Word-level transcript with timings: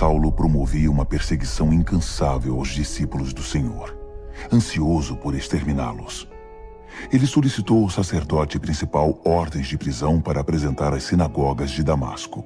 Saulo 0.00 0.32
promovia 0.32 0.90
uma 0.90 1.04
perseguição 1.04 1.74
incansável 1.74 2.56
aos 2.56 2.70
discípulos 2.70 3.34
do 3.34 3.42
Senhor, 3.42 3.94
ansioso 4.50 5.14
por 5.14 5.34
exterminá-los. 5.34 6.26
Ele 7.12 7.26
solicitou 7.26 7.82
ao 7.82 7.90
sacerdote 7.90 8.58
principal 8.58 9.20
ordens 9.26 9.66
de 9.66 9.76
prisão 9.76 10.18
para 10.18 10.40
apresentar 10.40 10.94
às 10.94 11.02
sinagogas 11.02 11.70
de 11.70 11.82
Damasco. 11.82 12.42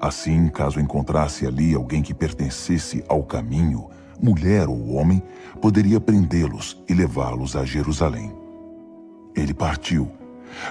Assim, 0.00 0.48
caso 0.48 0.80
encontrasse 0.80 1.46
ali 1.46 1.74
alguém 1.74 2.00
que 2.00 2.14
pertencesse 2.14 3.04
ao 3.06 3.22
caminho, 3.22 3.90
mulher 4.18 4.66
ou 4.66 4.94
homem, 4.94 5.22
poderia 5.60 6.00
prendê-los 6.00 6.82
e 6.88 6.94
levá-los 6.94 7.54
a 7.54 7.66
Jerusalém. 7.66 8.32
Ele 9.36 9.52
partiu. 9.52 10.10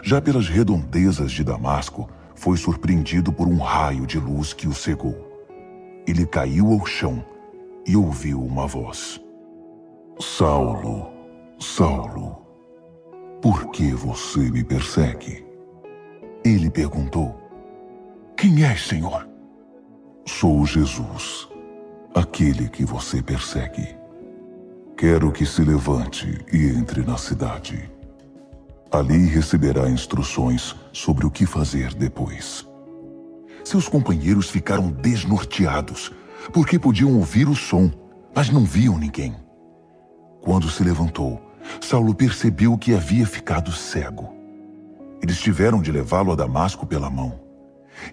Já 0.01 0.19
pelas 0.19 0.49
redondezas 0.49 1.31
de 1.31 1.43
Damasco, 1.43 2.09
foi 2.33 2.57
surpreendido 2.57 3.31
por 3.31 3.47
um 3.47 3.59
raio 3.59 4.07
de 4.07 4.17
luz 4.17 4.51
que 4.51 4.67
o 4.67 4.73
cegou. 4.73 5.24
Ele 6.07 6.25
caiu 6.25 6.71
ao 6.71 6.85
chão 6.85 7.23
e 7.85 7.95
ouviu 7.95 8.41
uma 8.41 8.67
voz: 8.67 9.21
Saulo, 10.19 11.11
Saulo, 11.59 12.45
por 13.41 13.71
que 13.71 13.91
você 13.91 14.39
me 14.51 14.63
persegue? 14.63 15.45
Ele 16.43 16.69
perguntou: 16.69 17.35
Quem 18.37 18.63
és, 18.63 18.87
Senhor? 18.87 19.27
Sou 20.27 20.65
Jesus, 20.65 21.47
aquele 22.13 22.69
que 22.69 22.85
você 22.85 23.21
persegue. 23.21 23.95
Quero 24.97 25.31
que 25.31 25.45
se 25.45 25.61
levante 25.63 26.45
e 26.51 26.67
entre 26.67 27.03
na 27.03 27.17
cidade. 27.17 27.91
Ali 28.91 29.25
receberá 29.25 29.89
instruções 29.89 30.75
sobre 30.93 31.25
o 31.25 31.31
que 31.31 31.45
fazer 31.45 31.93
depois. 31.93 32.65
Seus 33.65 33.89
companheiros 33.89 34.49
ficaram 34.49 34.91
desnorteados, 34.91 36.11
porque 36.53 36.77
podiam 36.77 37.15
ouvir 37.15 37.49
o 37.49 37.55
som, 37.55 37.91
mas 38.33 38.49
não 38.49 38.63
viam 38.63 38.97
ninguém. 38.97 39.35
Quando 40.39 40.69
se 40.69 40.83
levantou, 40.83 41.41
Saulo 41.81 42.13
percebeu 42.13 42.77
que 42.77 42.93
havia 42.93 43.25
ficado 43.25 43.71
cego. 43.71 44.31
Eles 45.21 45.39
tiveram 45.39 45.81
de 45.81 45.91
levá-lo 45.91 46.31
a 46.31 46.35
Damasco 46.35 46.85
pela 46.85 47.09
mão. 47.09 47.39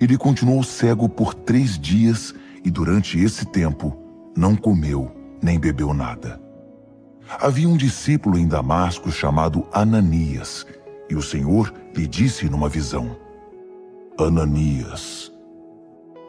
Ele 0.00 0.16
continuou 0.16 0.62
cego 0.62 1.06
por 1.06 1.34
três 1.34 1.78
dias 1.78 2.34
e, 2.64 2.70
durante 2.70 3.20
esse 3.20 3.44
tempo, 3.44 3.94
não 4.34 4.56
comeu 4.56 5.12
nem 5.42 5.58
bebeu 5.58 5.92
nada. 5.92 6.40
Havia 7.40 7.68
um 7.68 7.76
discípulo 7.76 8.38
em 8.38 8.46
Damasco 8.46 9.10
chamado 9.10 9.66
Ananias, 9.72 10.66
e 11.10 11.14
o 11.14 11.20
Senhor 11.22 11.74
lhe 11.94 12.06
disse 12.06 12.48
numa 12.48 12.68
visão: 12.68 13.16
Ananias. 14.18 15.31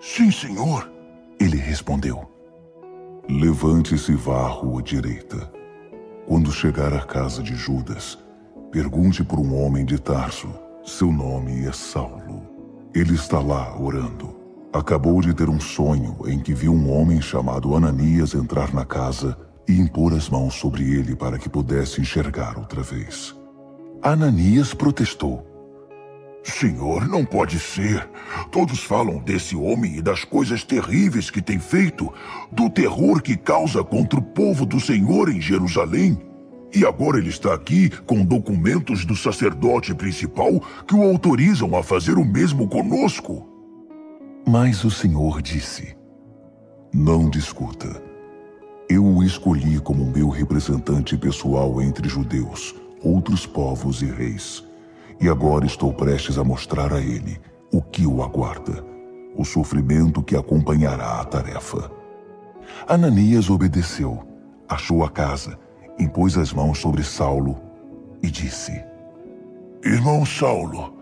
Sim, 0.05 0.29
Senhor, 0.31 0.91
ele 1.39 1.55
respondeu. 1.55 2.29
Levante-se 3.29 4.11
e 4.11 4.15
vá 4.15 4.41
à 4.41 4.47
rua 4.49 4.83
direita. 4.83 5.49
Quando 6.27 6.51
chegar 6.51 6.93
à 6.93 6.99
casa 6.99 7.41
de 7.41 7.55
Judas, 7.55 8.19
pergunte 8.69 9.23
por 9.23 9.39
um 9.39 9.55
homem 9.55 9.85
de 9.85 9.97
Tarso. 9.97 10.49
Seu 10.83 11.09
nome 11.09 11.65
é 11.65 11.71
Saulo. 11.71 12.43
Ele 12.93 13.13
está 13.15 13.39
lá 13.39 13.79
orando. 13.79 14.35
Acabou 14.73 15.21
de 15.21 15.33
ter 15.33 15.47
um 15.49 15.59
sonho 15.59 16.17
em 16.25 16.37
que 16.37 16.53
viu 16.53 16.73
um 16.73 16.91
homem 16.91 17.21
chamado 17.21 17.73
Ananias 17.73 18.33
entrar 18.33 18.73
na 18.73 18.83
casa 18.83 19.37
e 19.65 19.79
impor 19.79 20.13
as 20.13 20.29
mãos 20.29 20.53
sobre 20.53 20.83
ele 20.83 21.15
para 21.15 21.39
que 21.39 21.47
pudesse 21.47 22.01
enxergar 22.01 22.57
outra 22.57 22.83
vez. 22.83 23.33
Ananias 24.01 24.73
protestou. 24.73 25.52
Senhor, 26.43 27.07
não 27.07 27.23
pode 27.23 27.57
ser. 27.57 28.07
Todos 28.51 28.83
falam 28.83 29.19
desse 29.19 29.55
homem 29.55 29.95
e 29.95 30.01
das 30.01 30.25
coisas 30.25 30.63
terríveis 30.63 31.29
que 31.29 31.41
tem 31.41 31.57
feito, 31.57 32.13
do 32.51 32.69
terror 32.69 33.21
que 33.21 33.37
causa 33.37 33.81
contra 33.83 34.19
o 34.19 34.21
povo 34.21 34.65
do 34.65 34.79
Senhor 34.79 35.29
em 35.29 35.39
Jerusalém. 35.39 36.17
E 36.75 36.85
agora 36.85 37.17
ele 37.17 37.29
está 37.29 37.53
aqui 37.53 37.89
com 37.89 38.25
documentos 38.25 39.05
do 39.05 39.15
sacerdote 39.15 39.93
principal 39.93 40.61
que 40.85 40.95
o 40.95 41.03
autorizam 41.03 41.77
a 41.77 41.83
fazer 41.83 42.17
o 42.17 42.25
mesmo 42.25 42.67
conosco. 42.67 43.47
Mas 44.45 44.83
o 44.83 44.91
Senhor 44.91 45.41
disse: 45.41 45.95
Não 46.93 47.29
discuta. 47.29 48.01
Eu 48.89 49.05
o 49.05 49.23
escolhi 49.23 49.79
como 49.79 50.11
meu 50.11 50.27
representante 50.27 51.17
pessoal 51.17 51.81
entre 51.81 52.09
judeus, 52.09 52.75
outros 53.01 53.45
povos 53.45 54.01
e 54.01 54.05
reis. 54.05 54.63
E 55.19 55.29
agora 55.29 55.65
estou 55.65 55.93
prestes 55.93 56.37
a 56.37 56.43
mostrar 56.43 56.93
a 56.93 56.99
ele 56.99 57.39
o 57.71 57.81
que 57.81 58.05
o 58.05 58.21
aguarda, 58.21 58.83
o 59.35 59.43
sofrimento 59.43 60.21
que 60.21 60.35
acompanhará 60.35 61.21
a 61.21 61.25
tarefa. 61.25 61.91
Ananias 62.87 63.49
obedeceu, 63.49 64.25
achou 64.67 65.03
a 65.03 65.09
casa, 65.09 65.57
impôs 65.99 66.37
as 66.37 66.53
mãos 66.53 66.79
sobre 66.79 67.03
Saulo 67.03 67.59
e 68.21 68.29
disse: 68.29 68.83
Irmão 69.83 70.25
Saulo, 70.25 70.93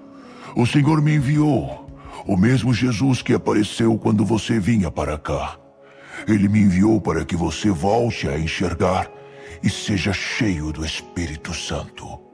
o 0.56 0.66
Senhor 0.66 1.02
me 1.02 1.16
enviou, 1.16 1.88
o 2.26 2.36
mesmo 2.36 2.74
Jesus 2.74 3.22
que 3.22 3.34
apareceu 3.34 3.98
quando 3.98 4.26
você 4.26 4.60
vinha 4.60 4.92
para 4.92 5.18
cá. 5.18 5.58
Ele 6.28 6.48
me 6.48 6.60
enviou 6.60 7.00
para 7.02 7.26
que 7.26 7.36
você 7.36 7.70
volte 7.70 8.28
a 8.28 8.38
enxergar 8.38 9.10
e 9.64 9.70
seja 9.70 10.14
cheio 10.14 10.72
do 10.72 10.86
Espírito 10.86 11.54
Santo. 11.54 12.31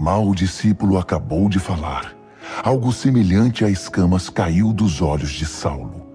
Mal 0.00 0.26
o 0.26 0.34
discípulo 0.34 0.98
acabou 0.98 1.48
de 1.48 1.58
falar. 1.58 2.16
Algo 2.64 2.92
semelhante 2.92 3.64
a 3.64 3.68
escamas 3.68 4.30
caiu 4.30 4.72
dos 4.72 5.02
olhos 5.02 5.30
de 5.30 5.44
Saulo. 5.44 6.06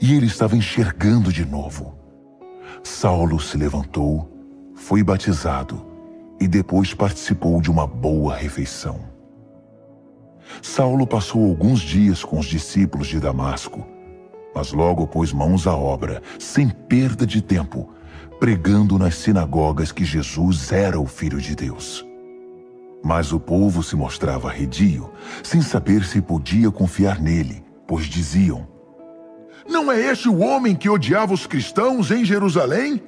E 0.00 0.14
ele 0.14 0.26
estava 0.26 0.56
enxergando 0.56 1.32
de 1.32 1.44
novo. 1.44 1.94
Saulo 2.82 3.38
se 3.38 3.56
levantou, 3.56 4.28
foi 4.74 5.02
batizado 5.02 5.86
e 6.40 6.48
depois 6.48 6.92
participou 6.92 7.60
de 7.60 7.70
uma 7.70 7.86
boa 7.86 8.34
refeição. 8.34 9.00
Saulo 10.60 11.06
passou 11.06 11.48
alguns 11.48 11.80
dias 11.80 12.24
com 12.24 12.38
os 12.38 12.46
discípulos 12.46 13.06
de 13.06 13.20
Damasco 13.20 13.86
mas 14.54 14.72
logo 14.72 15.06
pôs 15.06 15.32
mãos 15.32 15.66
à 15.66 15.74
obra, 15.74 16.22
sem 16.38 16.68
perda 16.68 17.26
de 17.26 17.40
tempo, 17.40 17.90
pregando 18.38 18.98
nas 18.98 19.14
sinagogas 19.14 19.92
que 19.92 20.04
Jesus 20.04 20.72
era 20.72 21.00
o 21.00 21.06
Filho 21.06 21.40
de 21.40 21.54
Deus. 21.54 22.04
Mas 23.02 23.32
o 23.32 23.40
povo 23.40 23.82
se 23.82 23.96
mostrava 23.96 24.50
redio, 24.50 25.10
sem 25.42 25.60
saber 25.60 26.04
se 26.04 26.20
podia 26.20 26.70
confiar 26.70 27.20
nele, 27.20 27.64
pois 27.86 28.06
diziam: 28.06 28.66
Não 29.68 29.90
é 29.90 30.00
este 30.00 30.28
o 30.28 30.38
homem 30.38 30.76
que 30.76 30.88
odiava 30.88 31.34
os 31.34 31.46
cristãos 31.46 32.10
em 32.10 32.24
Jerusalém? 32.24 33.02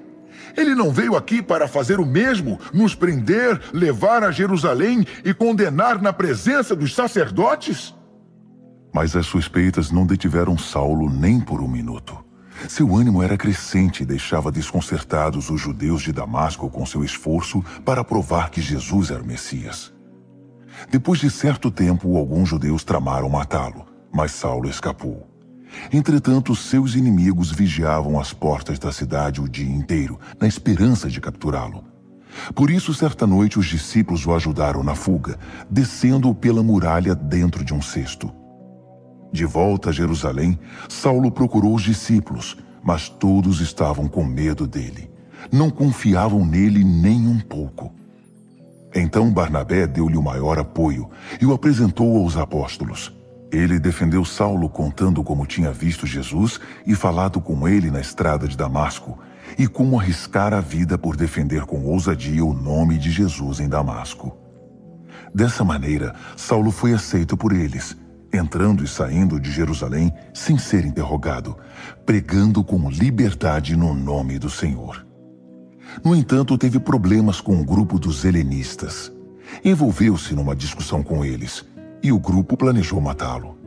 Ele 0.56 0.74
não 0.74 0.90
veio 0.90 1.16
aqui 1.16 1.42
para 1.42 1.68
fazer 1.68 2.00
o 2.00 2.06
mesmo, 2.06 2.58
nos 2.72 2.94
prender, 2.94 3.60
levar 3.72 4.22
a 4.22 4.30
Jerusalém 4.30 5.06
e 5.24 5.32
condenar 5.34 6.00
na 6.00 6.12
presença 6.12 6.74
dos 6.74 6.94
sacerdotes? 6.94 7.94
Mas 8.92 9.16
as 9.16 9.26
suspeitas 9.26 9.90
não 9.90 10.06
detiveram 10.06 10.56
Saulo 10.56 11.10
nem 11.10 11.40
por 11.40 11.60
um 11.60 11.68
minuto. 11.68 12.23
Seu 12.68 12.94
ânimo 12.96 13.22
era 13.22 13.36
crescente 13.36 14.02
e 14.02 14.06
deixava 14.06 14.50
desconcertados 14.50 15.50
os 15.50 15.60
judeus 15.60 16.02
de 16.02 16.12
Damasco 16.12 16.70
com 16.70 16.86
seu 16.86 17.04
esforço 17.04 17.62
para 17.84 18.04
provar 18.04 18.50
que 18.50 18.60
Jesus 18.60 19.10
era 19.10 19.22
o 19.22 19.26
Messias. 19.26 19.92
Depois 20.90 21.20
de 21.20 21.30
certo 21.30 21.70
tempo, 21.70 22.16
alguns 22.16 22.48
judeus 22.48 22.84
tramaram 22.84 23.28
matá-lo, 23.28 23.86
mas 24.12 24.32
Saulo 24.32 24.68
escapou. 24.68 25.28
Entretanto, 25.92 26.54
seus 26.54 26.94
inimigos 26.94 27.50
vigiavam 27.50 28.18
as 28.18 28.32
portas 28.32 28.78
da 28.78 28.92
cidade 28.92 29.40
o 29.40 29.48
dia 29.48 29.68
inteiro, 29.68 30.18
na 30.40 30.46
esperança 30.46 31.08
de 31.08 31.20
capturá-lo. 31.20 31.84
Por 32.54 32.70
isso, 32.70 32.94
certa 32.94 33.26
noite, 33.26 33.58
os 33.58 33.66
discípulos 33.66 34.26
o 34.26 34.34
ajudaram 34.34 34.82
na 34.82 34.94
fuga, 34.94 35.38
descendo 35.70 36.34
pela 36.34 36.62
muralha 36.62 37.14
dentro 37.14 37.64
de 37.64 37.72
um 37.72 37.82
cesto. 37.82 38.32
De 39.34 39.44
volta 39.44 39.90
a 39.90 39.92
Jerusalém, 39.92 40.56
Saulo 40.88 41.28
procurou 41.28 41.74
os 41.74 41.82
discípulos, 41.82 42.56
mas 42.80 43.08
todos 43.08 43.60
estavam 43.60 44.06
com 44.06 44.22
medo 44.22 44.64
dele. 44.64 45.10
Não 45.50 45.70
confiavam 45.70 46.46
nele 46.46 46.84
nem 46.84 47.26
um 47.26 47.40
pouco. 47.40 47.92
Então 48.94 49.32
Barnabé 49.32 49.88
deu-lhe 49.88 50.16
o 50.16 50.22
maior 50.22 50.56
apoio 50.56 51.10
e 51.40 51.46
o 51.46 51.52
apresentou 51.52 52.16
aos 52.16 52.36
apóstolos. 52.36 53.12
Ele 53.50 53.80
defendeu 53.80 54.24
Saulo 54.24 54.68
contando 54.68 55.20
como 55.24 55.46
tinha 55.46 55.72
visto 55.72 56.06
Jesus 56.06 56.60
e 56.86 56.94
falado 56.94 57.40
com 57.40 57.66
ele 57.66 57.90
na 57.90 58.00
estrada 58.00 58.46
de 58.46 58.56
Damasco, 58.56 59.18
e 59.58 59.66
como 59.66 59.98
arriscar 59.98 60.54
a 60.54 60.60
vida 60.60 60.96
por 60.96 61.16
defender 61.16 61.62
com 61.62 61.84
ousadia 61.84 62.44
o 62.44 62.54
nome 62.54 62.98
de 62.98 63.10
Jesus 63.10 63.58
em 63.58 63.68
Damasco. 63.68 64.36
Dessa 65.34 65.64
maneira, 65.64 66.14
Saulo 66.36 66.70
foi 66.70 66.92
aceito 66.92 67.36
por 67.36 67.52
eles 67.52 67.96
entrando 68.36 68.84
e 68.84 68.88
saindo 68.88 69.38
de 69.38 69.50
Jerusalém 69.50 70.12
sem 70.32 70.58
ser 70.58 70.84
interrogado, 70.84 71.56
pregando 72.04 72.62
com 72.62 72.90
liberdade 72.90 73.76
no 73.76 73.94
nome 73.94 74.38
do 74.38 74.50
Senhor. 74.50 75.06
No 76.04 76.14
entanto, 76.14 76.58
teve 76.58 76.78
problemas 76.78 77.40
com 77.40 77.60
o 77.60 77.64
grupo 77.64 77.98
dos 77.98 78.24
helenistas. 78.24 79.12
Envolveu-se 79.64 80.34
numa 80.34 80.56
discussão 80.56 81.02
com 81.02 81.24
eles 81.24 81.64
e 82.02 82.10
o 82.10 82.18
grupo 82.18 82.56
planejou 82.56 83.00
matá-lo. 83.00 83.58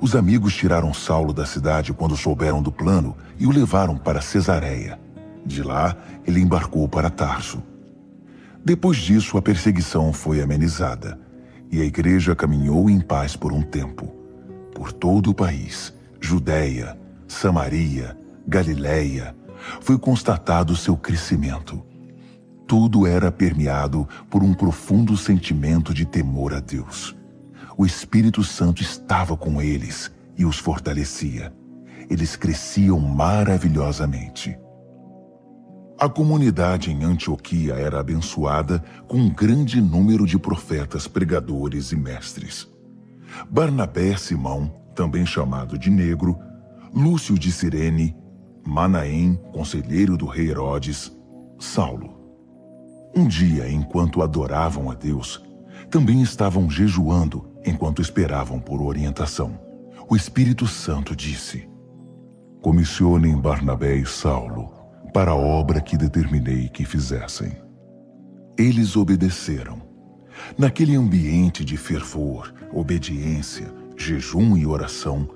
Os 0.00 0.16
amigos 0.16 0.54
tiraram 0.54 0.92
Saulo 0.92 1.32
da 1.32 1.46
cidade 1.46 1.92
quando 1.92 2.16
souberam 2.16 2.60
do 2.60 2.72
plano 2.72 3.16
e 3.38 3.46
o 3.46 3.50
levaram 3.50 3.96
para 3.96 4.20
Cesareia. 4.20 4.98
De 5.46 5.62
lá, 5.62 5.96
ele 6.26 6.40
embarcou 6.40 6.88
para 6.88 7.10
Tarso. 7.10 7.62
Depois 8.64 8.96
disso, 8.98 9.38
a 9.38 9.42
perseguição 9.42 10.12
foi 10.12 10.42
amenizada 10.42 11.27
e 11.70 11.80
a 11.80 11.84
igreja 11.84 12.34
caminhou 12.34 12.88
em 12.88 13.00
paz 13.00 13.36
por 13.36 13.52
um 13.52 13.62
tempo. 13.62 14.14
Por 14.74 14.92
todo 14.92 15.30
o 15.30 15.34
país, 15.34 15.92
Judéia, 16.20 16.98
Samaria, 17.26 18.16
Galiléia, 18.46 19.36
foi 19.80 19.98
constatado 19.98 20.76
seu 20.76 20.96
crescimento. 20.96 21.82
Tudo 22.66 23.06
era 23.06 23.32
permeado 23.32 24.08
por 24.30 24.42
um 24.42 24.52
profundo 24.52 25.16
sentimento 25.16 25.92
de 25.94 26.04
temor 26.04 26.54
a 26.54 26.60
Deus. 26.60 27.16
O 27.76 27.86
Espírito 27.86 28.42
Santo 28.44 28.82
estava 28.82 29.36
com 29.36 29.60
eles 29.62 30.10
e 30.36 30.44
os 30.44 30.58
fortalecia. 30.58 31.52
Eles 32.10 32.36
cresciam 32.36 32.98
maravilhosamente. 32.98 34.58
A 36.00 36.08
comunidade 36.08 36.92
em 36.92 37.02
Antioquia 37.02 37.74
era 37.74 37.98
abençoada 37.98 38.84
com 39.08 39.16
um 39.16 39.28
grande 39.28 39.80
número 39.80 40.28
de 40.28 40.38
profetas, 40.38 41.08
pregadores 41.08 41.90
e 41.90 41.96
mestres. 41.96 42.68
Barnabé 43.50 44.16
Simão, 44.16 44.72
também 44.94 45.26
chamado 45.26 45.76
de 45.76 45.90
Negro, 45.90 46.38
Lúcio 46.94 47.36
de 47.36 47.50
Cirene, 47.50 48.16
Manaém, 48.64 49.34
conselheiro 49.52 50.16
do 50.16 50.24
rei 50.24 50.50
Herodes, 50.50 51.10
Saulo. 51.58 52.16
Um 53.12 53.26
dia, 53.26 53.68
enquanto 53.68 54.22
adoravam 54.22 54.92
a 54.92 54.94
Deus, 54.94 55.42
também 55.90 56.22
estavam 56.22 56.70
jejuando 56.70 57.44
enquanto 57.66 58.00
esperavam 58.00 58.60
por 58.60 58.80
orientação. 58.80 59.58
O 60.08 60.14
Espírito 60.14 60.64
Santo 60.64 61.16
disse: 61.16 61.68
Comissionem 62.62 63.36
Barnabé 63.36 63.96
e 63.96 64.06
Saulo 64.06 64.77
para 65.12 65.32
a 65.32 65.36
obra 65.36 65.80
que 65.80 65.96
determinei 65.96 66.68
que 66.68 66.84
fizessem. 66.84 67.56
Eles 68.56 68.96
obedeceram. 68.96 69.82
Naquele 70.56 70.94
ambiente 70.94 71.64
de 71.64 71.76
fervor, 71.76 72.52
obediência, 72.72 73.72
jejum 73.96 74.56
e 74.56 74.66
oração, 74.66 75.28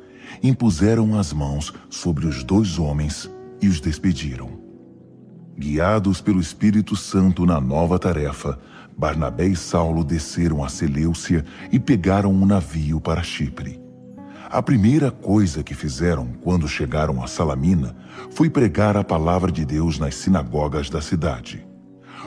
impuseram 0.42 1.18
as 1.18 1.32
mãos 1.32 1.72
sobre 1.90 2.26
os 2.26 2.44
dois 2.44 2.78
homens 2.78 3.30
e 3.60 3.68
os 3.68 3.80
despediram. 3.80 4.60
Guiados 5.58 6.20
pelo 6.20 6.40
Espírito 6.40 6.96
Santo 6.96 7.44
na 7.44 7.60
nova 7.60 7.98
tarefa, 7.98 8.58
Barnabé 8.96 9.46
e 9.46 9.56
Saulo 9.56 10.04
desceram 10.04 10.64
a 10.64 10.68
Seleucia 10.68 11.44
e 11.70 11.78
pegaram 11.78 12.32
um 12.32 12.46
navio 12.46 13.00
para 13.00 13.22
Chipre. 13.22 13.81
A 14.52 14.62
primeira 14.62 15.10
coisa 15.10 15.62
que 15.62 15.74
fizeram 15.74 16.26
quando 16.42 16.68
chegaram 16.68 17.24
a 17.24 17.26
Salamina 17.26 17.96
foi 18.32 18.50
pregar 18.50 18.98
a 18.98 19.02
palavra 19.02 19.50
de 19.50 19.64
Deus 19.64 19.98
nas 19.98 20.14
sinagogas 20.14 20.90
da 20.90 21.00
cidade. 21.00 21.66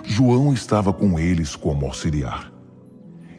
João 0.03 0.51
estava 0.51 0.91
com 0.91 1.19
eles 1.19 1.55
como 1.55 1.85
auxiliar. 1.85 2.51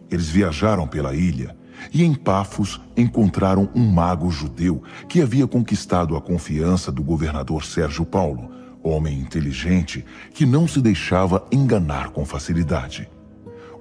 Eles 0.09 0.29
viajaram 0.29 0.87
pela 0.87 1.17
ilha 1.17 1.57
e 1.93 2.05
em 2.05 2.15
Pafos 2.15 2.81
encontraram 2.97 3.69
um 3.75 3.91
mago 3.91 4.31
judeu 4.31 4.81
que 5.09 5.21
havia 5.21 5.49
conquistado 5.49 6.17
a 6.17 6.21
confiança 6.21 6.93
do 6.93 7.03
governador 7.03 7.65
Sérgio 7.65 8.07
Paulo, 8.07 8.53
homem 8.85 9.19
inteligente 9.19 10.05
que 10.33 10.47
não 10.47 10.69
se 10.69 10.81
deixava 10.81 11.45
enganar 11.51 12.11
com 12.11 12.25
facilidade. 12.25 13.11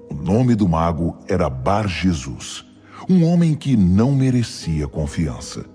O 0.10 0.16
nome 0.16 0.56
do 0.56 0.68
mago 0.68 1.16
era 1.28 1.48
Bar 1.48 1.88
Jesus 1.88 2.66
um 3.08 3.24
homem 3.24 3.54
que 3.54 3.78
não 3.78 4.14
merecia 4.14 4.88
confiança. 4.88 5.66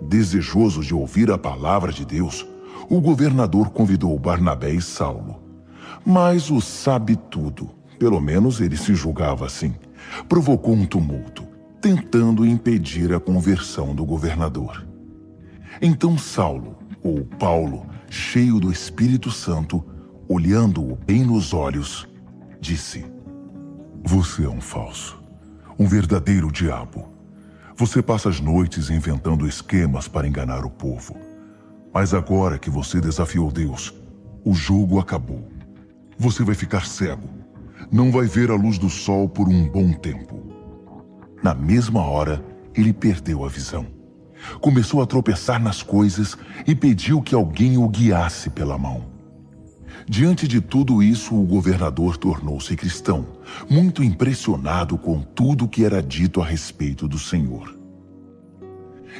Desejoso 0.00 0.82
de 0.82 0.94
ouvir 0.94 1.30
a 1.32 1.38
palavra 1.38 1.92
de 1.92 2.04
Deus, 2.04 2.46
o 2.88 3.00
governador 3.00 3.70
convidou 3.70 4.16
Barnabé 4.18 4.70
e 4.70 4.80
Saulo. 4.80 5.42
Mas 6.06 6.48
o 6.48 6.60
sabe 6.60 7.16
tudo, 7.16 7.70
pelo 7.98 8.20
menos 8.20 8.60
ele 8.60 8.76
se 8.76 8.94
julgava 8.94 9.46
assim, 9.46 9.74
provocou 10.28 10.74
um 10.74 10.86
tumulto, 10.86 11.42
tentando 11.80 12.46
impedir 12.46 13.12
a 13.12 13.18
conversão 13.18 13.92
do 13.92 14.04
governador. 14.04 14.86
Então 15.82 16.16
Saulo, 16.16 16.76
ou 17.02 17.24
Paulo, 17.24 17.84
cheio 18.08 18.60
do 18.60 18.70
Espírito 18.70 19.30
Santo, 19.30 19.84
olhando-o 20.28 20.96
bem 21.04 21.24
nos 21.24 21.52
olhos, 21.52 22.06
disse: 22.60 23.04
Você 24.04 24.44
é 24.44 24.48
um 24.48 24.60
falso 24.60 25.17
um 25.78 25.86
verdadeiro 25.86 26.50
diabo. 26.50 27.08
Você 27.76 28.02
passa 28.02 28.28
as 28.28 28.40
noites 28.40 28.90
inventando 28.90 29.46
esquemas 29.46 30.08
para 30.08 30.26
enganar 30.26 30.64
o 30.64 30.70
povo. 30.70 31.16
Mas 31.94 32.12
agora 32.12 32.58
que 32.58 32.68
você 32.68 33.00
desafiou 33.00 33.52
Deus, 33.52 33.94
o 34.44 34.52
jogo 34.54 34.98
acabou. 34.98 35.48
Você 36.18 36.42
vai 36.42 36.56
ficar 36.56 36.84
cego. 36.84 37.28
Não 37.92 38.10
vai 38.10 38.26
ver 38.26 38.50
a 38.50 38.56
luz 38.56 38.76
do 38.76 38.90
sol 38.90 39.28
por 39.28 39.48
um 39.48 39.68
bom 39.68 39.92
tempo. 39.92 40.42
Na 41.44 41.54
mesma 41.54 42.02
hora, 42.02 42.44
ele 42.74 42.92
perdeu 42.92 43.44
a 43.44 43.48
visão. 43.48 43.86
Começou 44.60 45.00
a 45.00 45.06
tropeçar 45.06 45.62
nas 45.62 45.80
coisas 45.80 46.36
e 46.66 46.74
pediu 46.74 47.22
que 47.22 47.36
alguém 47.36 47.78
o 47.78 47.88
guiasse 47.88 48.50
pela 48.50 48.76
mão. 48.76 49.17
Diante 50.10 50.48
de 50.48 50.58
tudo 50.58 51.02
isso, 51.02 51.34
o 51.34 51.44
governador 51.44 52.16
tornou-se 52.16 52.74
cristão, 52.74 53.26
muito 53.68 54.02
impressionado 54.02 54.96
com 54.96 55.20
tudo 55.20 55.66
o 55.66 55.68
que 55.68 55.84
era 55.84 56.02
dito 56.02 56.40
a 56.40 56.46
respeito 56.46 57.06
do 57.06 57.18
Senhor. 57.18 57.78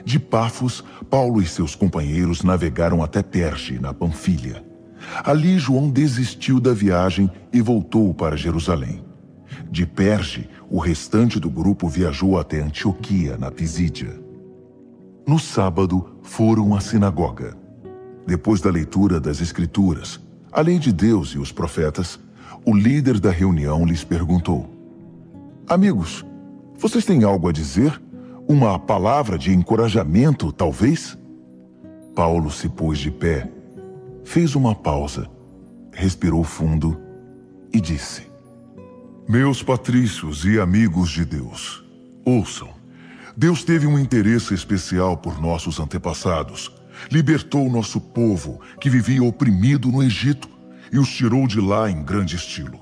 De 0.03 0.19
Pafos, 0.19 0.83
Paulo 1.11 1.43
e 1.43 1.47
seus 1.47 1.75
companheiros 1.75 2.43
navegaram 2.43 3.03
até 3.03 3.23
Perge, 3.23 3.79
na 3.79 3.93
Panfilha. 3.93 4.65
Ali, 5.23 5.59
João 5.59 5.91
desistiu 5.91 6.59
da 6.59 6.73
viagem 6.73 7.31
e 7.53 7.61
voltou 7.61 8.15
para 8.15 8.35
Jerusalém. 8.35 9.05
De 9.71 9.85
Perge, 9.85 10.49
o 10.71 10.79
restante 10.79 11.39
do 11.39 11.51
grupo 11.51 11.87
viajou 11.87 12.39
até 12.39 12.63
Antioquia, 12.63 13.37
na 13.37 13.51
Pisídia. 13.51 14.19
No 15.27 15.39
sábado, 15.39 16.19
foram 16.23 16.75
à 16.75 16.81
sinagoga. 16.81 17.55
Depois 18.27 18.63
da 18.63 18.71
leitura 18.71 19.21
das 19.21 19.43
Escrituras, 19.43 20.19
Além 20.51 20.79
de 20.79 20.93
Deus 20.93 21.31
e 21.31 21.39
os 21.39 21.53
profetas, 21.53 22.19
o 22.65 22.75
líder 22.75 23.21
da 23.21 23.31
reunião 23.31 23.85
lhes 23.85 24.03
perguntou: 24.03 24.69
Amigos, 25.69 26.25
vocês 26.77 27.05
têm 27.05 27.25
algo 27.25 27.49
a 27.49 27.53
dizer? 27.53 28.01
Uma 28.47 28.79
palavra 28.79 29.37
de 29.37 29.53
encorajamento, 29.53 30.51
talvez? 30.51 31.19
Paulo 32.15 32.51
se 32.51 32.69
pôs 32.69 32.99
de 32.99 33.11
pé, 33.11 33.51
fez 34.25 34.55
uma 34.55 34.75
pausa, 34.75 35.29
respirou 35.93 36.43
fundo 36.43 36.99
e 37.73 37.81
disse: 37.81 38.23
Meus 39.29 39.63
patrícios 39.63 40.45
e 40.47 40.59
amigos 40.59 41.11
de 41.11 41.25
Deus, 41.25 41.85
ouçam. 42.25 42.71
Deus 43.37 43.63
teve 43.63 43.87
um 43.87 43.99
interesse 43.99 44.55
especial 44.55 45.17
por 45.17 45.41
nossos 45.41 45.79
antepassados 45.79 46.78
libertou 47.11 47.71
nosso 47.71 48.01
povo, 48.01 48.61
que 48.81 48.91
vivia 48.91 49.23
oprimido 49.23 49.91
no 49.91 50.03
Egito, 50.03 50.49
e 50.93 50.99
os 50.99 51.09
tirou 51.09 51.47
de 51.47 51.61
lá 51.61 51.91
em 51.91 52.03
grande 52.03 52.37
estilo. 52.37 52.79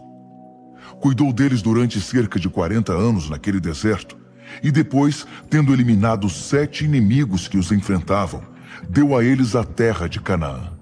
Cuidou 1.00 1.32
deles 1.32 1.62
durante 1.62 2.00
cerca 2.00 2.38
de 2.38 2.48
40 2.48 2.92
anos 2.92 3.28
naquele 3.28 3.60
deserto, 3.60 4.16
e 4.62 4.70
depois, 4.70 5.26
tendo 5.50 5.72
eliminado 5.72 6.28
sete 6.30 6.84
inimigos 6.84 7.48
que 7.48 7.58
os 7.58 7.72
enfrentavam, 7.72 8.42
deu 8.88 9.16
a 9.16 9.24
eles 9.24 9.54
a 9.54 9.64
terra 9.64 10.08
de 10.08 10.20
Canaã. 10.20 10.72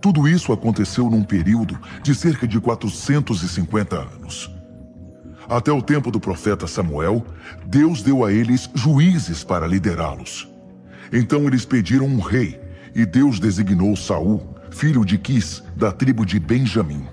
Tudo 0.00 0.28
isso 0.28 0.52
aconteceu 0.52 1.08
num 1.08 1.24
período 1.24 1.78
de 2.02 2.14
cerca 2.14 2.46
de 2.46 2.60
450 2.60 3.96
anos. 3.96 4.50
Até 5.48 5.72
o 5.72 5.82
tempo 5.82 6.10
do 6.10 6.20
profeta 6.20 6.66
Samuel, 6.66 7.24
Deus 7.66 8.02
deu 8.02 8.24
a 8.24 8.32
eles 8.32 8.70
juízes 8.74 9.44
para 9.44 9.66
liderá-los. 9.66 10.48
Então 11.16 11.46
eles 11.46 11.64
pediram 11.64 12.06
um 12.06 12.18
rei, 12.18 12.60
e 12.92 13.06
Deus 13.06 13.38
designou 13.38 13.94
Saul, 13.94 14.42
filho 14.72 15.04
de 15.04 15.16
Quis, 15.16 15.62
da 15.76 15.92
tribo 15.92 16.26
de 16.26 16.40
Benjamim. 16.40 17.06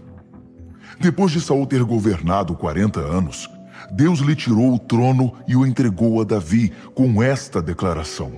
Depois 0.99 1.31
de 1.31 1.39
Saul 1.39 1.67
ter 1.67 1.83
governado 1.83 2.55
40 2.55 2.99
anos, 2.99 3.47
Deus 3.91 4.19
lhe 4.19 4.35
tirou 4.35 4.73
o 4.73 4.79
trono 4.79 5.33
e 5.47 5.55
o 5.55 5.63
entregou 5.63 6.19
a 6.19 6.23
Davi 6.23 6.73
com 6.95 7.21
esta 7.21 7.61
declaração: 7.61 8.31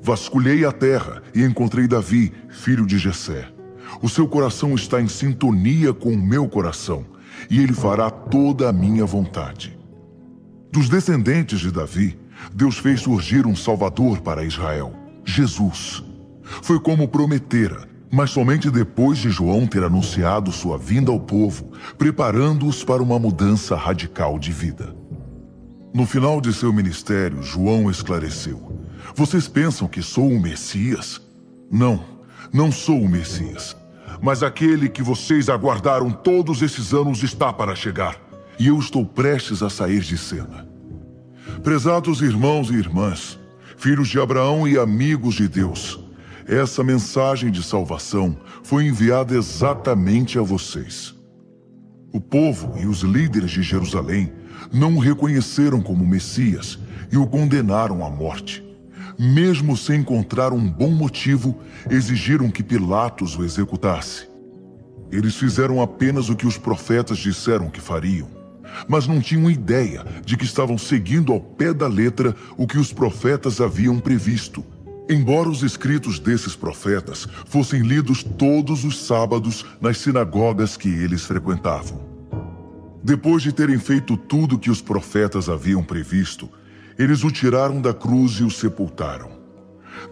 Vasculhei 0.00 0.64
a 0.64 0.72
terra 0.72 1.22
e 1.34 1.42
encontrei 1.42 1.86
Davi, 1.86 2.32
filho 2.48 2.86
de 2.86 2.96
Jessé. 2.96 3.46
O 4.00 4.08
seu 4.08 4.26
coração 4.26 4.74
está 4.74 5.02
em 5.02 5.08
sintonia 5.08 5.92
com 5.92 6.12
o 6.12 6.18
meu 6.18 6.48
coração, 6.48 7.04
e 7.50 7.60
ele 7.60 7.74
fará 7.74 8.08
toda 8.08 8.70
a 8.70 8.72
minha 8.72 9.04
vontade. 9.04 9.78
Dos 10.72 10.88
descendentes 10.88 11.60
de 11.60 11.70
Davi, 11.70 12.18
Deus 12.52 12.78
fez 12.78 13.00
surgir 13.00 13.46
um 13.46 13.56
Salvador 13.56 14.20
para 14.20 14.44
Israel, 14.44 14.92
Jesus. 15.24 16.02
Foi 16.62 16.78
como 16.78 17.08
prometera, 17.08 17.88
mas 18.10 18.30
somente 18.30 18.70
depois 18.70 19.18
de 19.18 19.30
João 19.30 19.66
ter 19.66 19.82
anunciado 19.82 20.52
sua 20.52 20.78
vinda 20.78 21.10
ao 21.10 21.18
povo, 21.18 21.72
preparando-os 21.98 22.84
para 22.84 23.02
uma 23.02 23.18
mudança 23.18 23.74
radical 23.74 24.38
de 24.38 24.52
vida. 24.52 24.94
No 25.92 26.06
final 26.06 26.40
de 26.40 26.52
seu 26.52 26.72
ministério, 26.72 27.42
João 27.42 27.90
esclareceu: 27.90 28.80
Vocês 29.14 29.48
pensam 29.48 29.88
que 29.88 30.02
sou 30.02 30.28
o 30.28 30.40
Messias? 30.40 31.20
Não, 31.70 32.04
não 32.52 32.70
sou 32.70 33.00
o 33.00 33.08
Messias. 33.08 33.76
Mas 34.20 34.42
aquele 34.42 34.88
que 34.88 35.02
vocês 35.02 35.48
aguardaram 35.48 36.10
todos 36.10 36.62
esses 36.62 36.92
anos 36.92 37.22
está 37.22 37.52
para 37.52 37.74
chegar. 37.74 38.16
E 38.58 38.68
eu 38.68 38.78
estou 38.78 39.04
prestes 39.04 39.62
a 39.62 39.68
sair 39.68 40.00
de 40.00 40.16
cena. 40.16 40.73
Prezados 41.62 42.20
irmãos 42.20 42.70
e 42.70 42.74
irmãs, 42.74 43.38
filhos 43.76 44.08
de 44.08 44.20
Abraão 44.20 44.68
e 44.68 44.78
amigos 44.78 45.34
de 45.34 45.48
Deus, 45.48 45.98
essa 46.46 46.84
mensagem 46.84 47.50
de 47.50 47.62
salvação 47.62 48.36
foi 48.62 48.84
enviada 48.86 49.34
exatamente 49.34 50.38
a 50.38 50.42
vocês. 50.42 51.14
O 52.12 52.20
povo 52.20 52.74
e 52.78 52.86
os 52.86 53.00
líderes 53.00 53.50
de 53.50 53.62
Jerusalém 53.62 54.32
não 54.72 54.96
o 54.96 54.98
reconheceram 54.98 55.80
como 55.80 56.06
Messias 56.06 56.78
e 57.10 57.16
o 57.16 57.26
condenaram 57.26 58.04
à 58.04 58.10
morte. 58.10 58.62
Mesmo 59.18 59.76
sem 59.76 60.00
encontrar 60.00 60.52
um 60.52 60.68
bom 60.68 60.90
motivo, 60.90 61.58
exigiram 61.88 62.50
que 62.50 62.62
Pilatos 62.62 63.36
o 63.38 63.44
executasse. 63.44 64.28
Eles 65.10 65.36
fizeram 65.36 65.80
apenas 65.80 66.28
o 66.28 66.36
que 66.36 66.46
os 66.46 66.58
profetas 66.58 67.18
disseram 67.18 67.70
que 67.70 67.80
fariam, 67.80 68.28
mas 68.88 69.06
não 69.06 69.20
tinham 69.20 69.50
ideia 69.50 70.04
de 70.24 70.36
que 70.36 70.44
estavam 70.44 70.78
seguindo 70.78 71.32
ao 71.32 71.40
pé 71.40 71.72
da 71.72 71.86
letra 71.86 72.34
o 72.56 72.66
que 72.66 72.78
os 72.78 72.92
profetas 72.92 73.60
haviam 73.60 73.98
previsto. 73.98 74.64
Embora 75.08 75.50
os 75.50 75.62
escritos 75.62 76.18
desses 76.18 76.56
profetas 76.56 77.28
fossem 77.46 77.82
lidos 77.82 78.22
todos 78.22 78.84
os 78.84 78.98
sábados 79.04 79.64
nas 79.80 79.98
sinagogas 79.98 80.76
que 80.76 80.88
eles 80.88 81.24
frequentavam. 81.24 82.00
Depois 83.02 83.42
de 83.42 83.52
terem 83.52 83.78
feito 83.78 84.16
tudo 84.16 84.58
que 84.58 84.70
os 84.70 84.80
profetas 84.80 85.50
haviam 85.50 85.82
previsto, 85.82 86.48
eles 86.98 87.22
o 87.22 87.30
tiraram 87.30 87.82
da 87.82 87.92
cruz 87.92 88.32
e 88.40 88.44
o 88.44 88.50
sepultaram. 88.50 89.30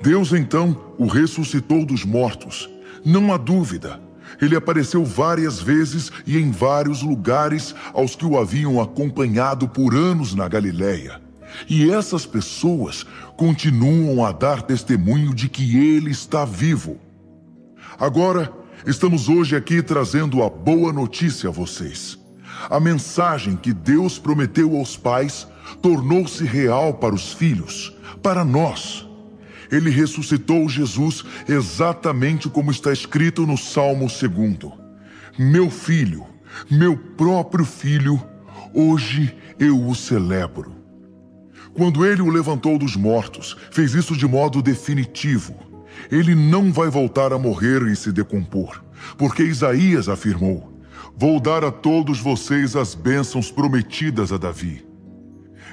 Deus 0.02 0.33
então 0.33 0.95
o 0.99 1.07
ressuscitou 1.07 1.87
dos 1.87 2.04
mortos. 2.04 2.69
Não 3.04 3.33
há 3.33 3.37
dúvida. 3.37 3.99
Ele 4.41 4.57
apareceu 4.57 5.05
várias 5.05 5.61
vezes 5.61 6.11
e 6.27 6.39
em 6.39 6.51
vários 6.51 7.03
lugares 7.03 7.75
aos 7.93 8.17
que 8.17 8.25
o 8.25 8.39
haviam 8.39 8.81
acompanhado 8.81 9.69
por 9.69 9.95
anos 9.95 10.35
na 10.35 10.49
Galiléia. 10.49 11.21
E 11.69 11.91
essas 11.91 12.27
pessoas 12.27 13.05
continuam 13.37 14.25
a 14.25 14.33
dar 14.33 14.62
testemunho 14.62 15.35
de 15.35 15.49
que 15.49 15.77
ele 15.77 16.11
está 16.11 16.45
vivo. 16.45 16.99
Agora, 17.99 18.53
estamos 18.87 19.29
hoje 19.29 19.55
aqui 19.55 19.83
trazendo 19.83 20.43
a 20.43 20.49
boa 20.49 20.93
notícia 20.93 21.49
a 21.49 21.53
vocês. 21.53 22.19
A 22.71 22.81
mensagem 22.81 23.57
que 23.57 23.73
Deus 23.73 24.19
prometeu 24.19 24.77
aos 24.77 24.97
pais 24.97 25.47
tornou-se 25.81 26.45
real 26.45 26.95
para 26.95 27.15
os 27.15 27.33
filhos, 27.33 27.93
para 28.23 28.45
nós. 28.45 29.07
Ele 29.73 29.88
ressuscitou 29.88 30.69
Jesus 30.69 31.25
exatamente 31.49 32.49
como 32.50 32.71
está 32.71 32.93
escrito 32.93 33.47
no 33.47 33.57
Salmo 33.57 34.07
2. 34.07 34.73
Meu 35.38 35.71
filho, 35.71 36.26
meu 36.71 36.95
próprio 36.95 37.64
filho, 37.64 38.23
hoje 38.75 39.35
eu 39.59 39.88
o 39.88 39.95
celebro. 39.95 40.75
Quando 41.73 42.05
ele 42.05 42.21
o 42.21 42.29
levantou 42.29 42.79
dos 42.79 42.97
mortos, 42.97 43.57
fez 43.71 43.95
isso 43.95 44.14
de 44.14 44.26
modo 44.26 44.61
definitivo. 44.61 45.55
Ele 46.11 46.35
não 46.35 46.71
vai 46.71 46.91
voltar 46.91 47.33
a 47.33 47.38
morrer 47.38 47.83
e 47.87 47.97
se 47.97 48.12
decompor, 48.12 48.85
porque 49.17 49.43
Isaías 49.43 50.07
afirmou: 50.07 50.71
Vou 51.17 51.41
dar 51.41 51.64
a 51.64 51.71
todos 51.71 52.21
vocês 52.21 52.76
as 52.76 52.95
bênçãos 52.95 53.50
prometidas 53.50 54.33
a 54.33 54.37
Davi. 54.37 54.85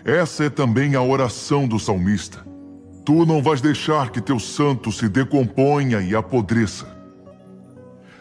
Essa 0.05 0.45
é 0.45 0.49
também 0.49 0.95
a 0.95 1.01
oração 1.01 1.67
do 1.67 1.77
salmista. 1.77 2.48
Tu 3.09 3.25
não 3.25 3.41
vais 3.41 3.59
deixar 3.59 4.11
que 4.11 4.21
teu 4.21 4.37
santo 4.37 4.91
se 4.91 5.09
decomponha 5.09 5.99
e 5.99 6.15
apodreça. 6.15 6.85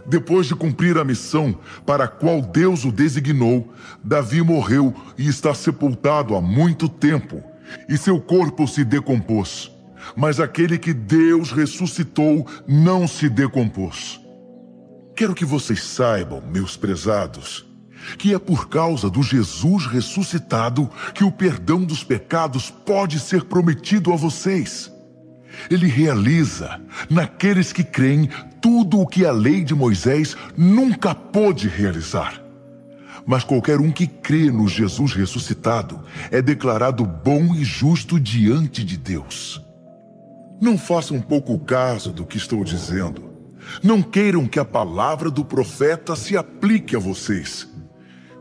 Depois 0.07 0.47
de 0.47 0.55
cumprir 0.55 0.97
a 0.97 1.05
missão 1.05 1.59
para 1.85 2.05
a 2.05 2.09
qual 2.09 2.41
Deus 2.41 2.87
o 2.87 2.91
designou, 2.91 3.71
Davi 4.03 4.41
morreu 4.41 4.95
e 5.19 5.29
está 5.29 5.53
sepultado 5.53 6.35
há 6.35 6.41
muito 6.41 6.89
tempo, 6.89 7.45
e 7.87 7.99
seu 7.99 8.19
corpo 8.19 8.67
se 8.67 8.83
decompôs. 8.83 9.71
Mas 10.17 10.41
aquele 10.41 10.79
que 10.79 10.95
Deus 10.95 11.53
ressuscitou 11.53 12.47
não 12.67 13.07
se 13.07 13.29
decompôs. 13.29 14.19
Quero 15.15 15.35
que 15.35 15.45
vocês 15.45 15.85
saibam, 15.85 16.41
meus 16.51 16.79
prezados, 16.79 17.68
que 18.17 18.33
é 18.33 18.39
por 18.39 18.69
causa 18.69 19.11
do 19.11 19.23
Jesus 19.23 19.87
ressuscitado 19.87 20.89
que 21.15 21.25
o 21.25 21.33
perdão 21.33 21.85
dos 21.85 22.03
pecados 22.03 22.71
pode 22.71 23.19
ser 23.19 23.45
prometido 23.45 24.13
a 24.13 24.17
vocês. 24.17 24.93
Ele 25.71 25.89
realiza, 25.89 26.81
naqueles 27.11 27.73
que 27.73 27.83
creem, 27.83 28.29
tudo 28.61 29.01
o 29.01 29.07
que 29.07 29.25
a 29.25 29.33
lei 29.33 29.65
de 29.65 29.75
Moisés 29.75 30.37
nunca 30.57 31.15
pôde 31.15 31.69
realizar. 31.69 32.43
Mas 33.27 33.45
qualquer 33.45 33.81
um 33.81 33.91
que 33.91 34.07
crê 34.07 34.51
no 34.51 34.67
Jesus 34.67 35.13
ressuscitado 35.13 36.01
é 36.31 36.41
declarado 36.41 37.05
bom 37.05 37.55
e 37.55 37.65
justo 37.65 38.19
diante 38.19 38.83
de 38.83 38.97
Deus. 38.97 39.63
Não 40.61 40.79
façam 40.79 41.21
pouco 41.21 41.59
caso 41.59 42.11
do 42.11 42.25
que 42.25 42.37
estou 42.37 42.65
dizendo. 42.65 43.31
Não 43.83 44.03
queiram 44.03 44.47
que 44.47 44.59
a 44.59 44.65
palavra 44.65 45.31
do 45.31 45.45
profeta 45.45 46.17
se 46.17 46.37
aplique 46.37 46.97
a 46.97 46.99
vocês. 46.99 47.69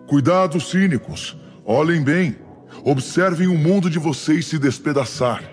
Cuidado, 0.07 0.59
cínicos. 0.59 1.37
Olhem 1.65 2.01
bem. 2.01 2.35
Observem 2.83 3.47
o 3.47 3.57
mundo 3.57 3.89
de 3.89 3.99
vocês 3.99 4.45
se 4.45 4.57
despedaçar. 4.57 5.43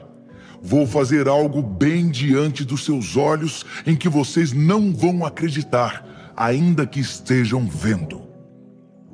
Vou 0.62 0.86
fazer 0.86 1.28
algo 1.28 1.62
bem 1.62 2.08
diante 2.08 2.64
dos 2.64 2.84
seus 2.84 3.16
olhos 3.16 3.64
em 3.86 3.94
que 3.96 4.08
vocês 4.08 4.52
não 4.52 4.94
vão 4.94 5.26
acreditar, 5.26 6.32
ainda 6.36 6.86
que 6.86 7.00
estejam 7.00 7.66
vendo. 7.66 8.22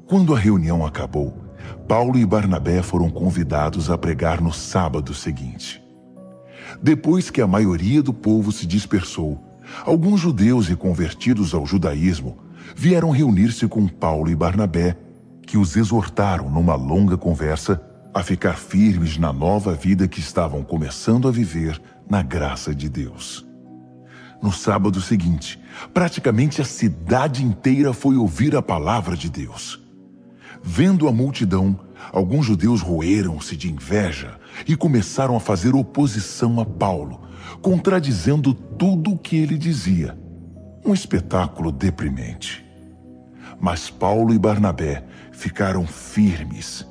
Quando 0.06 0.35
a 0.35 0.38
reunião 0.38 0.87
acabou, 0.87 1.37
Paulo 1.88 2.18
e 2.18 2.26
Barnabé 2.26 2.82
foram 2.82 3.11
convidados 3.11 3.90
a 3.90 3.99
pregar 3.99 4.40
no 4.40 4.52
sábado 4.52 5.14
seguinte. 5.14 5.82
Depois 6.82 7.30
que 7.30 7.40
a 7.40 7.47
maioria 7.47 8.02
do 8.02 8.12
povo 8.12 8.52
se 8.52 8.66
dispersou, 8.66 9.50
Alguns 9.85 10.20
judeus 10.20 10.68
reconvertidos 10.68 11.54
ao 11.54 11.66
judaísmo 11.66 12.38
vieram 12.76 13.11
reunir-se 13.11 13.66
com 13.66 13.87
Paulo 13.87 14.30
e 14.30 14.35
Barnabé, 14.35 14.97
que 15.50 15.59
os 15.59 15.76
exortaram 15.76 16.49
numa 16.49 16.76
longa 16.76 17.16
conversa 17.19 17.83
a 18.14 18.23
ficar 18.23 18.57
firmes 18.57 19.19
na 19.19 19.33
nova 19.33 19.75
vida 19.75 20.07
que 20.07 20.21
estavam 20.21 20.62
começando 20.62 21.26
a 21.26 21.33
viver 21.33 21.83
na 22.09 22.23
graça 22.23 22.73
de 22.73 22.88
Deus. 22.88 23.45
No 24.40 24.52
sábado 24.52 25.00
seguinte, 25.00 25.61
praticamente 25.92 26.62
a 26.62 26.64
cidade 26.64 27.45
inteira 27.45 27.92
foi 27.92 28.16
ouvir 28.16 28.54
a 28.54 28.62
palavra 28.62 29.16
de 29.16 29.28
Deus. 29.28 29.85
Vendo 30.62 31.09
a 31.09 31.12
multidão, 31.12 31.80
alguns 32.12 32.47
judeus 32.47 32.80
roeram-se 32.80 33.57
de 33.57 33.73
inveja 33.73 34.38
e 34.69 34.76
começaram 34.76 35.35
a 35.35 35.40
fazer 35.40 35.75
oposição 35.75 36.61
a 36.61 36.64
Paulo, 36.64 37.23
contradizendo 37.61 38.54
tudo 38.54 39.14
o 39.14 39.19
que 39.19 39.35
ele 39.35 39.59
dizia. 39.59 40.16
Um 40.87 40.95
espetáculo 40.95 41.73
deprimente. 41.73 42.64
Mas 43.61 43.90
Paulo 43.90 44.33
e 44.33 44.38
Barnabé 44.38 45.04
ficaram 45.40 45.87
firmes 45.87 46.87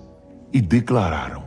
e 0.51 0.59
declararam: 0.59 1.43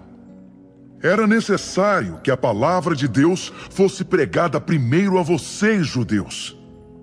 Era 1.03 1.27
necessário 1.27 2.21
que 2.23 2.31
a 2.31 2.37
palavra 2.37 2.95
de 2.95 3.09
Deus 3.09 3.53
fosse 3.71 4.05
pregada 4.05 4.61
primeiro 4.61 5.19
a 5.19 5.23
vocês, 5.23 5.87
judeus. 5.87 6.57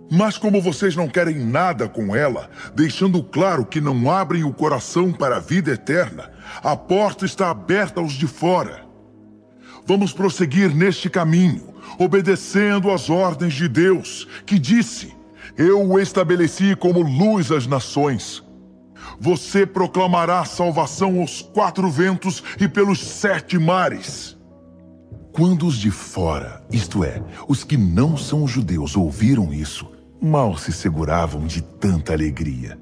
Mas 0.10 0.38
como 0.38 0.62
vocês 0.62 0.96
não 0.96 1.08
querem 1.08 1.38
nada 1.38 1.88
com 1.88 2.16
ela, 2.16 2.50
deixando 2.74 3.22
claro 3.22 3.66
que 3.66 3.80
não 3.80 4.10
abrem 4.10 4.44
o 4.44 4.54
coração 4.54 5.12
para 5.12 5.36
a 5.36 5.40
vida 5.40 5.72
eterna, 5.72 6.32
a 6.64 6.76
porta 6.76 7.26
está 7.26 7.50
aberta 7.52 8.00
aos 8.00 8.14
de 8.14 8.26
fora. 8.26 8.86
Vamos 9.86 10.14
prosseguir 10.14 10.74
neste 10.74 11.10
caminho, 11.10 11.74
obedecendo 12.00 12.90
às 12.90 13.10
ordens 13.10 13.54
de 13.54 13.68
Deus, 13.68 14.28
que 14.46 14.58
disse: 14.58 15.14
Eu 15.58 15.86
o 15.86 16.00
estabeleci 16.00 16.76
como 16.76 17.02
luz 17.02 17.52
às 17.52 17.68
nações. 17.68 18.49
Você 19.20 19.66
proclamará 19.66 20.44
salvação 20.46 21.20
aos 21.20 21.42
quatro 21.42 21.90
ventos 21.90 22.44
e 22.60 22.68
pelos 22.68 23.00
sete 23.00 23.58
mares. 23.58 24.38
Quando 25.32 25.68
os 25.68 25.78
de 25.78 25.92
fora, 25.92 26.64
isto 26.72 27.04
é, 27.04 27.24
os 27.48 27.64
que 27.64 27.78
não 27.78 28.18
são 28.18 28.48
judeus, 28.48 28.98
ouviram 28.98 29.54
isso, 29.54 29.90
mal 30.22 30.58
se 30.58 30.74
seguravam 30.74 31.46
de 31.46 31.62
tanta 31.62 32.14
alegria. 32.14 32.78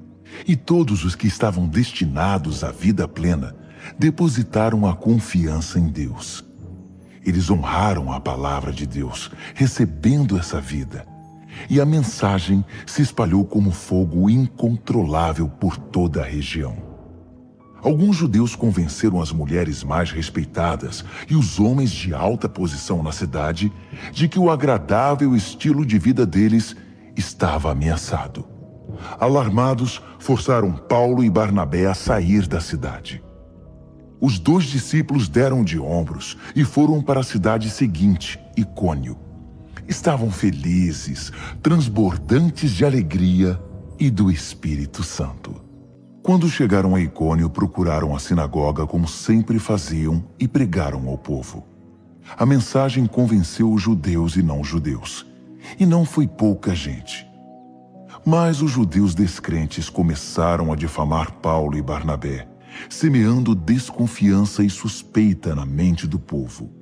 E 0.46 0.56
todos 0.56 1.04
os 1.04 1.14
que 1.14 1.26
estavam 1.26 1.66
destinados 1.66 2.64
à 2.64 2.70
vida 2.70 3.06
plena 3.06 3.54
depositaram 3.98 4.86
a 4.86 4.94
confiança 4.94 5.78
em 5.78 5.88
Deus. 5.88 6.44
Eles 7.24 7.50
honraram 7.50 8.12
a 8.12 8.20
palavra 8.20 8.72
de 8.72 8.86
Deus, 8.86 9.30
recebendo 9.54 10.38
essa 10.38 10.60
vida. 10.60 11.06
E 11.68 11.80
a 11.80 11.86
mensagem 11.86 12.64
se 12.86 13.02
espalhou 13.02 13.44
como 13.44 13.70
fogo 13.70 14.28
incontrolável 14.28 15.48
por 15.48 15.76
toda 15.76 16.22
a 16.22 16.24
região. 16.24 16.88
Alguns 17.82 18.16
judeus 18.16 18.56
convenceram 18.56 19.20
as 19.20 19.30
mulheres 19.30 19.84
mais 19.84 20.10
respeitadas 20.10 21.04
e 21.28 21.36
os 21.36 21.60
homens 21.60 21.90
de 21.90 22.12
alta 22.12 22.48
posição 22.48 23.02
na 23.02 23.12
cidade 23.12 23.72
de 24.12 24.26
que 24.28 24.38
o 24.38 24.50
agradável 24.50 25.34
estilo 25.36 25.86
de 25.86 25.98
vida 25.98 26.26
deles 26.26 26.74
estava 27.16 27.70
ameaçado. 27.70 28.44
Alarmados, 29.20 30.02
forçaram 30.18 30.72
Paulo 30.72 31.22
e 31.22 31.30
Barnabé 31.30 31.86
a 31.86 31.94
sair 31.94 32.46
da 32.48 32.60
cidade. 32.60 33.22
Os 34.20 34.40
dois 34.40 34.64
discípulos 34.64 35.28
deram 35.28 35.62
de 35.62 35.78
ombros 35.78 36.36
e 36.56 36.64
foram 36.64 37.00
para 37.00 37.20
a 37.20 37.24
cidade 37.24 37.70
seguinte, 37.70 38.40
Icônio. 38.56 39.27
Estavam 39.88 40.30
felizes, 40.30 41.32
transbordantes 41.62 42.72
de 42.72 42.84
alegria 42.84 43.58
e 43.98 44.10
do 44.10 44.30
Espírito 44.30 45.02
Santo. 45.02 45.56
Quando 46.22 46.46
chegaram 46.46 46.94
a 46.94 47.00
Icônio, 47.00 47.48
procuraram 47.48 48.14
a 48.14 48.18
sinagoga 48.18 48.86
como 48.86 49.08
sempre 49.08 49.58
faziam 49.58 50.22
e 50.38 50.46
pregaram 50.46 51.08
ao 51.08 51.16
povo. 51.16 51.66
A 52.36 52.44
mensagem 52.44 53.06
convenceu 53.06 53.72
os 53.72 53.80
judeus 53.80 54.36
e 54.36 54.42
não 54.42 54.62
judeus. 54.62 55.26
E 55.80 55.86
não 55.86 56.04
foi 56.04 56.28
pouca 56.28 56.74
gente. 56.74 57.26
Mas 58.26 58.60
os 58.60 58.70
judeus 58.70 59.14
descrentes 59.14 59.88
começaram 59.88 60.70
a 60.70 60.76
difamar 60.76 61.32
Paulo 61.32 61.78
e 61.78 61.82
Barnabé, 61.82 62.46
semeando 62.90 63.54
desconfiança 63.54 64.62
e 64.62 64.68
suspeita 64.68 65.54
na 65.54 65.64
mente 65.64 66.06
do 66.06 66.18
povo. 66.18 66.77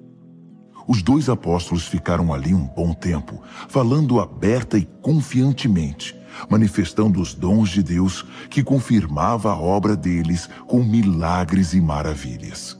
Os 0.88 1.02
dois 1.02 1.28
apóstolos 1.28 1.86
ficaram 1.86 2.32
ali 2.32 2.54
um 2.54 2.64
bom 2.64 2.94
tempo, 2.94 3.42
falando 3.68 4.20
aberta 4.20 4.78
e 4.78 4.84
confiantemente, 5.02 6.14
manifestando 6.48 7.20
os 7.20 7.34
dons 7.34 7.70
de 7.70 7.82
Deus 7.82 8.24
que 8.48 8.62
confirmava 8.62 9.50
a 9.50 9.56
obra 9.56 9.96
deles 9.96 10.48
com 10.66 10.84
milagres 10.84 11.72
e 11.72 11.80
maravilhas. 11.80 12.78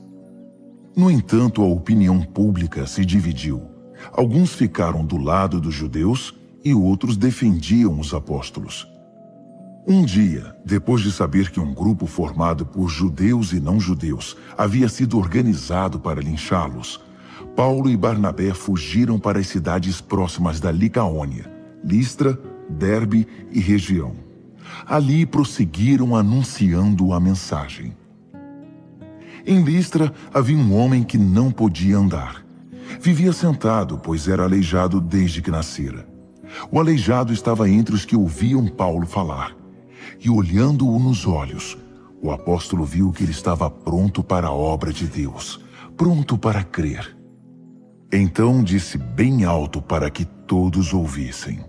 No 0.95 1.11
entanto, 1.11 1.61
a 1.61 1.67
opinião 1.67 2.21
pública 2.21 2.87
se 2.87 3.05
dividiu. 3.05 3.61
Alguns 4.13 4.53
ficaram 4.53 5.05
do 5.05 5.17
lado 5.17 5.59
dos 5.59 5.73
judeus 5.73 6.33
e 6.63 6.73
outros 6.73 7.17
defendiam 7.17 7.99
os 7.99 8.13
apóstolos. 8.13 8.87
Um 9.85 10.03
dia, 10.03 10.55
depois 10.65 11.01
de 11.01 11.11
saber 11.11 11.49
que 11.49 11.59
um 11.59 11.73
grupo 11.73 12.07
formado 12.07 12.65
por 12.65 12.89
judeus 12.89 13.53
e 13.53 13.59
não-judeus 13.59 14.35
havia 14.57 14.89
sido 14.89 15.17
organizado 15.17 15.99
para 15.99 16.19
linchá-los, 16.19 16.99
Paulo 17.57 17.89
e 17.89 17.97
Barnabé 17.97 18.53
fugiram 18.53 19.17
para 19.17 19.39
as 19.39 19.47
cidades 19.47 19.99
próximas 19.99 20.59
da 20.59 20.71
Licaônia, 20.71 21.51
Listra, 21.83 22.39
Derbe 22.69 23.27
e 23.51 23.59
região. 23.59 24.13
Ali 24.85 25.25
prosseguiram 25.25 26.15
anunciando 26.15 27.11
a 27.11 27.19
mensagem. 27.19 27.97
Em 29.43 29.63
Listra 29.63 30.13
havia 30.31 30.55
um 30.55 30.71
homem 30.77 31.01
que 31.01 31.17
não 31.17 31.49
podia 31.49 31.97
andar. 31.97 32.45
Vivia 33.01 33.33
sentado, 33.33 33.97
pois 33.97 34.27
era 34.27 34.43
aleijado 34.43 35.01
desde 35.01 35.41
que 35.41 35.49
nascera. 35.49 36.07
O 36.71 36.79
aleijado 36.79 37.33
estava 37.33 37.67
entre 37.67 37.95
os 37.95 38.05
que 38.05 38.15
ouviam 38.15 38.67
Paulo 38.67 39.07
falar. 39.07 39.57
E 40.23 40.29
olhando-o 40.29 40.99
nos 40.99 41.25
olhos, 41.25 41.75
o 42.21 42.29
apóstolo 42.29 42.85
viu 42.85 43.11
que 43.11 43.23
ele 43.23 43.31
estava 43.31 43.67
pronto 43.67 44.23
para 44.23 44.45
a 44.45 44.53
obra 44.53 44.93
de 44.93 45.07
Deus, 45.07 45.59
pronto 45.97 46.37
para 46.37 46.63
crer. 46.63 47.16
Então 48.11 48.63
disse 48.63 48.97
bem 48.97 49.43
alto 49.43 49.81
para 49.81 50.09
que 50.09 50.23
todos 50.23 50.93
ouvissem: 50.93 51.59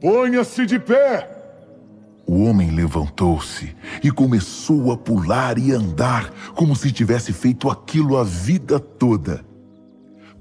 Ponha-se 0.00 0.66
de 0.66 0.78
pé! 0.78 1.28
O 2.26 2.44
homem 2.44 2.70
levantou-se 2.70 3.74
e 4.04 4.10
começou 4.10 4.92
a 4.92 4.96
pular 4.96 5.58
e 5.58 5.72
andar 5.72 6.30
como 6.54 6.76
se 6.76 6.92
tivesse 6.92 7.32
feito 7.32 7.70
aquilo 7.70 8.18
a 8.18 8.22
vida 8.22 8.78
toda. 8.78 9.44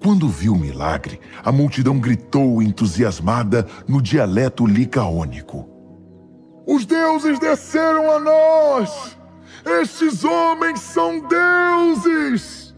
Quando 0.01 0.29
viu 0.29 0.53
o 0.53 0.59
milagre, 0.59 1.19
a 1.43 1.51
multidão 1.51 1.97
gritou 1.99 2.61
entusiasmada 2.61 3.65
no 3.87 4.01
dialeto 4.01 4.65
licaônico. 4.65 5.67
Os 6.67 6.85
deuses 6.85 7.39
desceram 7.39 8.11
a 8.11 8.19
nós! 8.19 9.17
Estes 9.65 10.23
homens 10.23 10.79
são 10.79 11.21
deuses! 11.27 12.68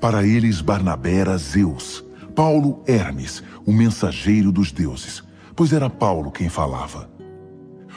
Para 0.00 0.24
eles, 0.24 0.60
Barnabé 0.60 1.16
era 1.16 1.36
Zeus, 1.36 2.04
Paulo 2.34 2.82
Hermes, 2.86 3.42
o 3.66 3.72
mensageiro 3.72 4.52
dos 4.52 4.70
deuses, 4.70 5.24
pois 5.56 5.72
era 5.72 5.90
Paulo 5.90 6.30
quem 6.30 6.48
falava. 6.48 7.10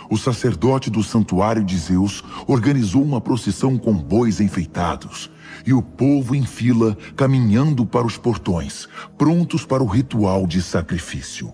O 0.09 0.17
sacerdote 0.17 0.89
do 0.89 1.03
santuário 1.03 1.63
de 1.63 1.77
Zeus 1.77 2.23
organizou 2.47 3.03
uma 3.03 3.21
procissão 3.21 3.77
com 3.77 3.93
bois 3.93 4.41
enfeitados, 4.41 5.29
e 5.63 5.73
o 5.73 5.81
povo 5.81 6.33
em 6.33 6.43
fila 6.43 6.97
caminhando 7.15 7.85
para 7.85 8.07
os 8.07 8.17
portões, 8.17 8.89
prontos 9.15 9.63
para 9.63 9.83
o 9.83 9.87
ritual 9.87 10.47
de 10.47 10.59
sacrifício. 10.59 11.53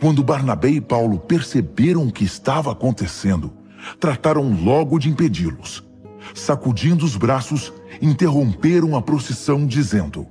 Quando 0.00 0.24
Barnabé 0.24 0.70
e 0.70 0.80
Paulo 0.80 1.20
perceberam 1.20 2.08
o 2.08 2.12
que 2.12 2.24
estava 2.24 2.72
acontecendo, 2.72 3.52
trataram 4.00 4.52
logo 4.64 4.98
de 4.98 5.08
impedi-los. 5.08 5.85
Sacudindo 6.34 7.04
os 7.04 7.16
braços, 7.16 7.72
interromperam 8.00 8.96
a 8.96 9.02
procissão, 9.02 9.66
dizendo: 9.66 10.26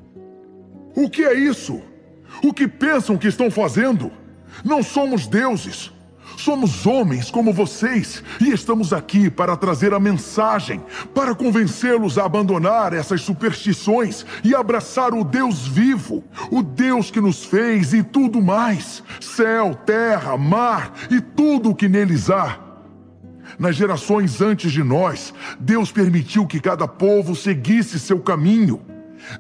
O 0.96 1.10
que 1.10 1.24
é 1.24 1.34
isso? 1.34 1.82
O 2.44 2.54
que 2.54 2.68
pensam 2.68 3.18
que 3.18 3.28
estão 3.28 3.50
fazendo? 3.50 4.12
Não 4.64 4.84
somos 4.84 5.28
deuses. 5.28 5.92
Somos 6.38 6.86
homens 6.86 7.32
como 7.32 7.54
vocês 7.54 8.22
e 8.42 8.52
estamos 8.52 8.92
aqui 8.92 9.30
para 9.30 9.56
trazer 9.56 9.94
a 9.94 10.00
mensagem, 10.00 10.82
para 11.14 11.34
convencê-los 11.34 12.18
a 12.18 12.26
abandonar 12.26 12.94
essas 12.94 13.22
superstições 13.22 14.26
e 14.44 14.54
abraçar 14.54 15.14
o 15.14 15.24
Deus 15.24 15.66
vivo, 15.66 16.24
o 16.52 16.62
Deus 16.62 17.10
que 17.10 17.22
nos 17.22 17.46
fez 17.46 17.94
e 17.94 18.04
tudo 18.04 18.42
mais: 18.42 19.02
céu, 19.22 19.76
terra, 19.86 20.38
mar 20.38 20.94
e 21.10 21.22
tudo 21.22 21.70
o 21.70 21.76
que 21.76 21.88
neles 21.88 22.30
há. 22.30 22.65
Nas 23.58 23.76
gerações 23.76 24.42
antes 24.42 24.72
de 24.72 24.84
nós, 24.84 25.34
Deus 25.60 25.92
permitiu 25.92 26.46
que 26.46 26.60
cada 26.60 26.88
povo 26.88 27.36
seguisse 27.36 28.00
seu 28.00 28.20
caminho. 28.20 28.82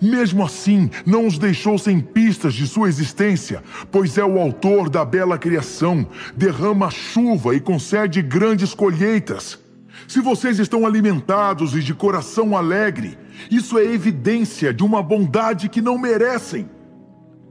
Mesmo 0.02 0.44
assim, 0.44 0.90
não 1.06 1.28
os 1.28 1.38
deixou 1.38 1.78
sem 1.78 2.00
pistas 2.00 2.54
de 2.54 2.66
sua 2.66 2.88
existência, 2.88 3.64
pois 3.92 4.18
é 4.18 4.26
o 4.26 4.40
autor 4.40 4.90
da 4.90 5.06
bela 5.06 5.38
criação, 5.38 6.08
derrama 6.36 6.90
chuva 6.90 7.56
e 7.56 7.60
concede 7.60 8.22
grandes 8.22 8.74
colheitas. 8.74 9.60
Se 10.08 10.20
vocês 10.20 10.60
estão 10.60 10.86
alimentados 10.86 11.76
e 11.76 11.82
de 11.82 11.94
coração 11.94 12.56
alegre, 12.56 13.18
isso 13.50 13.78
é 13.78 13.84
evidência 13.84 14.74
de 14.74 14.84
uma 14.84 15.02
bondade 15.02 15.70
que 15.70 15.82
não 15.82 15.98
merecem. 15.98 16.70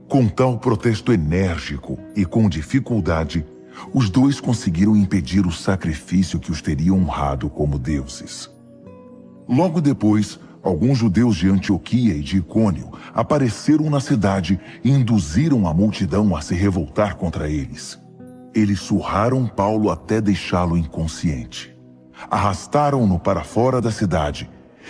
Com 0.07 0.27
tal 0.27 0.59
protesto 0.59 1.11
enérgico 1.11 1.97
e 2.15 2.25
com 2.25 2.47
dificuldade, 2.47 3.45
os 3.93 4.09
dois 4.09 4.39
conseguiram 4.39 4.95
impedir 4.95 5.45
o 5.45 5.51
sacrifício 5.51 6.39
que 6.39 6.51
os 6.51 6.61
teria 6.61 6.93
honrado 6.93 7.49
como 7.49 7.79
deuses. 7.79 8.49
Logo 9.47 9.79
depois, 9.79 10.39
Alguns 10.65 10.97
judeus 10.97 11.35
de 11.35 11.47
Antioquia 11.47 12.15
e 12.15 12.21
de 12.21 12.37
Icônio 12.37 12.91
apareceram 13.13 13.87
na 13.87 13.99
cidade 13.99 14.59
e 14.83 14.89
induziram 14.89 15.67
a 15.67 15.73
multidão 15.75 16.35
a 16.35 16.41
se 16.41 16.55
revoltar 16.55 17.17
contra 17.17 17.47
eles. 17.47 17.99
Eles 18.51 18.79
surraram 18.79 19.45
Paulo 19.45 19.91
até 19.91 20.19
deixá-lo 20.19 20.75
inconsciente. 20.75 21.77
Arrastaram-no 22.31 23.19
para 23.19 23.43
fora 23.43 23.79
da 23.79 23.91
cidade 23.91 24.49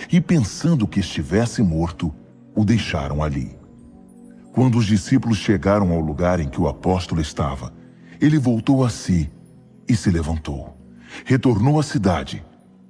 e, 0.10 0.22
pensando 0.22 0.88
que 0.88 1.02
estivesse 1.02 1.62
morto, 1.62 2.16
o 2.56 2.64
deixaram 2.64 3.22
ali. 3.22 3.60
Quando 4.54 4.78
os 4.78 4.86
discípulos 4.86 5.40
chegaram 5.40 5.92
ao 5.92 6.00
lugar 6.00 6.40
em 6.40 6.48
que 6.48 6.62
o 6.62 6.70
apóstolo 6.70 7.20
estava, 7.20 7.74
ele 8.22 8.38
voltou 8.38 8.84
a 8.84 8.90
si 8.90 9.30
e 9.88 9.96
se 9.96 10.10
levantou. 10.10 10.76
Retornou 11.26 11.80
à 11.80 11.84
cidade, 11.84 12.44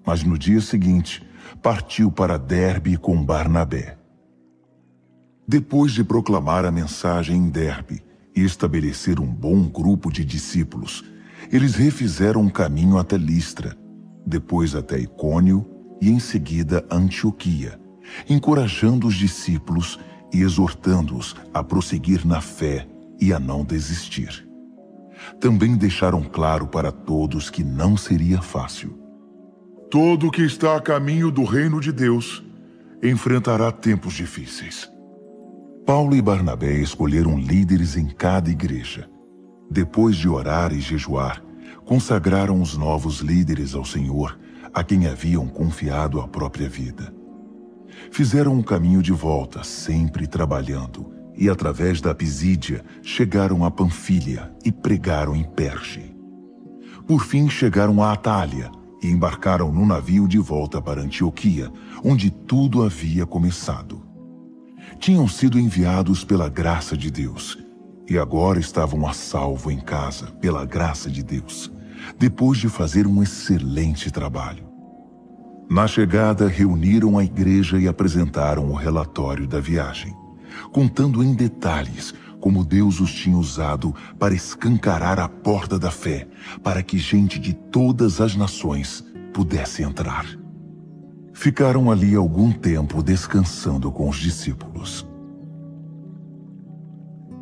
mas 0.06 0.24
no 0.24 0.38
dia 0.38 0.62
seguinte 0.62 1.26
partiu 1.62 2.12
para 2.12 2.38
Derbe 2.38 2.98
com 2.98 3.24
Barnabé. 3.24 3.98
Depois 5.48 5.92
de 5.92 6.04
proclamar 6.04 6.66
a 6.66 6.72
mensagem 6.72 7.38
em 7.38 7.50
Derbe 7.50 8.02
e 8.36 8.44
estabelecer 8.44 9.20
um 9.20 9.28
bom 9.28 9.68
grupo 9.68 10.12
de 10.12 10.26
discípulos, 10.26 11.04
eles 11.52 11.76
refizeram 11.76 12.42
um 12.42 12.50
caminho 12.50 12.98
até 12.98 13.18
Listra, 13.18 13.78
depois 14.26 14.76
até 14.76 14.98
Icônio 14.98 15.66
e 16.02 16.10
em 16.10 16.20
seguida 16.20 16.86
Antioquia, 16.90 17.80
encorajando 18.28 19.08
os 19.08 19.16
discípulos 19.16 20.00
e 20.34 20.42
exortando-os 20.42 21.36
a 21.54 21.64
prosseguir 21.64 22.26
na 22.26 22.42
fé 22.42 22.88
e 23.20 23.32
a 23.32 23.40
não 23.40 23.64
desistir. 23.64 24.48
Também 25.40 25.76
deixaram 25.76 26.24
claro 26.24 26.68
para 26.68 26.92
todos 26.92 27.50
que 27.50 27.64
não 27.64 27.96
seria 27.98 28.42
fácil 28.42 29.06
Todo 29.90 30.32
que 30.32 30.42
está 30.42 30.76
a 30.76 30.82
caminho 30.82 31.32
do 31.32 31.46
reino 31.46 31.80
de 31.80 31.92
Deus 31.92 32.44
enfrentará 33.02 33.72
tempos 33.72 34.14
difíceis. 34.14 34.92
Paulo 35.86 36.16
e 36.16 36.22
Barnabé 36.22 36.74
escolheram 36.74 37.38
líderes 37.38 37.96
em 37.96 38.08
cada 38.08 38.50
igreja. 38.50 39.08
Depois 39.72 40.18
de 40.18 40.28
orar 40.28 40.74
e 40.74 40.82
jejuar, 40.82 41.42
consagraram 41.86 42.62
os 42.62 42.76
novos 42.76 43.20
líderes 43.20 43.76
ao 43.76 43.86
Senhor, 43.86 44.38
a 44.74 44.84
quem 44.84 45.08
haviam 45.08 45.48
confiado 45.48 46.20
a 46.20 46.28
própria 46.28 46.68
vida. 46.68 47.14
Fizeram 48.12 48.54
o 48.54 48.60
um 48.60 48.64
caminho 48.64 49.02
de 49.02 49.14
volta, 49.14 49.64
sempre 49.64 50.28
trabalhando, 50.28 51.14
e 51.38 51.50
através 51.50 52.02
da 52.02 52.14
Pisídia 52.14 52.84
chegaram 53.02 53.66
a 53.66 53.72
Panfilha 53.72 54.52
e 54.64 54.72
pregaram 54.72 55.36
em 55.36 55.44
Perge. 55.44 56.16
Por 57.08 57.24
fim 57.24 57.50
chegaram 57.50 58.02
a 58.02 58.14
Atália 58.14 58.72
e 59.02 59.08
embarcaram 59.08 59.72
no 59.72 59.86
navio 59.86 60.28
de 60.28 60.40
volta 60.40 60.82
para 60.82 61.02
Antioquia, 61.02 61.72
onde 62.04 62.32
tudo 62.32 62.84
havia 62.84 63.26
começado. 63.26 64.02
Tinham 65.00 65.28
sido 65.28 65.60
enviados 65.60 66.24
pela 66.24 66.50
graça 66.50 66.98
de 66.98 67.12
Deus 67.12 67.58
e 68.10 68.18
agora 68.18 68.60
estavam 68.60 69.06
a 69.08 69.14
salvo 69.14 69.72
em 69.72 69.80
casa 69.80 70.28
pela 70.40 70.66
graça 70.66 71.10
de 71.10 71.24
Deus, 71.24 71.72
depois 72.18 72.58
de 72.58 72.70
fazer 72.70 73.06
um 73.08 73.22
excelente 73.22 74.12
trabalho. 74.12 74.66
Na 75.70 75.88
chegada, 75.88 76.48
reuniram 76.48 77.18
a 77.18 77.24
igreja 77.24 77.80
e 77.80 77.88
apresentaram 77.88 78.70
o 78.70 78.76
relatório 78.76 79.48
da 79.48 79.60
viagem, 79.60 80.16
contando 80.72 81.24
em 81.24 81.34
detalhes 81.34 82.14
como 82.46 82.64
Deus 82.64 83.00
os 83.00 83.12
tinha 83.12 83.36
usado 83.36 83.96
para 84.20 84.36
escancarar 84.36 85.20
a 85.20 85.28
porta 85.28 85.80
da 85.80 85.90
fé, 85.90 86.28
para 86.62 86.84
que 86.84 86.96
gente 86.98 87.40
de 87.40 87.54
todas 87.54 88.22
as 88.22 88.36
nações 88.36 89.04
pudesse 89.34 89.82
entrar. 89.82 90.28
Ficaram 91.34 91.90
ali 91.90 92.14
algum 92.14 92.52
tempo 92.52 93.02
descansando 93.02 93.92
com 93.92 94.08
os 94.08 94.18
discípulos. 94.18 95.08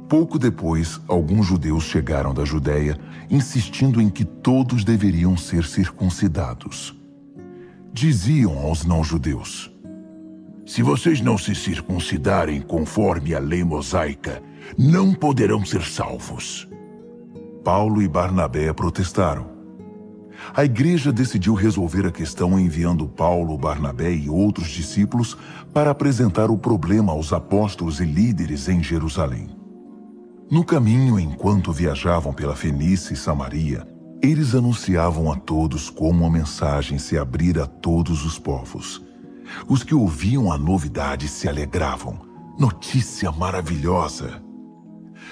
Pouco 0.08 0.40
depois, 0.40 1.02
alguns 1.08 1.48
judeus 1.48 1.84
chegaram 1.84 2.34
da 2.34 2.46
Judéia, 2.46 2.98
insistindo 3.30 4.00
em 4.00 4.10
que 4.10 4.24
todos 4.24 4.86
deveriam 4.86 5.36
ser 5.36 5.66
circuncidados. 5.66 6.96
Diziam 7.92 8.58
aos 8.60 8.86
não-judeus: 8.86 9.73
Se 10.66 10.82
vocês 10.82 11.20
não 11.20 11.38
se 11.38 11.54
circuncidarem 11.54 12.62
conforme 12.62 13.36
a 13.36 13.40
lei 13.40 13.64
mosaica, 13.64 14.42
não 14.78 15.14
poderão 15.14 15.66
ser 15.66 15.84
salvos. 15.84 16.70
Paulo 17.64 18.02
e 18.02 18.08
Barnabé 18.08 18.72
protestaram. 18.72 19.52
A 20.54 20.64
igreja 20.64 21.12
decidiu 21.12 21.54
resolver 21.54 22.06
a 22.06 22.12
questão 22.12 22.60
enviando 22.60 23.08
Paulo, 23.08 23.58
Barnabé 23.58 24.14
e 24.14 24.30
outros 24.30 24.70
discípulos 24.70 25.38
para 25.74 25.92
apresentar 25.92 26.50
o 26.50 26.58
problema 26.58 27.12
aos 27.12 27.34
apóstolos 27.34 28.00
e 28.00 28.06
líderes 28.06 28.68
em 28.68 28.82
Jerusalém. 28.82 29.50
No 30.50 30.64
caminho, 30.64 31.20
enquanto 31.20 31.72
viajavam 31.72 32.34
pela 32.34 32.56
Fenícia 32.56 33.14
e 33.14 33.18
Samaria, 33.18 33.88
eles 34.22 34.56
anunciavam 34.56 35.32
a 35.32 35.36
todos 35.36 35.90
como 35.90 36.26
a 36.26 36.30
mensagem 36.30 36.98
se 36.98 37.18
abrir 37.18 37.60
a 37.60 37.66
todos 37.66 38.26
os 38.26 38.40
povos. 38.40 39.02
Os 39.68 39.84
que 39.84 39.96
ouviam 39.96 40.52
a 40.52 40.58
novidade 40.58 41.28
se 41.28 41.48
alegravam. 41.48 42.20
Notícia 42.58 43.32
maravilhosa! 43.32 44.42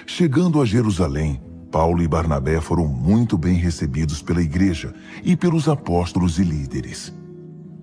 Chegando 0.05 0.61
a 0.61 0.65
Jerusalém, 0.65 1.41
Paulo 1.71 2.01
e 2.01 2.07
Barnabé 2.07 2.59
foram 2.59 2.87
muito 2.87 3.37
bem 3.37 3.55
recebidos 3.55 4.21
pela 4.21 4.41
igreja 4.41 4.93
e 5.23 5.35
pelos 5.35 5.69
apóstolos 5.69 6.39
e 6.39 6.43
líderes. 6.43 7.13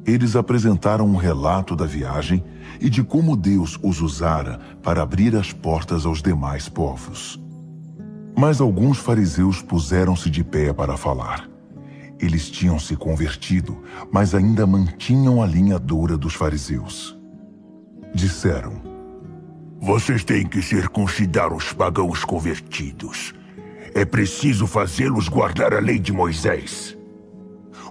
Eles 0.04 0.36
apresentaram 0.36 1.06
um 1.06 1.16
relato 1.16 1.76
da 1.76 1.84
viagem 1.84 2.42
e 2.80 2.88
de 2.88 3.02
como 3.02 3.36
Deus 3.36 3.78
os 3.82 4.00
usara 4.00 4.58
para 4.82 5.02
abrir 5.02 5.36
as 5.36 5.52
portas 5.52 6.06
aos 6.06 6.22
demais 6.22 6.68
povos. 6.68 7.40
Mas 8.36 8.60
alguns 8.60 8.98
fariseus 8.98 9.60
puseram-se 9.60 10.30
de 10.30 10.44
pé 10.44 10.72
para 10.72 10.96
falar. 10.96 11.48
Eles 12.20 12.50
tinham 12.50 12.78
se 12.78 12.96
convertido, 12.96 13.82
mas 14.10 14.34
ainda 14.34 14.66
mantinham 14.66 15.42
a 15.42 15.46
linha 15.46 15.78
dura 15.78 16.16
dos 16.16 16.34
fariseus. 16.34 17.16
Disseram: 18.14 18.88
vocês 19.80 20.24
têm 20.24 20.44
que 20.44 20.60
circuncidar 20.60 21.52
os 21.54 21.72
pagãos 21.72 22.24
convertidos. 22.24 23.32
É 23.94 24.04
preciso 24.04 24.66
fazê-los 24.66 25.28
guardar 25.28 25.72
a 25.72 25.78
lei 25.78 26.00
de 26.00 26.12
Moisés. 26.12 26.98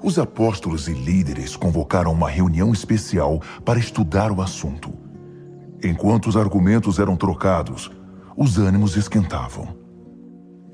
Os 0.04 0.20
apóstolos 0.20 0.90
e 0.90 0.94
líderes 0.94 1.56
convocaram 1.56 2.12
uma 2.12 2.30
reunião 2.30 2.74
especial 2.74 3.42
para 3.64 3.80
estudar 3.80 4.32
o 4.34 4.42
assunto. 4.42 4.94
Enquanto 5.82 6.28
os 6.28 6.36
argumentos 6.36 7.00
eram 7.00 7.16
trocados, 7.16 7.90
os 8.36 8.58
ânimos 8.58 8.98
esquentavam. 8.98 9.76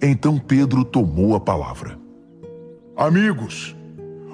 Então 0.02 0.40
Pedro 0.40 0.84
tomou 0.84 1.36
a 1.36 1.40
palavra. 1.40 2.03
Amigos, 2.96 3.76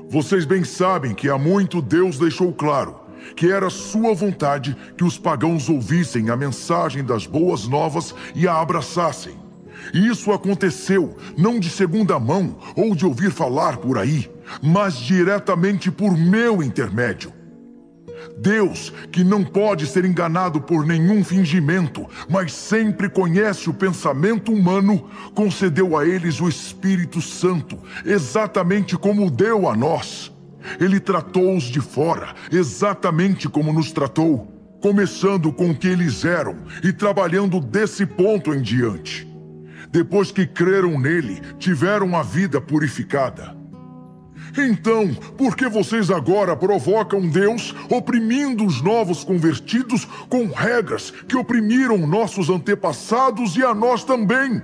vocês 0.09 0.43
bem 0.43 0.65
sabem 0.65 1.15
que 1.15 1.29
há 1.29 1.37
muito 1.37 1.81
Deus 1.81 2.19
deixou 2.19 2.51
claro 2.51 2.93
que 3.33 3.49
era 3.49 3.69
sua 3.69 4.13
vontade 4.13 4.75
que 4.97 5.03
os 5.03 5.17
pagãos 5.17 5.69
ouvissem 5.69 6.29
a 6.29 6.35
mensagem 6.35 7.01
das 7.01 7.25
boas 7.25 7.65
novas 7.67 8.13
e 8.35 8.49
a 8.49 8.59
abraçassem. 8.59 9.37
Isso 9.93 10.33
aconteceu 10.33 11.15
não 11.37 11.57
de 11.57 11.69
segunda 11.69 12.19
mão 12.19 12.57
ou 12.75 12.93
de 12.93 13.05
ouvir 13.05 13.31
falar 13.31 13.77
por 13.77 13.97
aí, 13.97 14.29
mas 14.61 14.97
diretamente 14.97 15.89
por 15.89 16.17
meu 16.17 16.61
intermédio. 16.61 17.38
Deus, 18.37 18.93
que 19.11 19.23
não 19.23 19.43
pode 19.43 19.85
ser 19.85 20.05
enganado 20.05 20.61
por 20.61 20.85
nenhum 20.85 21.23
fingimento, 21.23 22.07
mas 22.29 22.53
sempre 22.53 23.09
conhece 23.09 23.69
o 23.69 23.73
pensamento 23.73 24.51
humano, 24.51 25.09
concedeu 25.33 25.97
a 25.97 26.07
eles 26.07 26.39
o 26.39 26.47
Espírito 26.47 27.21
Santo, 27.21 27.77
exatamente 28.05 28.97
como 28.97 29.29
deu 29.29 29.67
a 29.67 29.75
nós. 29.75 30.31
Ele 30.79 30.99
tratou-os 30.99 31.63
de 31.63 31.81
fora, 31.81 32.33
exatamente 32.51 33.47
como 33.49 33.73
nos 33.73 33.91
tratou, 33.91 34.47
começando 34.81 35.51
com 35.51 35.71
o 35.71 35.75
que 35.75 35.87
eles 35.87 36.23
eram 36.23 36.57
e 36.83 36.93
trabalhando 36.93 37.59
desse 37.59 38.05
ponto 38.05 38.53
em 38.53 38.61
diante. 38.61 39.27
Depois 39.91 40.31
que 40.31 40.45
creram 40.45 40.99
nele, 40.99 41.41
tiveram 41.57 42.15
a 42.15 42.21
vida 42.21 42.61
purificada. 42.61 43.58
Então, 44.61 45.13
por 45.37 45.55
que 45.55 45.69
vocês 45.69 46.11
agora 46.11 46.53
provocam 46.53 47.21
Deus 47.21 47.73
oprimindo 47.89 48.65
os 48.65 48.81
novos 48.81 49.23
convertidos 49.23 50.03
com 50.27 50.47
regras 50.47 51.11
que 51.11 51.37
oprimiram 51.37 51.97
nossos 52.05 52.49
antepassados 52.49 53.55
e 53.55 53.63
a 53.63 53.73
nós 53.73 54.03
também? 54.03 54.61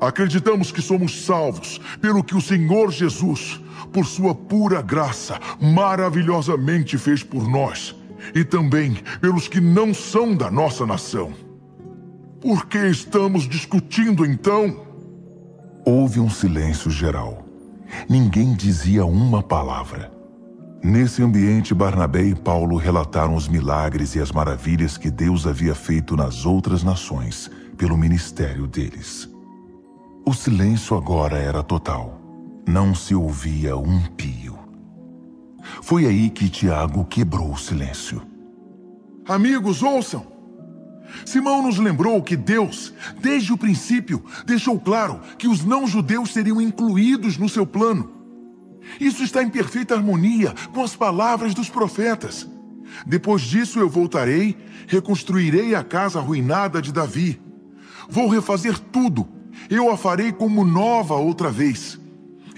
Acreditamos 0.00 0.72
que 0.72 0.80
somos 0.80 1.26
salvos 1.26 1.78
pelo 2.00 2.24
que 2.24 2.34
o 2.34 2.40
Senhor 2.40 2.90
Jesus, 2.90 3.60
por 3.92 4.06
sua 4.06 4.34
pura 4.34 4.80
graça, 4.80 5.38
maravilhosamente 5.60 6.96
fez 6.96 7.22
por 7.22 7.46
nós 7.46 7.94
e 8.34 8.44
também 8.44 8.96
pelos 9.20 9.46
que 9.46 9.60
não 9.60 9.92
são 9.92 10.34
da 10.34 10.50
nossa 10.50 10.86
nação. 10.86 11.34
Por 12.40 12.64
que 12.66 12.78
estamos 12.78 13.46
discutindo 13.46 14.24
então? 14.24 14.86
Houve 15.84 16.18
um 16.18 16.30
silêncio 16.30 16.90
geral. 16.90 17.45
Ninguém 18.08 18.54
dizia 18.54 19.04
uma 19.04 19.42
palavra. 19.42 20.12
Nesse 20.82 21.22
ambiente, 21.22 21.74
Barnabé 21.74 22.22
e 22.22 22.34
Paulo 22.34 22.76
relataram 22.76 23.34
os 23.34 23.48
milagres 23.48 24.14
e 24.14 24.20
as 24.20 24.30
maravilhas 24.30 24.96
que 24.96 25.10
Deus 25.10 25.46
havia 25.46 25.74
feito 25.74 26.16
nas 26.16 26.46
outras 26.46 26.82
nações 26.84 27.50
pelo 27.76 27.96
ministério 27.96 28.66
deles. 28.66 29.28
O 30.24 30.32
silêncio 30.32 30.96
agora 30.96 31.38
era 31.38 31.62
total. 31.62 32.20
Não 32.66 32.94
se 32.94 33.14
ouvia 33.14 33.76
um 33.76 34.02
pio. 34.16 34.58
Foi 35.82 36.06
aí 36.06 36.30
que 36.30 36.48
Tiago 36.48 37.04
quebrou 37.04 37.52
o 37.52 37.58
silêncio. 37.58 38.22
Amigos, 39.28 39.82
ouçam! 39.82 40.35
Simão 41.24 41.62
nos 41.62 41.78
lembrou 41.78 42.22
que 42.22 42.36
Deus, 42.36 42.92
desde 43.20 43.52
o 43.52 43.58
princípio, 43.58 44.24
deixou 44.44 44.78
claro 44.78 45.20
que 45.38 45.48
os 45.48 45.64
não-judeus 45.64 46.32
seriam 46.32 46.60
incluídos 46.60 47.36
no 47.36 47.48
seu 47.48 47.66
plano. 47.66 48.12
Isso 49.00 49.22
está 49.22 49.42
em 49.42 49.48
perfeita 49.48 49.94
harmonia 49.94 50.54
com 50.72 50.82
as 50.82 50.94
palavras 50.94 51.54
dos 51.54 51.68
profetas. 51.68 52.48
Depois 53.06 53.42
disso 53.42 53.78
eu 53.78 53.88
voltarei, 53.88 54.56
reconstruirei 54.86 55.74
a 55.74 55.82
casa 55.82 56.18
arruinada 56.18 56.80
de 56.80 56.92
Davi. 56.92 57.40
Vou 58.08 58.28
refazer 58.28 58.78
tudo 58.78 59.36
eu 59.70 59.90
a 59.90 59.96
farei 59.96 60.32
como 60.32 60.64
nova 60.64 61.14
outra 61.14 61.50
vez. 61.50 61.98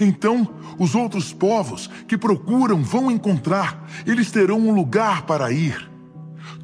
Então, 0.00 0.48
os 0.78 0.94
outros 0.94 1.32
povos 1.32 1.88
que 2.06 2.16
procuram 2.16 2.82
vão 2.82 3.10
encontrar, 3.10 3.84
eles 4.06 4.30
terão 4.30 4.58
um 4.58 4.72
lugar 4.72 5.22
para 5.22 5.50
ir. 5.50 5.87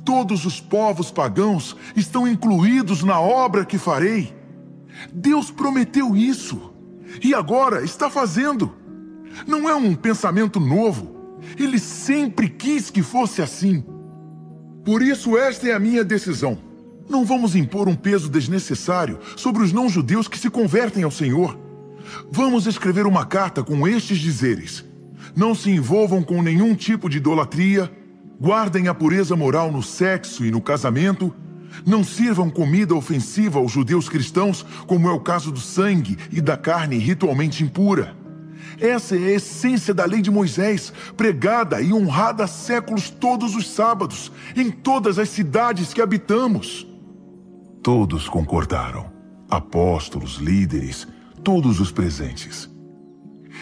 Todos 0.04 0.44
os 0.44 0.60
povos 0.60 1.10
pagãos 1.10 1.76
estão 1.96 2.28
incluídos 2.28 3.02
na 3.02 3.18
obra 3.18 3.64
que 3.64 3.78
farei. 3.78 4.36
Deus 5.12 5.50
prometeu 5.50 6.16
isso 6.16 6.72
e 7.22 7.34
agora 7.34 7.82
está 7.82 8.10
fazendo. 8.10 8.74
Não 9.46 9.68
é 9.68 9.74
um 9.74 9.94
pensamento 9.94 10.60
novo. 10.60 11.14
Ele 11.58 11.78
sempre 11.78 12.48
quis 12.48 12.90
que 12.90 13.02
fosse 13.02 13.40
assim. 13.40 13.84
Por 14.84 15.02
isso, 15.02 15.38
esta 15.38 15.68
é 15.68 15.72
a 15.72 15.80
minha 15.80 16.04
decisão. 16.04 16.58
Não 17.08 17.24
vamos 17.24 17.54
impor 17.54 17.88
um 17.88 17.94
peso 17.94 18.28
desnecessário 18.28 19.18
sobre 19.36 19.62
os 19.62 19.72
não-judeus 19.72 20.28
que 20.28 20.38
se 20.38 20.50
convertem 20.50 21.02
ao 21.02 21.10
Senhor. 21.10 21.58
Vamos 22.30 22.66
escrever 22.66 23.06
uma 23.06 23.24
carta 23.24 23.62
com 23.62 23.86
estes 23.88 24.18
dizeres: 24.18 24.84
não 25.34 25.54
se 25.54 25.70
envolvam 25.70 26.22
com 26.22 26.42
nenhum 26.42 26.74
tipo 26.74 27.08
de 27.08 27.18
idolatria, 27.18 27.90
guardem 28.40 28.88
a 28.88 28.94
pureza 28.94 29.36
moral 29.36 29.70
no 29.70 29.82
sexo 29.82 30.44
e 30.44 30.50
no 30.50 30.60
casamento, 30.60 31.34
não 31.84 32.04
sirvam 32.04 32.50
comida 32.50 32.94
ofensiva 32.94 33.58
aos 33.58 33.72
judeus 33.72 34.08
cristãos, 34.08 34.64
como 34.86 35.08
é 35.08 35.12
o 35.12 35.20
caso 35.20 35.50
do 35.50 35.60
sangue 35.60 36.16
e 36.30 36.40
da 36.40 36.56
carne 36.56 36.98
ritualmente 36.98 37.64
impura. 37.64 38.16
Essa 38.80 39.16
é 39.16 39.26
a 39.26 39.32
essência 39.32 39.94
da 39.94 40.04
lei 40.04 40.20
de 40.20 40.30
Moisés, 40.30 40.92
pregada 41.16 41.80
e 41.80 41.92
honrada 41.92 42.44
há 42.44 42.46
séculos 42.46 43.10
todos 43.10 43.54
os 43.54 43.70
sábados, 43.70 44.32
em 44.56 44.70
todas 44.70 45.18
as 45.18 45.28
cidades 45.28 45.92
que 45.92 46.02
habitamos. 46.02 46.86
Todos 47.82 48.28
concordaram. 48.28 49.12
Apóstolos, 49.48 50.36
líderes, 50.36 51.06
todos 51.42 51.78
os 51.78 51.92
presentes. 51.92 52.68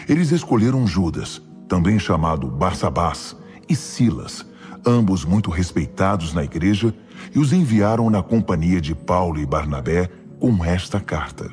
Eles 0.07 0.31
escolheram 0.31 0.87
Judas, 0.87 1.41
também 1.67 1.99
chamado 1.99 2.47
Barsabás, 2.47 3.35
e 3.69 3.75
Silas, 3.75 4.45
ambos 4.85 5.25
muito 5.25 5.49
respeitados 5.49 6.33
na 6.33 6.43
igreja, 6.43 6.93
e 7.33 7.39
os 7.39 7.53
enviaram 7.53 8.09
na 8.09 8.21
companhia 8.21 8.81
de 8.81 8.93
Paulo 8.93 9.39
e 9.39 9.45
Barnabé 9.45 10.09
com 10.39 10.63
esta 10.63 10.99
carta: 10.99 11.49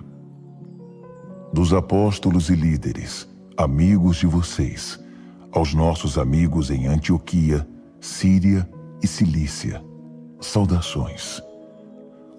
Dos 1.52 1.72
apóstolos 1.72 2.48
e 2.48 2.54
líderes, 2.54 3.28
amigos 3.56 4.16
de 4.16 4.26
vocês, 4.26 4.98
aos 5.52 5.74
nossos 5.74 6.18
amigos 6.18 6.70
em 6.70 6.86
Antioquia, 6.86 7.66
Síria 8.00 8.68
e 9.02 9.06
Cilícia, 9.06 9.82
saudações. 10.40 11.42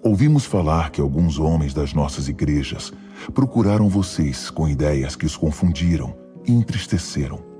Ouvimos 0.02 0.44
falar 0.44 0.90
que 0.90 1.00
alguns 1.00 1.38
homens 1.38 1.72
das 1.72 1.94
nossas 1.94 2.28
igrejas 2.28 2.92
procuraram 3.32 3.88
vocês 3.88 4.50
com 4.50 4.68
ideias 4.68 5.14
que 5.14 5.24
os 5.24 5.36
confundiram 5.36 6.14
e 6.44 6.52
entristeceram. 6.52 7.51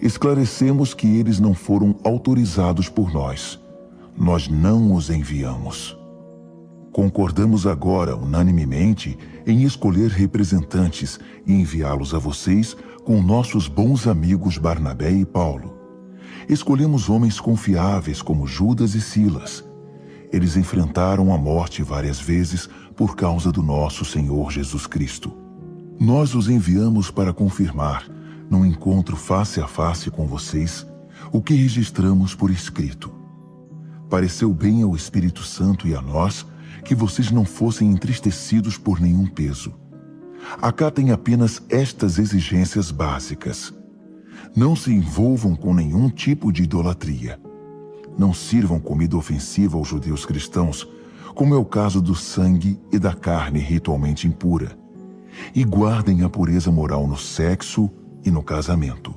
Esclarecemos 0.00 0.94
que 0.94 1.06
eles 1.06 1.38
não 1.40 1.54
foram 1.54 1.96
autorizados 2.04 2.88
por 2.88 3.12
nós. 3.12 3.58
Nós 4.16 4.48
não 4.48 4.94
os 4.94 5.10
enviamos. 5.10 5.96
Concordamos 6.92 7.66
agora, 7.66 8.16
unanimemente, 8.16 9.18
em 9.44 9.64
escolher 9.64 10.10
representantes 10.10 11.18
e 11.44 11.52
enviá-los 11.52 12.14
a 12.14 12.18
vocês 12.18 12.76
com 13.04 13.20
nossos 13.20 13.66
bons 13.66 14.06
amigos 14.06 14.58
Barnabé 14.58 15.10
e 15.10 15.24
Paulo. 15.24 15.74
Escolhemos 16.48 17.08
homens 17.08 17.40
confiáveis 17.40 18.22
como 18.22 18.46
Judas 18.46 18.94
e 18.94 19.00
Silas. 19.00 19.64
Eles 20.32 20.56
enfrentaram 20.56 21.32
a 21.32 21.38
morte 21.38 21.82
várias 21.82 22.20
vezes 22.20 22.68
por 22.94 23.16
causa 23.16 23.50
do 23.50 23.62
nosso 23.62 24.04
Senhor 24.04 24.50
Jesus 24.50 24.86
Cristo. 24.86 25.32
Nós 25.98 26.34
os 26.34 26.48
enviamos 26.48 27.10
para 27.10 27.32
confirmar, 27.32 28.04
num 28.50 28.64
encontro 28.64 29.16
face 29.16 29.60
a 29.60 29.66
face 29.66 30.10
com 30.10 30.26
vocês, 30.26 30.86
o 31.32 31.40
que 31.40 31.54
registramos 31.54 32.34
por 32.34 32.50
escrito. 32.50 33.12
Pareceu 34.08 34.52
bem 34.52 34.82
ao 34.82 34.94
Espírito 34.94 35.42
Santo 35.42 35.88
e 35.88 35.94
a 35.94 36.00
nós 36.00 36.46
que 36.84 36.94
vocês 36.94 37.30
não 37.30 37.44
fossem 37.44 37.90
entristecidos 37.90 38.76
por 38.76 39.00
nenhum 39.00 39.26
peso. 39.26 39.72
Acatem 40.60 41.10
apenas 41.10 41.62
estas 41.68 42.18
exigências 42.18 42.90
básicas. 42.90 43.72
Não 44.54 44.76
se 44.76 44.92
envolvam 44.92 45.56
com 45.56 45.72
nenhum 45.72 46.10
tipo 46.10 46.52
de 46.52 46.62
idolatria. 46.62 47.40
Não 48.16 48.32
sirvam 48.32 48.78
comida 48.78 49.16
ofensiva 49.16 49.76
aos 49.76 49.88
judeus 49.88 50.24
cristãos, 50.24 50.86
como 51.34 51.54
é 51.54 51.58
o 51.58 51.64
caso 51.64 52.00
do 52.00 52.14
sangue 52.14 52.78
e 52.92 52.98
da 52.98 53.12
carne 53.12 53.58
ritualmente 53.58 54.28
impura. 54.28 54.78
E 55.54 55.64
guardem 55.64 56.22
a 56.22 56.28
pureza 56.28 56.70
moral 56.70 57.08
no 57.08 57.16
sexo 57.16 57.90
e 58.24 58.30
no 58.30 58.42
casamento. 58.42 59.14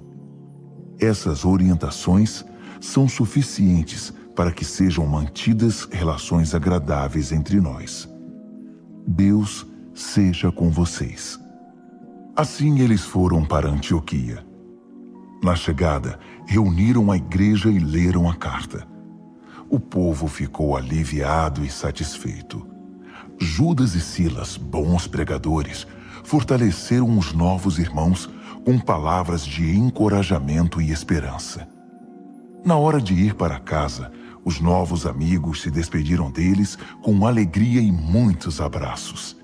Essas 1.00 1.46
orientações 1.46 2.43
são 2.82 3.08
suficientes 3.08 4.13
para 4.36 4.52
que 4.52 4.65
sejam 4.65 5.06
mantidas 5.06 5.88
relações 5.91 6.54
agradáveis 6.54 7.32
entre 7.32 7.60
nós. 7.60 8.08
Deus 9.08 9.65
seja 9.93 10.52
com 10.52 10.70
vocês. 10.70 11.39
Assim 12.36 12.82
eles 12.82 13.02
foram 13.02 13.43
para 13.43 13.70
Antioquia. 13.70 14.46
Na 15.43 15.56
chegada, 15.56 16.20
reuniram 16.46 17.12
a 17.12 17.17
igreja 17.17 17.70
e 17.70 17.80
leram 17.80 18.30
a 18.30 18.36
carta. 18.36 18.88
O 19.70 19.80
povo 19.80 20.28
ficou 20.28 20.78
aliviado 20.78 21.65
e 21.65 21.70
satisfeito. 21.70 22.65
Judas 23.39 23.96
e 23.96 24.02
Silas, 24.02 24.58
bons 24.58 25.08
pregadores, 25.08 25.86
fortaleceram 26.24 27.17
os 27.17 27.34
novos 27.34 27.80
irmãos 27.80 28.30
com 28.67 28.77
palavras 28.77 29.45
de 29.45 29.77
encorajamento 29.77 30.82
e 30.82 30.91
esperança. 30.91 31.65
Na 32.65 32.75
hora 32.75 32.99
de 32.99 33.13
ir 33.13 33.34
para 33.34 33.62
casa, 33.62 34.12
os 34.43 34.60
novos 34.60 35.06
amigos 35.06 35.62
se 35.62 35.71
despediram 35.71 36.30
deles 36.30 36.77
com 37.01 37.25
alegria 37.25 37.80
e 37.80 37.89
muitos 37.89 38.60
abraços. 38.60 39.38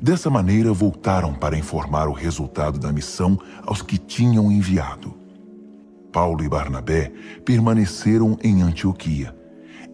Dessa 0.00 0.30
maneira, 0.30 0.72
voltaram 0.72 1.34
para 1.34 1.58
informar 1.58 2.06
o 2.06 2.12
resultado 2.12 2.78
da 2.78 2.92
missão 2.92 3.36
aos 3.66 3.82
que 3.82 3.98
tinham 3.98 4.52
enviado. 4.52 5.16
Paulo 6.12 6.44
e 6.44 6.48
Barnabé 6.48 7.12
permaneceram 7.44 8.38
em 8.40 8.62
Antioquia, 8.62 9.36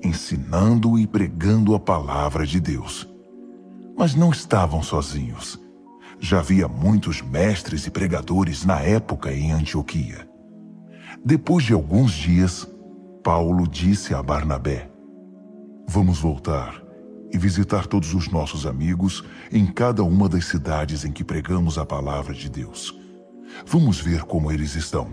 ensinando 0.04 0.98
e 0.98 1.06
pregando 1.06 1.74
a 1.74 1.80
palavra 1.80 2.44
de 2.44 2.60
Deus. 2.60 3.08
Mas 3.96 4.14
não 4.14 4.30
estavam 4.30 4.82
sozinhos. 4.82 5.65
Já 6.18 6.38
havia 6.38 6.66
muitos 6.66 7.20
mestres 7.22 7.86
e 7.86 7.90
pregadores 7.90 8.64
na 8.64 8.80
época 8.80 9.32
em 9.32 9.52
Antioquia. 9.52 10.28
Depois 11.24 11.64
de 11.64 11.72
alguns 11.72 12.12
dias, 12.12 12.66
Paulo 13.22 13.66
disse 13.66 14.14
a 14.14 14.22
Barnabé: 14.22 14.90
Vamos 15.88 16.18
voltar 16.18 16.82
e 17.32 17.38
visitar 17.38 17.86
todos 17.86 18.14
os 18.14 18.28
nossos 18.28 18.66
amigos 18.66 19.24
em 19.52 19.66
cada 19.66 20.02
uma 20.02 20.28
das 20.28 20.46
cidades 20.46 21.04
em 21.04 21.12
que 21.12 21.24
pregamos 21.24 21.78
a 21.78 21.84
palavra 21.84 22.32
de 22.32 22.48
Deus. 22.48 22.96
Vamos 23.66 24.00
ver 24.00 24.22
como 24.22 24.50
eles 24.50 24.74
estão. 24.74 25.08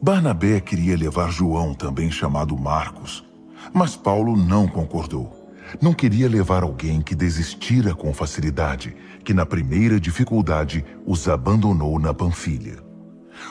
Barnabé 0.00 0.60
queria 0.60 0.96
levar 0.96 1.30
João, 1.30 1.74
também 1.74 2.10
chamado 2.10 2.56
Marcos, 2.56 3.24
mas 3.72 3.96
Paulo 3.96 4.36
não 4.36 4.68
concordou. 4.68 5.48
Não 5.82 5.92
queria 5.92 6.28
levar 6.28 6.62
alguém 6.62 7.02
que 7.02 7.14
desistira 7.14 7.94
com 7.94 8.14
facilidade, 8.14 8.96
que 9.24 9.34
na 9.34 9.44
primeira 9.44 10.00
dificuldade 10.00 10.84
os 11.06 11.28
abandonou 11.28 11.98
na 11.98 12.12
Panfilha. 12.14 12.78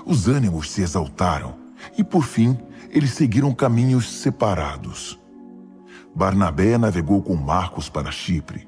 Os 0.06 0.28
ânimos 0.28 0.72
se 0.72 0.82
exaltaram 0.82 1.56
e, 1.98 2.04
por 2.04 2.24
fim, 2.24 2.58
eles 2.90 3.12
seguiram 3.12 3.54
caminhos 3.54 4.10
separados. 4.22 5.20
Barnabé 6.16 6.78
navegou 6.78 7.22
com 7.22 7.36
Marcos 7.36 7.90
para 7.90 8.12
Chipre. 8.12 8.68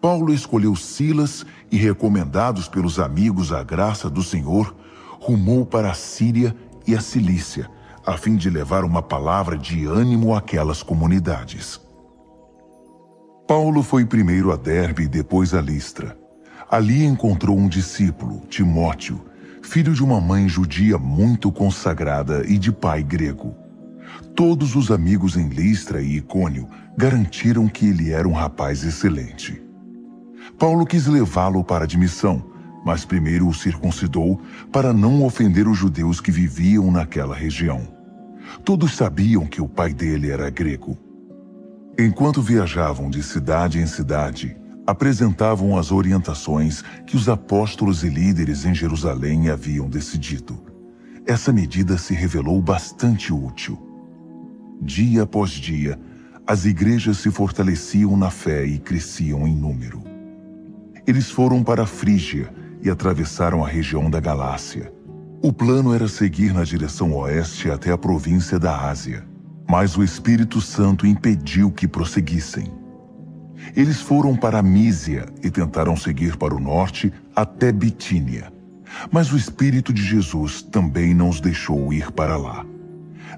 Paulo 0.00 0.32
escolheu 0.32 0.76
Silas 0.76 1.44
e, 1.70 1.76
recomendados 1.76 2.68
pelos 2.68 2.98
amigos 2.98 3.52
à 3.52 3.62
graça 3.62 4.10
do 4.10 4.22
Senhor, 4.22 4.74
rumou 5.20 5.64
para 5.64 5.90
a 5.90 5.94
Síria 5.94 6.54
e 6.86 6.94
a 6.94 7.00
Cilícia, 7.00 7.70
a 8.04 8.16
fim 8.16 8.36
de 8.36 8.50
levar 8.50 8.84
uma 8.84 9.00
palavra 9.00 9.56
de 9.56 9.86
ânimo 9.86 10.34
àquelas 10.34 10.82
comunidades. 10.82 11.80
Paulo 13.46 13.82
foi 13.82 14.04
primeiro 14.04 14.52
a 14.52 14.56
Derbe 14.56 15.04
e 15.04 15.08
depois 15.08 15.54
a 15.54 15.60
Listra. 15.60 16.21
Ali 16.72 17.04
encontrou 17.04 17.58
um 17.58 17.68
discípulo, 17.68 18.46
Timóteo, 18.48 19.22
filho 19.62 19.92
de 19.92 20.02
uma 20.02 20.18
mãe 20.22 20.48
judia 20.48 20.96
muito 20.96 21.52
consagrada 21.52 22.46
e 22.48 22.56
de 22.56 22.72
pai 22.72 23.02
grego. 23.02 23.54
Todos 24.34 24.74
os 24.74 24.90
amigos 24.90 25.36
em 25.36 25.48
Listra 25.50 26.00
e 26.00 26.16
Icônio 26.16 26.66
garantiram 26.96 27.68
que 27.68 27.88
ele 27.88 28.10
era 28.10 28.26
um 28.26 28.32
rapaz 28.32 28.84
excelente. 28.84 29.62
Paulo 30.58 30.86
quis 30.86 31.06
levá-lo 31.06 31.62
para 31.62 31.84
admissão, 31.84 32.42
mas 32.86 33.04
primeiro 33.04 33.46
o 33.48 33.52
circuncidou 33.52 34.40
para 34.72 34.94
não 34.94 35.26
ofender 35.26 35.68
os 35.68 35.76
judeus 35.76 36.22
que 36.22 36.32
viviam 36.32 36.90
naquela 36.90 37.34
região. 37.34 37.86
Todos 38.64 38.96
sabiam 38.96 39.44
que 39.44 39.60
o 39.60 39.68
pai 39.68 39.92
dele 39.92 40.30
era 40.30 40.48
grego. 40.48 40.96
Enquanto 41.98 42.40
viajavam 42.40 43.10
de 43.10 43.22
cidade 43.22 43.78
em 43.78 43.86
cidade, 43.86 44.56
apresentavam 44.92 45.78
as 45.78 45.90
orientações 45.90 46.84
que 47.06 47.16
os 47.16 47.26
apóstolos 47.26 48.04
e 48.04 48.10
líderes 48.10 48.66
em 48.66 48.74
Jerusalém 48.74 49.48
haviam 49.48 49.88
decidido. 49.88 50.62
Essa 51.26 51.50
medida 51.50 51.96
se 51.96 52.12
revelou 52.12 52.60
bastante 52.60 53.32
útil. 53.32 53.78
Dia 54.82 55.22
após 55.22 55.50
dia, 55.50 55.98
as 56.46 56.66
igrejas 56.66 57.16
se 57.18 57.30
fortaleciam 57.30 58.16
na 58.18 58.30
fé 58.30 58.66
e 58.66 58.78
cresciam 58.78 59.48
em 59.48 59.56
número. 59.56 60.02
Eles 61.06 61.30
foram 61.30 61.62
para 61.64 61.84
a 61.84 61.86
Frígia 61.86 62.52
e 62.82 62.90
atravessaram 62.90 63.64
a 63.64 63.68
região 63.68 64.10
da 64.10 64.20
Galácia. 64.20 64.92
O 65.42 65.54
plano 65.54 65.94
era 65.94 66.06
seguir 66.06 66.52
na 66.52 66.64
direção 66.64 67.14
oeste 67.14 67.70
até 67.70 67.90
a 67.90 67.98
província 67.98 68.58
da 68.58 68.88
Ásia, 68.90 69.24
mas 69.68 69.96
o 69.96 70.04
Espírito 70.04 70.60
Santo 70.60 71.06
impediu 71.06 71.70
que 71.70 71.88
prosseguissem. 71.88 72.81
Eles 73.76 74.00
foram 74.00 74.36
para 74.36 74.62
Mísia 74.62 75.26
e 75.42 75.50
tentaram 75.50 75.96
seguir 75.96 76.36
para 76.36 76.54
o 76.54 76.60
norte 76.60 77.12
até 77.34 77.72
Bitínia. 77.72 78.52
Mas 79.10 79.32
o 79.32 79.36
Espírito 79.36 79.92
de 79.92 80.02
Jesus 80.02 80.62
também 80.62 81.14
não 81.14 81.28
os 81.28 81.40
deixou 81.40 81.92
ir 81.92 82.10
para 82.12 82.36
lá. 82.36 82.66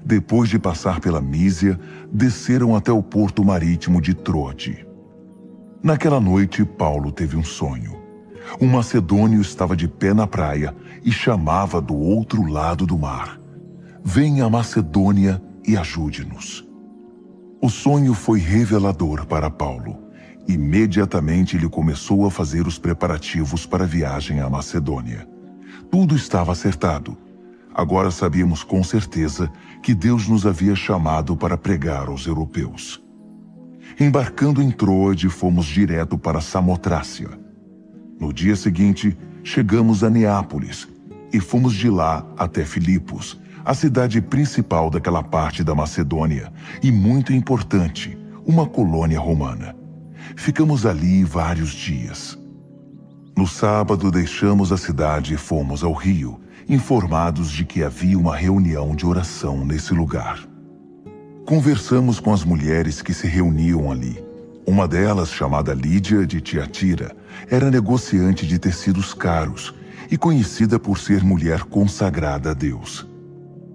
Depois 0.03 0.49
de 0.49 0.59
passar 0.59 0.99
pela 0.99 1.21
Mísia, 1.21 1.79
desceram 2.11 2.75
até 2.75 2.91
o 2.91 3.01
porto 3.01 3.43
marítimo 3.43 4.01
de 4.01 4.13
Troade. 4.13 4.85
Naquela 5.81 6.19
noite, 6.19 6.65
Paulo 6.65 7.11
teve 7.11 7.37
um 7.37 7.43
sonho. 7.43 7.95
Um 8.61 8.67
macedônio 8.67 9.41
estava 9.41 9.75
de 9.75 9.87
pé 9.87 10.13
na 10.13 10.27
praia 10.27 10.75
e 11.03 11.11
chamava 11.11 11.81
do 11.81 11.95
outro 11.95 12.45
lado 12.45 12.85
do 12.85 12.97
mar: 12.97 13.39
Venha 14.03 14.45
a 14.45 14.49
Macedônia 14.49 15.41
e 15.67 15.75
ajude-nos. 15.75 16.67
O 17.61 17.69
sonho 17.69 18.13
foi 18.13 18.39
revelador 18.39 19.25
para 19.25 19.49
Paulo. 19.49 20.04
Imediatamente 20.47 21.57
ele 21.57 21.67
começou 21.67 22.25
a 22.25 22.31
fazer 22.31 22.67
os 22.67 22.77
preparativos 22.77 23.65
para 23.65 23.83
a 23.83 23.87
viagem 23.87 24.39
à 24.39 24.49
Macedônia. 24.49 25.27
Tudo 25.89 26.15
estava 26.15 26.51
acertado. 26.51 27.17
Agora 27.73 28.11
sabíamos 28.11 28.63
com 28.63 28.83
certeza 28.83 29.51
que 29.81 29.93
Deus 29.93 30.27
nos 30.27 30.45
havia 30.45 30.75
chamado 30.75 31.35
para 31.35 31.57
pregar 31.57 32.07
aos 32.07 32.25
europeus. 32.25 33.03
Embarcando 33.99 34.61
em 34.61 34.71
Troade, 34.71 35.29
fomos 35.29 35.65
direto 35.65 36.17
para 36.17 36.41
Samotrácia. 36.41 37.29
No 38.19 38.31
dia 38.31 38.55
seguinte, 38.55 39.17
chegamos 39.43 40.03
a 40.03 40.09
Neápolis 40.09 40.87
e 41.33 41.39
fomos 41.39 41.73
de 41.73 41.89
lá 41.89 42.25
até 42.37 42.63
Filipos, 42.63 43.39
a 43.63 43.73
cidade 43.73 44.21
principal 44.21 44.89
daquela 44.89 45.23
parte 45.23 45.63
da 45.63 45.73
Macedônia 45.73 46.53
e 46.83 46.91
muito 46.91 47.33
importante, 47.33 48.17
uma 48.45 48.67
colônia 48.67 49.19
romana. 49.19 49.84
Ficamos 50.35 50.85
ali 50.85 51.23
vários 51.23 51.71
dias. 51.71 52.37
No 53.35 53.47
sábado, 53.47 54.11
deixamos 54.11 54.71
a 54.71 54.77
cidade 54.77 55.33
e 55.33 55.37
fomos 55.37 55.83
ao 55.83 55.93
rio, 55.93 56.39
informados 56.69 57.49
de 57.49 57.65
que 57.65 57.83
havia 57.83 58.17
uma 58.17 58.35
reunião 58.35 58.95
de 58.95 59.05
oração 59.05 59.65
nesse 59.65 59.93
lugar. 59.93 60.39
Conversamos 61.45 62.19
com 62.19 62.33
as 62.33 62.43
mulheres 62.43 63.01
que 63.01 63.13
se 63.13 63.27
reuniam 63.27 63.91
ali. 63.91 64.23
Uma 64.67 64.87
delas, 64.87 65.31
chamada 65.31 65.73
Lídia 65.73 66.25
de 66.25 66.41
Tiatira, 66.41 67.15
era 67.49 67.71
negociante 67.71 68.45
de 68.45 68.59
tecidos 68.59 69.13
caros 69.13 69.73
e 70.11 70.17
conhecida 70.17 70.77
por 70.77 70.97
ser 70.97 71.23
mulher 71.23 71.63
consagrada 71.63 72.51
a 72.51 72.53
Deus. 72.53 73.07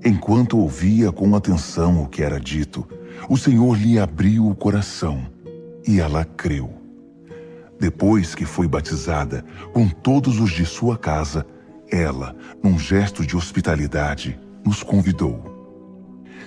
Enquanto 0.05 0.59
ouvia 0.59 1.11
com 1.11 1.35
atenção 1.35 2.03
o 2.03 2.09
que 2.09 2.23
era 2.23 2.40
dito, 2.40 2.87
o 3.29 3.37
Senhor 3.37 3.77
lhe 3.77 3.99
abriu 3.99 4.49
o 4.49 4.55
coração 4.55 5.30
e 5.87 6.01
ela 6.01 6.25
creu. 6.25 6.73
Depois 7.79 8.35
que 8.35 8.45
foi 8.45 8.69
batizada, 8.69 9.45
com 9.73 9.88
todos 9.88 10.38
os 10.38 10.51
de 10.51 10.66
sua 10.66 10.99
casa, 10.99 11.47
ela, 11.90 12.37
num 12.62 12.79
gesto 12.79 13.25
de 13.25 13.37
hospitalidade, 13.37 14.38
nos 14.64 14.83
convidou. 14.83 15.45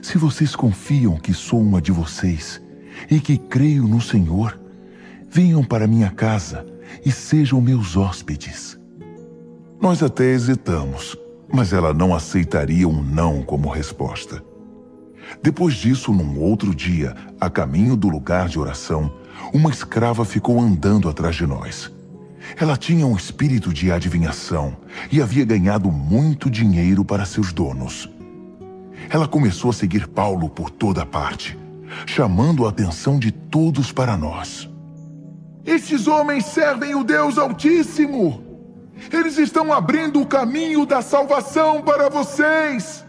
Se 0.01 0.17
vocês 0.17 0.55
confiam 0.55 1.17
que 1.17 1.33
sou 1.33 1.61
uma 1.61 1.81
de 1.81 1.91
vocês 1.91 2.61
e 3.09 3.19
que 3.19 3.37
creio 3.37 3.87
no 3.87 4.01
Senhor, 4.01 4.59
venham 5.29 5.63
para 5.63 5.87
minha 5.87 6.11
casa 6.11 6.65
e 7.03 7.11
sejam 7.11 7.59
meus 7.59 7.97
hóspedes. 7.97 8.79
Nós 9.81 10.03
até 10.03 10.25
hesitamos 10.25 11.17
mas 11.53 11.71
ela 11.71 11.93
não 11.93 12.15
aceitaria 12.15 12.89
um 12.89 13.03
não 13.03 13.43
como 13.43 13.69
resposta. 13.69 14.43
Depois 15.43 15.75
disso, 15.75 16.11
num 16.11 16.39
outro 16.39 16.73
dia, 16.73 17.15
a 17.39 17.47
caminho 17.47 17.95
do 17.95 18.09
lugar 18.09 18.49
de 18.49 18.57
oração, 18.57 19.13
uma 19.53 19.69
escrava 19.69 20.25
ficou 20.25 20.59
andando 20.59 21.07
atrás 21.07 21.35
de 21.35 21.45
nós. 21.45 21.91
Ela 22.57 22.75
tinha 22.75 23.05
um 23.05 23.15
espírito 23.15 23.71
de 23.71 23.91
adivinhação 23.91 24.75
e 25.11 25.21
havia 25.21 25.45
ganhado 25.45 25.91
muito 25.91 26.49
dinheiro 26.49 27.05
para 27.05 27.25
seus 27.25 27.53
donos. 27.53 28.09
Ela 29.09 29.27
começou 29.27 29.69
a 29.69 29.73
seguir 29.73 30.07
Paulo 30.07 30.49
por 30.49 30.69
toda 30.69 31.05
parte, 31.05 31.57
chamando 32.05 32.65
a 32.65 32.69
atenção 32.69 33.19
de 33.19 33.31
todos 33.31 33.91
para 33.91 34.17
nós. 34.17 34.69
Estes 35.65 36.07
homens 36.07 36.45
servem 36.45 36.95
o 36.95 37.03
Deus 37.03 37.37
Altíssimo! 37.37 38.43
Eles 39.11 39.37
estão 39.37 39.71
abrindo 39.71 40.21
o 40.21 40.25
caminho 40.25 40.85
da 40.85 41.01
salvação 41.01 41.81
para 41.81 42.09
vocês. 42.09 43.03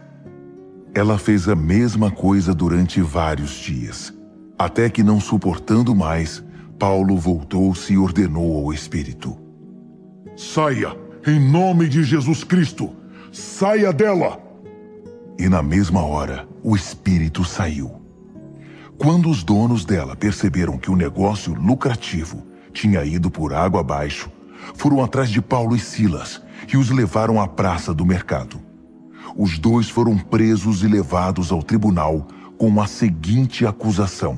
Ela 0.94 1.18
fez 1.18 1.48
a 1.48 1.56
mesma 1.56 2.10
coisa 2.10 2.54
durante 2.54 3.00
vários 3.00 3.50
dias, 3.50 4.13
até 4.58 4.88
que, 4.88 5.02
não 5.02 5.20
suportando 5.20 5.94
mais, 5.94 6.42
Paulo 6.78 7.16
voltou-se 7.16 7.92
e 7.92 7.98
ordenou 7.98 8.58
ao 8.58 8.72
Espírito: 8.72 9.36
Saia, 10.36 10.96
em 11.26 11.40
nome 11.40 11.88
de 11.88 12.02
Jesus 12.02 12.44
Cristo! 12.44 12.90
Saia 13.32 13.92
dela! 13.92 14.40
E 15.38 15.48
na 15.48 15.62
mesma 15.62 16.04
hora, 16.04 16.46
o 16.62 16.76
Espírito 16.76 17.44
saiu. 17.44 18.00
Quando 18.96 19.28
os 19.28 19.42
donos 19.42 19.84
dela 19.84 20.14
perceberam 20.14 20.78
que 20.78 20.90
o 20.90 20.96
negócio 20.96 21.52
lucrativo 21.52 22.46
tinha 22.72 23.04
ido 23.04 23.30
por 23.30 23.52
água 23.52 23.80
abaixo, 23.80 24.30
foram 24.74 25.02
atrás 25.02 25.28
de 25.28 25.42
Paulo 25.42 25.74
e 25.74 25.80
Silas 25.80 26.40
e 26.72 26.76
os 26.76 26.90
levaram 26.90 27.40
à 27.40 27.48
praça 27.48 27.92
do 27.92 28.06
mercado. 28.06 28.60
Os 29.36 29.58
dois 29.58 29.90
foram 29.90 30.16
presos 30.16 30.82
e 30.82 30.88
levados 30.88 31.50
ao 31.50 31.62
tribunal 31.62 32.28
com 32.58 32.80
a 32.80 32.86
seguinte 32.86 33.66
acusação: 33.66 34.36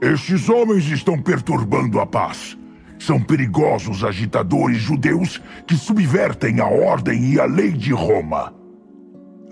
Estes 0.00 0.48
homens 0.48 0.86
estão 0.86 1.20
perturbando 1.20 2.00
a 2.00 2.06
paz. 2.06 2.56
São 2.98 3.20
perigosos 3.22 4.02
agitadores 4.02 4.78
judeus 4.78 5.40
que 5.66 5.76
subvertem 5.76 6.60
a 6.60 6.66
ordem 6.66 7.32
e 7.32 7.40
a 7.40 7.44
lei 7.44 7.72
de 7.72 7.92
Roma. 7.92 8.54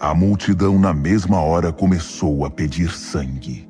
A 0.00 0.14
multidão, 0.14 0.78
na 0.78 0.94
mesma 0.94 1.40
hora, 1.40 1.70
começou 1.70 2.46
a 2.46 2.50
pedir 2.50 2.90
sangue. 2.90 3.68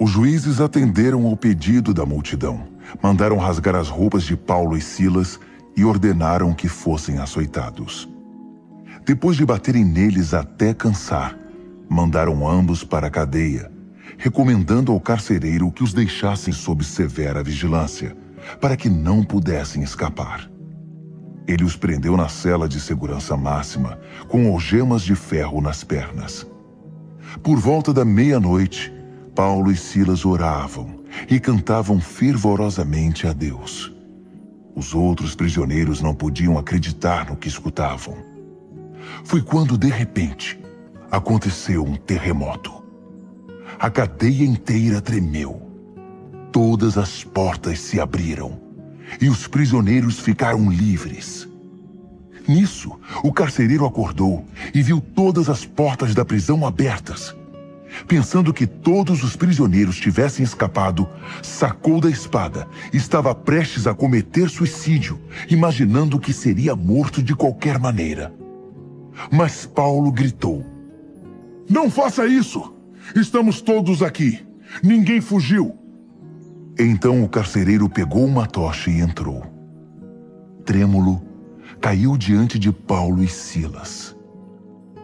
Os 0.00 0.10
juízes 0.10 0.60
atenderam 0.60 1.26
ao 1.26 1.36
pedido 1.36 1.92
da 1.92 2.06
multidão 2.06 2.78
mandaram 3.02 3.36
rasgar 3.36 3.74
as 3.74 3.88
roupas 3.88 4.22
de 4.22 4.36
Paulo 4.36 4.76
e 4.76 4.80
Silas 4.80 5.38
e 5.76 5.84
ordenaram 5.84 6.54
que 6.54 6.68
fossem 6.68 7.18
açoitados. 7.18 8.08
Depois 9.04 9.36
de 9.36 9.44
baterem 9.44 9.84
neles 9.84 10.34
até 10.34 10.74
cansar, 10.74 11.36
mandaram 11.88 12.48
ambos 12.48 12.84
para 12.84 13.06
a 13.06 13.10
cadeia, 13.10 13.70
recomendando 14.16 14.92
ao 14.92 15.00
carcereiro 15.00 15.70
que 15.70 15.82
os 15.82 15.92
deixassem 15.92 16.52
sob 16.52 16.84
severa 16.84 17.42
vigilância, 17.42 18.16
para 18.60 18.76
que 18.76 18.88
não 18.88 19.22
pudessem 19.22 19.82
escapar. 19.82 20.50
Ele 21.46 21.64
os 21.64 21.76
prendeu 21.76 22.16
na 22.16 22.28
cela 22.28 22.68
de 22.68 22.78
segurança 22.78 23.36
máxima, 23.36 23.98
com 24.28 24.52
algemas 24.52 25.02
de 25.02 25.14
ferro 25.14 25.60
nas 25.60 25.82
pernas. 25.82 26.46
Por 27.42 27.58
volta 27.58 27.92
da 27.92 28.04
meia-noite, 28.04 28.92
Paulo 29.34 29.70
e 29.70 29.76
Silas 29.76 30.24
oravam 30.24 31.00
e 31.28 31.40
cantavam 31.40 32.00
fervorosamente 32.00 33.26
a 33.26 33.32
Deus. 33.32 33.94
Os 34.74 34.94
outros 34.94 35.34
prisioneiros 35.34 36.00
não 36.00 36.14
podiam 36.14 36.58
acreditar 36.58 37.28
no 37.28 37.36
que 37.36 37.48
escutavam. 37.48 38.16
Foi 39.24 39.42
quando, 39.42 39.78
de 39.78 39.88
repente, 39.88 40.60
aconteceu 41.10 41.84
um 41.84 41.96
terremoto. 41.96 42.72
A 43.78 43.90
cadeia 43.90 44.44
inteira 44.44 45.00
tremeu. 45.00 45.62
Todas 46.52 46.96
as 46.96 47.22
portas 47.22 47.78
se 47.80 48.00
abriram 48.00 48.60
e 49.20 49.28
os 49.28 49.46
prisioneiros 49.46 50.18
ficaram 50.18 50.70
livres. 50.70 51.48
Nisso, 52.46 52.98
o 53.22 53.32
carcereiro 53.32 53.84
acordou 53.84 54.44
e 54.74 54.82
viu 54.82 55.00
todas 55.00 55.48
as 55.48 55.64
portas 55.64 56.14
da 56.14 56.24
prisão 56.24 56.66
abertas 56.66 57.36
Pensando 58.06 58.52
que 58.52 58.66
todos 58.66 59.22
os 59.22 59.34
prisioneiros 59.36 59.96
tivessem 59.96 60.44
escapado, 60.44 61.08
sacou 61.42 62.00
da 62.00 62.10
espada 62.10 62.68
e 62.92 62.96
estava 62.96 63.34
prestes 63.34 63.86
a 63.86 63.94
cometer 63.94 64.48
suicídio, 64.48 65.20
imaginando 65.48 66.18
que 66.18 66.32
seria 66.32 66.76
morto 66.76 67.22
de 67.22 67.34
qualquer 67.34 67.78
maneira. 67.78 68.32
Mas 69.30 69.66
Paulo 69.66 70.12
gritou: 70.12 70.64
Não 71.68 71.90
faça 71.90 72.26
isso! 72.26 72.74
Estamos 73.14 73.60
todos 73.60 74.02
aqui. 74.02 74.46
Ninguém 74.82 75.20
fugiu. 75.20 75.76
Então 76.78 77.22
o 77.22 77.28
carcereiro 77.28 77.88
pegou 77.88 78.24
uma 78.24 78.46
tocha 78.46 78.90
e 78.90 79.00
entrou. 79.00 79.44
Trêmulo, 80.64 81.22
caiu 81.80 82.16
diante 82.16 82.58
de 82.58 82.70
Paulo 82.70 83.22
e 83.22 83.28
Silas. 83.28 84.16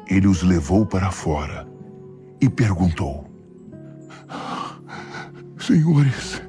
Ele 0.06 0.26
os 0.26 0.42
levou 0.42 0.84
para 0.84 1.10
fora 1.10 1.66
e 2.40 2.48
perguntou: 2.48 3.26
Senhores, 5.58 6.42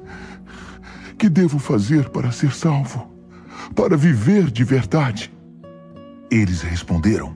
que 1.18 1.28
devo 1.28 1.58
fazer 1.58 2.10
para 2.10 2.30
ser 2.30 2.52
salvo? 2.52 3.10
Para 3.74 3.96
viver 3.96 4.50
de 4.50 4.62
verdade? 4.62 5.32
Eles 6.30 6.60
responderam: 6.60 7.34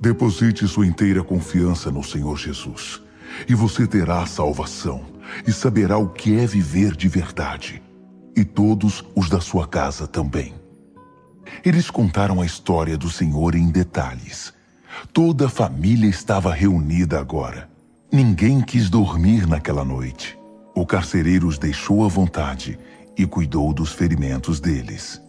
Deposite 0.00 0.66
sua 0.66 0.86
inteira 0.86 1.22
confiança 1.22 1.90
no 1.90 2.02
Senhor 2.02 2.38
Jesus, 2.38 3.02
e 3.46 3.54
você 3.54 3.86
terá 3.86 4.24
salvação 4.24 5.04
e 5.46 5.52
saberá 5.52 5.98
o 5.98 6.08
que 6.08 6.38
é 6.38 6.46
viver 6.46 6.96
de 6.96 7.06
verdade, 7.06 7.82
e 8.34 8.42
todos 8.42 9.04
os 9.14 9.28
da 9.28 9.42
sua 9.42 9.68
casa 9.68 10.06
também. 10.06 10.54
Eles 11.62 11.90
contaram 11.90 12.40
a 12.40 12.46
história 12.46 12.96
do 12.96 13.10
Senhor 13.10 13.54
em 13.54 13.68
detalhes. 13.68 14.54
Toda 15.12 15.46
a 15.46 15.50
família 15.50 16.08
estava 16.08 16.50
reunida 16.54 17.20
agora. 17.20 17.68
Ninguém 18.10 18.62
quis 18.62 18.88
dormir 18.88 19.46
naquela 19.46 19.84
noite. 19.84 20.38
O 20.74 20.86
carcereiro 20.86 21.46
os 21.46 21.58
deixou 21.58 22.06
à 22.06 22.08
vontade 22.08 22.78
e 23.18 23.26
cuidou 23.26 23.70
dos 23.74 23.92
ferimentos 23.92 24.60
deles. 24.60 25.20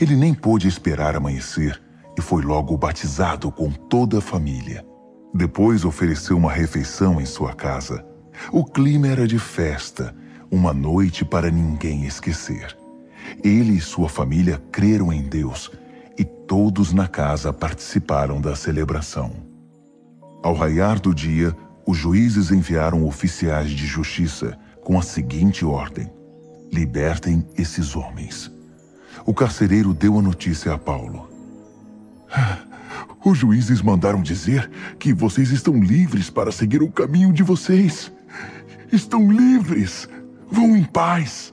Ele 0.00 0.16
nem 0.16 0.34
pôde 0.34 0.66
esperar 0.66 1.14
amanhecer 1.14 1.80
e 2.18 2.20
foi 2.20 2.42
logo 2.42 2.76
batizado 2.76 3.50
com 3.52 3.70
toda 3.70 4.18
a 4.18 4.20
família. 4.20 4.84
Depois 5.32 5.84
ofereceu 5.84 6.36
uma 6.36 6.50
refeição 6.50 7.20
em 7.20 7.24
sua 7.24 7.54
casa. 7.54 8.04
O 8.50 8.64
clima 8.64 9.06
era 9.06 9.24
de 9.24 9.38
festa, 9.38 10.12
uma 10.50 10.74
noite 10.74 11.24
para 11.24 11.48
ninguém 11.48 12.04
esquecer. 12.04 12.76
Ele 13.44 13.74
e 13.74 13.80
sua 13.80 14.08
família 14.08 14.60
creram 14.72 15.12
em 15.12 15.22
Deus 15.22 15.70
e 16.18 16.24
todos 16.24 16.92
na 16.92 17.06
casa 17.06 17.52
participaram 17.52 18.40
da 18.40 18.56
celebração. 18.56 19.30
Ao 20.42 20.54
raiar 20.54 20.98
do 20.98 21.14
dia, 21.14 21.54
os 21.86 21.96
juízes 21.96 22.50
enviaram 22.50 23.06
oficiais 23.06 23.70
de 23.70 23.86
justiça 23.86 24.58
com 24.82 24.98
a 24.98 25.02
seguinte 25.02 25.64
ordem: 25.64 26.10
Libertem 26.72 27.46
esses 27.56 27.94
homens. 27.94 28.50
O 29.24 29.32
carcereiro 29.32 29.94
deu 29.94 30.18
a 30.18 30.22
notícia 30.22 30.72
a 30.72 30.78
Paulo. 30.78 31.27
Os 33.24 33.36
juízes 33.36 33.82
mandaram 33.82 34.22
dizer 34.22 34.70
que 34.98 35.12
vocês 35.12 35.50
estão 35.50 35.78
livres 35.82 36.30
para 36.30 36.52
seguir 36.52 36.82
o 36.82 36.90
caminho 36.90 37.32
de 37.32 37.42
vocês. 37.42 38.12
Estão 38.92 39.30
livres. 39.30 40.08
Vão 40.50 40.76
em 40.76 40.84
paz. 40.84 41.52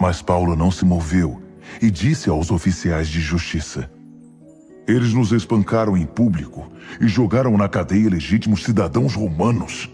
Mas 0.00 0.20
Paulo 0.20 0.54
não 0.54 0.70
se 0.70 0.84
moveu 0.84 1.42
e 1.80 1.90
disse 1.90 2.28
aos 2.28 2.50
oficiais 2.50 3.08
de 3.08 3.20
justiça: 3.20 3.90
Eles 4.86 5.14
nos 5.14 5.32
espancaram 5.32 5.96
em 5.96 6.04
público 6.04 6.70
e 7.00 7.08
jogaram 7.08 7.56
na 7.56 7.68
cadeia 7.68 8.10
legítimos 8.10 8.64
cidadãos 8.64 9.14
romanos. 9.14 9.90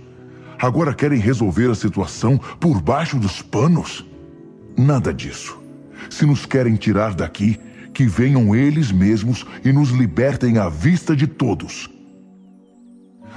Agora 0.58 0.94
querem 0.94 1.20
resolver 1.20 1.70
a 1.70 1.74
situação 1.74 2.38
por 2.60 2.80
baixo 2.80 3.18
dos 3.18 3.42
panos? 3.42 4.04
Nada 4.76 5.12
disso. 5.12 5.60
Se 6.08 6.24
nos 6.24 6.46
querem 6.46 6.76
tirar 6.76 7.14
daqui, 7.14 7.58
que 7.92 8.06
venham 8.06 8.54
eles 8.54 8.90
mesmos 8.90 9.46
e 9.64 9.72
nos 9.72 9.90
libertem 9.90 10.58
à 10.58 10.68
vista 10.68 11.14
de 11.14 11.26
todos. 11.26 11.90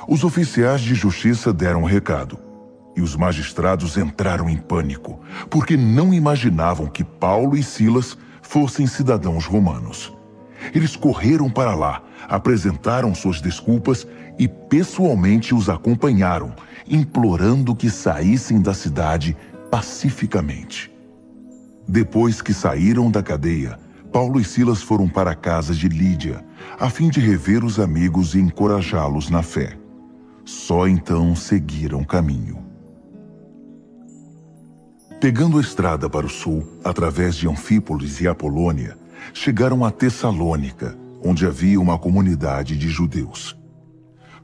Os 0.08 0.24
oficiais 0.24 0.82
de 0.82 0.94
justiça 0.94 1.52
deram 1.52 1.82
um 1.82 1.86
recado 1.86 2.38
e 2.96 3.02
os 3.02 3.16
magistrados 3.16 3.98
entraram 3.98 4.50
em 4.50 4.58
pânico, 4.58 5.20
porque 5.50 5.76
não 5.76 6.14
imaginavam 6.14 6.88
que 6.88 7.04
Paulo 7.04 7.58
e 7.58 7.64
Silas 7.64 8.18
fossem 8.42 8.88
cidadãos 8.88 9.46
romanos. 9.46 10.14
Eles 10.74 10.96
correram 10.96 11.50
para 11.50 11.76
lá, 11.76 12.02
apresentaram 12.28 13.14
suas 13.14 13.42
desculpas 13.42 14.08
e 14.40 14.48
pessoalmente 14.48 15.54
os 15.54 15.70
acompanharam, 15.70 16.54
implorando 16.88 17.76
que 17.76 17.90
saíssem 17.90 18.62
da 18.62 18.74
cidade 18.74 19.36
pacificamente. 19.70 20.92
Depois 21.88 22.42
que 22.42 22.54
saíram 22.54 23.12
da 23.12 23.22
cadeia, 23.22 23.78
Paulo 24.16 24.40
e 24.40 24.46
Silas 24.46 24.82
foram 24.82 25.10
para 25.10 25.32
a 25.32 25.36
casa 25.36 25.74
de 25.74 25.90
Lídia, 25.90 26.42
a 26.80 26.90
fim 26.90 27.10
de 27.10 27.20
rever 27.20 27.66
os 27.66 27.82
amigos 27.82 28.34
e 28.34 28.40
encorajá-los 28.40 29.30
na 29.30 29.44
fé. 29.44 29.78
Só 30.46 30.88
então 30.88 31.36
seguiram 31.36 32.02
caminho. 32.02 32.60
Pegando 35.20 35.58
a 35.58 35.62
estrada 35.62 36.10
para 36.10 36.26
o 36.26 36.30
sul, 36.30 36.66
através 36.82 37.36
de 37.36 37.50
Anfípolis 37.50 38.22
e 38.22 38.28
Apolônia, 38.30 38.98
chegaram 39.34 39.84
a 39.84 39.92
Tessalônica, 39.92 40.98
onde 41.22 41.46
havia 41.46 41.78
uma 41.78 42.00
comunidade 42.00 42.78
de 42.78 42.88
judeus. 42.88 43.54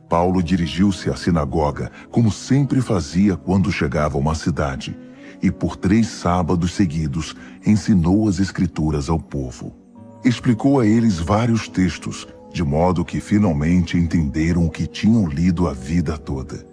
Paulo 0.09 0.43
dirigiu-se 0.43 1.09
à 1.09 1.15
sinagoga, 1.15 1.89
como 2.09 2.29
sempre 2.29 2.81
fazia 2.81 3.37
quando 3.37 3.71
chegava 3.71 4.17
a 4.17 4.19
uma 4.19 4.35
cidade, 4.35 4.93
e 5.41 5.49
por 5.49 5.75
três 5.75 6.07
sábados 6.07 6.73
seguidos 6.73 7.35
ensinou 7.65 8.27
as 8.27 8.39
Escrituras 8.39 9.09
ao 9.09 9.19
povo. 9.19 9.75
Explicou 10.23 10.79
a 10.79 10.85
eles 10.85 11.17
vários 11.19 11.67
textos, 11.67 12.27
de 12.53 12.63
modo 12.63 13.03
que 13.03 13.19
finalmente 13.19 13.97
entenderam 13.97 14.65
o 14.65 14.69
que 14.69 14.85
tinham 14.85 15.27
lido 15.27 15.67
a 15.67 15.73
vida 15.73 16.17
toda: 16.17 16.65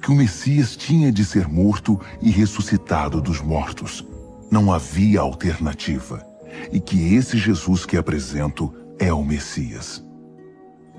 que 0.00 0.10
o 0.10 0.14
Messias 0.14 0.76
tinha 0.76 1.10
de 1.10 1.24
ser 1.24 1.48
morto 1.48 2.00
e 2.20 2.30
ressuscitado 2.30 3.20
dos 3.20 3.40
mortos. 3.40 4.06
Não 4.50 4.72
havia 4.72 5.20
alternativa. 5.20 6.24
E 6.70 6.78
que 6.78 7.14
esse 7.14 7.38
Jesus 7.38 7.86
que 7.86 7.96
apresento 7.96 8.72
é 8.98 9.10
o 9.12 9.24
Messias. 9.24 10.04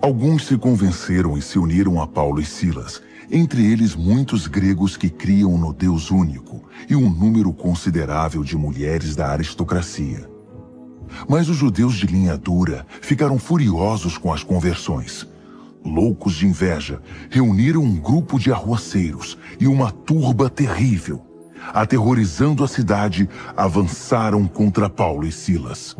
Alguns 0.01 0.47
se 0.47 0.57
convenceram 0.57 1.37
e 1.37 1.41
se 1.41 1.59
uniram 1.59 2.01
a 2.01 2.07
Paulo 2.07 2.41
e 2.41 2.45
Silas 2.45 3.01
entre 3.31 3.65
eles 3.65 3.95
muitos 3.95 4.47
gregos 4.47 4.97
que 4.97 5.09
criam 5.09 5.57
no 5.57 5.73
Deus 5.73 6.11
único 6.11 6.63
e 6.89 6.95
um 6.95 7.09
número 7.09 7.51
considerável 7.53 8.43
de 8.43 8.55
mulheres 8.55 9.15
da 9.15 9.31
aristocracia. 9.31 10.29
Mas 11.27 11.49
os 11.49 11.57
judeus 11.57 11.95
de 11.95 12.07
linha 12.07 12.37
dura 12.37 12.85
ficaram 13.01 13.37
furiosos 13.37 14.17
com 14.17 14.33
as 14.33 14.43
conversões. 14.43 15.27
Loucos 15.85 16.35
de 16.35 16.47
inveja, 16.47 17.01
reuniram 17.29 17.81
um 17.81 17.95
grupo 17.95 18.39
de 18.39 18.51
arruaceiros 18.51 19.37
e 19.59 19.67
uma 19.67 19.91
turba 19.91 20.49
terrível. 20.49 21.21
Aterrorizando 21.73 22.63
a 22.63 22.67
cidade, 22.67 23.29
avançaram 23.55 24.47
contra 24.47 24.89
Paulo 24.89 25.25
e 25.25 25.31
Silas. 25.31 25.95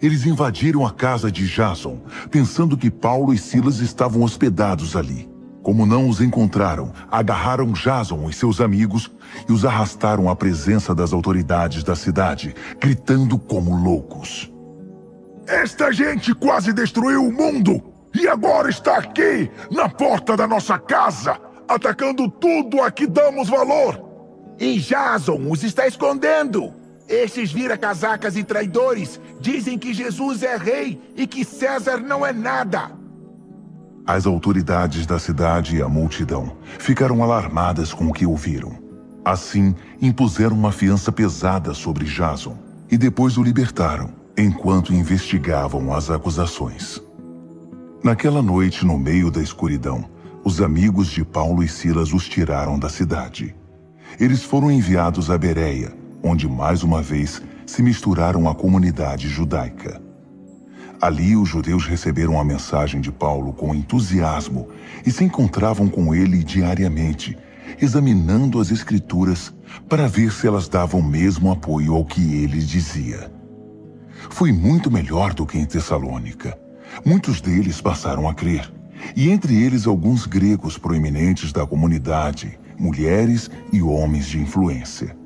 Eles 0.00 0.26
invadiram 0.26 0.86
a 0.86 0.90
casa 0.90 1.32
de 1.32 1.46
Jason, 1.46 2.00
pensando 2.30 2.76
que 2.76 2.90
Paulo 2.90 3.32
e 3.32 3.38
Silas 3.38 3.78
estavam 3.78 4.22
hospedados 4.22 4.94
ali. 4.94 5.28
Como 5.66 5.84
não 5.84 6.08
os 6.08 6.20
encontraram, 6.20 6.92
agarraram 7.10 7.72
Jason 7.72 8.30
e 8.30 8.32
seus 8.32 8.60
amigos 8.60 9.10
e 9.48 9.52
os 9.52 9.64
arrastaram 9.64 10.30
à 10.30 10.36
presença 10.36 10.94
das 10.94 11.12
autoridades 11.12 11.82
da 11.82 11.96
cidade, 11.96 12.54
gritando 12.80 13.36
como 13.36 13.74
loucos. 13.74 14.48
Esta 15.44 15.90
gente 15.90 16.32
quase 16.36 16.72
destruiu 16.72 17.26
o 17.26 17.32
mundo 17.32 17.82
e 18.14 18.28
agora 18.28 18.70
está 18.70 18.98
aqui, 18.98 19.50
na 19.68 19.88
porta 19.88 20.36
da 20.36 20.46
nossa 20.46 20.78
casa, 20.78 21.36
atacando 21.66 22.30
tudo 22.30 22.80
a 22.80 22.88
que 22.88 23.04
damos 23.04 23.48
valor. 23.48 24.00
E 24.60 24.78
Jason 24.78 25.50
os 25.50 25.64
está 25.64 25.84
escondendo. 25.88 26.72
Estes 27.08 27.50
vira-casacas 27.50 28.36
e 28.36 28.44
traidores 28.44 29.20
dizem 29.40 29.76
que 29.76 29.92
Jesus 29.92 30.44
é 30.44 30.56
rei 30.56 31.02
e 31.16 31.26
que 31.26 31.44
César 31.44 31.96
não 31.96 32.24
é 32.24 32.32
nada. 32.32 33.04
As 34.06 34.24
autoridades 34.24 35.04
da 35.04 35.18
cidade 35.18 35.76
e 35.76 35.82
a 35.82 35.88
multidão 35.88 36.52
ficaram 36.78 37.24
alarmadas 37.24 37.92
com 37.92 38.06
o 38.06 38.12
que 38.12 38.24
ouviram. 38.24 38.78
Assim, 39.24 39.74
impuseram 40.00 40.56
uma 40.56 40.70
fiança 40.70 41.10
pesada 41.10 41.74
sobre 41.74 42.04
Jason 42.04 42.56
e 42.88 42.96
depois 42.96 43.36
o 43.36 43.42
libertaram, 43.42 44.10
enquanto 44.38 44.94
investigavam 44.94 45.92
as 45.92 46.08
acusações. 46.08 47.02
Naquela 48.04 48.40
noite, 48.40 48.86
no 48.86 48.96
meio 48.96 49.28
da 49.28 49.42
escuridão, 49.42 50.04
os 50.44 50.60
amigos 50.60 51.08
de 51.08 51.24
Paulo 51.24 51.64
e 51.64 51.68
Silas 51.68 52.12
os 52.12 52.28
tiraram 52.28 52.78
da 52.78 52.88
cidade. 52.88 53.56
Eles 54.20 54.44
foram 54.44 54.70
enviados 54.70 55.32
a 55.32 55.36
Bereia, 55.36 55.92
onde 56.22 56.48
mais 56.48 56.84
uma 56.84 57.02
vez 57.02 57.42
se 57.66 57.82
misturaram 57.82 58.48
à 58.48 58.54
comunidade 58.54 59.28
judaica. 59.28 60.05
Ali, 61.00 61.36
os 61.36 61.48
judeus 61.48 61.86
receberam 61.86 62.40
a 62.40 62.44
mensagem 62.44 63.00
de 63.00 63.12
Paulo 63.12 63.52
com 63.52 63.74
entusiasmo 63.74 64.68
e 65.04 65.10
se 65.10 65.24
encontravam 65.24 65.88
com 65.88 66.14
ele 66.14 66.42
diariamente, 66.42 67.36
examinando 67.80 68.58
as 68.58 68.70
Escrituras 68.70 69.52
para 69.88 70.08
ver 70.08 70.32
se 70.32 70.46
elas 70.46 70.68
davam 70.68 71.02
mesmo 71.02 71.50
apoio 71.50 71.94
ao 71.94 72.04
que 72.04 72.36
ele 72.36 72.58
dizia. 72.60 73.30
Foi 74.30 74.52
muito 74.52 74.90
melhor 74.90 75.34
do 75.34 75.44
que 75.44 75.58
em 75.58 75.66
Tessalônica. 75.66 76.58
Muitos 77.04 77.40
deles 77.40 77.80
passaram 77.80 78.28
a 78.28 78.34
crer, 78.34 78.72
e 79.14 79.28
entre 79.28 79.54
eles 79.54 79.86
alguns 79.86 80.24
gregos 80.24 80.78
proeminentes 80.78 81.52
da 81.52 81.66
comunidade, 81.66 82.58
mulheres 82.78 83.50
e 83.72 83.82
homens 83.82 84.26
de 84.26 84.40
influência. 84.40 85.16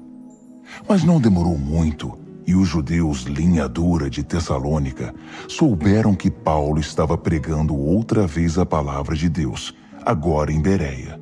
Mas 0.88 1.04
não 1.04 1.20
demorou 1.20 1.56
muito 1.56 2.19
e 2.51 2.55
os 2.57 2.68
judeus 2.68 3.22
linha 3.22 3.68
dura 3.68 4.11
de 4.11 4.24
Tessalônica 4.24 5.14
souberam 5.46 6.16
que 6.16 6.28
Paulo 6.28 6.80
estava 6.80 7.16
pregando 7.16 7.76
outra 7.76 8.26
vez 8.26 8.59
a 8.59 8.66
palavra 8.66 9.14
de 9.14 9.28
Deus, 9.28 9.72
agora 10.05 10.53
em 10.53 10.61
Bereia. 10.61 11.20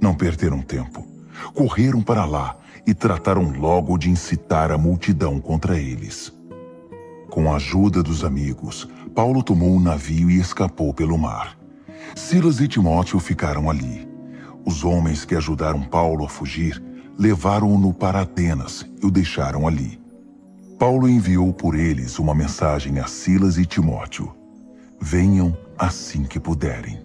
Não 0.00 0.14
perderam 0.14 0.62
tempo. 0.62 1.04
Correram 1.52 2.00
para 2.00 2.24
lá 2.24 2.56
e 2.86 2.94
trataram 2.94 3.50
logo 3.58 3.98
de 3.98 4.08
incitar 4.08 4.70
a 4.70 4.78
multidão 4.78 5.40
contra 5.40 5.76
eles. 5.76 6.32
Com 7.30 7.52
a 7.52 7.56
ajuda 7.56 8.00
dos 8.00 8.22
amigos, 8.22 8.88
Paulo 9.12 9.42
tomou 9.42 9.70
um 9.70 9.80
navio 9.80 10.30
e 10.30 10.38
escapou 10.38 10.94
pelo 10.94 11.18
mar. 11.18 11.58
Silas 12.14 12.60
e 12.60 12.68
Timóteo 12.68 13.18
ficaram 13.18 13.68
ali. 13.68 14.08
Os 14.64 14.84
homens 14.84 15.24
que 15.24 15.34
ajudaram 15.34 15.82
Paulo 15.82 16.24
a 16.24 16.28
fugir 16.28 16.80
levaram-no 17.18 17.92
para 17.92 18.20
Atenas 18.20 18.86
e 19.02 19.04
o 19.04 19.10
deixaram 19.10 19.66
ali. 19.66 20.03
Paulo 20.84 21.08
enviou 21.08 21.50
por 21.50 21.74
eles 21.74 22.18
uma 22.18 22.34
mensagem 22.34 22.98
a 22.98 23.06
Silas 23.06 23.56
e 23.56 23.64
Timóteo: 23.64 24.34
Venham 25.00 25.56
assim 25.78 26.24
que 26.24 26.38
puderem. 26.38 27.00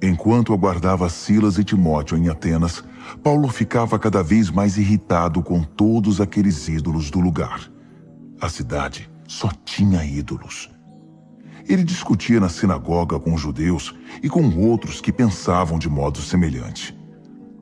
Enquanto 0.00 0.54
aguardava 0.54 1.10
Silas 1.10 1.58
e 1.58 1.64
Timóteo 1.64 2.16
em 2.16 2.28
Atenas, 2.28 2.84
Paulo 3.20 3.48
ficava 3.48 3.98
cada 3.98 4.22
vez 4.22 4.48
mais 4.48 4.78
irritado 4.78 5.42
com 5.42 5.64
todos 5.64 6.20
aqueles 6.20 6.68
ídolos 6.68 7.10
do 7.10 7.18
lugar. 7.18 7.68
A 8.40 8.48
cidade 8.48 9.10
só 9.26 9.50
tinha 9.64 10.04
ídolos. 10.04 10.70
Ele 11.68 11.82
discutia 11.82 12.38
na 12.38 12.48
sinagoga 12.48 13.18
com 13.18 13.36
judeus 13.36 13.92
e 14.22 14.28
com 14.28 14.56
outros 14.56 15.00
que 15.00 15.12
pensavam 15.12 15.80
de 15.80 15.88
modo 15.88 16.22
semelhante. 16.22 16.96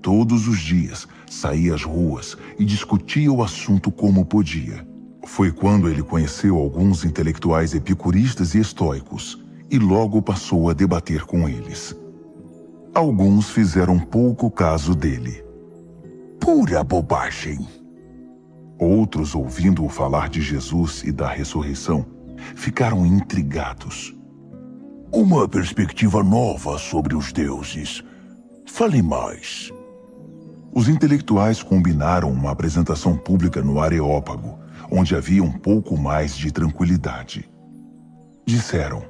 Todos 0.02 0.46
os 0.46 0.58
dias 0.58 1.08
saía 1.30 1.74
às 1.74 1.82
ruas 1.82 2.36
e 2.58 2.64
discutia 2.64 3.32
o 3.32 3.42
assunto 3.42 3.90
como 3.90 4.24
podia. 4.24 4.86
Foi 5.24 5.52
quando 5.52 5.88
ele 5.88 6.02
conheceu 6.02 6.56
alguns 6.56 7.04
intelectuais 7.04 7.74
epicuristas 7.74 8.54
e 8.54 8.60
estoicos 8.60 9.38
e 9.70 9.78
logo 9.78 10.22
passou 10.22 10.70
a 10.70 10.72
debater 10.72 11.24
com 11.24 11.48
eles. 11.48 11.94
Alguns 12.94 13.50
fizeram 13.50 13.98
pouco 13.98 14.50
caso 14.50 14.94
dele. 14.94 15.44
Pura 16.40 16.82
bobagem! 16.82 17.58
Outros, 18.78 19.34
ouvindo-o 19.34 19.88
falar 19.88 20.28
de 20.28 20.40
Jesus 20.40 21.02
e 21.04 21.12
da 21.12 21.28
ressurreição, 21.28 22.06
ficaram 22.54 23.04
intrigados. 23.04 24.14
Uma 25.12 25.48
perspectiva 25.48 26.22
nova 26.22 26.78
sobre 26.78 27.16
os 27.16 27.32
deuses. 27.32 28.02
Fale 28.66 29.02
mais. 29.02 29.72
Os 30.78 30.88
intelectuais 30.88 31.60
combinaram 31.60 32.30
uma 32.30 32.52
apresentação 32.52 33.16
pública 33.16 33.60
no 33.60 33.80
Areópago, 33.80 34.60
onde 34.88 35.16
havia 35.16 35.42
um 35.42 35.50
pouco 35.50 35.98
mais 35.98 36.36
de 36.36 36.52
tranquilidade. 36.52 37.50
Disseram: 38.46 39.02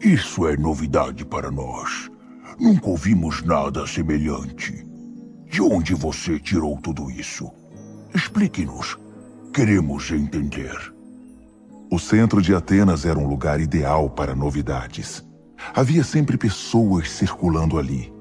Isso 0.00 0.46
é 0.46 0.56
novidade 0.56 1.24
para 1.24 1.50
nós. 1.50 2.08
Nunca 2.56 2.88
ouvimos 2.88 3.42
nada 3.42 3.84
semelhante. 3.84 4.86
De 5.48 5.60
onde 5.60 5.92
você 5.92 6.38
tirou 6.38 6.78
tudo 6.80 7.10
isso? 7.10 7.50
Explique-nos. 8.14 8.96
Queremos 9.52 10.08
entender. 10.12 10.94
O 11.90 11.98
centro 11.98 12.40
de 12.40 12.54
Atenas 12.54 13.04
era 13.04 13.18
um 13.18 13.26
lugar 13.26 13.60
ideal 13.60 14.08
para 14.08 14.36
novidades. 14.36 15.26
Havia 15.74 16.04
sempre 16.04 16.38
pessoas 16.38 17.10
circulando 17.10 17.76
ali, 17.76 18.12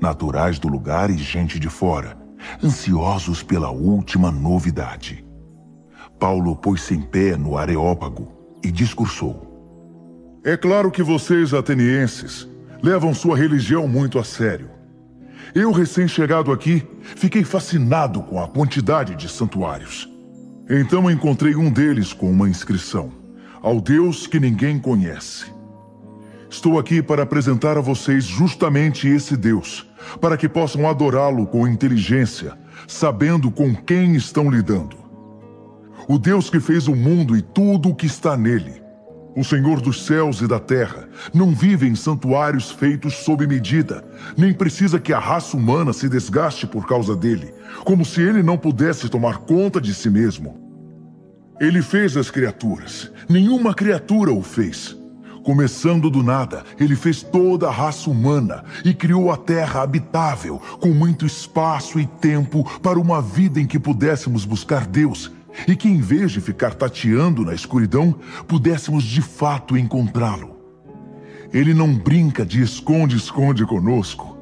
naturais 0.00 0.58
do 0.58 0.68
lugar 0.68 1.10
e 1.10 1.16
gente 1.16 1.58
de 1.58 1.68
fora, 1.68 2.16
ansiosos 2.62 3.42
pela 3.42 3.70
última 3.70 4.30
novidade. 4.30 5.24
Paulo 6.18 6.56
pôs-se 6.56 6.94
em 6.94 7.02
pé 7.02 7.36
no 7.36 7.58
Areópago 7.58 8.32
e 8.62 8.70
discursou. 8.70 10.40
É 10.44 10.56
claro 10.56 10.90
que 10.90 11.02
vocês, 11.02 11.52
atenienses, 11.52 12.48
levam 12.82 13.12
sua 13.12 13.36
religião 13.36 13.86
muito 13.88 14.18
a 14.18 14.24
sério. 14.24 14.70
Eu, 15.54 15.72
recém-chegado 15.72 16.52
aqui, 16.52 16.82
fiquei 17.02 17.44
fascinado 17.44 18.22
com 18.22 18.42
a 18.42 18.48
quantidade 18.48 19.14
de 19.14 19.28
santuários. 19.28 20.08
Então 20.68 21.10
encontrei 21.10 21.54
um 21.54 21.70
deles 21.70 22.12
com 22.12 22.30
uma 22.30 22.48
inscrição: 22.48 23.12
Ao 23.62 23.80
Deus 23.80 24.26
que 24.26 24.40
ninguém 24.40 24.78
conhece. 24.78 25.46
Estou 26.50 26.78
aqui 26.78 27.02
para 27.02 27.22
apresentar 27.22 27.76
a 27.76 27.80
vocês 27.80 28.24
justamente 28.24 29.08
esse 29.08 29.36
Deus, 29.36 29.85
para 30.20 30.36
que 30.36 30.48
possam 30.48 30.88
adorá-lo 30.88 31.46
com 31.46 31.66
inteligência, 31.66 32.52
sabendo 32.86 33.50
com 33.50 33.74
quem 33.74 34.14
estão 34.14 34.50
lidando. 34.50 34.96
O 36.08 36.18
Deus 36.18 36.48
que 36.48 36.60
fez 36.60 36.88
o 36.88 36.94
mundo 36.94 37.36
e 37.36 37.42
tudo 37.42 37.88
o 37.88 37.94
que 37.94 38.06
está 38.06 38.36
nele 38.36 38.86
o 39.36 39.44
Senhor 39.44 39.82
dos 39.82 40.06
céus 40.06 40.40
e 40.40 40.48
da 40.48 40.58
terra, 40.58 41.06
não 41.32 41.54
vive 41.54 41.86
em 41.86 41.94
santuários 41.94 42.70
feitos 42.70 43.14
sob 43.16 43.46
medida, 43.46 44.02
nem 44.34 44.52
precisa 44.54 44.98
que 44.98 45.12
a 45.12 45.18
raça 45.18 45.54
humana 45.58 45.92
se 45.92 46.08
desgaste 46.08 46.66
por 46.66 46.86
causa 46.86 47.14
dele, 47.14 47.52
como 47.84 48.02
se 48.02 48.22
ele 48.22 48.42
não 48.42 48.56
pudesse 48.56 49.10
tomar 49.10 49.40
conta 49.40 49.78
de 49.78 49.94
si 49.94 50.08
mesmo. 50.08 50.58
Ele 51.60 51.82
fez 51.82 52.16
as 52.16 52.30
criaturas, 52.30 53.12
nenhuma 53.28 53.74
criatura 53.74 54.32
o 54.32 54.42
fez. 54.42 54.96
Começando 55.46 56.10
do 56.10 56.24
nada, 56.24 56.64
ele 56.76 56.96
fez 56.96 57.22
toda 57.22 57.68
a 57.68 57.70
raça 57.70 58.10
humana 58.10 58.64
e 58.84 58.92
criou 58.92 59.30
a 59.30 59.36
terra 59.36 59.80
habitável, 59.80 60.60
com 60.80 60.88
muito 60.88 61.24
espaço 61.24 62.00
e 62.00 62.04
tempo 62.04 62.68
para 62.80 62.98
uma 62.98 63.22
vida 63.22 63.60
em 63.60 63.64
que 63.64 63.78
pudéssemos 63.78 64.44
buscar 64.44 64.84
Deus 64.88 65.30
e 65.68 65.76
que, 65.76 65.88
em 65.88 66.00
vez 66.00 66.32
de 66.32 66.40
ficar 66.40 66.74
tateando 66.74 67.44
na 67.44 67.54
escuridão, 67.54 68.12
pudéssemos 68.48 69.04
de 69.04 69.22
fato 69.22 69.78
encontrá-lo. 69.78 70.56
Ele 71.52 71.72
não 71.72 71.94
brinca 71.94 72.44
de 72.44 72.60
esconde-esconde 72.60 73.64
conosco. 73.64 74.36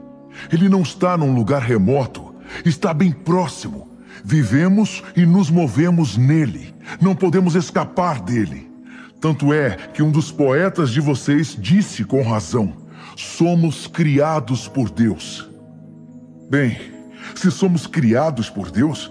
Ele 0.50 0.70
não 0.70 0.80
está 0.80 1.18
num 1.18 1.34
lugar 1.34 1.60
remoto, 1.60 2.34
está 2.64 2.94
bem 2.94 3.12
próximo. 3.12 3.90
Vivemos 4.24 5.04
e 5.14 5.26
nos 5.26 5.50
movemos 5.50 6.16
nele. 6.16 6.74
Não 6.98 7.14
podemos 7.14 7.54
escapar 7.54 8.22
dele. 8.22 8.73
Tanto 9.24 9.54
é 9.54 9.70
que 9.70 10.02
um 10.02 10.10
dos 10.10 10.30
poetas 10.30 10.90
de 10.90 11.00
vocês 11.00 11.56
disse 11.58 12.04
com 12.04 12.20
razão: 12.20 12.74
somos 13.16 13.86
criados 13.86 14.68
por 14.68 14.90
Deus. 14.90 15.48
Bem, 16.50 16.76
se 17.34 17.50
somos 17.50 17.86
criados 17.86 18.50
por 18.50 18.70
Deus, 18.70 19.10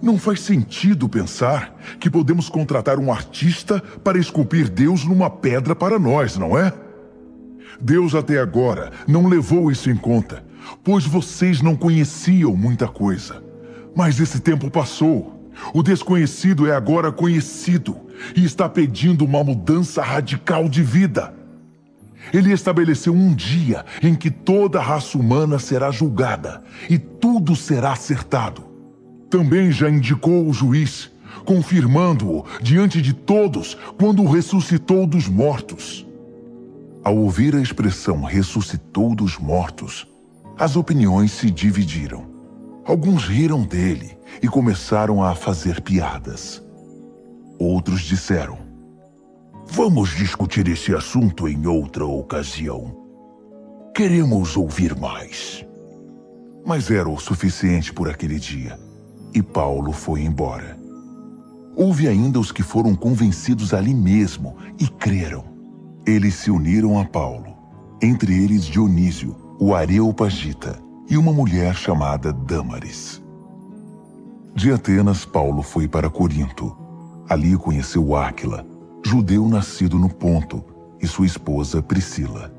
não 0.00 0.16
faz 0.16 0.42
sentido 0.42 1.08
pensar 1.08 1.76
que 1.98 2.08
podemos 2.08 2.48
contratar 2.48 3.00
um 3.00 3.10
artista 3.10 3.82
para 4.04 4.16
esculpir 4.16 4.68
Deus 4.68 5.04
numa 5.04 5.28
pedra 5.28 5.74
para 5.74 5.98
nós, 5.98 6.38
não 6.38 6.56
é? 6.56 6.72
Deus 7.80 8.14
até 8.14 8.38
agora 8.38 8.92
não 9.08 9.26
levou 9.26 9.72
isso 9.72 9.90
em 9.90 9.96
conta, 9.96 10.44
pois 10.84 11.04
vocês 11.04 11.60
não 11.60 11.74
conheciam 11.74 12.54
muita 12.54 12.86
coisa. 12.86 13.42
Mas 13.96 14.20
esse 14.20 14.38
tempo 14.38 14.70
passou. 14.70 15.50
O 15.74 15.82
desconhecido 15.82 16.68
é 16.68 16.76
agora 16.76 17.10
conhecido 17.10 18.07
e 18.34 18.44
está 18.44 18.68
pedindo 18.68 19.24
uma 19.24 19.42
mudança 19.42 20.02
radical 20.02 20.68
de 20.68 20.82
vida. 20.82 21.34
Ele 22.32 22.52
estabeleceu 22.52 23.12
um 23.12 23.34
dia 23.34 23.84
em 24.02 24.14
que 24.14 24.30
toda 24.30 24.78
a 24.78 24.82
raça 24.82 25.16
humana 25.16 25.58
será 25.58 25.90
julgada 25.90 26.62
e 26.88 26.98
tudo 26.98 27.56
será 27.56 27.92
acertado. 27.92 28.64
Também 29.30 29.70
já 29.70 29.88
indicou 29.88 30.46
o 30.46 30.52
juiz, 30.52 31.10
confirmando-o 31.44 32.44
diante 32.60 33.00
de 33.00 33.12
todos 33.12 33.76
quando 33.98 34.24
ressuscitou 34.26 35.06
dos 35.06 35.28
mortos. 35.28 36.06
Ao 37.04 37.16
ouvir 37.16 37.54
a 37.54 37.60
expressão 37.60 38.22
ressuscitou 38.22 39.14
dos 39.14 39.38
mortos, 39.38 40.06
as 40.58 40.76
opiniões 40.76 41.32
se 41.32 41.50
dividiram. 41.50 42.26
Alguns 42.84 43.24
riram 43.24 43.62
dele 43.62 44.18
e 44.42 44.48
começaram 44.48 45.22
a 45.22 45.34
fazer 45.34 45.80
piadas. 45.80 46.62
Outros 47.58 48.02
disseram: 48.02 48.58
Vamos 49.66 50.10
discutir 50.10 50.68
esse 50.68 50.94
assunto 50.94 51.48
em 51.48 51.66
outra 51.66 52.06
ocasião. 52.06 52.96
Queremos 53.94 54.56
ouvir 54.56 54.96
mais. 54.96 55.64
Mas 56.64 56.90
era 56.90 57.08
o 57.08 57.18
suficiente 57.18 57.92
por 57.92 58.08
aquele 58.08 58.38
dia 58.38 58.78
e 59.34 59.42
Paulo 59.42 59.92
foi 59.92 60.22
embora. 60.22 60.78
Houve 61.76 62.08
ainda 62.08 62.40
os 62.40 62.50
que 62.50 62.62
foram 62.62 62.94
convencidos 62.94 63.72
ali 63.72 63.94
mesmo 63.94 64.56
e 64.78 64.88
creram. 64.88 65.44
Eles 66.06 66.34
se 66.34 66.50
uniram 66.50 66.98
a 66.98 67.04
Paulo, 67.04 67.56
entre 68.02 68.42
eles 68.42 68.64
Dionísio, 68.64 69.36
o 69.60 69.74
Areopagita, 69.74 70.80
e 71.08 71.16
uma 71.16 71.32
mulher 71.32 71.74
chamada 71.74 72.32
Dâmaris. 72.32 73.22
De 74.54 74.72
Atenas, 74.72 75.24
Paulo 75.24 75.62
foi 75.62 75.86
para 75.86 76.10
Corinto. 76.10 76.76
Ali 77.28 77.56
conheceu 77.56 78.16
Áquila, 78.16 78.66
judeu 79.04 79.48
nascido 79.48 79.98
no 79.98 80.08
Ponto, 80.08 80.64
e 81.00 81.06
sua 81.06 81.26
esposa 81.26 81.82
Priscila. 81.82 82.52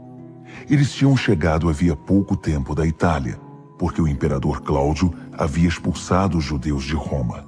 Eles 0.69 0.93
tinham 0.93 1.15
chegado 1.17 1.69
havia 1.69 1.95
pouco 1.95 2.37
tempo 2.37 2.73
da 2.73 2.85
Itália 2.85 3.39
porque 3.79 4.01
o 4.01 4.07
imperador 4.07 4.61
Cláudio 4.61 5.11
havia 5.31 5.69
expulsado 5.69 6.37
os 6.37 6.43
judeus 6.43 6.83
de 6.83 6.93
Roma. 6.93 7.47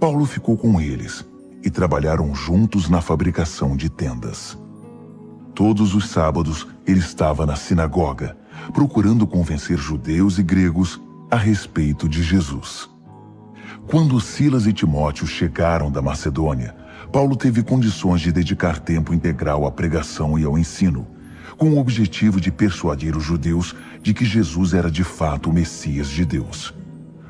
Paulo 0.00 0.24
ficou 0.24 0.56
com 0.56 0.80
eles 0.80 1.24
e 1.62 1.68
trabalharam 1.68 2.34
juntos 2.34 2.88
na 2.88 3.02
fabricação 3.02 3.76
de 3.76 3.90
tendas. 3.90 4.58
Todos 5.54 5.94
os 5.94 6.08
sábados 6.08 6.66
ele 6.86 7.00
estava 7.00 7.44
na 7.44 7.54
sinagoga, 7.54 8.36
procurando 8.72 9.26
convencer 9.26 9.76
judeus 9.76 10.38
e 10.38 10.42
gregos 10.42 11.00
a 11.30 11.36
respeito 11.36 12.08
de 12.08 12.22
Jesus. 12.22 12.88
Quando 13.88 14.20
Silas 14.20 14.66
e 14.66 14.72
Timóteo 14.72 15.28
chegaram 15.28 15.92
da 15.92 16.02
Macedônia, 16.02 16.74
Paulo 17.12 17.36
teve 17.36 17.62
condições 17.62 18.20
de 18.20 18.32
dedicar 18.32 18.80
tempo 18.80 19.14
integral 19.14 19.64
à 19.64 19.70
pregação 19.70 20.36
e 20.36 20.44
ao 20.44 20.58
ensino, 20.58 21.06
com 21.56 21.70
o 21.70 21.78
objetivo 21.78 22.40
de 22.40 22.50
persuadir 22.50 23.16
os 23.16 23.22
judeus 23.22 23.76
de 24.02 24.12
que 24.12 24.24
Jesus 24.24 24.74
era 24.74 24.90
de 24.90 25.04
fato 25.04 25.50
o 25.50 25.52
Messias 25.52 26.08
de 26.08 26.24
Deus. 26.24 26.74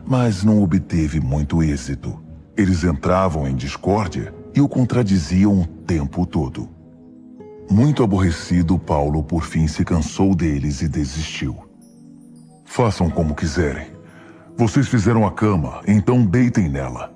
Mas 0.06 0.42
não 0.42 0.62
obteve 0.62 1.20
muito 1.20 1.62
êxito. 1.62 2.18
Eles 2.56 2.84
entravam 2.84 3.46
em 3.46 3.54
discórdia 3.54 4.34
e 4.54 4.60
o 4.60 4.68
contradiziam 4.68 5.60
o 5.60 5.66
tempo 5.66 6.24
todo. 6.24 6.70
Muito 7.70 8.02
aborrecido, 8.02 8.78
Paulo 8.78 9.22
por 9.22 9.44
fim 9.44 9.68
se 9.68 9.84
cansou 9.84 10.34
deles 10.34 10.80
e 10.80 10.88
desistiu. 10.88 11.68
Façam 12.64 13.10
como 13.10 13.34
quiserem. 13.34 13.95
Vocês 14.58 14.88
fizeram 14.88 15.26
a 15.26 15.30
cama, 15.30 15.82
então 15.86 16.24
deitem 16.24 16.66
nela. 16.66 17.12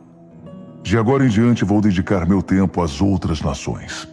De 0.82 0.98
agora 0.98 1.24
em 1.24 1.28
diante 1.30 1.64
vou 1.64 1.80
dedicar 1.80 2.28
meu 2.28 2.42
tempo 2.42 2.82
às 2.82 3.00
outras 3.00 3.40
nações. 3.40 4.06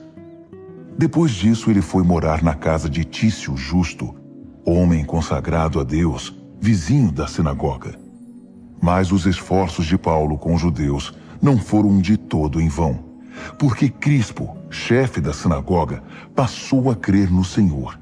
Depois 0.97 1.31
disso, 1.31 1.69
ele 1.69 1.81
foi 1.81 2.03
morar 2.03 2.41
na 2.41 2.53
casa 2.53 2.89
de 2.89 3.03
Tício 3.03 3.57
Justo, 3.57 4.15
homem 4.65 5.03
consagrado 5.03 5.77
a 5.77 5.83
Deus, 5.83 6.33
vizinho 6.61 7.11
da 7.11 7.27
sinagoga. 7.27 7.99
Mas 8.81 9.11
os 9.11 9.25
esforços 9.25 9.85
de 9.85 9.97
Paulo 9.97 10.37
com 10.37 10.55
os 10.55 10.61
judeus 10.61 11.13
não 11.41 11.57
foram 11.57 11.99
de 11.99 12.15
todo 12.15 12.61
em 12.61 12.69
vão, 12.69 13.03
porque 13.59 13.89
Crispo, 13.89 14.55
chefe 14.69 15.19
da 15.19 15.33
sinagoga, 15.33 16.01
passou 16.33 16.89
a 16.89 16.95
crer 16.95 17.29
no 17.29 17.43
Senhor. 17.43 17.99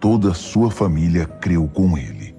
Toda 0.00 0.30
a 0.30 0.34
sua 0.34 0.70
família 0.70 1.26
creu 1.26 1.68
com 1.68 1.98
ele. 1.98 2.34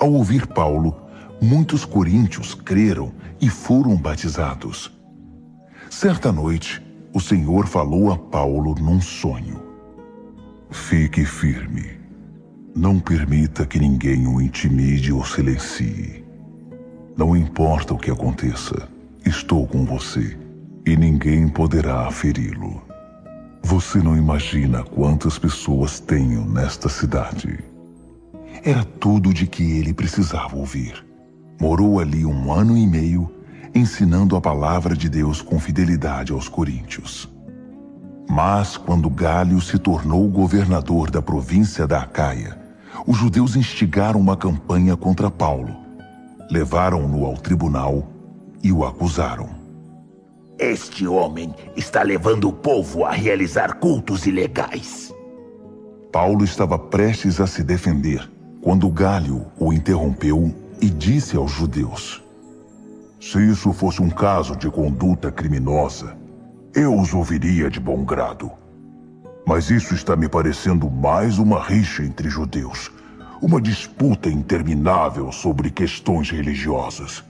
Ao 0.00 0.12
ouvir 0.12 0.48
Paulo, 0.48 1.08
muitos 1.40 1.84
coríntios 1.84 2.54
creram 2.54 3.12
e 3.40 3.48
foram 3.48 3.96
batizados. 3.96 4.90
Certa 5.88 6.30
noite, 6.30 6.82
o 7.12 7.20
Senhor 7.20 7.66
falou 7.66 8.12
a 8.12 8.16
Paulo 8.16 8.74
num 8.74 9.00
sonho: 9.00 9.60
Fique 10.70 11.24
firme. 11.24 11.98
Não 12.74 13.00
permita 13.00 13.66
que 13.66 13.78
ninguém 13.80 14.26
o 14.28 14.40
intimide 14.40 15.12
ou 15.12 15.24
silencie. 15.24 16.24
Não 17.16 17.36
importa 17.36 17.94
o 17.94 17.98
que 17.98 18.10
aconteça, 18.10 18.88
estou 19.26 19.66
com 19.66 19.84
você 19.84 20.38
e 20.86 20.96
ninguém 20.96 21.48
poderá 21.48 22.08
feri-lo. 22.10 22.80
Você 23.62 23.98
não 23.98 24.16
imagina 24.16 24.82
quantas 24.84 25.38
pessoas 25.38 26.00
tenho 26.00 26.44
nesta 26.44 26.88
cidade. 26.88 27.58
Era 28.64 28.84
tudo 28.84 29.34
de 29.34 29.46
que 29.46 29.78
ele 29.78 29.92
precisava 29.92 30.56
ouvir. 30.56 31.09
Morou 31.60 32.00
ali 32.00 32.24
um 32.24 32.50
ano 32.50 32.74
e 32.74 32.86
meio, 32.86 33.30
ensinando 33.74 34.34
a 34.34 34.40
palavra 34.40 34.96
de 34.96 35.10
Deus 35.10 35.42
com 35.42 35.60
fidelidade 35.60 36.32
aos 36.32 36.48
coríntios. 36.48 37.28
Mas 38.26 38.78
quando 38.78 39.10
Galho 39.10 39.60
se 39.60 39.78
tornou 39.78 40.26
governador 40.28 41.10
da 41.10 41.20
província 41.20 41.86
da 41.86 42.00
Acaia, 42.00 42.58
os 43.06 43.16
judeus 43.18 43.56
instigaram 43.56 44.18
uma 44.18 44.36
campanha 44.36 44.96
contra 44.96 45.30
Paulo. 45.30 45.76
Levaram-no 46.50 47.26
ao 47.26 47.36
tribunal 47.36 48.08
e 48.62 48.72
o 48.72 48.84
acusaram. 48.84 49.50
Este 50.58 51.06
homem 51.06 51.54
está 51.76 52.02
levando 52.02 52.48
o 52.48 52.52
povo 52.52 53.04
a 53.04 53.12
realizar 53.12 53.74
cultos 53.74 54.26
ilegais. 54.26 55.12
Paulo 56.12 56.42
estava 56.44 56.78
prestes 56.78 57.40
a 57.40 57.46
se 57.46 57.62
defender 57.62 58.30
quando 58.60 58.90
Galho 58.90 59.46
o 59.58 59.72
interrompeu 59.72 60.54
e 60.80 60.88
disse 60.88 61.36
aos 61.36 61.50
judeus: 61.50 62.22
Se 63.20 63.38
isso 63.38 63.72
fosse 63.72 64.00
um 64.00 64.10
caso 64.10 64.56
de 64.56 64.70
conduta 64.70 65.30
criminosa, 65.30 66.16
eu 66.74 66.98
os 66.98 67.12
ouviria 67.12 67.68
de 67.68 67.78
bom 67.78 68.04
grado. 68.04 68.50
Mas 69.46 69.70
isso 69.70 69.94
está 69.94 70.14
me 70.16 70.28
parecendo 70.28 70.90
mais 70.90 71.38
uma 71.38 71.62
rixa 71.62 72.02
entre 72.04 72.28
judeus, 72.28 72.90
uma 73.42 73.60
disputa 73.60 74.28
interminável 74.28 75.32
sobre 75.32 75.70
questões 75.70 76.30
religiosas. 76.30 77.24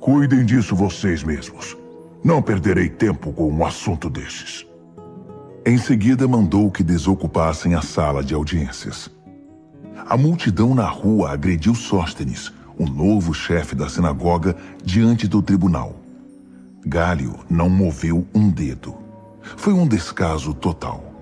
Cuidem 0.00 0.44
disso 0.44 0.74
vocês 0.76 1.22
mesmos. 1.22 1.76
Não 2.24 2.42
perderei 2.42 2.88
tempo 2.88 3.32
com 3.32 3.48
um 3.48 3.64
assunto 3.64 4.10
desses. 4.10 4.66
Em 5.64 5.78
seguida, 5.78 6.26
mandou 6.26 6.70
que 6.70 6.82
desocupassem 6.82 7.74
a 7.74 7.82
sala 7.82 8.22
de 8.22 8.34
audiências. 8.34 9.08
A 10.06 10.16
multidão 10.16 10.74
na 10.74 10.86
rua 10.86 11.32
agrediu 11.32 11.74
Sóstenes, 11.74 12.52
o 12.76 12.86
novo 12.86 13.32
chefe 13.32 13.74
da 13.74 13.88
sinagoga, 13.88 14.56
diante 14.84 15.28
do 15.28 15.42
tribunal. 15.42 15.96
Gálio 16.84 17.38
não 17.48 17.70
moveu 17.70 18.26
um 18.34 18.50
dedo. 18.50 18.94
Foi 19.56 19.72
um 19.72 19.86
descaso 19.86 20.52
total. 20.54 21.12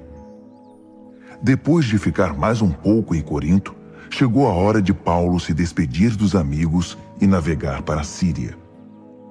Depois 1.43 1.85
de 1.85 1.99
ficar 1.99 2.35
mais 2.35 2.63
um 2.63 2.71
pouco 2.71 3.15
em 3.15 3.23
Corinto, 3.23 3.75
chegou 4.11 4.47
a 4.47 4.53
hora 4.53 4.81
de 4.83 4.93
Paulo 4.93 5.39
se 5.39 5.55
despedir 5.55 6.17
dos 6.17 6.35
amigos 6.35 6.97
e 7.21 7.27
navegar 7.27 7.83
para 7.83 8.01
a 8.01 8.05
Síria. 8.05 8.57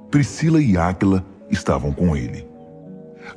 Priscila 0.10 0.62
e 0.62 0.78
Áquila 0.78 1.26
estavam 1.50 1.92
com 1.92 2.16
ele. 2.16 2.48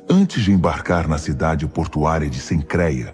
Antes 0.09 0.43
de 0.43 0.51
embarcar 0.51 1.07
na 1.07 1.17
cidade 1.17 1.67
portuária 1.67 2.29
de 2.29 2.39
Sencreia, 2.39 3.13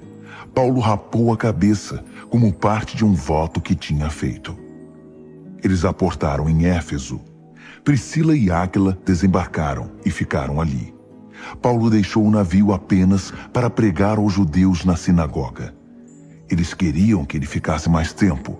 Paulo 0.53 0.79
rapou 0.79 1.33
a 1.33 1.37
cabeça 1.37 2.03
como 2.29 2.53
parte 2.53 2.95
de 2.95 3.03
um 3.03 3.13
voto 3.13 3.59
que 3.59 3.75
tinha 3.75 4.09
feito. 4.09 4.57
Eles 5.63 5.83
aportaram 5.83 6.49
em 6.49 6.65
Éfeso. 6.65 7.19
Priscila 7.83 8.35
e 8.35 8.51
Áquila 8.51 8.97
desembarcaram 9.05 9.91
e 10.05 10.11
ficaram 10.11 10.61
ali. 10.61 10.93
Paulo 11.61 11.89
deixou 11.89 12.25
o 12.25 12.31
navio 12.31 12.73
apenas 12.73 13.31
para 13.51 13.69
pregar 13.69 14.17
aos 14.17 14.33
judeus 14.33 14.85
na 14.85 14.95
sinagoga. 14.95 15.73
Eles 16.49 16.73
queriam 16.73 17.25
que 17.25 17.37
ele 17.37 17.45
ficasse 17.45 17.89
mais 17.89 18.13
tempo, 18.13 18.57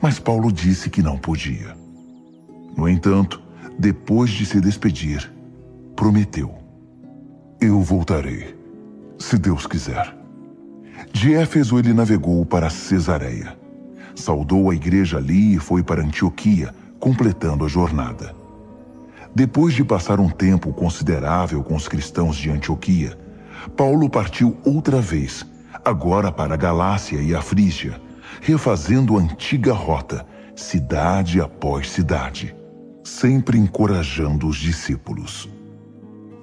mas 0.00 0.18
Paulo 0.18 0.52
disse 0.52 0.90
que 0.90 1.02
não 1.02 1.16
podia. 1.16 1.76
No 2.76 2.88
entanto, 2.88 3.42
depois 3.78 4.30
de 4.30 4.44
se 4.44 4.60
despedir, 4.60 5.32
prometeu: 5.94 6.54
Eu 7.60 7.80
voltarei, 7.80 8.56
se 9.18 9.38
Deus 9.38 9.66
quiser. 9.66 10.15
De 11.12 11.34
Éfeso 11.34 11.78
ele 11.78 11.92
navegou 11.92 12.44
para 12.44 12.70
Cesareia. 12.70 13.56
Saudou 14.14 14.70
a 14.70 14.74
igreja 14.74 15.18
ali 15.18 15.54
e 15.54 15.58
foi 15.58 15.82
para 15.82 16.02
Antioquia, 16.02 16.74
completando 16.98 17.64
a 17.64 17.68
jornada. 17.68 18.34
Depois 19.34 19.74
de 19.74 19.84
passar 19.84 20.18
um 20.18 20.30
tempo 20.30 20.72
considerável 20.72 21.62
com 21.62 21.76
os 21.76 21.86
cristãos 21.86 22.36
de 22.36 22.50
Antioquia, 22.50 23.18
Paulo 23.76 24.08
partiu 24.08 24.56
outra 24.64 25.00
vez, 25.00 25.44
agora 25.84 26.32
para 26.32 26.54
a 26.54 26.56
Galácia 26.56 27.20
e 27.20 27.34
a 27.34 27.42
Frígia, 27.42 28.00
refazendo 28.40 29.16
a 29.16 29.20
antiga 29.20 29.74
rota, 29.74 30.26
cidade 30.54 31.40
após 31.40 31.90
cidade, 31.90 32.56
sempre 33.04 33.58
encorajando 33.58 34.46
os 34.46 34.56
discípulos. 34.56 35.48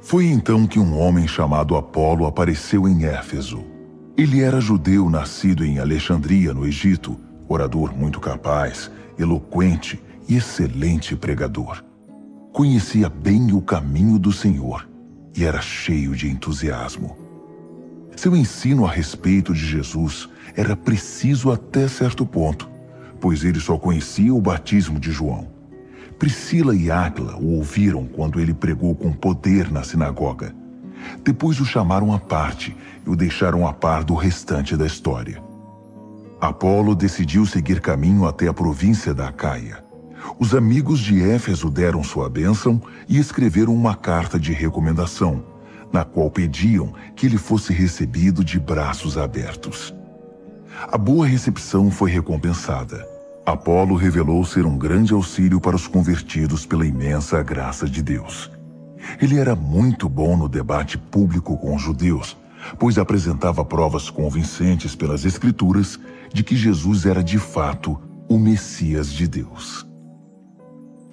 Foi 0.01 0.27
então 0.27 0.67
que 0.67 0.77
um 0.77 0.99
homem 0.99 1.27
chamado 1.27 1.75
Apolo 1.75 2.27
apareceu 2.27 2.87
em 2.87 3.05
Éfeso. 3.05 3.72
Ele 4.15 4.41
era 4.41 4.61
judeu 4.61 5.09
nascido 5.09 5.65
em 5.65 5.79
Alexandria, 5.79 6.53
no 6.53 6.67
Egito, 6.67 7.19
orador 7.47 7.97
muito 7.97 8.19
capaz, 8.19 8.91
eloquente 9.17 9.99
e 10.29 10.35
excelente 10.35 11.15
pregador. 11.15 11.83
Conhecia 12.51 13.09
bem 13.09 13.53
o 13.53 13.61
caminho 13.61 14.19
do 14.19 14.31
Senhor 14.31 14.87
e 15.35 15.43
era 15.43 15.59
cheio 15.61 16.15
de 16.15 16.29
entusiasmo. 16.29 17.17
Seu 18.15 18.35
ensino 18.35 18.85
a 18.85 18.91
respeito 18.91 19.51
de 19.51 19.65
Jesus 19.65 20.29
era 20.55 20.75
preciso 20.75 21.51
até 21.51 21.87
certo 21.87 22.23
ponto, 22.23 22.69
pois 23.19 23.43
ele 23.43 23.59
só 23.59 23.79
conhecia 23.79 24.31
o 24.31 24.39
batismo 24.39 24.99
de 24.99 25.11
João. 25.11 25.47
Priscila 26.19 26.75
e 26.75 26.91
Áquila 26.91 27.35
o 27.37 27.55
ouviram 27.55 28.05
quando 28.05 28.39
ele 28.39 28.53
pregou 28.53 28.93
com 28.93 29.11
poder 29.11 29.71
na 29.71 29.83
sinagoga. 29.83 30.53
Depois 31.23 31.59
o 31.59 31.65
chamaram 31.65 32.13
à 32.13 32.19
parte 32.19 32.75
e 33.05 33.09
o 33.09 33.15
deixaram 33.15 33.67
a 33.67 33.73
par 33.73 34.03
do 34.03 34.13
restante 34.13 34.75
da 34.75 34.85
história. 34.85 35.41
Apolo 36.39 36.93
decidiu 36.93 37.45
seguir 37.45 37.79
caminho 37.79 38.25
até 38.25 38.47
a 38.47 38.53
província 38.53 39.13
da 39.13 39.29
Acaia. 39.29 39.83
Os 40.39 40.53
amigos 40.53 40.99
de 40.99 41.21
Éfeso 41.21 41.69
deram 41.69 42.03
sua 42.03 42.29
bênção 42.29 42.81
e 43.07 43.17
escreveram 43.17 43.73
uma 43.73 43.95
carta 43.95 44.39
de 44.39 44.51
recomendação, 44.51 45.43
na 45.91 46.03
qual 46.03 46.29
pediam 46.29 46.93
que 47.15 47.25
ele 47.25 47.37
fosse 47.37 47.71
recebido 47.71 48.43
de 48.43 48.59
braços 48.59 49.17
abertos. 49.17 49.93
A 50.91 50.97
boa 50.97 51.25
recepção 51.25 51.91
foi 51.91 52.11
recompensada. 52.11 53.07
Apolo 53.45 53.95
revelou 53.95 54.43
ser 54.45 54.65
um 54.65 54.77
grande 54.77 55.13
auxílio 55.13 55.59
para 55.59 55.75
os 55.75 55.87
convertidos 55.87 56.65
pela 56.65 56.85
imensa 56.85 57.43
graça 57.43 57.87
de 57.87 58.01
Deus. 58.01 58.49
Ele 59.21 59.37
era 59.37 59.55
muito 59.55 60.07
bom 60.07 60.35
no 60.37 60.47
debate 60.47 60.97
público 60.97 61.57
com 61.57 61.75
os 61.75 61.81
judeus, 61.81 62.37
pois 62.79 62.97
apresentava 62.97 63.63
provas 63.63 64.09
convincentes 64.09 64.95
pelas 64.95 65.25
Escrituras 65.25 65.99
de 66.33 66.43
que 66.43 66.55
Jesus 66.55 67.05
era 67.05 67.23
de 67.23 67.37
fato 67.37 67.99
o 68.29 68.37
Messias 68.37 69.11
de 69.11 69.27
Deus. 69.27 69.87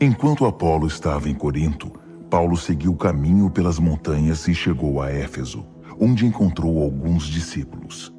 Enquanto 0.00 0.46
Apolo 0.46 0.86
estava 0.86 1.28
em 1.28 1.34
Corinto, 1.34 1.92
Paulo 2.30 2.56
seguiu 2.56 2.92
o 2.92 2.96
caminho 2.96 3.50
pelas 3.50 3.78
montanhas 3.78 4.46
e 4.48 4.54
chegou 4.54 5.02
a 5.02 5.10
Éfeso, 5.10 5.66
onde 5.98 6.24
encontrou 6.24 6.82
alguns 6.82 7.24
discípulos. 7.24 8.12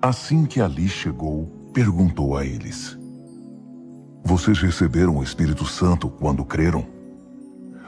Assim 0.00 0.46
que 0.46 0.60
ali 0.60 0.88
chegou, 0.88 1.70
perguntou 1.74 2.36
a 2.36 2.46
eles: 2.46 2.98
vocês 4.24 4.60
receberam 4.60 5.16
o 5.16 5.22
Espírito 5.22 5.66
Santo 5.66 6.08
quando 6.08 6.44
creram? 6.44 6.86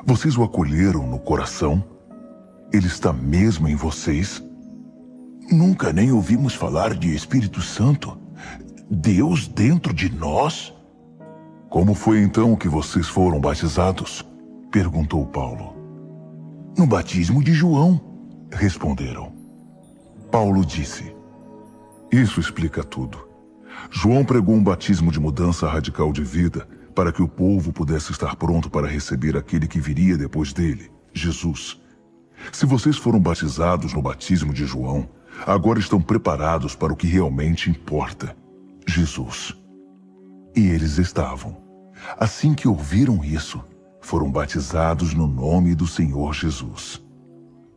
Vocês 0.04 0.36
o 0.36 0.42
acolheram 0.42 1.06
no 1.06 1.18
coração? 1.18 1.82
Ele 2.72 2.86
está 2.88 3.12
mesmo 3.12 3.68
em 3.68 3.76
vocês? 3.76 4.42
Nunca 5.50 5.92
nem 5.92 6.10
ouvimos 6.10 6.54
falar 6.54 6.94
de 6.94 7.14
Espírito 7.14 7.60
Santo. 7.60 8.18
Deus 8.90 9.46
dentro 9.46 9.94
de 9.94 10.12
nós? 10.12 10.74
Como 11.70 11.94
foi 11.94 12.20
então 12.20 12.56
que 12.56 12.68
vocês 12.68 13.06
foram 13.06 13.40
batizados? 13.40 14.26
Perguntou 14.72 15.24
Paulo. 15.24 15.72
No 16.76 16.86
batismo 16.86 17.42
de 17.42 17.52
João, 17.52 18.00
responderam. 18.50 19.32
Paulo 20.32 20.66
disse: 20.66 21.14
Isso 22.10 22.40
explica 22.40 22.82
tudo. 22.82 23.18
João 23.88 24.24
pregou 24.24 24.56
um 24.56 24.64
batismo 24.64 25.12
de 25.12 25.20
mudança 25.20 25.68
radical 25.68 26.12
de 26.12 26.24
vida 26.24 26.66
para 26.94 27.12
que 27.12 27.22
o 27.22 27.28
povo 27.28 27.72
pudesse 27.72 28.12
estar 28.12 28.36
pronto 28.36 28.70
para 28.70 28.86
receber 28.86 29.36
aquele 29.36 29.66
que 29.66 29.80
viria 29.80 30.16
depois 30.16 30.52
dele, 30.52 30.90
Jesus. 31.12 31.80
Se 32.50 32.66
vocês 32.66 32.96
foram 32.96 33.20
batizados 33.20 33.92
no 33.92 34.02
batismo 34.02 34.52
de 34.52 34.66
João, 34.66 35.08
agora 35.46 35.78
estão 35.78 36.00
preparados 36.00 36.74
para 36.74 36.92
o 36.92 36.96
que 36.96 37.06
realmente 37.06 37.70
importa: 37.70 38.36
Jesus. 38.86 39.56
E 40.54 40.66
eles 40.68 40.98
estavam. 40.98 41.56
Assim 42.18 42.54
que 42.54 42.66
ouviram 42.66 43.24
isso, 43.24 43.62
foram 44.00 44.30
batizados 44.30 45.14
no 45.14 45.26
nome 45.26 45.74
do 45.74 45.86
Senhor 45.86 46.34
Jesus. 46.34 47.00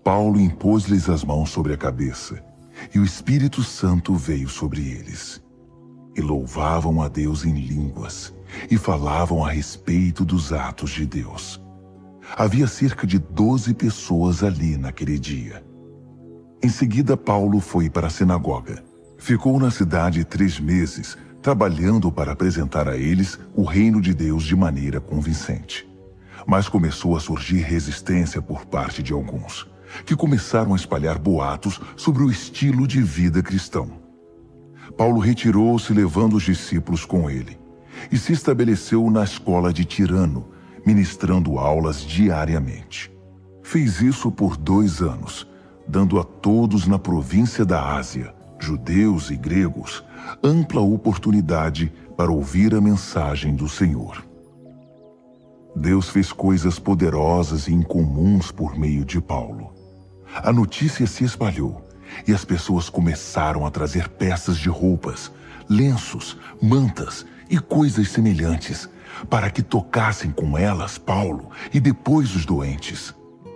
Paulo 0.04 0.40
impôs-lhes 0.40 1.10
as 1.10 1.24
mãos 1.24 1.50
sobre 1.50 1.74
a 1.74 1.78
cabeça, 1.78 2.44
e 2.94 3.00
o 3.00 3.04
Espírito 3.04 3.64
Santo 3.64 4.16
veio 4.16 4.50
sobre 4.50 4.82
eles. 4.82 5.42
E 6.16 6.22
louvavam 6.22 7.02
a 7.02 7.08
Deus 7.08 7.46
em 7.46 7.54
línguas, 7.54 8.34
e 8.70 8.78
falavam 8.78 9.44
a 9.44 9.50
respeito 9.50 10.24
dos 10.24 10.52
atos 10.52 10.92
de 10.92 11.06
Deus. 11.06 11.62
Havia 12.36 12.68
cerca 12.68 13.06
de 13.06 13.20
doze 13.20 13.74
pessoas 13.74 14.44
ali 14.44 14.78
naquele 14.78 15.20
dia. 15.20 15.64
Em 16.62 16.70
seguida, 16.70 17.16
Paulo 17.16 17.60
foi 17.60 17.90
para 17.90 18.08
a 18.08 18.10
sinagoga. 18.10 18.84
Ficou 19.18 19.60
na 19.60 19.70
cidade 19.70 20.24
três 20.26 20.60
meses, 20.60 21.18
trabalhando 21.42 22.12
para 22.12 22.32
apresentar 22.32 22.90
a 22.90 22.98
eles 22.98 23.40
o 23.54 23.64
reino 23.64 24.02
de 24.02 24.14
Deus 24.14 24.44
de 24.44 24.56
maneira 24.56 25.00
convincente. 25.00 25.88
Mas 26.48 26.68
começou 26.68 27.16
a 27.16 27.20
surgir 27.20 27.62
resistência 27.62 28.42
por 28.42 28.66
parte 28.66 29.04
de 29.04 29.14
alguns, 29.14 29.68
que 30.06 30.16
começaram 30.16 30.74
a 30.74 30.76
espalhar 30.76 31.20
boatos 31.20 31.80
sobre 31.96 32.24
o 32.24 32.32
estilo 32.32 32.88
de 32.88 33.02
vida 33.02 33.42
cristão. 33.42 33.90
Paulo 34.98 35.20
retirou-se 35.20 35.94
levando 35.94 36.36
os 36.36 36.44
discípulos 36.44 37.06
com 37.06 37.30
ele 37.30 37.65
e 38.12 38.18
se 38.18 38.34
estabeleceu 38.34 39.10
na 39.10 39.24
escola 39.24 39.72
de 39.74 39.86
Tirano, 39.86 40.48
ministrando 40.86 41.58
aulas 41.58 42.02
diariamente. 42.02 43.12
Fez 43.64 44.02
isso 44.02 44.32
por 44.32 44.56
dois 44.56 45.02
anos, 45.02 45.48
dando 45.88 46.20
a 46.20 46.24
todos 46.24 46.88
na 46.88 47.00
província 47.00 47.66
da 47.66 47.96
Ásia, 47.96 48.34
judeus 48.60 49.32
e 49.32 49.36
gregos, 49.36 50.04
ampla 50.44 50.82
oportunidade 50.82 51.92
para 52.16 52.32
ouvir 52.32 52.74
a 52.74 52.82
mensagem 52.82 53.56
do 53.56 53.68
Senhor. 53.68 54.24
Deus 55.76 56.10
fez 56.10 56.32
coisas 56.32 56.80
poderosas 56.80 57.68
e 57.68 57.74
incomuns 57.74 58.52
por 58.52 58.78
meio 58.78 59.04
de 59.04 59.20
Paulo. 59.20 59.74
A 60.34 60.54
notícia 60.54 61.06
se 61.06 61.24
espalhou 61.24 61.86
e 62.28 62.34
as 62.34 62.46
pessoas 62.46 62.90
começaram 62.90 63.66
a 63.66 63.72
trazer 63.72 64.08
peças 64.08 64.58
de 64.58 64.70
roupas, 64.70 65.32
lenços, 65.68 66.38
mantas 66.62 67.26
e 67.50 67.60
coisas 67.60 68.10
semelhantes 68.10 68.90
para 69.30 69.50
que 69.50 69.62
tocassem 69.62 70.32
com 70.32 70.58
elas 70.58 70.98
Paulo 70.98 71.50
e 71.74 71.80
depois 71.80 72.36
os 72.36 72.46
doentes. 72.46 73.14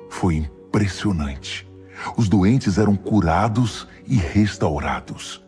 Foi 0.09 0.35
impressionante. 0.35 1.67
Os 2.15 2.29
doentes 2.29 2.77
eram 2.77 2.95
curados 2.95 3.87
e 4.07 4.15
restaurados. 4.15 5.43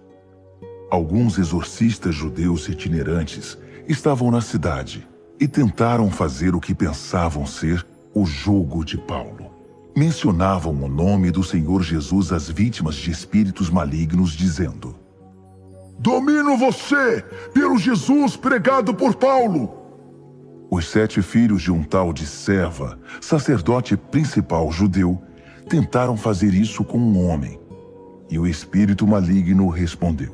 Alguns 0.90 1.38
exorcistas 1.38 2.14
judeus 2.14 2.68
itinerantes 2.68 3.58
estavam 3.88 4.30
na 4.30 4.42
cidade 4.42 5.08
e 5.40 5.48
tentaram 5.48 6.12
fazer 6.12 6.54
o 6.54 6.60
que 6.60 6.76
pensavam 6.76 7.46
ser 7.46 7.86
o 8.14 8.26
jogo 8.26 8.84
de 8.84 8.98
Paulo. 8.98 9.50
Mencionavam 9.96 10.74
o 10.74 10.88
nome 10.88 11.32
do 11.32 11.44
Senhor 11.44 11.82
Jesus 11.82 12.32
às 12.32 12.50
vítimas 12.50 12.96
de 12.96 13.12
espíritos 13.12 13.70
malignos, 13.70 14.32
dizendo: 14.32 14.96
Domino 16.02 16.58
você 16.58 17.24
pelo 17.54 17.78
Jesus 17.78 18.36
pregado 18.36 18.92
por 18.92 19.14
Paulo. 19.14 19.72
Os 20.72 20.88
sete 20.90 21.22
filhos 21.22 21.62
de 21.62 21.72
um 21.72 21.84
tal 21.84 22.12
de 22.12 22.26
Serva, 22.26 22.98
sacerdote 23.22 23.96
principal 23.96 24.72
judeu, 24.72 25.22
tentaram 25.70 26.18
fazer 26.18 26.56
isso 26.56 26.84
com 26.84 26.98
um 26.98 27.30
homem. 27.30 27.60
E 28.32 28.40
o 28.40 28.48
espírito 28.48 29.06
maligno 29.06 29.70
respondeu: 29.70 30.34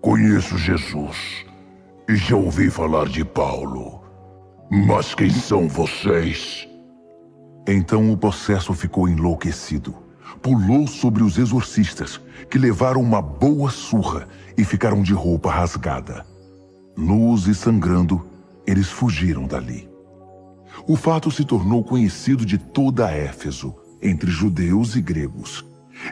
Conheço 0.00 0.56
Jesus 0.56 1.44
e 2.08 2.16
já 2.16 2.36
ouvi 2.36 2.70
falar 2.70 3.10
de 3.10 3.26
Paulo. 3.26 4.00
Mas 4.70 5.14
quem 5.14 5.28
são 5.28 5.68
vocês? 5.68 6.66
Então 7.68 8.10
o 8.10 8.16
possesso 8.16 8.72
ficou 8.72 9.06
enlouquecido. 9.06 9.94
Pulou 10.42 10.86
sobre 10.86 11.22
os 11.22 11.38
exorcistas, 11.38 12.20
que 12.50 12.58
levaram 12.58 13.00
uma 13.00 13.22
boa 13.22 13.70
surra 13.70 14.28
e 14.56 14.64
ficaram 14.64 15.02
de 15.02 15.12
roupa 15.12 15.50
rasgada. 15.50 16.24
Nus 16.96 17.46
e 17.46 17.54
sangrando, 17.54 18.24
eles 18.66 18.88
fugiram 18.88 19.46
dali. 19.46 19.88
O 20.86 20.96
fato 20.96 21.30
se 21.30 21.44
tornou 21.44 21.82
conhecido 21.82 22.44
de 22.44 22.58
toda 22.58 23.10
Éfeso, 23.10 23.74
entre 24.00 24.30
judeus 24.30 24.94
e 24.94 25.00
gregos. 25.00 25.64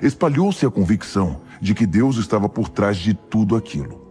Espalhou-se 0.02 0.64
a 0.64 0.70
convicção 0.70 1.42
de 1.60 1.74
que 1.74 1.86
Deus 1.86 2.16
estava 2.16 2.48
por 2.48 2.68
trás 2.68 2.96
de 2.96 3.14
tudo 3.14 3.56
aquilo. 3.56 4.02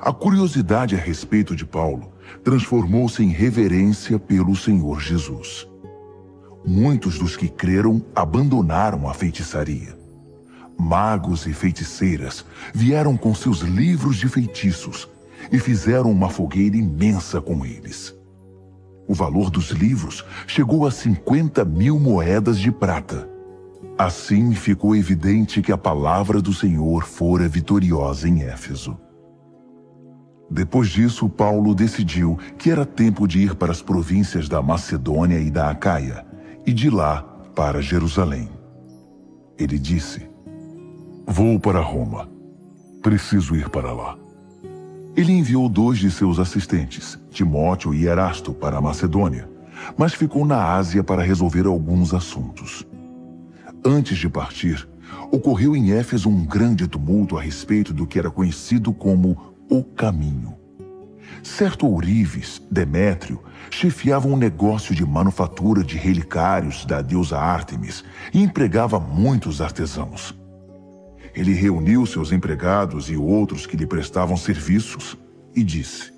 A 0.00 0.12
curiosidade 0.12 0.94
a 0.94 0.98
respeito 0.98 1.56
de 1.56 1.64
Paulo 1.64 2.12
transformou-se 2.44 3.22
em 3.22 3.28
reverência 3.28 4.18
pelo 4.18 4.54
Senhor 4.54 5.00
Jesus. 5.00 5.66
Muitos 6.64 7.18
dos 7.18 7.36
que 7.36 7.48
creram 7.48 8.02
abandonaram 8.14 9.08
a 9.08 9.14
feitiçaria. 9.14 9.97
Magos 10.78 11.46
e 11.46 11.52
feiticeiras 11.52 12.44
vieram 12.72 13.16
com 13.16 13.34
seus 13.34 13.60
livros 13.60 14.16
de 14.16 14.28
feitiços 14.28 15.08
e 15.50 15.58
fizeram 15.58 16.10
uma 16.10 16.30
fogueira 16.30 16.76
imensa 16.76 17.40
com 17.40 17.66
eles. 17.66 18.14
O 19.08 19.14
valor 19.14 19.50
dos 19.50 19.70
livros 19.70 20.24
chegou 20.46 20.86
a 20.86 20.90
50 20.90 21.64
mil 21.64 21.98
moedas 21.98 22.58
de 22.58 22.70
prata. 22.70 23.28
Assim 23.96 24.54
ficou 24.54 24.94
evidente 24.94 25.60
que 25.62 25.72
a 25.72 25.78
palavra 25.78 26.40
do 26.40 26.52
Senhor 26.52 27.04
fora 27.04 27.48
vitoriosa 27.48 28.28
em 28.28 28.42
Éfeso. 28.42 28.96
Depois 30.50 30.88
disso, 30.88 31.28
Paulo 31.28 31.74
decidiu 31.74 32.38
que 32.56 32.70
era 32.70 32.86
tempo 32.86 33.26
de 33.26 33.40
ir 33.40 33.54
para 33.54 33.72
as 33.72 33.82
províncias 33.82 34.48
da 34.48 34.62
Macedônia 34.62 35.40
e 35.40 35.50
da 35.50 35.70
Acaia, 35.70 36.24
e 36.64 36.72
de 36.72 36.88
lá 36.88 37.22
para 37.54 37.82
Jerusalém. 37.82 38.48
Ele 39.58 39.78
disse: 39.78 40.27
Vou 41.30 41.60
para 41.60 41.78
Roma. 41.82 42.26
Preciso 43.02 43.54
ir 43.54 43.68
para 43.68 43.92
lá. 43.92 44.16
Ele 45.14 45.30
enviou 45.30 45.68
dois 45.68 45.98
de 45.98 46.10
seus 46.10 46.38
assistentes, 46.38 47.18
Timóteo 47.30 47.92
e 47.92 48.06
Erasto, 48.06 48.54
para 48.54 48.78
a 48.78 48.80
Macedônia, 48.80 49.46
mas 49.94 50.14
ficou 50.14 50.46
na 50.46 50.72
Ásia 50.72 51.04
para 51.04 51.22
resolver 51.22 51.66
alguns 51.66 52.14
assuntos. 52.14 52.86
Antes 53.84 54.16
de 54.16 54.26
partir, 54.30 54.88
ocorreu 55.30 55.76
em 55.76 55.92
Éfeso 55.92 56.30
um 56.30 56.46
grande 56.46 56.88
tumulto 56.88 57.36
a 57.36 57.42
respeito 57.42 57.92
do 57.92 58.06
que 58.06 58.18
era 58.18 58.30
conhecido 58.30 58.90
como 58.90 59.54
o 59.68 59.84
Caminho. 59.84 60.54
Certo 61.42 61.86
ourives, 61.86 62.62
Demétrio, 62.70 63.42
chefiava 63.70 64.26
um 64.26 64.36
negócio 64.36 64.94
de 64.94 65.04
manufatura 65.04 65.84
de 65.84 65.98
relicários 65.98 66.86
da 66.86 67.02
deusa 67.02 67.38
Ártemis 67.38 68.02
e 68.32 68.42
empregava 68.42 68.98
muitos 68.98 69.60
artesãos. 69.60 70.37
Ele 71.34 71.52
reuniu 71.52 72.04
seus 72.06 72.32
empregados 72.32 73.10
e 73.10 73.16
outros 73.16 73.66
que 73.66 73.76
lhe 73.76 73.86
prestavam 73.86 74.36
serviços 74.36 75.16
e 75.54 75.62
disse: 75.62 76.12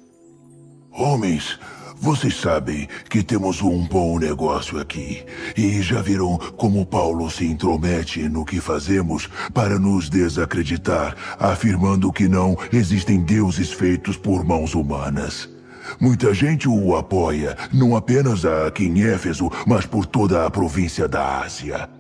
Homens, 0.91 1.59
vocês 2.03 2.35
sabem 2.35 2.89
que 3.11 3.23
temos 3.23 3.61
um 3.61 3.87
bom 3.87 4.19
negócio 4.19 4.81
aqui 4.81 5.23
e 5.55 5.83
já 5.83 6.01
viram 6.01 6.39
como 6.57 6.87
Paulo 6.87 7.31
se 7.31 7.45
intromete 7.45 8.27
no 8.27 8.43
que 8.43 8.59
fazemos 8.59 9.29
para 9.53 9.79
nos 9.79 10.09
desacreditar, 10.09 11.15
afirmando 11.39 12.11
que 12.11 12.27
não 12.27 12.57
existem 12.73 13.21
deuses 13.21 13.71
feitos 13.71 14.17
por 14.17 14.43
mãos 14.43 14.75
humanas. 14.75 15.47
Muita 16.01 16.33
gente 16.33 16.67
o 16.67 16.97
apoia, 16.97 17.55
não 17.71 17.95
apenas 17.95 18.47
aqui 18.47 18.85
em 18.85 19.03
Éfeso, 19.03 19.51
mas 19.67 19.85
por 19.85 20.07
toda 20.07 20.47
a 20.47 20.51
província 20.51 21.07
da 21.07 21.43
Ásia. 21.43 22.00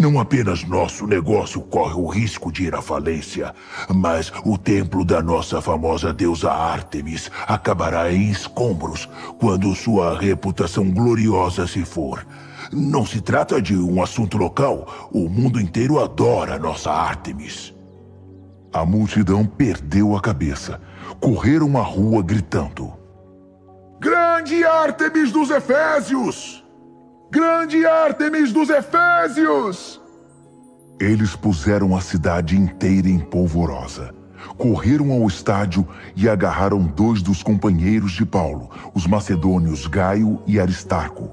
Não 0.00 0.18
apenas 0.18 0.64
nosso 0.64 1.06
negócio 1.06 1.60
corre 1.60 1.92
o 1.92 2.06
risco 2.06 2.50
de 2.50 2.64
ir 2.64 2.74
à 2.74 2.80
falência, 2.80 3.54
mas 3.94 4.32
o 4.46 4.56
templo 4.56 5.04
da 5.04 5.22
nossa 5.22 5.60
famosa 5.60 6.10
deusa 6.10 6.50
Ártemis 6.50 7.30
acabará 7.46 8.10
em 8.10 8.30
escombros 8.30 9.06
quando 9.38 9.74
sua 9.74 10.18
reputação 10.18 10.90
gloriosa 10.90 11.66
se 11.66 11.84
for. 11.84 12.26
Não 12.72 13.04
se 13.04 13.20
trata 13.20 13.60
de 13.60 13.76
um 13.76 14.02
assunto 14.02 14.38
local. 14.38 15.10
O 15.12 15.28
mundo 15.28 15.60
inteiro 15.60 16.02
adora 16.02 16.58
nossa 16.58 16.90
Ártemis. 16.90 17.74
A 18.72 18.86
multidão 18.86 19.44
perdeu 19.44 20.16
a 20.16 20.20
cabeça. 20.22 20.80
Correram 21.20 21.76
a 21.76 21.82
rua 21.82 22.22
gritando: 22.22 22.90
Grande 24.00 24.64
Ártemis 24.64 25.30
dos 25.30 25.50
Efésios! 25.50 26.59
Grande 27.32 27.86
Ártemis 27.86 28.52
dos 28.52 28.70
Efésios! 28.70 30.00
Eles 31.00 31.36
puseram 31.36 31.96
a 31.96 32.00
cidade 32.00 32.58
inteira 32.58 33.08
em 33.08 33.20
polvorosa. 33.20 34.12
Correram 34.58 35.12
ao 35.12 35.28
estádio 35.28 35.86
e 36.16 36.28
agarraram 36.28 36.82
dois 36.82 37.22
dos 37.22 37.40
companheiros 37.40 38.12
de 38.12 38.26
Paulo, 38.26 38.68
os 38.92 39.06
macedônios 39.06 39.86
Gaio 39.86 40.42
e 40.44 40.58
Aristarco. 40.58 41.30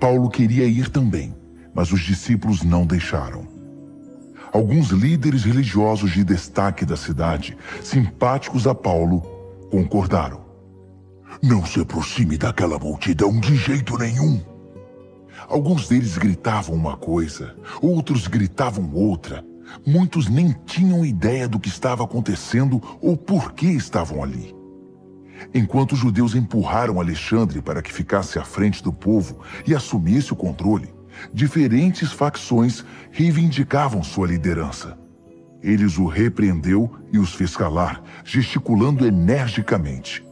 Paulo 0.00 0.30
queria 0.30 0.64
ir 0.64 0.88
também, 0.88 1.36
mas 1.74 1.92
os 1.92 2.00
discípulos 2.00 2.62
não 2.62 2.86
deixaram. 2.86 3.46
Alguns 4.50 4.88
líderes 4.88 5.44
religiosos 5.44 6.10
de 6.12 6.24
destaque 6.24 6.86
da 6.86 6.96
cidade, 6.96 7.54
simpáticos 7.82 8.66
a 8.66 8.74
Paulo, 8.74 9.20
concordaram. 9.70 10.40
Não 11.42 11.66
se 11.66 11.82
aproxime 11.82 12.38
daquela 12.38 12.78
multidão 12.78 13.38
de 13.38 13.54
jeito 13.56 13.98
nenhum. 13.98 14.40
Alguns 15.48 15.88
deles 15.88 16.18
gritavam 16.18 16.76
uma 16.76 16.94
coisa, 16.94 17.56
outros 17.80 18.26
gritavam 18.26 18.92
outra. 18.92 19.42
Muitos 19.86 20.28
nem 20.28 20.54
tinham 20.66 21.06
ideia 21.06 21.48
do 21.48 21.58
que 21.58 21.70
estava 21.70 22.04
acontecendo 22.04 22.82
ou 23.00 23.16
por 23.16 23.52
que 23.52 23.66
estavam 23.66 24.22
ali. 24.22 24.54
Enquanto 25.54 25.92
os 25.92 25.98
judeus 25.98 26.34
empurraram 26.34 27.00
Alexandre 27.00 27.62
para 27.62 27.80
que 27.80 27.92
ficasse 27.92 28.38
à 28.38 28.44
frente 28.44 28.82
do 28.82 28.92
povo 28.92 29.38
e 29.66 29.74
assumisse 29.74 30.34
o 30.34 30.36
controle, 30.36 30.92
diferentes 31.32 32.12
facções 32.12 32.84
reivindicavam 33.10 34.02
sua 34.02 34.26
liderança. 34.26 34.98
Eles 35.62 35.96
o 35.96 36.06
repreendeu 36.06 36.90
e 37.10 37.18
os 37.18 37.34
fez 37.34 37.56
calar, 37.56 38.02
gesticulando 38.22 39.06
energicamente. 39.06 40.22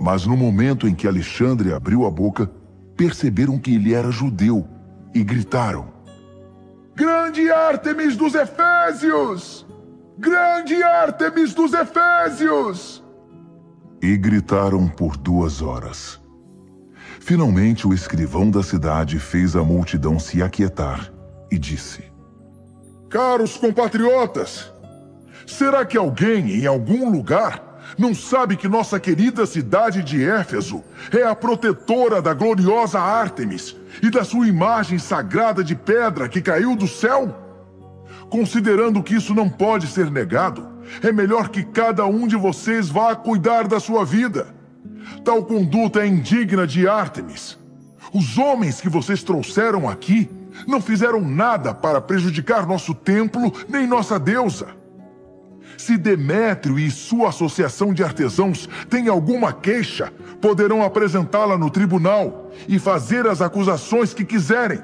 Mas 0.00 0.26
no 0.26 0.36
momento 0.36 0.86
em 0.86 0.94
que 0.94 1.08
Alexandre 1.08 1.72
abriu 1.72 2.06
a 2.06 2.10
boca, 2.10 2.50
perceberam 3.02 3.58
que 3.58 3.74
ele 3.74 3.92
era 3.92 4.12
judeu 4.12 4.64
e 5.12 5.24
gritaram: 5.24 5.88
Grande 6.94 7.50
Ártemis 7.50 8.16
dos 8.16 8.32
Efésios! 8.36 9.66
Grande 10.16 10.80
Ártemis 10.84 11.52
dos 11.52 11.72
Efésios! 11.72 13.02
E 14.00 14.16
gritaram 14.16 14.86
por 14.86 15.16
duas 15.16 15.60
horas. 15.60 16.20
Finalmente, 17.18 17.88
o 17.88 17.92
escrivão 17.92 18.48
da 18.48 18.62
cidade 18.62 19.18
fez 19.18 19.56
a 19.56 19.64
multidão 19.64 20.20
se 20.20 20.40
aquietar 20.40 21.12
e 21.50 21.58
disse: 21.58 22.04
Caros 23.10 23.56
compatriotas, 23.56 24.72
será 25.44 25.84
que 25.84 25.98
alguém 25.98 26.52
em 26.52 26.66
algum 26.66 27.10
lugar 27.10 27.71
não 27.98 28.14
sabe 28.14 28.56
que 28.56 28.68
nossa 28.68 28.98
querida 28.98 29.46
cidade 29.46 30.02
de 30.02 30.24
Éfeso 30.24 30.82
é 31.12 31.22
a 31.22 31.34
protetora 31.34 32.22
da 32.22 32.32
gloriosa 32.32 32.98
Ártemis 32.98 33.76
e 34.02 34.10
da 34.10 34.24
sua 34.24 34.46
imagem 34.46 34.98
sagrada 34.98 35.62
de 35.62 35.74
pedra 35.74 36.28
que 36.28 36.40
caiu 36.40 36.74
do 36.74 36.88
céu? 36.88 37.36
Considerando 38.30 39.02
que 39.02 39.14
isso 39.14 39.34
não 39.34 39.48
pode 39.48 39.86
ser 39.86 40.10
negado, 40.10 40.66
é 41.02 41.12
melhor 41.12 41.48
que 41.50 41.62
cada 41.62 42.06
um 42.06 42.26
de 42.26 42.36
vocês 42.36 42.88
vá 42.88 43.14
cuidar 43.14 43.68
da 43.68 43.78
sua 43.78 44.04
vida. 44.04 44.46
Tal 45.24 45.44
conduta 45.44 46.00
é 46.00 46.06
indigna 46.06 46.66
de 46.66 46.88
Ártemis. 46.88 47.58
Os 48.12 48.38
homens 48.38 48.80
que 48.80 48.88
vocês 48.88 49.22
trouxeram 49.22 49.88
aqui 49.88 50.30
não 50.66 50.80
fizeram 50.80 51.20
nada 51.20 51.74
para 51.74 52.00
prejudicar 52.00 52.66
nosso 52.66 52.94
templo 52.94 53.52
nem 53.68 53.86
nossa 53.86 54.18
deusa. 54.18 54.81
Se 55.82 55.98
Demétrio 55.98 56.78
e 56.78 56.88
sua 56.92 57.30
associação 57.30 57.92
de 57.92 58.04
artesãos 58.04 58.68
têm 58.88 59.08
alguma 59.08 59.52
queixa, 59.52 60.12
poderão 60.40 60.80
apresentá-la 60.80 61.58
no 61.58 61.68
tribunal 61.68 62.52
e 62.68 62.78
fazer 62.78 63.26
as 63.26 63.42
acusações 63.42 64.14
que 64.14 64.24
quiserem. 64.24 64.80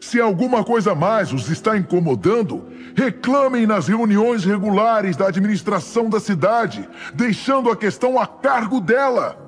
Se 0.00 0.20
alguma 0.20 0.62
coisa 0.62 0.94
mais 0.94 1.32
os 1.32 1.50
está 1.50 1.76
incomodando, 1.76 2.68
reclamem 2.94 3.66
nas 3.66 3.88
reuniões 3.88 4.44
regulares 4.44 5.16
da 5.16 5.26
administração 5.26 6.08
da 6.08 6.20
cidade, 6.20 6.88
deixando 7.14 7.68
a 7.68 7.76
questão 7.76 8.16
a 8.16 8.24
cargo 8.24 8.80
dela. 8.80 9.44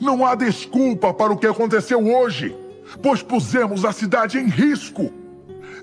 Não 0.00 0.24
há 0.24 0.34
desculpa 0.34 1.12
para 1.12 1.30
o 1.30 1.36
que 1.36 1.46
aconteceu 1.46 2.10
hoje, 2.10 2.56
pois 3.02 3.22
pusemos 3.22 3.84
a 3.84 3.92
cidade 3.92 4.38
em 4.38 4.46
risco. 4.46 5.12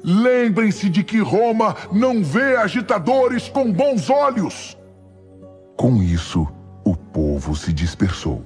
Lembrem-se 0.03 0.89
de 0.89 1.03
que 1.03 1.19
Roma 1.19 1.75
não 1.91 2.23
vê 2.23 2.55
agitadores 2.55 3.49
com 3.49 3.71
bons 3.71 4.09
olhos. 4.09 4.77
Com 5.75 6.01
isso, 6.01 6.47
o 6.83 6.95
povo 6.95 7.55
se 7.55 7.73
dispersou. 7.73 8.43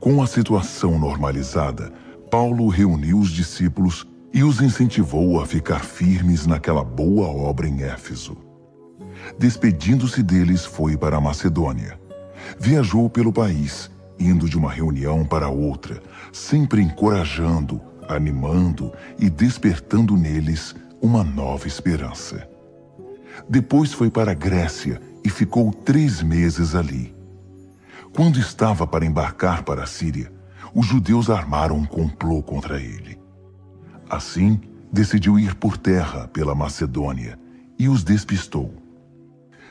Com 0.00 0.22
a 0.22 0.26
situação 0.26 0.98
normalizada, 0.98 1.92
Paulo 2.30 2.68
reuniu 2.68 3.18
os 3.18 3.30
discípulos 3.30 4.06
e 4.32 4.42
os 4.42 4.60
incentivou 4.60 5.40
a 5.40 5.46
ficar 5.46 5.80
firmes 5.80 6.46
naquela 6.46 6.82
boa 6.82 7.28
obra 7.28 7.68
em 7.68 7.82
Éfeso. 7.82 8.36
Despedindo-se 9.38 10.22
deles, 10.22 10.64
foi 10.64 10.96
para 10.96 11.18
a 11.18 11.20
Macedônia. 11.20 12.00
Viajou 12.58 13.08
pelo 13.08 13.32
país, 13.32 13.90
indo 14.18 14.48
de 14.48 14.56
uma 14.56 14.70
reunião 14.70 15.24
para 15.24 15.48
outra, 15.48 16.02
sempre 16.32 16.82
encorajando, 16.82 17.80
animando 18.08 18.92
e 19.18 19.28
despertando 19.28 20.16
neles 20.16 20.74
uma 21.00 21.24
nova 21.24 21.66
esperança. 21.66 22.48
Depois 23.48 23.92
foi 23.92 24.10
para 24.10 24.32
a 24.32 24.34
Grécia 24.34 25.00
e 25.24 25.30
ficou 25.30 25.72
três 25.72 26.22
meses 26.22 26.74
ali. 26.74 27.14
Quando 28.14 28.38
estava 28.38 28.86
para 28.86 29.06
embarcar 29.06 29.62
para 29.62 29.84
a 29.84 29.86
Síria, 29.86 30.30
os 30.74 30.86
judeus 30.86 31.30
armaram 31.30 31.76
um 31.76 31.84
complô 31.84 32.42
contra 32.42 32.80
ele. 32.80 33.18
Assim, 34.08 34.60
decidiu 34.92 35.38
ir 35.38 35.54
por 35.54 35.76
terra 35.76 36.28
pela 36.28 36.54
Macedônia 36.54 37.38
e 37.78 37.88
os 37.88 38.04
despistou. 38.04 38.74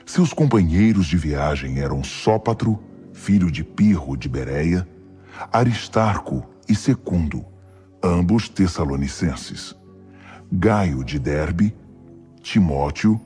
Seus 0.06 0.34
companheiros 0.34 1.06
de 1.06 1.18
viagem 1.18 1.80
eram 1.80 2.04
Sópatro, 2.04 2.80
filho 3.14 3.52
de 3.52 3.64
Pirro 3.64 4.18
de 4.18 4.28
Bereia, 4.28 4.88
Aristarco 5.52 6.44
e 6.68 6.76
Secundo, 6.76 7.46
ambos 8.04 8.50
tessalonicenses. 8.50 9.76
Gaio 10.52 11.04
de 11.04 11.20
Derbe, 11.20 11.76
Timóteo, 12.42 13.20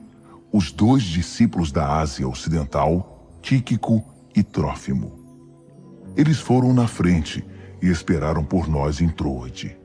os 0.52 0.70
dois 0.70 1.02
discípulos 1.02 1.72
da 1.72 1.98
Ásia 1.98 2.28
Ocidental, 2.28 3.38
Tíquico 3.42 4.04
e 4.34 4.42
Trófimo. 4.42 5.12
Eles 6.16 6.38
foram 6.38 6.72
na 6.72 6.86
frente 6.86 7.44
e 7.82 7.88
esperaram 7.88 8.44
por 8.44 8.68
nós 8.68 9.00
em 9.00 9.08
Troade. 9.08 9.76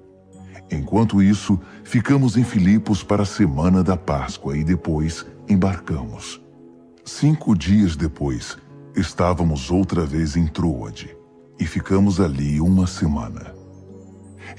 Enquanto 0.70 1.22
isso, 1.22 1.60
ficamos 1.84 2.38
em 2.38 2.44
Filipos 2.44 3.04
para 3.04 3.24
a 3.24 3.26
semana 3.26 3.84
da 3.84 3.98
Páscoa 3.98 4.58
e 4.58 4.64
depois 4.64 5.26
embarcamos. 5.50 6.42
Cinco 7.04 7.58
dias 7.58 7.96
depois, 7.96 8.58
estávamos 8.96 9.70
outra 9.70 10.06
vez 10.06 10.38
em 10.38 10.48
Troade 10.48 11.16
e 11.60 11.66
ficamos 11.66 12.22
ali 12.22 12.62
uma 12.62 12.88
semana. 12.88 13.61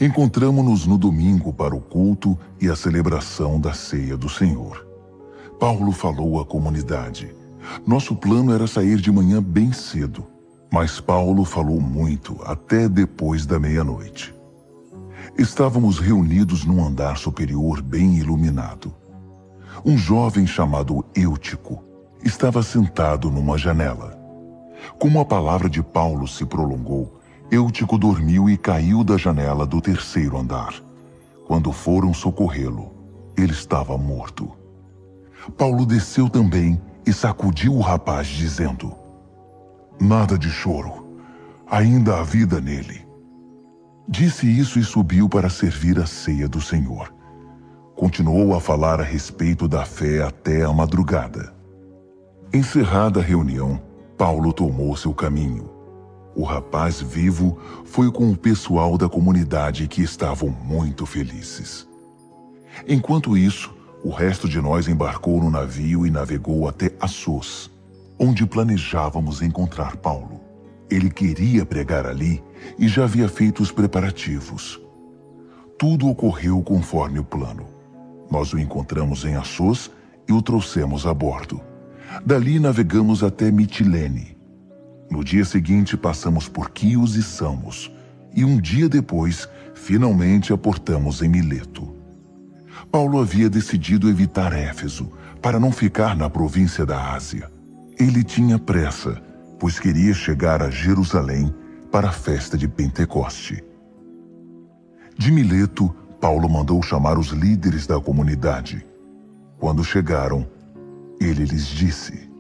Encontramos-nos 0.01 0.87
no 0.87 0.97
domingo 0.97 1.53
para 1.53 1.75
o 1.75 1.81
culto 1.81 2.39
e 2.61 2.69
a 2.69 2.77
celebração 2.77 3.61
da 3.61 3.73
ceia 3.73 4.17
do 4.17 4.29
Senhor. 4.29 4.87
Paulo 5.61 5.93
falou 5.93 6.41
à 6.41 6.45
comunidade. 6.45 7.35
Nosso 7.87 8.17
plano 8.17 8.53
era 8.53 8.67
sair 8.67 8.97
de 9.01 9.13
manhã 9.13 9.43
bem 9.43 9.73
cedo, 9.73 10.27
mas 10.73 11.01
Paulo 11.01 11.45
falou 11.45 11.81
muito 11.81 12.39
até 12.45 12.89
depois 12.89 13.47
da 13.47 13.59
meia-noite. 13.59 14.35
Estávamos 15.39 15.99
reunidos 15.99 16.65
num 16.65 16.85
andar 16.85 17.17
superior 17.17 17.81
bem 17.81 18.17
iluminado. 18.17 18.93
Um 19.85 19.97
jovem 19.97 20.47
chamado 20.47 21.05
Eutico 21.15 21.83
estava 22.25 22.63
sentado 22.63 23.31
numa 23.31 23.57
janela. 23.57 24.19
Como 24.99 25.21
a 25.21 25.25
palavra 25.25 25.69
de 25.69 25.83
Paulo 25.83 26.27
se 26.27 26.45
prolongou, 26.45 27.21
Eutico 27.53 27.99
dormiu 27.99 28.49
e 28.49 28.57
caiu 28.57 29.05
da 29.05 29.19
janela 29.19 29.67
do 29.67 29.79
terceiro 29.79 30.39
andar. 30.39 30.73
Quando 31.47 31.71
foram 31.71 32.15
socorrê-lo, 32.15 32.91
ele 33.37 33.53
estava 33.53 33.99
morto. 33.99 34.51
Paulo 35.59 35.85
desceu 35.85 36.31
também 36.31 36.81
e 37.07 37.13
sacudiu 37.13 37.75
o 37.75 37.81
rapaz, 37.81 38.27
dizendo: 38.27 38.95
Nada 40.01 40.39
de 40.39 40.49
choro, 40.49 41.07
ainda 41.71 42.21
há 42.21 42.23
vida 42.23 42.59
nele. 42.59 43.07
Disse 44.09 44.47
isso 44.47 44.79
e 44.79 44.83
subiu 44.83 45.29
para 45.29 45.51
servir 45.51 45.99
a 45.99 46.07
ceia 46.07 46.49
do 46.49 46.61
Senhor. 46.61 47.13
continuou 47.95 48.55
a 48.55 48.61
falar 48.63 48.99
a 48.99 49.05
respeito 49.05 49.69
da 49.69 49.85
fé 49.85 50.23
até 50.23 50.65
a 50.65 50.73
madrugada. 50.73 51.55
Encerrada 52.51 53.21
a 53.21 53.23
reunião, 53.23 53.79
Paulo 54.17 54.55
tomou 54.55 54.97
seu 54.97 55.13
caminho. 55.13 55.72
O 56.35 56.45
rapaz 56.45 57.01
vivo 57.01 57.59
foi 57.85 58.11
com 58.11 58.31
o 58.31 58.37
pessoal 58.37 58.97
da 58.97 59.09
comunidade 59.09 59.87
que 59.87 60.03
estavam 60.03 60.49
muito 60.49 61.05
felizes. 61.05 61.87
Enquanto 62.89 63.37
isso, 63.37 63.75
o 64.03 64.11
resto 64.11 64.49
de 64.49 64.61
nós 64.61 64.89
embarcou 64.89 65.41
no 65.43 65.51
navio 65.51 66.07
e 66.07 66.11
navegou 66.11 66.67
até 66.67 66.91
Assos, 66.99 67.71
onde 68.19 68.47
planejávamos 68.47 69.43
encontrar 69.43 69.97
Paulo. 69.97 70.41
Ele 70.91 71.11
queria 71.11 71.65
pregar 71.65 72.07
ali 72.07 72.43
e 72.79 72.89
já 72.89 73.05
havia 73.05 73.29
feito 73.29 73.63
os 73.63 73.71
preparativos. 73.71 74.81
Tudo 75.79 76.09
ocorreu 76.09 76.63
conforme 76.63 77.19
o 77.19 77.25
plano. 77.25 77.67
Nós 78.31 78.53
o 78.53 78.59
encontramos 78.59 79.25
em 79.25 79.37
Assos 79.37 79.91
e 80.29 80.33
o 80.33 80.41
trouxemos 80.41 81.07
a 81.07 81.13
bordo. 81.13 81.61
Dali 82.25 82.59
navegamos 82.59 83.23
até 83.23 83.51
Mitilene. 83.51 84.32
No 85.13 85.23
dia 85.23 85.45
seguinte 85.45 85.95
passamos 85.95 86.49
por 86.49 86.71
Quios 86.71 87.17
e 87.17 87.23
Samos, 87.23 87.93
e 88.35 88.47
um 88.47 88.59
dia 88.59 88.89
depois, 88.89 89.47
finalmente 89.75 90.55
aportamos 90.55 91.21
em 91.21 91.29
Mileto. 91.29 91.95
Paulo 92.91 93.21
havia 93.21 93.51
decidido 93.51 94.09
evitar 94.09 94.55
Éfeso 94.55 95.13
para 95.43 95.61
não 95.61 95.71
ficar 95.71 96.17
na 96.17 96.31
província 96.31 96.87
da 96.87 97.13
Ásia. 97.13 97.51
Ele 98.01 98.25
tinha 98.25 98.59
pressa, 98.59 99.23
pois 99.61 99.79
queria 99.79 100.15
chegar 100.15 100.63
a 100.63 100.71
Jerusalém 100.71 101.55
para 101.91 102.09
a 102.09 102.13
festa 102.13 102.57
de 102.57 102.67
Pentecoste. 102.67 103.63
De 105.19 105.31
Mileto, 105.31 105.95
Paulo 106.23 106.49
mandou 106.49 106.83
chamar 106.83 107.19
os 107.19 107.33
líderes 107.33 107.87
da 107.87 108.01
comunidade. 108.01 108.83
Quando 109.59 109.85
chegaram, 109.85 110.49
ele 111.21 111.45
lhes 111.45 111.67
disse: 111.67 112.31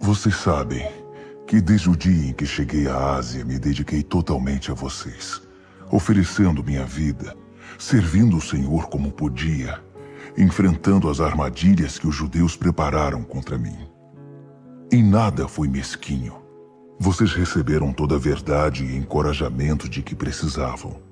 Vocês 0.00 0.34
sabem 0.36 1.03
que 1.46 1.60
desde 1.60 1.90
o 1.90 1.96
dia 1.96 2.30
em 2.30 2.32
que 2.32 2.46
cheguei 2.46 2.88
à 2.88 3.16
Ásia 3.16 3.44
me 3.44 3.58
dediquei 3.58 4.02
totalmente 4.02 4.70
a 4.70 4.74
vocês, 4.74 5.42
oferecendo 5.90 6.64
minha 6.64 6.84
vida, 6.84 7.36
servindo 7.78 8.36
o 8.36 8.40
Senhor 8.40 8.88
como 8.88 9.12
podia, 9.12 9.82
enfrentando 10.36 11.08
as 11.08 11.20
armadilhas 11.20 11.98
que 11.98 12.06
os 12.06 12.14
judeus 12.14 12.56
prepararam 12.56 13.22
contra 13.22 13.58
mim. 13.58 13.76
Em 14.90 15.02
nada 15.02 15.46
fui 15.46 15.68
mesquinho. 15.68 16.34
Vocês 16.98 17.32
receberam 17.32 17.92
toda 17.92 18.14
a 18.14 18.18
verdade 18.18 18.84
e 18.84 18.96
encorajamento 18.96 19.88
de 19.88 20.02
que 20.02 20.14
precisavam. 20.14 21.02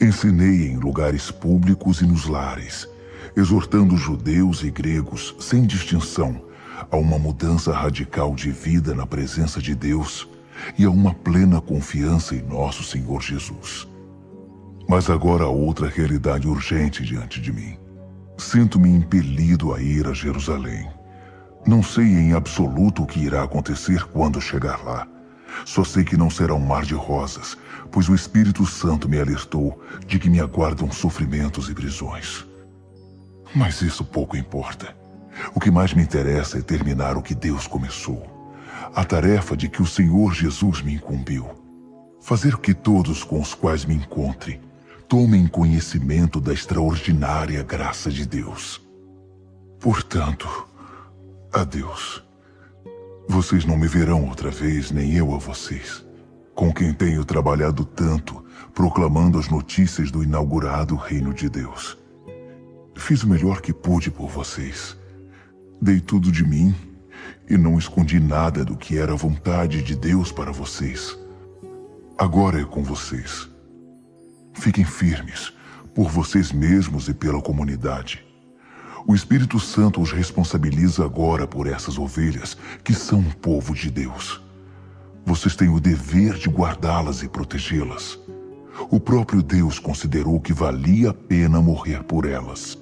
Ensinei 0.00 0.68
em 0.68 0.76
lugares 0.76 1.30
públicos 1.30 2.00
e 2.00 2.06
nos 2.06 2.26
lares, 2.26 2.88
exortando 3.36 3.96
judeus 3.96 4.62
e 4.62 4.70
gregos 4.70 5.34
sem 5.40 5.66
distinção 5.66 6.42
a 6.90 6.96
uma 6.96 7.18
mudança 7.18 7.72
radical 7.72 8.34
de 8.34 8.50
vida 8.50 8.94
na 8.94 9.06
presença 9.06 9.60
de 9.60 9.74
Deus 9.74 10.28
e 10.78 10.84
a 10.84 10.90
uma 10.90 11.14
plena 11.14 11.60
confiança 11.60 12.34
em 12.34 12.42
nosso 12.42 12.82
Senhor 12.82 13.20
Jesus. 13.22 13.88
Mas 14.88 15.08
agora 15.08 15.44
há 15.44 15.48
outra 15.48 15.88
realidade 15.88 16.46
urgente 16.46 17.02
diante 17.02 17.40
de 17.40 17.52
mim. 17.52 17.78
Sinto-me 18.36 18.90
impelido 18.90 19.72
a 19.72 19.80
ir 19.80 20.06
a 20.06 20.12
Jerusalém. 20.12 20.88
Não 21.66 21.82
sei 21.82 22.04
em 22.04 22.34
absoluto 22.34 23.02
o 23.02 23.06
que 23.06 23.20
irá 23.20 23.42
acontecer 23.42 24.04
quando 24.04 24.40
chegar 24.40 24.84
lá. 24.84 25.06
Só 25.64 25.84
sei 25.84 26.04
que 26.04 26.16
não 26.16 26.28
será 26.28 26.54
um 26.54 26.60
mar 26.60 26.84
de 26.84 26.94
rosas, 26.94 27.56
pois 27.90 28.08
o 28.08 28.14
Espírito 28.14 28.66
Santo 28.66 29.08
me 29.08 29.18
alertou 29.18 29.80
de 30.06 30.18
que 30.18 30.28
me 30.28 30.40
aguardam 30.40 30.90
sofrimentos 30.90 31.70
e 31.70 31.74
prisões. 31.74 32.44
Mas 33.54 33.80
isso 33.80 34.04
pouco 34.04 34.36
importa. 34.36 34.94
O 35.54 35.60
que 35.60 35.70
mais 35.70 35.94
me 35.94 36.02
interessa 36.02 36.58
é 36.58 36.62
terminar 36.62 37.16
o 37.16 37.22
que 37.22 37.34
Deus 37.34 37.66
começou. 37.66 38.22
A 38.94 39.04
tarefa 39.04 39.56
de 39.56 39.68
que 39.68 39.82
o 39.82 39.86
Senhor 39.86 40.32
Jesus 40.32 40.82
me 40.82 40.94
incumbiu. 40.94 41.48
Fazer 42.20 42.56
que 42.58 42.72
todos 42.72 43.22
com 43.22 43.40
os 43.40 43.54
quais 43.54 43.84
me 43.84 43.94
encontre 43.94 44.60
tomem 45.08 45.46
conhecimento 45.46 46.40
da 46.40 46.52
extraordinária 46.52 47.62
graça 47.62 48.10
de 48.10 48.26
Deus. 48.26 48.80
Portanto, 49.80 50.66
adeus. 51.52 52.24
Vocês 53.28 53.64
não 53.64 53.76
me 53.76 53.86
verão 53.86 54.26
outra 54.28 54.50
vez, 54.50 54.90
nem 54.90 55.14
eu 55.14 55.34
a 55.34 55.38
vocês, 55.38 56.04
com 56.54 56.72
quem 56.72 56.92
tenho 56.92 57.24
trabalhado 57.24 57.84
tanto, 57.84 58.44
proclamando 58.74 59.38
as 59.38 59.48
notícias 59.48 60.10
do 60.10 60.22
inaugurado 60.22 60.96
Reino 60.96 61.32
de 61.32 61.48
Deus. 61.48 61.96
Fiz 62.96 63.22
o 63.22 63.28
melhor 63.28 63.60
que 63.60 63.72
pude 63.72 64.10
por 64.10 64.28
vocês. 64.28 64.96
Dei 65.80 66.00
tudo 66.00 66.32
de 66.32 66.44
mim 66.44 66.74
e 67.48 67.56
não 67.56 67.78
escondi 67.78 68.18
nada 68.18 68.64
do 68.64 68.76
que 68.76 68.98
era 68.98 69.12
a 69.12 69.16
vontade 69.16 69.82
de 69.82 69.94
Deus 69.94 70.32
para 70.32 70.52
vocês. 70.52 71.18
Agora 72.16 72.60
é 72.60 72.64
com 72.64 72.82
vocês. 72.82 73.48
Fiquem 74.54 74.84
firmes, 74.84 75.52
por 75.94 76.08
vocês 76.08 76.52
mesmos 76.52 77.08
e 77.08 77.14
pela 77.14 77.42
comunidade. 77.42 78.24
O 79.06 79.14
Espírito 79.14 79.60
Santo 79.60 80.00
os 80.00 80.12
responsabiliza 80.12 81.04
agora 81.04 81.46
por 81.46 81.66
essas 81.66 81.98
ovelhas 81.98 82.56
que 82.82 82.94
são 82.94 83.18
um 83.18 83.30
povo 83.30 83.74
de 83.74 83.90
Deus. 83.90 84.42
Vocês 85.26 85.54
têm 85.56 85.68
o 85.68 85.80
dever 85.80 86.34
de 86.34 86.48
guardá-las 86.48 87.22
e 87.22 87.28
protegê-las. 87.28 88.18
O 88.90 88.98
próprio 88.98 89.42
Deus 89.42 89.78
considerou 89.78 90.40
que 90.40 90.52
valia 90.52 91.10
a 91.10 91.14
pena 91.14 91.60
morrer 91.60 92.02
por 92.04 92.24
elas. 92.24 92.78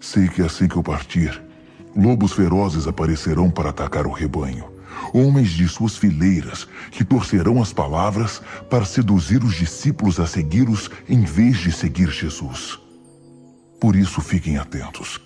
Sei 0.00 0.28
que 0.28 0.42
assim 0.42 0.68
que 0.68 0.76
eu 0.76 0.82
partir, 0.82 1.42
lobos 1.96 2.32
ferozes 2.32 2.86
aparecerão 2.86 3.50
para 3.50 3.70
atacar 3.70 4.06
o 4.06 4.12
rebanho 4.12 4.76
homens 5.12 5.50
de 5.50 5.68
suas 5.68 5.96
fileiras, 5.96 6.66
que 6.90 7.04
torcerão 7.04 7.62
as 7.62 7.72
palavras 7.72 8.40
para 8.68 8.84
seduzir 8.84 9.42
os 9.42 9.54
discípulos 9.54 10.18
a 10.20 10.26
segui-los 10.26 10.90
em 11.08 11.22
vez 11.22 11.58
de 11.58 11.72
seguir 11.72 12.10
Jesus. 12.10 12.78
Por 13.80 13.94
isso, 13.94 14.20
fiquem 14.20 14.58
atentos. 14.58 15.20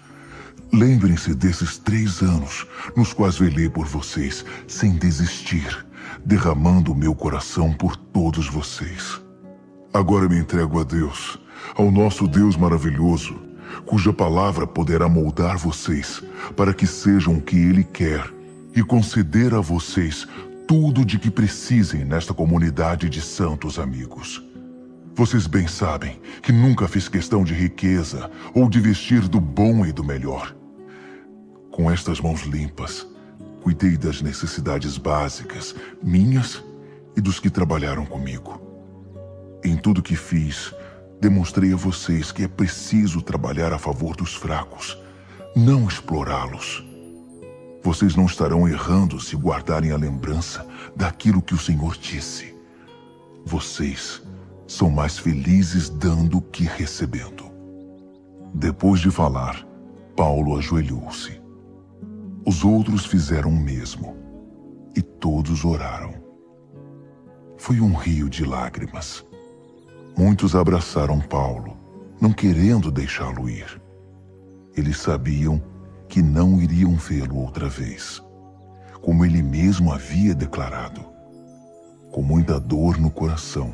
Lembrem-se 0.72 1.34
desses 1.34 1.78
três 1.78 2.20
anos 2.20 2.66
nos 2.96 3.12
quais 3.12 3.38
velei 3.38 3.68
por 3.68 3.86
vocês, 3.86 4.44
sem 4.68 4.92
desistir, 4.92 5.84
derramando 6.24 6.92
o 6.92 6.96
meu 6.96 7.14
coração 7.14 7.72
por 7.72 7.96
todos 7.96 8.48
vocês. 8.48 9.20
Agora 9.92 10.28
me 10.28 10.38
entrego 10.38 10.80
a 10.80 10.84
Deus, 10.84 11.38
ao 11.74 11.90
nosso 11.90 12.28
Deus 12.28 12.56
maravilhoso, 12.56 13.36
cuja 13.84 14.12
palavra 14.12 14.66
poderá 14.66 15.08
moldar 15.08 15.56
vocês 15.56 16.22
para 16.56 16.74
que 16.74 16.86
sejam 16.86 17.34
o 17.34 17.42
que 17.42 17.56
Ele 17.56 17.84
quer 17.84 18.32
e 18.74 18.82
conceder 18.82 19.54
a 19.54 19.60
vocês 19.60 20.26
tudo 20.66 21.04
de 21.04 21.18
que 21.18 21.30
precisem 21.30 22.04
nesta 22.04 22.32
comunidade 22.32 23.08
de 23.08 23.20
santos 23.20 23.78
amigos. 23.78 24.42
Vocês 25.14 25.46
bem 25.46 25.66
sabem 25.66 26.20
que 26.42 26.52
nunca 26.52 26.86
fiz 26.86 27.08
questão 27.08 27.42
de 27.42 27.52
riqueza 27.52 28.30
ou 28.54 28.70
de 28.70 28.80
vestir 28.80 29.26
do 29.28 29.40
bom 29.40 29.84
e 29.84 29.92
do 29.92 30.04
melhor. 30.04 30.54
Com 31.70 31.90
estas 31.90 32.20
mãos 32.20 32.42
limpas, 32.42 33.06
cuidei 33.60 33.96
das 33.96 34.22
necessidades 34.22 34.96
básicas, 34.96 35.74
minhas 36.02 36.62
e 37.16 37.20
dos 37.20 37.40
que 37.40 37.50
trabalharam 37.50 38.06
comigo. 38.06 38.60
Em 39.64 39.76
tudo 39.76 40.02
que 40.02 40.16
fiz, 40.16 40.72
demonstrei 41.20 41.72
a 41.72 41.76
vocês 41.76 42.32
que 42.32 42.44
é 42.44 42.48
preciso 42.48 43.20
trabalhar 43.20 43.72
a 43.72 43.78
favor 43.78 44.16
dos 44.16 44.34
fracos, 44.34 44.98
não 45.54 45.86
explorá-los. 45.86 46.84
Vocês 47.82 48.16
não 48.16 48.26
estarão 48.26 48.68
errando 48.68 49.20
se 49.20 49.36
guardarem 49.36 49.92
a 49.92 49.96
lembrança 49.96 50.66
daquilo 50.96 51.42
que 51.42 51.54
o 51.54 51.58
Senhor 51.58 51.96
disse. 51.96 52.56
Vocês 53.44 54.22
são 54.66 54.90
mais 54.90 55.18
felizes 55.18 55.88
dando 55.88 56.40
que 56.40 56.64
recebendo. 56.64 57.50
Depois 58.54 59.00
de 59.00 59.10
falar, 59.10 59.66
Paulo 60.16 60.56
ajoelhou-se. 60.56 61.40
Os 62.46 62.64
outros 62.64 63.04
fizeram 63.04 63.50
o 63.50 63.60
mesmo 63.60 64.16
e 64.96 65.02
todos 65.02 65.64
oraram. 65.64 66.14
Foi 67.56 67.80
um 67.80 67.94
rio 67.94 68.28
de 68.28 68.44
lágrimas. 68.44 69.24
Muitos 70.22 70.54
abraçaram 70.54 71.18
Paulo, 71.18 71.78
não 72.20 72.30
querendo 72.30 72.90
deixá-lo 72.90 73.48
ir. 73.48 73.80
Eles 74.76 74.98
sabiam 74.98 75.62
que 76.10 76.20
não 76.20 76.60
iriam 76.60 76.94
vê-lo 76.96 77.38
outra 77.38 77.70
vez, 77.70 78.22
como 79.00 79.24
ele 79.24 79.42
mesmo 79.42 79.90
havia 79.90 80.34
declarado. 80.34 81.00
Com 82.12 82.20
muita 82.20 82.60
dor 82.60 82.98
no 82.98 83.10
coração, 83.10 83.72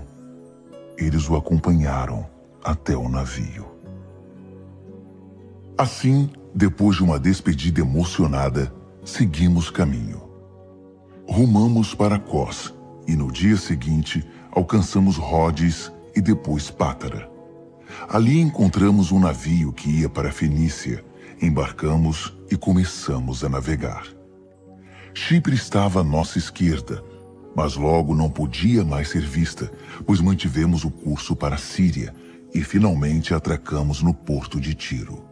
eles 0.96 1.28
o 1.28 1.34
acompanharam 1.34 2.24
até 2.62 2.96
o 2.96 3.08
navio. 3.08 3.66
Assim, 5.76 6.30
depois 6.54 6.94
de 6.94 7.02
uma 7.02 7.18
despedida 7.18 7.80
emocionada, 7.80 8.72
seguimos 9.04 9.68
caminho. 9.68 10.22
Rumamos 11.28 11.92
para 11.92 12.20
Cós 12.20 12.72
e 13.04 13.16
no 13.16 13.32
dia 13.32 13.56
seguinte 13.56 14.24
alcançamos 14.52 15.16
Rhodes 15.16 15.90
e 16.16 16.20
depois 16.20 16.70
Pátara. 16.70 17.30
Ali 18.08 18.40
encontramos 18.40 19.12
um 19.12 19.20
navio 19.20 19.72
que 19.72 20.00
ia 20.00 20.08
para 20.08 20.30
a 20.30 20.32
Fenícia. 20.32 21.04
Embarcamos 21.40 22.36
e 22.50 22.56
começamos 22.56 23.44
a 23.44 23.48
navegar. 23.48 24.06
Chipre 25.12 25.54
estava 25.54 26.00
à 26.00 26.04
nossa 26.04 26.38
esquerda, 26.38 27.04
mas 27.54 27.76
logo 27.76 28.14
não 28.14 28.30
podia 28.30 28.84
mais 28.84 29.08
ser 29.08 29.22
vista, 29.22 29.70
pois 30.06 30.20
mantivemos 30.20 30.84
o 30.84 30.90
curso 30.90 31.36
para 31.36 31.54
a 31.54 31.58
Síria 31.58 32.14
e 32.54 32.62
finalmente 32.62 33.34
atracamos 33.34 34.02
no 34.02 34.14
porto 34.14 34.58
de 34.58 34.74
Tiro. 34.74 35.24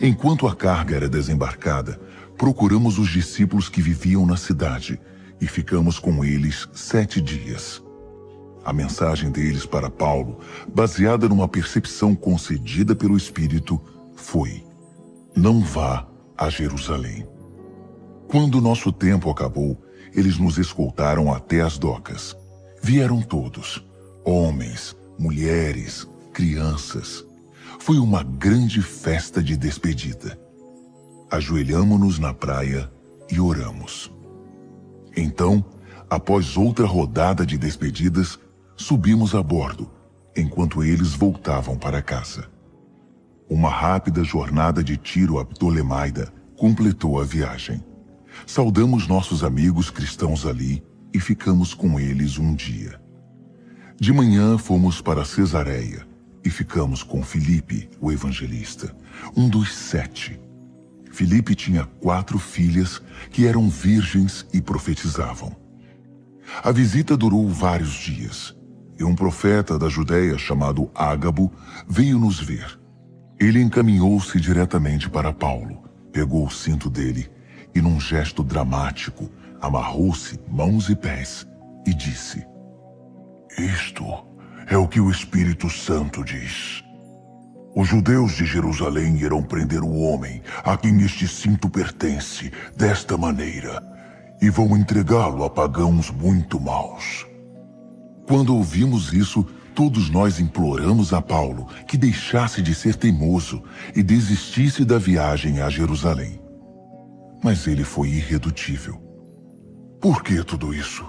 Enquanto 0.00 0.46
a 0.46 0.54
carga 0.56 0.96
era 0.96 1.08
desembarcada, 1.08 2.00
procuramos 2.38 2.98
os 2.98 3.10
discípulos 3.10 3.68
que 3.68 3.82
viviam 3.82 4.24
na 4.24 4.36
cidade 4.36 4.98
e 5.40 5.46
ficamos 5.46 5.98
com 5.98 6.24
eles 6.24 6.68
sete 6.72 7.20
dias. 7.20 7.81
A 8.64 8.72
mensagem 8.72 9.30
deles 9.30 9.66
para 9.66 9.90
Paulo, 9.90 10.38
baseada 10.72 11.28
numa 11.28 11.48
percepção 11.48 12.14
concedida 12.14 12.94
pelo 12.94 13.16
Espírito, 13.16 13.80
foi: 14.14 14.64
Não 15.34 15.60
vá 15.60 16.06
a 16.36 16.48
Jerusalém. 16.48 17.26
Quando 18.28 18.60
nosso 18.60 18.92
tempo 18.92 19.30
acabou, 19.30 19.76
eles 20.14 20.38
nos 20.38 20.58
escoltaram 20.58 21.32
até 21.32 21.60
as 21.60 21.76
docas. 21.76 22.36
Vieram 22.80 23.20
todos: 23.20 23.84
homens, 24.24 24.96
mulheres, 25.18 26.08
crianças. 26.32 27.24
Foi 27.78 27.98
uma 27.98 28.22
grande 28.22 28.80
festa 28.80 29.42
de 29.42 29.56
despedida. 29.56 30.38
Ajoelhamo-nos 31.30 32.18
na 32.18 32.32
praia 32.32 32.90
e 33.30 33.40
oramos. 33.40 34.12
Então, 35.16 35.64
após 36.08 36.56
outra 36.56 36.86
rodada 36.86 37.44
de 37.44 37.58
despedidas, 37.58 38.38
subimos 38.82 39.32
a 39.34 39.42
bordo, 39.42 39.88
enquanto 40.36 40.82
eles 40.82 41.14
voltavam 41.14 41.78
para 41.78 42.02
casa. 42.02 42.50
Uma 43.48 43.70
rápida 43.70 44.24
jornada 44.24 44.82
de 44.82 44.96
tiro 44.96 45.38
a 45.38 45.44
Ptolemaida 45.44 46.32
completou 46.56 47.20
a 47.20 47.24
viagem. 47.24 47.82
Saudamos 48.44 49.06
nossos 49.06 49.44
amigos 49.44 49.88
cristãos 49.88 50.44
ali 50.44 50.82
e 51.14 51.20
ficamos 51.20 51.74
com 51.74 52.00
eles 52.00 52.38
um 52.38 52.54
dia. 52.54 53.00
De 54.00 54.12
manhã 54.12 54.58
fomos 54.58 55.00
para 55.00 55.24
Cesareia 55.24 56.04
e 56.44 56.50
ficamos 56.50 57.04
com 57.04 57.22
Filipe, 57.22 57.88
o 58.00 58.10
evangelista, 58.10 58.96
um 59.36 59.48
dos 59.48 59.72
sete. 59.72 60.40
Filipe 61.12 61.54
tinha 61.54 61.84
quatro 61.84 62.38
filhas 62.38 63.00
que 63.30 63.46
eram 63.46 63.68
virgens 63.68 64.44
e 64.52 64.60
profetizavam. 64.60 65.54
A 66.64 66.72
visita 66.72 67.16
durou 67.16 67.48
vários 67.48 67.92
dias 67.92 68.56
e 69.02 69.04
um 69.04 69.16
profeta 69.16 69.76
da 69.76 69.88
Judéia 69.88 70.38
chamado 70.38 70.88
Ágabo 70.94 71.52
veio 71.88 72.20
nos 72.20 72.38
ver. 72.38 72.78
Ele 73.38 73.60
encaminhou-se 73.60 74.40
diretamente 74.40 75.10
para 75.10 75.32
Paulo, 75.32 75.82
pegou 76.12 76.46
o 76.46 76.50
cinto 76.50 76.88
dele 76.88 77.28
e, 77.74 77.80
num 77.80 77.98
gesto 77.98 78.44
dramático, 78.44 79.28
amarrou-se 79.60 80.38
mãos 80.48 80.88
e 80.88 80.94
pés 80.94 81.44
e 81.84 81.92
disse: 81.92 82.46
Isto 83.58 84.04
é 84.68 84.76
o 84.76 84.86
que 84.86 85.00
o 85.00 85.10
Espírito 85.10 85.68
Santo 85.68 86.22
diz. 86.22 86.84
Os 87.74 87.88
judeus 87.88 88.36
de 88.36 88.44
Jerusalém 88.44 89.16
irão 89.16 89.42
prender 89.42 89.82
o 89.82 89.98
homem 89.98 90.42
a 90.62 90.76
quem 90.76 91.02
este 91.02 91.26
cinto 91.26 91.68
pertence 91.68 92.52
desta 92.76 93.16
maneira 93.16 93.82
e 94.40 94.48
vão 94.48 94.76
entregá-lo 94.76 95.42
a 95.42 95.50
pagãos 95.50 96.08
muito 96.08 96.60
maus. 96.60 97.31
Quando 98.26 98.54
ouvimos 98.54 99.12
isso, 99.12 99.44
todos 99.74 100.08
nós 100.10 100.38
imploramos 100.38 101.12
a 101.12 101.20
Paulo 101.20 101.66
que 101.86 101.96
deixasse 101.96 102.62
de 102.62 102.74
ser 102.74 102.94
teimoso 102.94 103.62
e 103.94 104.02
desistisse 104.02 104.84
da 104.84 104.98
viagem 104.98 105.60
a 105.60 105.68
Jerusalém. 105.68 106.40
Mas 107.42 107.66
ele 107.66 107.84
foi 107.84 108.08
irredutível. 108.08 109.00
Por 110.00 110.22
que 110.22 110.42
tudo 110.44 110.72
isso? 110.72 111.04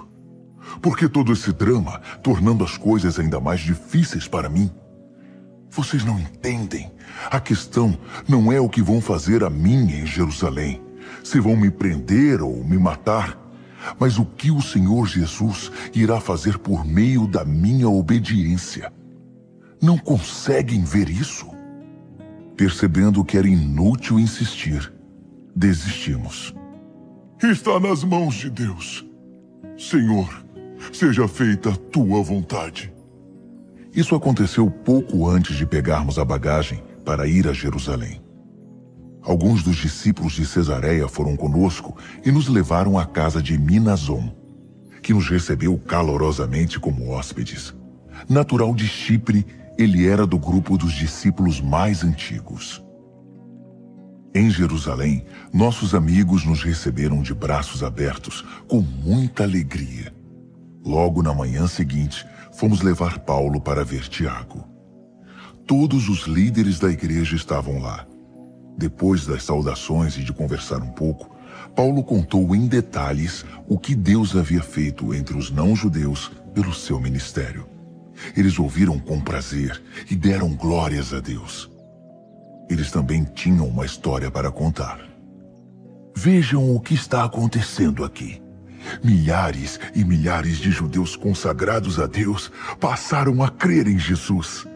Por 0.80 0.96
que 0.96 1.08
todo 1.08 1.32
esse 1.32 1.52
drama, 1.52 2.00
tornando 2.22 2.64
as 2.64 2.76
coisas 2.76 3.18
ainda 3.18 3.38
mais 3.38 3.60
difíceis 3.60 4.26
para 4.26 4.48
mim? 4.48 4.70
Vocês 5.70 6.04
não 6.04 6.18
entendem. 6.18 6.90
A 7.30 7.40
questão 7.40 7.96
não 8.28 8.50
é 8.52 8.60
o 8.60 8.68
que 8.68 8.82
vão 8.82 9.00
fazer 9.00 9.44
a 9.44 9.50
mim 9.50 9.90
em 9.92 10.06
Jerusalém, 10.06 10.80
se 11.22 11.38
vão 11.40 11.56
me 11.56 11.70
prender 11.70 12.42
ou 12.42 12.64
me 12.64 12.78
matar 12.78 13.43
mas 13.98 14.18
o 14.18 14.24
que 14.24 14.50
o 14.50 14.60
Senhor 14.60 15.06
Jesus 15.06 15.70
irá 15.94 16.20
fazer 16.20 16.58
por 16.58 16.84
meio 16.84 17.26
da 17.26 17.44
minha 17.44 17.88
obediência. 17.88 18.92
Não 19.80 19.98
conseguem 19.98 20.82
ver 20.82 21.08
isso? 21.08 21.46
Percebendo 22.56 23.24
que 23.24 23.36
era 23.36 23.48
inútil 23.48 24.18
insistir, 24.18 24.92
desistimos. 25.54 26.54
Está 27.42 27.78
nas 27.78 28.02
mãos 28.02 28.34
de 28.36 28.48
Deus. 28.48 29.04
Senhor, 29.76 30.44
seja 30.92 31.28
feita 31.28 31.70
a 31.70 31.76
tua 31.76 32.22
vontade. 32.22 32.92
Isso 33.94 34.14
aconteceu 34.14 34.70
pouco 34.70 35.28
antes 35.28 35.56
de 35.56 35.66
pegarmos 35.66 36.18
a 36.18 36.24
bagagem 36.24 36.82
para 37.04 37.26
ir 37.26 37.46
a 37.46 37.52
Jerusalém. 37.52 38.23
Alguns 39.24 39.62
dos 39.62 39.76
discípulos 39.76 40.34
de 40.34 40.44
Cesareia 40.44 41.08
foram 41.08 41.34
conosco 41.34 41.96
e 42.24 42.30
nos 42.30 42.46
levaram 42.46 42.98
à 42.98 43.06
casa 43.06 43.42
de 43.42 43.56
Minazon, 43.56 44.30
que 45.02 45.14
nos 45.14 45.30
recebeu 45.30 45.78
calorosamente 45.78 46.78
como 46.78 47.10
hóspedes. 47.10 47.74
Natural 48.28 48.74
de 48.74 48.86
Chipre, 48.86 49.46
ele 49.78 50.06
era 50.06 50.26
do 50.26 50.38
grupo 50.38 50.76
dos 50.76 50.92
discípulos 50.92 51.58
mais 51.58 52.04
antigos. 52.04 52.84
Em 54.34 54.50
Jerusalém, 54.50 55.24
nossos 55.52 55.94
amigos 55.94 56.44
nos 56.44 56.62
receberam 56.62 57.22
de 57.22 57.32
braços 57.32 57.82
abertos, 57.82 58.44
com 58.68 58.82
muita 58.82 59.44
alegria. 59.44 60.14
Logo 60.84 61.22
na 61.22 61.32
manhã 61.32 61.66
seguinte, 61.66 62.26
fomos 62.52 62.82
levar 62.82 63.20
Paulo 63.20 63.58
para 63.58 63.84
ver 63.84 64.06
Tiago. 64.06 64.68
Todos 65.66 66.10
os 66.10 66.26
líderes 66.26 66.78
da 66.78 66.90
igreja 66.90 67.36
estavam 67.36 67.80
lá 67.80 68.06
depois 68.76 69.26
das 69.26 69.44
saudações 69.44 70.16
e 70.16 70.22
de 70.22 70.32
conversar 70.32 70.82
um 70.82 70.90
pouco, 70.90 71.34
Paulo 71.74 72.02
contou 72.02 72.54
em 72.54 72.66
detalhes 72.66 73.44
o 73.68 73.78
que 73.78 73.94
Deus 73.94 74.36
havia 74.36 74.62
feito 74.62 75.14
entre 75.14 75.36
os 75.36 75.50
não-judeus 75.50 76.30
pelo 76.52 76.72
seu 76.72 77.00
ministério. 77.00 77.66
Eles 78.36 78.58
ouviram 78.58 78.98
com 78.98 79.20
prazer 79.20 79.82
e 80.10 80.14
deram 80.14 80.54
glórias 80.54 81.12
a 81.12 81.20
Deus. 81.20 81.70
Eles 82.70 82.90
também 82.90 83.24
tinham 83.24 83.66
uma 83.66 83.84
história 83.84 84.30
para 84.30 84.50
contar. 84.50 85.00
Vejam 86.16 86.74
o 86.74 86.80
que 86.80 86.94
está 86.94 87.24
acontecendo 87.24 88.04
aqui. 88.04 88.40
Milhares 89.02 89.80
e 89.94 90.04
milhares 90.04 90.58
de 90.58 90.70
judeus 90.70 91.16
consagrados 91.16 91.98
a 91.98 92.06
Deus 92.06 92.52
passaram 92.78 93.42
a 93.42 93.50
crer 93.50 93.88
em 93.88 93.98
Jesus. 93.98 94.66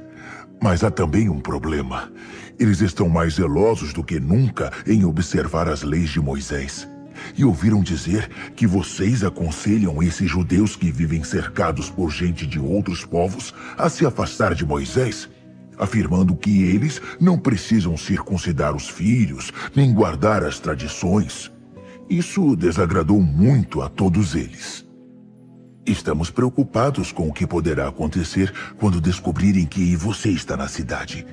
Mas 0.61 0.83
há 0.83 0.91
também 0.91 1.29
um 1.29 1.41
problema. 1.41 2.11
Eles 2.59 2.81
estão 2.81 3.09
mais 3.09 3.35
zelosos 3.35 3.93
do 3.93 4.03
que 4.03 4.19
nunca 4.19 4.73
em 4.87 5.05
observar 5.05 5.69
as 5.69 5.83
leis 5.83 6.11
de 6.11 6.21
Moisés. 6.21 6.89
E 7.37 7.45
ouviram 7.45 7.83
dizer 7.83 8.29
que 8.57 8.67
vocês 8.67 9.23
aconselham 9.23 10.03
esses 10.03 10.31
judeus 10.31 10.75
que 10.75 10.91
vivem 10.91 11.23
cercados 11.23 11.91
por 11.91 12.11
gente 12.11 12.47
de 12.47 12.59
outros 12.59 13.05
povos 13.05 13.55
a 13.77 13.89
se 13.89 14.05
afastar 14.07 14.55
de 14.55 14.65
Moisés, 14.65 15.29
afirmando 15.79 16.35
que 16.35 16.63
eles 16.65 17.01
não 17.21 17.39
precisam 17.39 17.97
circuncidar 17.97 18.75
os 18.75 18.89
filhos 18.89 19.53
nem 19.75 19.93
guardar 19.93 20.45
as 20.45 20.59
tradições. 20.59 21.51
Isso 22.09 22.57
desagradou 22.57 23.21
muito 23.21 23.83
a 23.83 23.89
todos 23.89 24.35
eles. 24.35 24.88
Estamos 25.89 26.29
preocupados 26.29 27.13
com 27.13 27.29
o 27.29 27.33
que 27.33 27.47
poderá 27.47 27.89
acontecer 27.89 28.53
quando 28.79 29.01
descobrirem 29.01 29.65
que 29.65 29.97
você 29.97 30.29
está 30.29 30.55
na 30.55 30.69
cidade. 30.69 31.27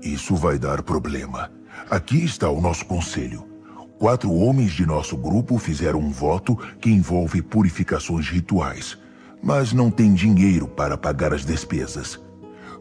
Isso 0.00 0.36
vai 0.36 0.60
dar 0.60 0.80
problema. 0.80 1.50
Aqui 1.90 2.24
está 2.24 2.48
o 2.48 2.60
nosso 2.60 2.86
conselho. 2.86 3.44
Quatro 3.98 4.32
homens 4.32 4.70
de 4.70 4.86
nosso 4.86 5.16
grupo 5.16 5.58
fizeram 5.58 5.98
um 5.98 6.12
voto 6.12 6.56
que 6.80 6.88
envolve 6.88 7.42
purificações 7.42 8.28
rituais, 8.28 8.96
mas 9.42 9.72
não 9.72 9.90
tem 9.90 10.14
dinheiro 10.14 10.68
para 10.68 10.96
pagar 10.96 11.34
as 11.34 11.44
despesas. 11.44 12.20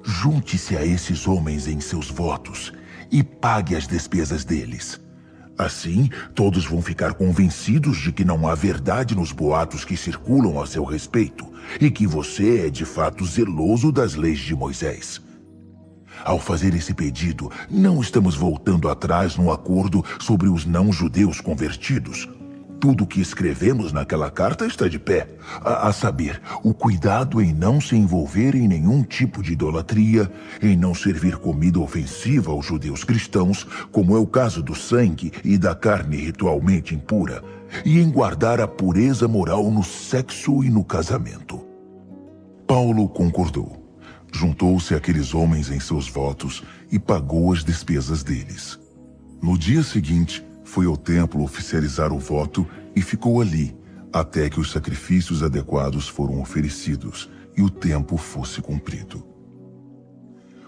Junte-se 0.04 0.78
a 0.78 0.86
esses 0.86 1.28
homens 1.28 1.68
em 1.68 1.80
seus 1.80 2.08
votos 2.08 2.72
e 3.12 3.24
pague 3.24 3.76
as 3.76 3.88
despesas 3.88 4.46
deles. 4.46 5.02
Assim, 5.58 6.10
todos 6.34 6.66
vão 6.66 6.82
ficar 6.82 7.14
convencidos 7.14 7.98
de 7.98 8.12
que 8.12 8.26
não 8.26 8.48
há 8.48 8.54
verdade 8.54 9.16
nos 9.16 9.32
boatos 9.32 9.86
que 9.86 9.96
circulam 9.96 10.62
a 10.62 10.68
seu 10.68 10.84
respeito 10.84 11.46
e 11.80 11.90
que 11.90 12.06
você 12.06 12.68
é 12.68 12.70
de 12.70 12.84
fato 12.84 13.26
zeloso 13.26 13.92
das 13.92 14.16
leis 14.16 14.40
de 14.40 14.54
Moisés. 14.54 15.22
Ao 16.24 16.40
fazer 16.40 16.74
esse 16.74 16.94
pedido, 16.94 17.52
não 17.70 18.02
estamos 18.02 18.36
voltando 18.36 18.90
atrás 18.90 19.38
no 19.38 19.52
acordo 19.52 20.04
sobre 20.20 20.50
os 20.50 20.66
não-judeus 20.66 21.40
convertidos. 21.40 22.28
Tudo 22.86 23.04
o 23.04 23.08
que 23.08 23.20
escrevemos 23.20 23.92
naquela 23.92 24.30
carta 24.30 24.64
está 24.68 24.88
de 24.88 25.00
pé. 25.00 25.28
A, 25.60 25.88
a, 25.88 25.92
saber, 25.92 26.40
o 26.64 26.72
cuidado 26.72 27.42
em 27.42 27.52
não 27.52 27.82
se 27.82 27.96
envolver 27.96 28.54
em 28.54 28.68
nenhum 28.68 29.02
tipo 29.02 29.42
de 29.42 29.54
idolatria, 29.54 30.32
em 30.62 30.78
não 30.78 30.94
servir 30.94 31.38
comida 31.38 31.80
ofensiva 31.80 32.52
aos 32.52 32.64
judeus 32.64 33.04
cristãos, 33.04 33.64
como 33.92 34.16
é 34.16 34.20
o 34.20 34.28
caso 34.28 34.62
do 34.62 34.76
sangue 34.76 35.32
e 35.44 35.58
da 35.58 35.74
carne 35.74 36.18
ritualmente 36.18 36.94
impura, 36.94 37.44
e 37.84 38.00
em 38.00 38.08
guardar 38.08 38.62
a 38.62 38.68
pureza 38.68 39.28
moral 39.28 39.72
no 39.72 39.84
sexo 39.84 40.64
e 40.64 40.70
no 40.70 40.84
casamento. 40.84 41.66
Paulo 42.68 43.10
concordou. 43.10 43.84
Juntou-se 44.32 44.94
àqueles 44.94 45.34
homens 45.34 45.72
em 45.72 45.80
seus 45.80 46.08
votos 46.08 46.62
e 46.92 47.00
pagou 47.00 47.52
as 47.52 47.64
despesas 47.64 48.22
deles. 48.22 48.80
No 49.42 49.58
dia 49.58 49.82
seguinte, 49.82 50.46
foi 50.76 50.88
ao 50.88 50.98
templo 50.98 51.42
oficializar 51.42 52.12
o 52.12 52.20
voto 52.20 52.68
e 52.94 53.02
ficou 53.02 53.40
ali, 53.40 53.74
até 54.12 54.50
que 54.50 54.60
os 54.60 54.74
sacrifícios 54.74 55.42
adequados 55.42 56.06
foram 56.06 56.42
oferecidos 56.42 57.30
e 57.56 57.62
o 57.62 57.70
tempo 57.70 58.18
fosse 58.18 58.62
cumprido. 58.62 59.26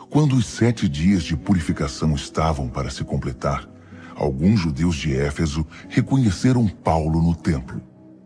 Quando 0.09 0.37
os 0.37 0.45
sete 0.45 0.87
dias 0.87 1.23
de 1.23 1.35
purificação 1.35 2.15
estavam 2.15 2.69
para 2.69 2.89
se 2.89 3.03
completar, 3.03 3.69
alguns 4.15 4.61
judeus 4.61 4.95
de 4.95 5.13
Éfeso 5.13 5.67
reconheceram 5.89 6.65
Paulo 6.69 7.21
no 7.21 7.35
templo. 7.35 7.81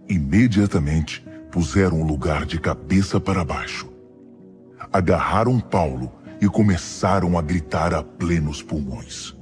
Imediatamente 0.08 1.26
puseram 1.49 1.99
o 1.99 2.06
lugar 2.06 2.45
de 2.45 2.60
cabeça 2.60 3.20
para 3.20 3.44
baixo. 3.44 3.90
Agarraram 4.94 5.60
Paulo 5.60 6.12
e 6.40 6.48
começaram 6.48 7.40
a 7.40 7.41
gritar 7.41 7.91
a 7.91 8.03
plenos 8.03 8.62
pulmões. 8.62 9.36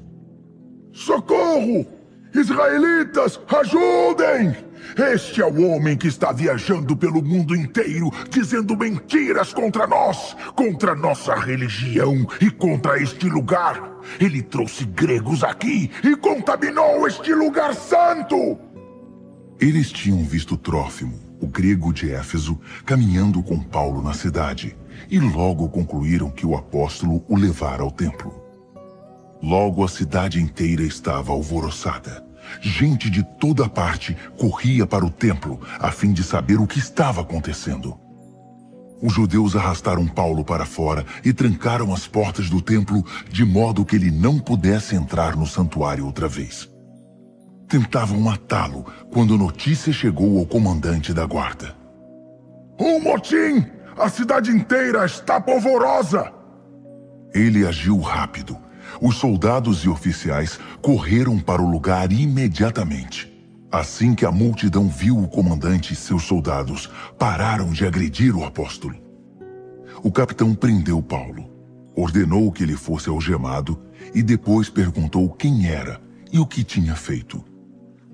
Socorro! 0.93 1.98
Israelitas, 2.33 3.39
ajudem! 3.47 4.55
Este 4.97 5.41
é 5.41 5.45
o 5.45 5.67
homem 5.67 5.95
que 5.95 6.07
está 6.07 6.31
viajando 6.31 6.95
pelo 6.95 7.21
mundo 7.21 7.55
inteiro, 7.55 8.11
dizendo 8.29 8.75
mentiras 8.75 9.53
contra 9.53 9.85
nós, 9.85 10.35
contra 10.55 10.95
nossa 10.95 11.35
religião 11.35 12.27
e 12.41 12.49
contra 12.49 13.01
este 13.01 13.29
lugar. 13.29 13.81
Ele 14.19 14.41
trouxe 14.41 14.85
gregos 14.85 15.43
aqui 15.43 15.91
e 16.03 16.15
contaminou 16.15 17.07
este 17.07 17.33
lugar 17.33 17.73
santo. 17.75 18.57
Eles 19.59 19.91
tinham 19.91 20.23
visto 20.23 20.57
Trófimo, 20.57 21.19
o 21.39 21.47
grego 21.47 21.93
de 21.93 22.11
Éfeso, 22.11 22.59
caminhando 22.85 23.43
com 23.43 23.59
Paulo 23.59 24.01
na 24.01 24.13
cidade, 24.13 24.75
e 25.09 25.19
logo 25.19 25.69
concluíram 25.69 26.29
que 26.29 26.45
o 26.45 26.55
apóstolo 26.55 27.23
o 27.27 27.35
levara 27.35 27.83
ao 27.83 27.91
templo. 27.91 28.48
Logo 29.41 29.85
a 29.85 29.87
cidade 29.87 30.41
inteira 30.41 30.83
estava 30.83 31.31
alvoroçada. 31.31 32.25
Gente 32.61 33.09
de 33.09 33.23
toda 33.23 33.69
parte 33.69 34.17
corria 34.37 34.85
para 34.85 35.05
o 35.05 35.09
templo 35.09 35.61
a 35.79 35.91
fim 35.91 36.11
de 36.11 36.23
saber 36.23 36.59
o 36.59 36.67
que 36.67 36.79
estava 36.79 37.21
acontecendo. 37.21 37.97
Os 39.01 39.13
judeus 39.13 39.55
arrastaram 39.55 40.05
Paulo 40.05 40.43
para 40.43 40.65
fora 40.65 41.05
e 41.23 41.31
trancaram 41.31 41.93
as 41.93 42.05
portas 42.05 42.49
do 42.49 42.61
templo 42.61 43.05
de 43.29 43.45
modo 43.45 43.85
que 43.85 43.95
ele 43.95 44.11
não 44.11 44.39
pudesse 44.39 44.93
entrar 44.93 45.37
no 45.37 45.47
santuário 45.47 46.05
outra 46.05 46.27
vez. 46.27 46.69
Tentavam 47.69 48.19
matá-lo 48.19 48.85
quando 49.13 49.35
a 49.35 49.37
notícia 49.37 49.93
chegou 49.93 50.39
ao 50.39 50.45
comandante 50.45 51.13
da 51.13 51.25
guarda. 51.25 51.75
Um 52.77 52.99
motim! 52.99 53.65
A 53.97 54.09
cidade 54.09 54.49
inteira 54.49 55.05
está 55.05 55.39
polvorosa! 55.39 56.33
Ele 57.33 57.65
agiu 57.65 57.99
rápido 57.99 58.57
os 59.01 59.17
soldados 59.17 59.83
e 59.83 59.89
oficiais 59.89 60.59
correram 60.81 61.39
para 61.39 61.61
o 61.61 61.69
lugar 61.69 62.11
imediatamente. 62.11 63.31
Assim 63.71 64.15
que 64.15 64.25
a 64.25 64.31
multidão 64.31 64.87
viu 64.87 65.17
o 65.17 65.27
comandante 65.27 65.93
e 65.93 65.95
seus 65.95 66.23
soldados, 66.23 66.89
pararam 67.17 67.69
de 67.69 67.85
agredir 67.85 68.35
o 68.35 68.43
apóstolo. 68.43 68.95
O 70.01 70.11
capitão 70.11 70.55
prendeu 70.55 71.01
Paulo, 71.01 71.49
ordenou 71.95 72.51
que 72.51 72.63
ele 72.63 72.75
fosse 72.75 73.09
algemado 73.09 73.79
e 74.13 74.23
depois 74.23 74.69
perguntou 74.69 75.29
quem 75.29 75.67
era 75.67 76.01
e 76.31 76.39
o 76.39 76.45
que 76.45 76.63
tinha 76.63 76.95
feito. 76.95 77.43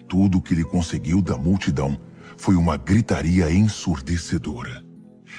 Tudo 0.07 0.37
o 0.37 0.41
que 0.41 0.53
ele 0.53 0.63
conseguiu 0.63 1.21
da 1.21 1.37
multidão 1.37 1.97
foi 2.37 2.55
uma 2.55 2.75
gritaria 2.77 3.51
ensurdecedora. 3.51 4.83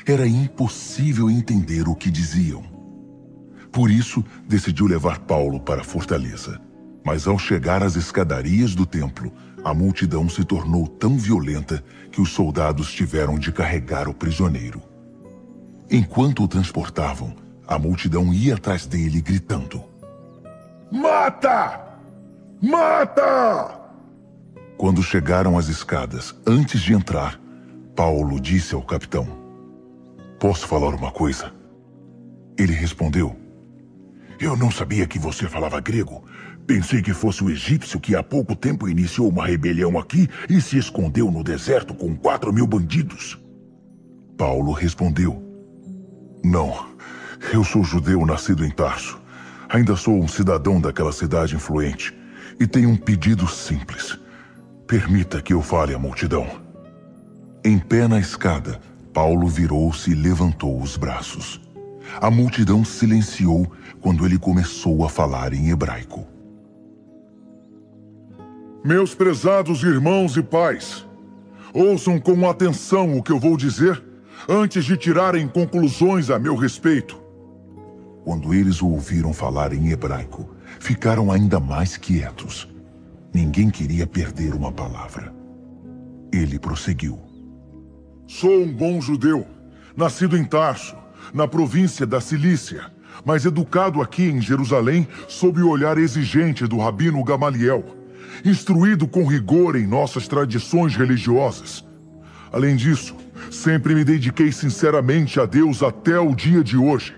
Era 0.06 0.27
impossível 0.27 1.31
entender 1.31 1.89
o 1.89 1.94
que 1.94 2.10
diziam. 2.10 2.76
Por 3.77 3.90
isso, 3.90 4.24
decidiu 4.48 4.86
levar 4.86 5.19
Paulo 5.19 5.61
para 5.61 5.82
a 5.82 5.85
fortaleza. 5.85 6.59
Mas 7.05 7.27
ao 7.27 7.39
chegar 7.39 7.82
às 7.82 7.94
escadarias 7.94 8.74
do 8.74 8.86
templo, 8.86 9.31
a 9.62 9.74
multidão 9.74 10.31
se 10.31 10.43
tornou 10.47 10.86
tão 10.86 11.19
violenta 11.19 11.85
que 12.11 12.19
os 12.19 12.31
soldados 12.31 12.90
tiveram 12.90 13.39
de 13.39 13.53
carregar 13.53 14.09
o 14.09 14.15
prisioneiro. 14.15 14.81
Enquanto 15.90 16.43
o 16.43 16.48
transportavam, 16.48 17.36
a 17.69 17.78
multidão 17.78 18.32
ia 18.32 18.55
atrás 18.55 18.86
dele 18.86 19.20
gritando: 19.20 19.85
Mata! 20.90 21.78
Mata! 22.62 23.78
Quando 24.78 25.03
chegaram 25.03 25.59
às 25.59 25.69
escadas, 25.69 26.35
antes 26.47 26.81
de 26.81 26.94
entrar, 26.94 27.39
Paulo 27.94 28.40
disse 28.40 28.74
ao 28.74 28.81
capitão: 28.81 29.28
Posso 30.40 30.66
falar 30.66 30.94
uma 30.94 31.11
coisa? 31.11 31.53
Ele 32.57 32.73
respondeu: 32.73 33.44
eu 34.41 34.57
não 34.57 34.71
sabia 34.71 35.07
que 35.07 35.19
você 35.19 35.49
falava 35.49 35.81
grego. 35.81 36.25
Pensei 36.67 37.01
que 37.01 37.15
fosse 37.15 37.45
o 37.45 37.51
egípcio 37.51 38.01
que 38.01 38.17
há 38.17 38.23
pouco 38.23 38.57
tempo 38.57 38.89
iniciou 38.89 39.29
uma 39.29 39.47
rebelião 39.47 39.99
aqui 39.99 40.29
e 40.49 40.61
se 40.61 40.77
escondeu 40.77 41.31
no 41.31 41.45
deserto 41.45 41.95
com 41.95 42.17
quatro 42.17 42.53
mil 42.53 42.67
bandidos. 42.67 43.39
Paulo 44.37 44.73
respondeu: 44.73 45.43
Não, 46.45 46.89
eu 47.53 47.63
sou 47.63 47.85
judeu 47.85 48.27
nascido 48.27 48.65
em 48.65 48.71
Tarso. 48.71 49.21
Ainda 49.69 49.97
sou 49.97 50.19
um 50.19 50.29
cidadão 50.29 50.81
daquela 50.81 51.13
cidade 51.13 51.55
influente 51.55 52.17
e 52.59 52.67
tenho 52.67 52.91
um 52.91 52.97
pedido 52.97 53.47
simples. 53.49 54.19
Permita 54.87 55.43
que 55.43 55.53
eu 55.53 55.63
fale 55.63 55.95
à 55.95 55.99
multidão. 55.99 56.47
Em 57.65 57.79
pé 57.79 58.07
na 58.07 58.21
escada, 58.21 58.81
Paulo 59.13 59.49
virou-se 59.49 60.11
e 60.11 60.15
levantou 60.15 60.81
os 60.81 60.97
braços. 60.97 61.61
A 62.20 62.31
multidão 62.31 62.85
silenciou 62.85 63.70
quando 64.01 64.24
ele 64.24 64.39
começou 64.39 65.05
a 65.05 65.09
falar 65.09 65.53
em 65.53 65.70
hebraico. 65.70 66.27
Meus 68.85 69.15
prezados 69.15 69.83
irmãos 69.83 70.37
e 70.37 70.43
pais, 70.43 71.05
ouçam 71.74 72.20
com 72.20 72.49
atenção 72.49 73.19
o 73.19 73.23
que 73.23 73.33
eu 73.33 73.39
vou 73.39 73.57
dizer 73.57 74.03
antes 74.49 74.85
de 74.85 74.97
tirarem 74.97 75.49
conclusões 75.49 76.31
a 76.31 76.39
meu 76.39 76.55
respeito. 76.55 77.20
Quando 78.24 78.55
eles 78.55 78.83
o 78.83 78.89
ouviram 78.89 79.33
falar 79.33 79.73
em 79.73 79.91
hebraico, 79.91 80.49
ficaram 80.78 81.31
ainda 81.31 81.59
mais 81.59 81.97
quietos. 81.97 82.69
Ninguém 83.33 83.70
queria 83.70 84.07
perder 84.07 84.55
uma 84.55 84.73
palavra. 84.73 85.35
Ele 86.33 86.59
prosseguiu. 86.59 87.19
Sou 88.27 88.62
um 88.62 88.73
bom 88.73 89.01
judeu, 89.01 89.47
nascido 89.97 90.37
em 90.37 90.45
Tarso, 90.45 90.97
na 91.37 91.47
província 91.47 92.07
da 92.07 92.19
Cilícia, 92.19 92.91
mas 93.23 93.45
educado 93.45 94.01
aqui 94.01 94.25
em 94.25 94.41
Jerusalém 94.41 95.07
sob 95.29 95.61
o 95.61 95.69
olhar 95.69 95.99
exigente 95.99 96.67
do 96.67 96.79
rabino 96.79 97.23
Gamaliel, 97.23 97.85
instruído 98.43 99.07
com 99.07 99.27
rigor 99.27 99.77
em 99.77 99.87
nossas 99.87 100.27
tradições 100.27 100.97
religiosas. 100.97 101.85
Além 102.51 102.75
disso, 102.75 103.15
sempre 103.51 103.95
me 103.95 104.03
dediquei 104.03 104.51
sinceramente 104.51 105.39
a 105.39 105.45
Deus 105.45 105.83
até 105.83 106.19
o 106.19 106.35
dia 106.35 106.65
de 106.65 106.79
hoje. 106.79 107.15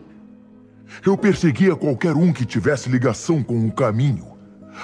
Eu 1.07 1.17
perseguia 1.17 1.77
qualquer 1.77 2.17
um 2.17 2.33
que 2.33 2.45
tivesse 2.45 2.89
ligação 2.89 3.41
com 3.41 3.69
o 3.69 3.71
caminho. 3.71 4.27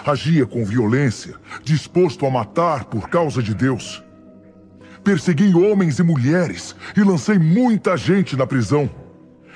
Agia 0.07 0.47
com 0.47 0.65
violência, 0.65 1.35
disposto 1.65 2.25
a 2.25 2.31
matar 2.31 2.85
por 2.85 3.09
causa 3.09 3.43
de 3.43 3.53
Deus. 3.53 4.01
Persegui 5.03 5.55
homens 5.57 5.99
e 5.99 6.05
mulheres 6.05 6.77
e 6.97 7.03
lancei 7.03 7.37
muita 7.39 7.97
gente 7.97 8.37
na 8.37 8.47
prisão. 8.47 8.89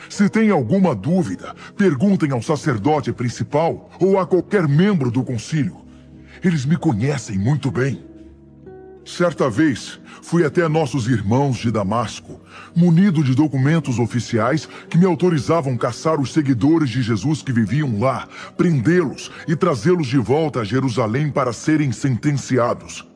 Se 0.09 0.29
tem 0.29 0.51
alguma 0.51 0.95
dúvida, 0.95 1.55
perguntem 1.77 2.33
ao 2.33 2.43
sacerdote 2.43 3.13
principal 3.13 3.91
ou 4.01 4.19
a 4.19 4.27
qualquer 4.27 4.67
membro 4.67 5.11
do 5.11 5.23
concílio. 5.23 5.77
Eles 6.43 6.65
me 6.65 6.77
conhecem 6.77 7.39
muito 7.39 7.71
bem. 7.71 8.09
Certa 9.05 9.49
vez, 9.49 9.99
fui 10.21 10.45
até 10.45 10.69
nossos 10.69 11.09
irmãos 11.09 11.57
de 11.57 11.71
Damasco, 11.71 12.41
munido 12.77 13.25
de 13.25 13.35
documentos 13.35 13.99
oficiais 13.99 14.69
que 14.89 14.99
me 14.99 15.07
autorizavam 15.07 15.79
caçar 15.79 16.21
os 16.21 16.33
seguidores 16.33 16.91
de 16.91 17.03
Jesus 17.03 17.41
que 17.41 17.51
viviam 17.51 17.99
lá, 17.99 18.29
prendê-los 18.57 19.31
e 19.49 19.57
trazê-los 19.57 20.07
de 20.07 20.19
volta 20.19 20.61
a 20.61 20.65
Jerusalém 20.65 21.31
para 21.31 21.55
serem 21.55 21.91
sentenciados. 21.91 23.09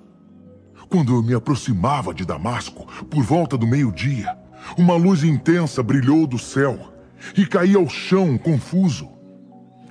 Quando 0.89 1.15
eu 1.15 1.23
me 1.23 1.35
aproximava 1.35 2.15
de 2.15 2.25
Damasco, 2.25 2.87
por 3.11 3.23
volta 3.23 3.57
do 3.59 3.67
meio-dia, 3.67 4.35
uma 4.77 4.95
luz 4.95 5.25
intensa 5.25 5.83
brilhou 5.83 6.27
do 6.27 6.39
céu 6.39 6.93
e 7.37 7.47
caí 7.47 7.75
ao 7.75 7.89
chão, 7.89 8.37
confuso. 8.39 9.09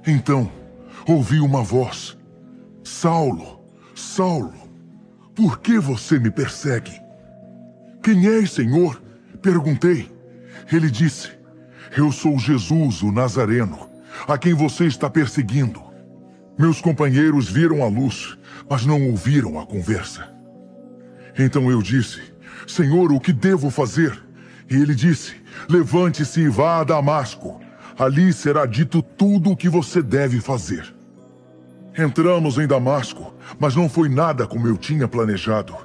Então, 0.06 0.52
ouvi 1.08 1.40
uma 1.40 1.64
voz: 1.64 2.18
Saulo, 2.84 3.62
Saulo, 3.96 4.54
Por 5.36 5.60
que 5.60 5.80
você 5.80 6.20
me 6.20 6.30
persegue? 6.30 6.92
Quem 8.04 8.28
és, 8.28 8.52
Senhor? 8.52 9.02
Perguntei. 9.42 10.12
Ele 10.72 10.90
disse: 10.90 11.30
Eu 11.96 12.12
sou 12.12 12.38
Jesus, 12.38 13.02
o 13.02 13.12
Nazareno, 13.12 13.90
a 14.28 14.38
quem 14.38 14.54
você 14.54 14.86
está 14.86 15.10
perseguindo. 15.10 15.82
Meus 16.58 16.82
companheiros 16.82 17.50
viram 17.50 17.82
a 17.84 17.88
luz, 17.88 18.38
mas 18.70 18.86
não 18.86 19.10
ouviram 19.10 19.60
a 19.60 19.66
conversa. 19.66 20.30
Então 21.38 21.72
eu 21.72 21.82
disse: 21.82 22.22
Senhor, 22.68 23.12
o 23.12 23.20
que 23.20 23.34
devo 23.34 23.70
fazer? 23.70 24.22
E 24.72 24.76
ele 24.82 24.96
disse: 24.96 25.36
Levante-se 25.70 26.40
e 26.40 26.48
vá 26.48 26.80
a 26.80 26.84
Damasco. 26.86 27.60
Ali 28.00 28.32
será 28.32 28.66
dito 28.66 29.02
tudo 29.02 29.52
o 29.52 29.58
que 29.58 29.68
você 29.68 30.02
deve 30.02 30.40
fazer. 30.40 30.96
Entramos 31.96 32.58
em 32.58 32.66
Damasco, 32.66 33.34
mas 33.60 33.76
não 33.76 33.90
foi 33.90 34.08
nada 34.08 34.48
como 34.48 34.66
eu 34.66 34.78
tinha 34.78 35.10
planejado. 35.10 35.76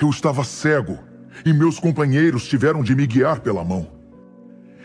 Eu 0.00 0.08
estava 0.08 0.44
cego 0.44 0.96
e 1.44 1.52
meus 1.52 1.80
companheiros 1.80 2.46
tiveram 2.46 2.84
de 2.84 2.94
me 2.94 3.04
guiar 3.04 3.40
pela 3.40 3.64
mão. 3.64 3.88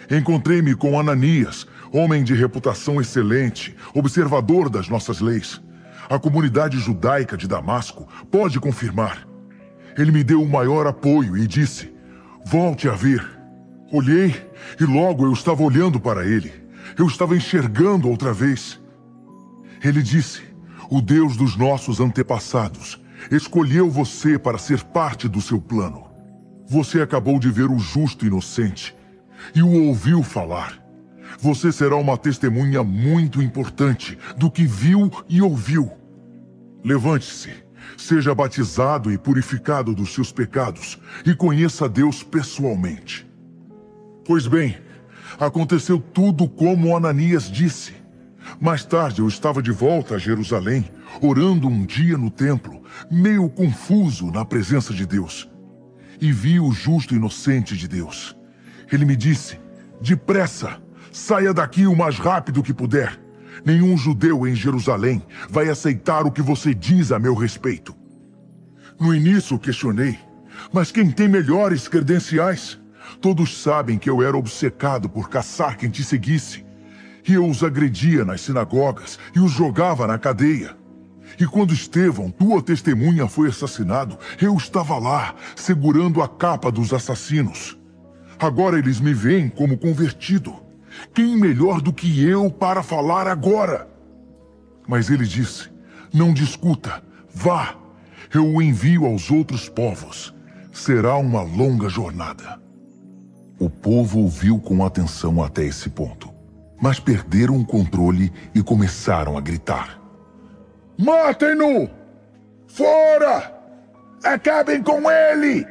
Encontrei-me 0.10 0.74
com 0.74 1.00
Ananias, 1.00 1.68
homem 1.94 2.24
de 2.24 2.34
reputação 2.34 3.00
excelente, 3.00 3.76
observador 3.94 4.70
das 4.70 4.90
nossas 4.90 5.22
leis. 5.22 5.62
A 6.10 6.18
comunidade 6.18 6.80
judaica 6.80 7.38
de 7.38 7.48
Damasco 7.48 8.08
pode 8.32 8.60
confirmar. 8.60 9.28
Ele 9.96 10.12
me 10.12 10.24
deu 10.24 10.42
o 10.42 10.50
maior 10.50 10.88
apoio 10.88 11.38
e 11.38 11.46
disse: 11.46 11.94
Volte 12.44 12.90
a 12.90 12.94
ver. 12.94 13.35
Olhei 13.96 14.36
e 14.78 14.84
logo 14.84 15.26
eu 15.26 15.32
estava 15.32 15.64
olhando 15.64 16.02
para 16.02 16.28
ele. 16.28 16.52
Eu 16.98 17.08
estava 17.08 17.34
enxergando 17.34 18.10
outra 18.10 18.34
vez. 18.34 18.78
Ele 19.82 20.04
disse: 20.04 20.42
O 20.90 21.00
Deus 21.00 21.38
dos 21.38 21.56
nossos 21.56 22.02
antepassados 22.02 23.02
escolheu 23.32 23.90
você 23.90 24.38
para 24.38 24.58
ser 24.58 24.84
parte 24.84 25.30
do 25.30 25.40
seu 25.40 25.62
plano. 25.62 26.10
Você 26.68 27.02
acabou 27.02 27.40
de 27.40 27.50
ver 27.50 27.72
o 27.72 27.80
justo 27.80 28.26
inocente 28.26 28.94
e 29.56 29.64
o 29.64 29.88
ouviu 29.88 30.22
falar. 30.22 30.78
Você 31.40 31.72
será 31.72 31.96
uma 31.96 32.18
testemunha 32.18 32.84
muito 32.84 33.42
importante 33.42 34.18
do 34.38 34.52
que 34.52 34.66
viu 34.66 35.10
e 35.30 35.42
ouviu. 35.42 35.90
Levante-se, 36.84 37.54
seja 37.96 38.36
batizado 38.36 39.10
e 39.10 39.18
purificado 39.18 39.96
dos 39.96 40.14
seus 40.14 40.34
pecados 40.34 41.00
e 41.26 41.34
conheça 41.34 41.88
Deus 41.88 42.24
pessoalmente. 42.24 43.26
Pois 44.26 44.48
bem, 44.48 44.76
aconteceu 45.40 46.00
tudo 46.00 46.50
como 46.50 46.98
Ananias 46.98 47.44
disse. 47.44 47.94
Mais 48.60 48.84
tarde 48.84 49.22
eu 49.22 49.28
estava 49.28 49.62
de 49.62 49.72
volta 49.72 50.16
a 50.16 50.18
Jerusalém, 50.18 50.90
orando 51.22 51.68
um 51.68 51.86
dia 51.86 52.18
no 52.18 52.32
templo, 52.32 52.82
meio 53.12 53.48
confuso 53.48 54.32
na 54.32 54.44
presença 54.44 54.96
de 54.96 55.06
Deus. 55.06 55.48
E 56.20 56.32
vi 56.32 56.60
o 56.60 56.72
justo 56.72 57.14
inocente 57.14 57.78
de 57.78 57.88
Deus. 57.88 58.36
Ele 58.92 59.06
me 59.06 59.16
disse: 59.16 59.60
Depressa, 60.02 60.82
saia 61.12 61.54
daqui 61.54 61.86
o 61.86 61.96
mais 61.96 62.18
rápido 62.18 62.64
que 62.64 62.74
puder. 62.74 63.20
Nenhum 63.64 63.96
judeu 63.96 64.48
em 64.48 64.56
Jerusalém 64.56 65.22
vai 65.52 65.70
aceitar 65.70 66.26
o 66.26 66.32
que 66.32 66.42
você 66.42 66.74
diz 66.74 67.12
a 67.12 67.20
meu 67.20 67.36
respeito. 67.36 67.96
No 69.00 69.14
início 69.14 69.60
questionei, 69.60 70.18
mas 70.74 70.92
quem 70.92 71.12
tem 71.12 71.28
melhores 71.28 71.88
credenciais? 71.88 72.80
Todos 73.26 73.58
sabem 73.58 73.98
que 73.98 74.08
eu 74.08 74.22
era 74.22 74.38
obcecado 74.38 75.10
por 75.10 75.30
caçar 75.30 75.78
quem 75.78 75.90
te 75.90 76.04
seguisse. 76.04 76.64
E 77.28 77.34
eu 77.34 77.50
os 77.50 77.64
agredia 77.64 78.24
nas 78.24 78.42
sinagogas 78.42 79.18
e 79.36 79.40
os 79.40 79.52
jogava 79.52 80.06
na 80.06 80.20
cadeia. 80.20 80.78
E 81.40 81.48
quando 81.48 81.74
Estevão, 81.74 82.30
tua 82.30 82.62
testemunha, 82.62 83.28
foi 83.28 83.50
assassinado, 83.50 84.16
eu 84.40 84.56
estava 84.56 85.00
lá, 85.00 85.34
segurando 85.56 86.22
a 86.22 86.28
capa 86.30 86.72
dos 86.72 86.94
assassinos. 86.94 87.76
Agora 88.38 88.78
eles 88.78 89.00
me 89.00 89.12
veem 89.12 89.50
como 89.50 89.76
convertido. 89.76 90.54
Quem 91.12 91.36
melhor 91.36 91.82
do 91.82 91.92
que 91.92 92.24
eu 92.24 92.52
para 92.52 92.84
falar 92.84 93.28
agora? 93.28 93.90
Mas 94.88 95.10
ele 95.10 95.26
disse: 95.26 95.68
Não 96.14 96.32
discuta, 96.32 97.04
vá. 97.34 97.76
Eu 98.32 98.46
o 98.48 98.62
envio 98.62 99.04
aos 99.04 99.32
outros 99.32 99.68
povos. 99.68 100.32
Será 100.72 101.18
uma 101.18 101.42
longa 101.42 101.90
jornada. 101.90 102.64
O 103.58 103.70
povo 103.70 104.20
ouviu 104.20 104.60
com 104.60 104.84
atenção 104.84 105.42
até 105.42 105.64
esse 105.64 105.90
ponto, 105.90 106.30
mas 106.82 107.00
perderam 107.00 107.58
o 107.58 107.66
controle 107.66 108.32
e 108.54 108.62
começaram 108.62 109.38
a 109.38 109.42
gritar: 109.42 110.02
Matem-no! 110.98 111.90
Fora! 112.68 113.54
Acabem 114.24 114.84
com 114.84 115.10
ele! 115.10 115.66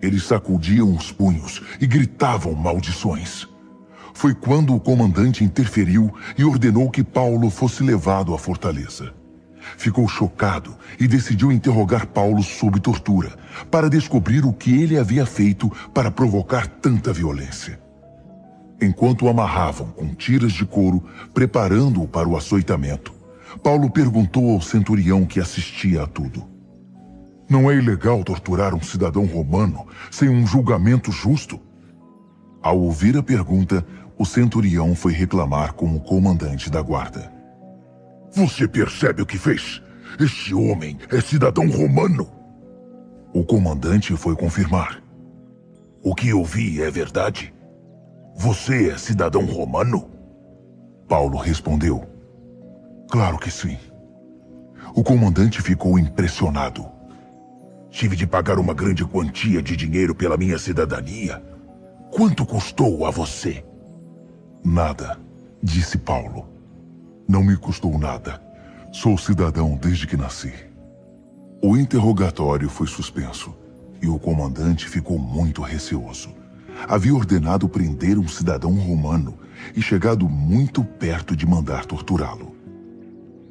Eles 0.00 0.22
sacudiam 0.22 0.94
os 0.94 1.12
punhos 1.12 1.60
e 1.80 1.86
gritavam 1.86 2.54
maldições. 2.54 3.46
Foi 4.14 4.34
quando 4.34 4.74
o 4.74 4.80
comandante 4.80 5.44
interferiu 5.44 6.12
e 6.36 6.44
ordenou 6.44 6.90
que 6.90 7.04
Paulo 7.04 7.50
fosse 7.50 7.82
levado 7.82 8.32
à 8.32 8.38
fortaleza. 8.38 9.12
Ficou 9.76 10.08
chocado 10.08 10.76
e 10.98 11.06
decidiu 11.06 11.52
interrogar 11.52 12.06
Paulo 12.06 12.42
sob 12.42 12.80
tortura, 12.80 13.32
para 13.70 13.90
descobrir 13.90 14.44
o 14.44 14.52
que 14.52 14.82
ele 14.82 14.98
havia 14.98 15.26
feito 15.26 15.70
para 15.92 16.10
provocar 16.10 16.66
tanta 16.66 17.12
violência. 17.12 17.78
Enquanto 18.80 19.24
o 19.24 19.28
amarravam 19.28 19.88
com 19.88 20.14
tiras 20.14 20.52
de 20.52 20.64
couro, 20.64 21.04
preparando-o 21.34 22.06
para 22.06 22.28
o 22.28 22.36
açoitamento, 22.36 23.12
Paulo 23.62 23.90
perguntou 23.90 24.52
ao 24.52 24.60
centurião 24.60 25.24
que 25.24 25.40
assistia 25.40 26.04
a 26.04 26.06
tudo: 26.06 26.44
Não 27.48 27.70
é 27.70 27.74
ilegal 27.74 28.22
torturar 28.22 28.74
um 28.74 28.82
cidadão 28.82 29.24
romano 29.24 29.86
sem 30.10 30.28
um 30.28 30.46
julgamento 30.46 31.10
justo? 31.10 31.60
Ao 32.62 32.78
ouvir 32.78 33.16
a 33.16 33.22
pergunta, 33.22 33.84
o 34.16 34.24
centurião 34.24 34.94
foi 34.94 35.12
reclamar 35.12 35.74
com 35.74 35.94
o 35.94 36.00
comandante 36.00 36.70
da 36.70 36.82
guarda. 36.82 37.37
Você 38.32 38.68
percebe 38.68 39.22
o 39.22 39.26
que 39.26 39.38
fez? 39.38 39.82
Este 40.20 40.54
homem 40.54 40.98
é 41.10 41.20
cidadão 41.20 41.68
romano. 41.68 42.30
O 43.32 43.44
comandante 43.44 44.16
foi 44.16 44.34
confirmar. 44.36 45.02
O 46.02 46.14
que 46.14 46.28
eu 46.28 46.44
vi 46.44 46.82
é 46.82 46.90
verdade? 46.90 47.54
Você 48.36 48.90
é 48.90 48.98
cidadão 48.98 49.44
romano? 49.44 50.10
Paulo 51.08 51.38
respondeu. 51.38 52.04
Claro 53.10 53.38
que 53.38 53.50
sim. 53.50 53.76
O 54.94 55.02
comandante 55.02 55.60
ficou 55.62 55.98
impressionado. 55.98 56.86
Tive 57.90 58.14
de 58.14 58.26
pagar 58.26 58.58
uma 58.58 58.74
grande 58.74 59.04
quantia 59.04 59.62
de 59.62 59.74
dinheiro 59.74 60.14
pela 60.14 60.36
minha 60.36 60.58
cidadania. 60.58 61.42
Quanto 62.10 62.44
custou 62.44 63.06
a 63.06 63.10
você? 63.10 63.64
Nada, 64.64 65.18
disse 65.62 65.98
Paulo. 65.98 66.57
Não 67.28 67.44
me 67.44 67.58
custou 67.58 67.98
nada. 67.98 68.40
Sou 68.90 69.18
cidadão 69.18 69.76
desde 69.76 70.06
que 70.06 70.16
nasci. 70.16 70.50
O 71.62 71.76
interrogatório 71.76 72.70
foi 72.70 72.86
suspenso 72.86 73.54
e 74.00 74.08
o 74.08 74.18
comandante 74.18 74.88
ficou 74.88 75.18
muito 75.18 75.60
receoso. 75.60 76.30
Havia 76.88 77.14
ordenado 77.14 77.68
prender 77.68 78.18
um 78.18 78.26
cidadão 78.26 78.72
romano 78.76 79.38
e 79.76 79.82
chegado 79.82 80.26
muito 80.26 80.82
perto 80.82 81.36
de 81.36 81.46
mandar 81.46 81.84
torturá-lo. 81.84 82.56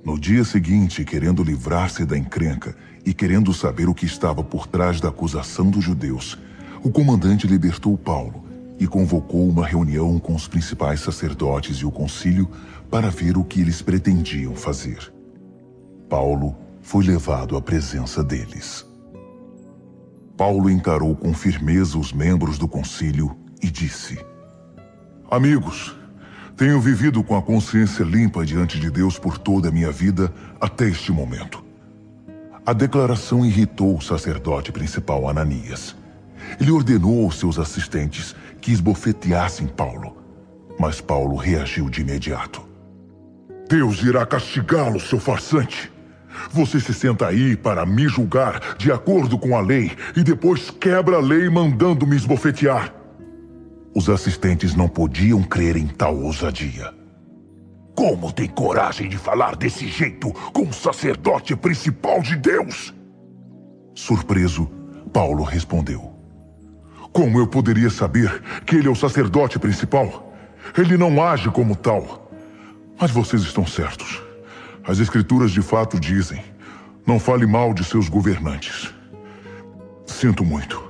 No 0.04 0.18
dia 0.20 0.44
seguinte, 0.44 1.06
querendo 1.06 1.44
livrar-se 1.44 2.04
da 2.04 2.18
encrenca 2.18 2.76
e 3.06 3.14
querendo 3.14 3.54
saber 3.54 3.88
o 3.88 3.94
que 3.94 4.08
estava 4.08 4.44
por 4.44 4.66
trás 4.66 5.00
da 5.00 5.10
acusação 5.10 5.70
dos 5.70 5.84
judeus, 5.84 6.36
o 6.82 6.90
comandante 6.90 7.46
libertou 7.46 7.96
Paulo 7.96 8.44
e 8.80 8.88
convocou 8.88 9.48
uma 9.48 9.66
reunião 9.66 10.20
com 10.20 10.34
os 10.36 10.48
principais 10.48 11.00
sacerdotes 11.00 11.78
e 11.78 11.86
o 11.86 11.92
concílio 11.92 12.50
para 12.90 13.10
ver 13.10 13.38
o 13.38 13.44
que 13.44 13.62
eles 13.62 13.82
pretendiam 13.82 14.56
fazer. 14.56 15.14
Paulo 16.10 16.56
foi 16.82 17.04
levado 17.04 17.58
à 17.58 17.62
presença 17.62 18.24
deles. 18.24 18.86
Paulo 20.38 20.70
encarou 20.70 21.16
com 21.16 21.34
firmeza 21.34 21.98
os 21.98 22.14
membros 22.14 22.58
do 22.58 22.68
concílio 22.68 23.36
e 23.62 23.70
disse: 23.70 24.18
Amigos, 25.30 25.96
tenho 26.56 26.80
vivido 26.80 27.24
com 27.24 27.36
a 27.36 27.42
consciência 27.42 28.04
limpa 28.04 28.46
diante 28.46 28.80
de 28.80 28.90
Deus 28.90 29.20
por 29.20 29.38
toda 29.38 29.70
a 29.70 29.72
minha 29.72 29.92
vida 29.92 30.34
até 30.62 30.88
este 30.88 31.12
momento. 31.12 31.64
A 32.66 32.74
declaração 32.74 33.46
irritou 33.46 33.96
o 33.96 34.02
sacerdote 34.02 34.72
principal 34.72 35.30
Ananias. 35.30 35.96
Ele 36.60 36.72
ordenou 36.72 37.24
aos 37.24 37.40
seus 37.40 37.58
assistentes 37.58 38.36
que 38.60 38.72
esbofeteassem 38.72 39.68
Paulo, 39.68 40.18
mas 40.80 41.02
Paulo 41.02 41.36
reagiu 41.36 41.90
de 41.90 42.02
imediato. 42.02 42.67
Deus 43.68 44.02
irá 44.02 44.26
castigá-lo, 44.26 45.00
seu 45.00 45.20
farsante. 45.20 45.92
Você 46.52 46.80
se 46.80 46.94
senta 46.94 47.28
aí 47.28 47.56
para 47.56 47.86
me 47.86 48.08
julgar 48.08 48.78
de 48.78 48.92
acordo 48.92 49.38
com 49.38 49.58
a 49.58 49.62
lei 49.62 49.92
e 50.16 50.24
depois 50.24 50.70
quebra 50.70 51.18
a 51.18 51.22
lei 51.22 51.50
mandando 51.50 52.08
me 52.08 52.16
esbofetear. 52.16 52.94
Os 53.94 54.10
assistentes 54.10 54.76
não 54.76 54.88
podiam 54.88 55.42
crer 55.44 55.76
em 55.76 55.88
tal 55.88 56.16
ousadia. 56.16 56.94
Como 57.96 58.32
tem 58.32 58.48
coragem 58.48 59.10
de 59.10 59.18
falar 59.18 59.56
desse 59.56 59.88
jeito 59.88 60.32
com 60.54 60.64
o 60.64 60.74
sacerdote 60.74 61.56
principal 61.56 62.22
de 62.22 62.36
Deus? 62.36 62.94
Surpreso, 63.96 64.70
Paulo 65.12 65.44
respondeu: 65.44 66.14
Como 67.12 67.40
eu 67.40 67.48
poderia 67.48 67.90
saber 67.90 68.42
que 68.66 68.76
ele 68.76 68.88
é 68.88 68.92
o 68.92 68.96
sacerdote 68.96 69.58
principal? 69.58 70.32
Ele 70.78 70.96
não 70.96 71.24
age 71.24 71.50
como 71.50 71.76
tal. 71.76 72.27
Mas 73.00 73.12
vocês 73.12 73.44
estão 73.44 73.66
certos. 73.66 74.22
As 74.84 75.00
Escrituras 75.00 75.52
de 75.52 75.62
fato 75.62 76.00
dizem: 76.00 76.44
não 77.06 77.20
fale 77.20 77.46
mal 77.46 77.74
de 77.74 77.84
seus 77.84 78.10
governantes. 78.10 78.94
Sinto 80.06 80.44
muito. 80.44 80.84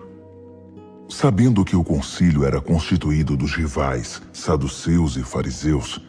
Sabendo 1.09 1.65
que 1.65 1.75
o 1.75 1.83
concílio 1.83 2.45
era 2.45 2.61
constituído 2.61 3.35
dos 3.35 3.53
rivais, 3.53 4.21
saduceus 4.31 5.17
e 5.17 5.23
fariseus, 5.23 6.01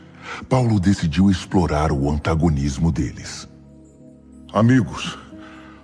Paulo 0.49 0.79
decidiu 0.79 1.31
explorar 1.31 1.91
o 1.91 2.11
antagonismo 2.11 2.93
deles. 2.93 3.49
Amigos, 4.53 5.19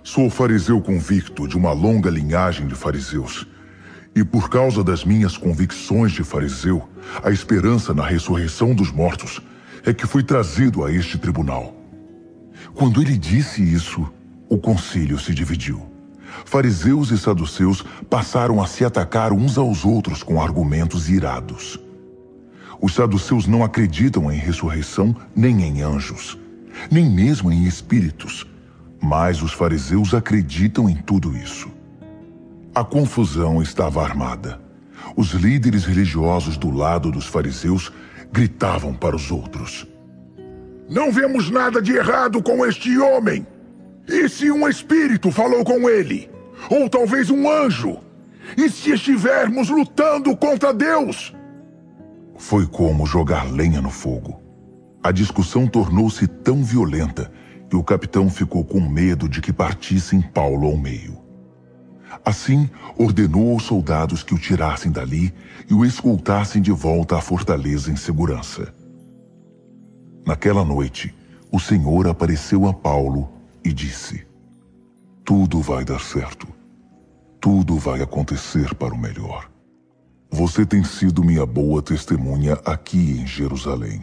sou 0.03 0.29
fariseu 0.29 0.79
convicto 0.81 1.47
de 1.47 1.57
uma 1.57 1.71
longa 1.71 2.09
linhagem 2.09 2.67
de 2.67 2.75
fariseus. 2.75 3.45
E 4.15 4.23
por 4.23 4.49
causa 4.49 4.83
das 4.83 5.03
minhas 5.03 5.37
convicções 5.37 6.13
de 6.13 6.23
fariseu, 6.23 6.87
a 7.21 7.31
esperança 7.31 7.93
na 7.93 8.05
ressurreição 8.05 8.73
dos 8.73 8.91
mortos 8.91 9.41
é 9.85 9.93
que 9.93 10.07
fui 10.07 10.23
trazido 10.23 10.83
a 10.83 10.91
este 10.91 11.17
tribunal. 11.17 11.75
Quando 12.73 13.01
ele 13.01 13.17
disse 13.17 13.61
isso, 13.61 14.11
o 14.49 14.57
concílio 14.57 15.19
se 15.19 15.33
dividiu. 15.33 15.85
Fariseus 16.43 17.11
e 17.11 17.17
saduceus 17.17 17.85
passaram 18.09 18.61
a 18.61 18.67
se 18.67 18.83
atacar 18.83 19.31
uns 19.31 19.57
aos 19.57 19.85
outros 19.85 20.23
com 20.23 20.41
argumentos 20.41 21.07
irados. 21.07 21.79
Os 22.81 22.93
saduceus 22.93 23.47
não 23.47 23.63
acreditam 23.63 24.31
em 24.31 24.37
ressurreição 24.37 25.15
nem 25.35 25.61
em 25.61 25.81
anjos, 25.81 26.37
nem 26.91 27.09
mesmo 27.09 27.51
em 27.51 27.65
espíritos, 27.65 28.45
mas 29.01 29.41
os 29.41 29.53
fariseus 29.53 30.13
acreditam 30.13 30.89
em 30.89 30.95
tudo 30.95 31.37
isso. 31.37 31.69
A 32.73 32.83
confusão 32.83 33.61
estava 33.61 34.03
armada. 34.03 34.59
Os 35.15 35.31
líderes 35.31 35.85
religiosos 35.85 36.57
do 36.57 36.71
lado 36.71 37.11
dos 37.11 37.25
fariseus 37.25 37.93
gritavam 38.35 38.93
para 38.93 39.15
os 39.15 39.31
outros: 39.31 39.87
Não 40.89 41.09
vemos 41.09 41.49
nada 41.49 41.81
de 41.81 41.93
errado 41.93 42.43
com 42.43 42.65
este 42.65 42.97
homem! 42.99 43.47
E 44.07 44.27
se 44.27 44.51
um 44.51 44.67
espírito 44.67 45.31
falou 45.31 45.63
com 45.63 45.89
ele? 45.89 46.29
Ou 46.69 46.89
talvez 46.89 47.29
um 47.29 47.49
anjo? 47.49 47.97
E 48.57 48.69
se 48.69 48.91
estivermos 48.91 49.69
lutando 49.69 50.35
contra 50.35 50.73
Deus? 50.73 51.33
Foi 52.37 52.67
como 52.67 53.05
jogar 53.05 53.51
lenha 53.51 53.81
no 53.81 53.89
fogo. 53.89 54.39
A 55.01 55.11
discussão 55.11 55.65
tornou-se 55.65 56.27
tão 56.27 56.63
violenta 56.63 57.31
que 57.69 57.75
o 57.75 57.83
capitão 57.83 58.29
ficou 58.29 58.63
com 58.63 58.81
medo 58.81 59.29
de 59.29 59.41
que 59.41 59.53
partissem 59.53 60.21
Paulo 60.21 60.67
ao 60.67 60.77
meio. 60.77 61.24
Assim, 62.23 62.69
ordenou 62.97 63.51
aos 63.51 63.63
soldados 63.63 64.23
que 64.23 64.33
o 64.33 64.39
tirassem 64.39 64.91
dali 64.91 65.33
e 65.69 65.73
o 65.73 65.83
escoltassem 65.85 66.61
de 66.61 66.71
volta 66.71 67.17
à 67.17 67.21
fortaleza 67.21 67.91
em 67.91 67.95
segurança. 67.95 68.73
Naquela 70.25 70.63
noite, 70.63 71.13
o 71.51 71.59
Senhor 71.59 72.07
apareceu 72.07 72.67
a 72.67 72.73
Paulo 72.73 73.29
e 73.63 73.71
disse: 73.71 74.25
Tudo 75.23 75.61
vai 75.61 75.83
dar 75.85 76.01
certo. 76.01 76.47
Tudo 77.39 77.77
vai 77.77 78.01
acontecer 78.01 78.73
para 78.75 78.93
o 78.93 78.97
melhor. 78.97 79.49
Você 80.31 80.65
tem 80.65 80.83
sido 80.83 81.23
minha 81.23 81.45
boa 81.45 81.81
testemunha 81.81 82.53
aqui 82.65 83.19
em 83.21 83.27
Jerusalém. 83.27 84.01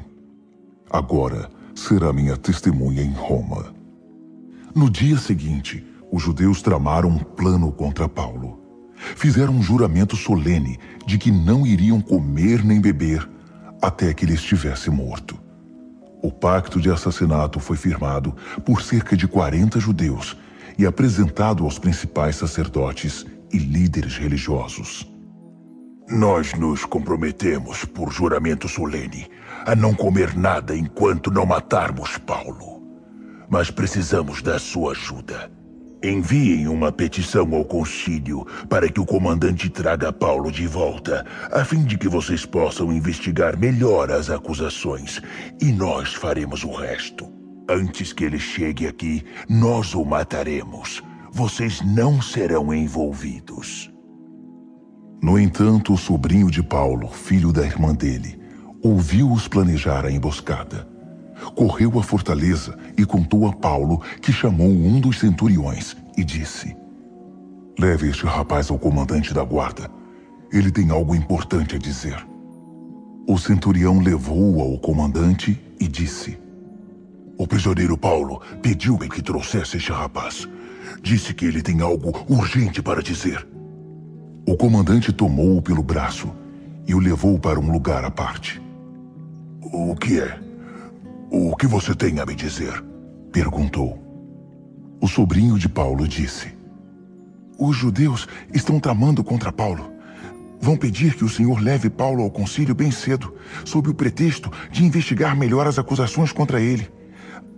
Agora 0.88 1.50
será 1.74 2.12
minha 2.12 2.36
testemunha 2.36 3.02
em 3.02 3.12
Roma. 3.12 3.74
No 4.74 4.88
dia 4.88 5.18
seguinte, 5.18 5.84
os 6.12 6.22
judeus 6.22 6.60
tramaram 6.60 7.08
um 7.08 7.18
plano 7.18 7.72
contra 7.72 8.06
Paulo. 8.06 8.60
Fizeram 9.16 9.54
um 9.54 9.62
juramento 9.62 10.14
solene 10.14 10.78
de 11.06 11.16
que 11.16 11.32
não 11.32 11.66
iriam 11.66 12.02
comer 12.02 12.62
nem 12.62 12.80
beber 12.80 13.26
até 13.80 14.12
que 14.12 14.26
ele 14.26 14.34
estivesse 14.34 14.90
morto. 14.90 15.40
O 16.22 16.30
pacto 16.30 16.78
de 16.78 16.90
assassinato 16.90 17.58
foi 17.58 17.78
firmado 17.78 18.36
por 18.64 18.82
cerca 18.82 19.16
de 19.16 19.26
40 19.26 19.80
judeus 19.80 20.36
e 20.78 20.84
apresentado 20.84 21.64
aos 21.64 21.78
principais 21.78 22.36
sacerdotes 22.36 23.26
e 23.50 23.58
líderes 23.58 24.18
religiosos. 24.18 25.10
Nós 26.08 26.52
nos 26.54 26.84
comprometemos, 26.84 27.84
por 27.86 28.12
juramento 28.12 28.68
solene, 28.68 29.28
a 29.64 29.74
não 29.74 29.94
comer 29.94 30.36
nada 30.36 30.76
enquanto 30.76 31.30
não 31.30 31.46
matarmos 31.46 32.18
Paulo. 32.18 32.82
Mas 33.48 33.70
precisamos 33.70 34.42
da 34.42 34.58
sua 34.58 34.92
ajuda. 34.92 35.61
Enviem 36.04 36.66
uma 36.66 36.90
petição 36.90 37.54
ao 37.54 37.64
concílio 37.64 38.44
para 38.68 38.90
que 38.90 38.98
o 38.98 39.06
comandante 39.06 39.68
traga 39.68 40.12
Paulo 40.12 40.50
de 40.50 40.66
volta, 40.66 41.24
a 41.52 41.64
fim 41.64 41.84
de 41.84 41.96
que 41.96 42.08
vocês 42.08 42.44
possam 42.44 42.92
investigar 42.92 43.56
melhor 43.56 44.10
as 44.10 44.28
acusações, 44.28 45.22
e 45.60 45.66
nós 45.66 46.12
faremos 46.12 46.64
o 46.64 46.72
resto. 46.72 47.32
Antes 47.70 48.12
que 48.12 48.24
ele 48.24 48.40
chegue 48.40 48.88
aqui, 48.88 49.24
nós 49.48 49.94
o 49.94 50.04
mataremos. 50.04 51.00
Vocês 51.30 51.80
não 51.80 52.20
serão 52.20 52.74
envolvidos. 52.74 53.88
No 55.22 55.38
entanto, 55.38 55.94
o 55.94 55.98
sobrinho 55.98 56.50
de 56.50 56.64
Paulo, 56.64 57.08
filho 57.08 57.52
da 57.52 57.64
irmã 57.64 57.94
dele, 57.94 58.40
ouviu-os 58.82 59.46
planejar 59.46 60.04
a 60.04 60.10
emboscada 60.10 60.91
correu 61.54 61.98
à 61.98 62.02
fortaleza 62.02 62.76
e 62.96 63.04
contou 63.04 63.46
a 63.46 63.52
Paulo 63.52 64.00
que 64.20 64.32
chamou 64.32 64.68
um 64.68 65.00
dos 65.00 65.18
centuriões 65.18 65.96
e 66.16 66.24
disse: 66.24 66.76
Leve 67.78 68.10
este 68.10 68.26
rapaz 68.26 68.70
ao 68.70 68.78
comandante 68.78 69.32
da 69.32 69.42
guarda. 69.42 69.90
Ele 70.52 70.70
tem 70.70 70.90
algo 70.90 71.14
importante 71.14 71.76
a 71.76 71.78
dizer. 71.78 72.26
O 73.26 73.38
centurião 73.38 74.00
levou-o 74.00 74.60
ao 74.60 74.78
comandante 74.78 75.58
e 75.80 75.88
disse: 75.88 76.38
O 77.38 77.46
prisioneiro 77.46 77.96
Paulo 77.96 78.40
pediu-me 78.60 79.08
que 79.08 79.22
trouxesse 79.22 79.78
este 79.78 79.90
rapaz. 79.90 80.46
Disse 81.02 81.32
que 81.32 81.46
ele 81.46 81.62
tem 81.62 81.80
algo 81.80 82.12
urgente 82.28 82.82
para 82.82 83.02
dizer. 83.02 83.46
O 84.46 84.56
comandante 84.56 85.12
tomou-o 85.12 85.62
pelo 85.62 85.82
braço 85.82 86.30
e 86.86 86.94
o 86.94 86.98
levou 86.98 87.38
para 87.38 87.58
um 87.58 87.70
lugar 87.70 88.04
à 88.04 88.10
parte. 88.10 88.60
O 89.62 89.94
que 89.96 90.20
é? 90.20 90.38
O 91.34 91.56
que 91.56 91.66
você 91.66 91.94
tem 91.94 92.20
a 92.20 92.26
me 92.26 92.34
dizer? 92.34 92.84
Perguntou. 93.32 93.98
O 95.00 95.08
sobrinho 95.08 95.58
de 95.58 95.66
Paulo 95.66 96.06
disse: 96.06 96.54
Os 97.58 97.74
judeus 97.74 98.28
estão 98.52 98.78
tramando 98.78 99.24
contra 99.24 99.50
Paulo. 99.50 99.90
Vão 100.60 100.76
pedir 100.76 101.14
que 101.14 101.24
o 101.24 101.30
senhor 101.30 101.58
leve 101.58 101.88
Paulo 101.88 102.22
ao 102.22 102.30
concílio 102.30 102.74
bem 102.74 102.90
cedo, 102.90 103.34
sob 103.64 103.88
o 103.88 103.94
pretexto 103.94 104.52
de 104.70 104.84
investigar 104.84 105.34
melhor 105.34 105.66
as 105.66 105.78
acusações 105.78 106.32
contra 106.32 106.60
ele. 106.60 106.86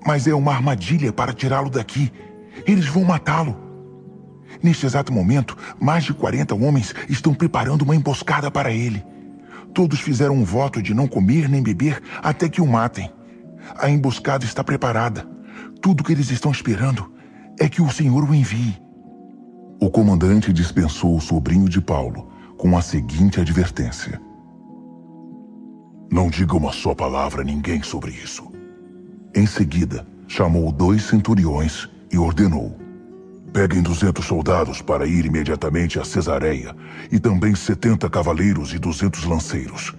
Mas 0.06 0.28
é 0.28 0.34
uma 0.36 0.54
armadilha 0.54 1.12
para 1.12 1.32
tirá-lo 1.32 1.68
daqui. 1.68 2.12
Eles 2.64 2.86
vão 2.86 3.02
matá-lo. 3.02 3.56
Neste 4.62 4.86
exato 4.86 5.12
momento, 5.12 5.58
mais 5.80 6.04
de 6.04 6.14
40 6.14 6.54
homens 6.54 6.94
estão 7.08 7.34
preparando 7.34 7.82
uma 7.82 7.96
emboscada 7.96 8.52
para 8.52 8.70
ele. 8.70 9.04
Todos 9.74 9.98
fizeram 9.98 10.36
um 10.36 10.44
voto 10.44 10.80
de 10.80 10.94
não 10.94 11.08
comer 11.08 11.48
nem 11.48 11.60
beber 11.60 12.00
até 12.22 12.48
que 12.48 12.60
o 12.60 12.66
matem. 12.68 13.10
A 13.76 13.90
emboscada 13.90 14.44
está 14.44 14.62
preparada. 14.62 15.26
Tudo 15.80 16.00
o 16.00 16.04
que 16.04 16.12
eles 16.12 16.30
estão 16.30 16.50
esperando 16.50 17.12
é 17.58 17.68
que 17.68 17.82
o 17.82 17.90
Senhor 17.90 18.28
o 18.28 18.34
envie. 18.34 18.80
O 19.80 19.90
comandante 19.90 20.52
dispensou 20.52 21.16
o 21.16 21.20
sobrinho 21.20 21.68
de 21.68 21.80
Paulo 21.80 22.28
com 22.56 22.76
a 22.76 22.82
seguinte 22.82 23.40
advertência: 23.40 24.20
Não 26.10 26.28
diga 26.30 26.56
uma 26.56 26.72
só 26.72 26.94
palavra 26.94 27.42
a 27.42 27.44
ninguém 27.44 27.82
sobre 27.82 28.12
isso. 28.12 28.50
Em 29.34 29.46
seguida, 29.46 30.06
chamou 30.26 30.70
dois 30.72 31.02
centuriões 31.04 31.88
e 32.10 32.18
ordenou: 32.18 32.76
Peguem 33.52 33.82
duzentos 33.82 34.24
soldados 34.24 34.80
para 34.80 35.06
ir 35.06 35.26
imediatamente 35.26 35.98
a 35.98 36.04
Cesareia 36.04 36.74
e 37.10 37.18
também 37.18 37.54
setenta 37.54 38.08
cavaleiros 38.08 38.72
e 38.72 38.78
duzentos 38.78 39.24
lanceiros. 39.24 39.94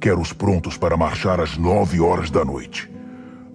Quero-os 0.00 0.32
prontos 0.32 0.76
para 0.76 0.96
marchar 0.96 1.40
às 1.40 1.56
nove 1.56 2.00
horas 2.00 2.30
da 2.30 2.44
noite. 2.44 2.90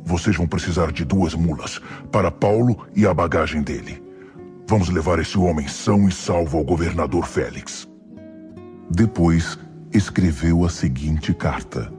Vocês 0.06 0.36
vão 0.36 0.48
precisar 0.48 0.92
de 0.92 1.04
duas 1.04 1.34
mulas 1.34 1.82
para 2.12 2.30
Paulo 2.30 2.86
e 2.96 3.08
a 3.08 3.14
bagagem 3.14 3.64
dele. 3.64 4.04
Vamos 4.68 4.88
levar 4.90 5.18
esse 5.18 5.36
homem 5.36 5.68
são 5.68 6.08
e 6.08 6.12
salvo 6.12 6.60
ao 6.60 6.64
governador 6.64 7.26
Félix. 7.26 7.88
Depois, 8.88 9.58
escreveu 9.92 10.64
a 10.64 10.70
seguinte 10.70 11.34
carta: 11.34 11.92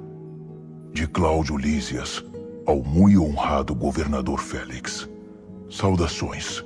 De 0.93 1.09
Cláudio 1.09 1.57
Lísias, 1.57 2.25
ao 2.65 2.81
muito 2.81 3.25
honrado 3.25 3.75
governador 3.75 4.39
Félix. 4.39 5.09
Saudações. 5.69 6.65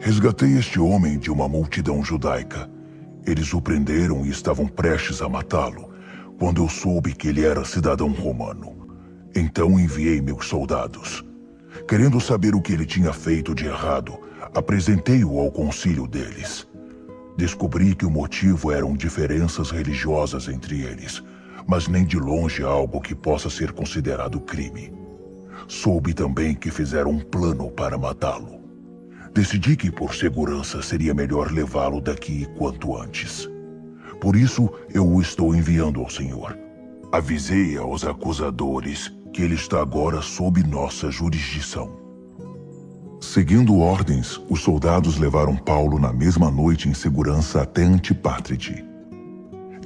Resgatei 0.00 0.56
este 0.56 0.80
homem 0.80 1.18
de 1.18 1.30
uma 1.30 1.48
multidão 1.48 2.04
judaica. 2.04 2.68
Eles 3.24 3.52
o 3.54 3.60
prenderam 3.60 4.26
e 4.26 4.30
estavam 4.30 4.66
prestes 4.66 5.22
a 5.22 5.28
matá-lo, 5.28 5.90
quando 6.36 6.62
eu 6.62 6.68
soube 6.68 7.14
que 7.14 7.28
ele 7.28 7.44
era 7.44 7.64
cidadão 7.64 8.10
romano. 8.10 8.77
Então 9.34 9.78
enviei 9.78 10.20
meus 10.20 10.46
soldados. 10.46 11.24
Querendo 11.86 12.20
saber 12.20 12.54
o 12.54 12.60
que 12.60 12.72
ele 12.72 12.86
tinha 12.86 13.12
feito 13.12 13.54
de 13.54 13.66
errado, 13.66 14.18
apresentei-o 14.54 15.38
ao 15.38 15.50
concílio 15.50 16.06
deles. 16.06 16.66
Descobri 17.36 17.94
que 17.94 18.04
o 18.04 18.10
motivo 18.10 18.72
eram 18.72 18.96
diferenças 18.96 19.70
religiosas 19.70 20.48
entre 20.48 20.82
eles, 20.82 21.22
mas 21.66 21.86
nem 21.86 22.04
de 22.04 22.18
longe 22.18 22.62
algo 22.62 23.00
que 23.00 23.14
possa 23.14 23.48
ser 23.48 23.72
considerado 23.72 24.40
crime. 24.40 24.92
Soube 25.68 26.14
também 26.14 26.54
que 26.54 26.70
fizeram 26.70 27.10
um 27.10 27.20
plano 27.20 27.70
para 27.70 27.98
matá-lo. 27.98 28.58
Decidi 29.32 29.76
que, 29.76 29.90
por 29.90 30.14
segurança, 30.14 30.82
seria 30.82 31.14
melhor 31.14 31.52
levá-lo 31.52 32.00
daqui 32.00 32.46
quanto 32.56 32.96
antes. 32.96 33.48
Por 34.20 34.34
isso, 34.34 34.68
eu 34.92 35.06
o 35.06 35.20
estou 35.20 35.54
enviando 35.54 36.00
ao 36.00 36.10
Senhor. 36.10 36.58
Avisei 37.12 37.76
aos 37.76 38.04
acusadores 38.04 39.12
que 39.38 39.44
ele 39.44 39.54
está 39.54 39.80
agora 39.80 40.20
sob 40.20 40.60
nossa 40.64 41.12
jurisdição. 41.12 41.92
Seguindo 43.20 43.78
ordens, 43.78 44.40
os 44.50 44.60
soldados 44.60 45.16
levaram 45.16 45.54
Paulo 45.54 45.96
na 45.96 46.12
mesma 46.12 46.50
noite 46.50 46.88
em 46.88 46.92
segurança 46.92 47.62
até 47.62 47.84
Antipátride. 47.84 48.84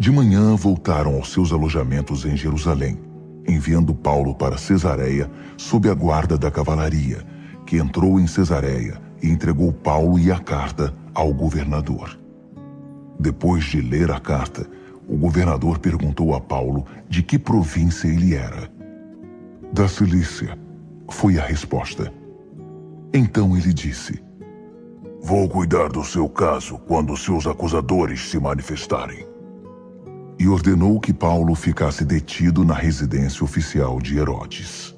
De 0.00 0.10
manhã 0.10 0.56
voltaram 0.56 1.16
aos 1.16 1.30
seus 1.30 1.52
alojamentos 1.52 2.24
em 2.24 2.34
Jerusalém, 2.34 2.98
enviando 3.46 3.94
Paulo 3.94 4.34
para 4.34 4.56
Cesareia 4.56 5.30
sob 5.58 5.86
a 5.90 5.92
guarda 5.92 6.38
da 6.38 6.50
cavalaria, 6.50 7.22
que 7.66 7.76
entrou 7.76 8.18
em 8.18 8.26
Cesareia 8.26 9.02
e 9.22 9.28
entregou 9.28 9.70
Paulo 9.70 10.18
e 10.18 10.32
a 10.32 10.38
carta 10.38 10.94
ao 11.12 11.30
governador. 11.30 12.18
Depois 13.20 13.64
de 13.64 13.82
ler 13.82 14.10
a 14.12 14.18
carta, 14.18 14.66
o 15.06 15.14
governador 15.14 15.78
perguntou 15.78 16.34
a 16.34 16.40
Paulo 16.40 16.86
de 17.06 17.22
que 17.22 17.38
província 17.38 18.08
ele 18.08 18.34
era. 18.34 18.80
Da 19.73 19.89
Cilícia, 19.89 20.59
foi 21.11 21.39
a 21.39 21.47
resposta. 21.47 22.12
Então 23.11 23.57
ele 23.57 23.73
disse: 23.73 24.23
Vou 25.23 25.49
cuidar 25.49 25.89
do 25.89 26.05
seu 26.05 26.28
caso 26.28 26.77
quando 26.81 27.16
seus 27.16 27.47
acusadores 27.47 28.28
se 28.28 28.39
manifestarem. 28.39 29.27
E 30.39 30.47
ordenou 30.47 31.01
que 31.01 31.15
Paulo 31.15 31.55
ficasse 31.55 32.05
detido 32.05 32.66
na 32.66 32.74
residência 32.74 33.43
oficial 33.43 33.99
de 33.99 34.19
Herodes. 34.19 34.94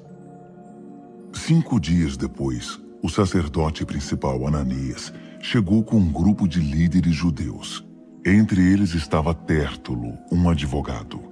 Cinco 1.31 1.79
dias 1.79 2.17
depois, 2.17 2.77
o 3.01 3.07
sacerdote 3.07 3.85
principal 3.85 4.45
Ananias 4.45 5.13
chegou 5.39 5.85
com 5.85 5.95
um 5.95 6.11
grupo 6.11 6.49
de 6.49 6.59
líderes 6.59 7.15
judeus. 7.15 7.87
Entre 8.25 8.61
eles 8.61 8.93
estava 8.93 9.33
Tértulo, 9.33 10.17
um 10.29 10.49
advogado. 10.49 11.24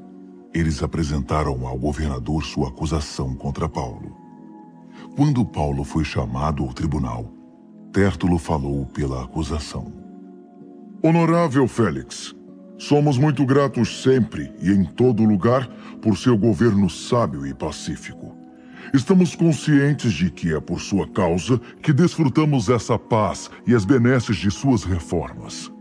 Eles 0.53 0.84
apresentaram 0.84 1.65
ao 1.65 1.77
governador 1.77 2.43
sua 2.43 2.67
acusação 2.67 3.34
contra 3.34 3.67
Paulo. 3.67 4.15
Quando 5.15 5.43
Paulo 5.43 5.84
foi 5.84 6.03
chamado 6.03 6.63
ao 6.63 6.73
tribunal, 6.73 7.31
Tértulo 7.91 8.38
falou 8.38 8.85
pela 8.85 9.23
acusação. 9.23 9.91
Honorável 11.03 11.67
Félix, 11.67 12.34
somos 12.77 13.17
muito 13.17 13.45
gratos 13.45 14.01
sempre 14.01 14.51
e 14.61 14.71
em 14.71 14.84
todo 14.84 15.23
lugar 15.23 15.67
por 16.01 16.17
seu 16.17 16.38
governo 16.38 16.89
sábio 16.89 17.45
e 17.45 17.53
pacífico. 17.53 18.35
Estamos 18.93 19.35
conscientes 19.35 20.13
de 20.13 20.30
que 20.30 20.53
é 20.55 20.59
por 20.59 20.80
sua 20.80 21.07
causa 21.07 21.59
que 21.81 21.91
desfrutamos 21.93 22.69
essa 22.69 22.97
paz 22.97 23.49
e 23.65 23.73
as 23.73 23.85
benesses 23.85 24.38
de 24.38 24.51
suas 24.51 24.84
reformas. 24.84 25.71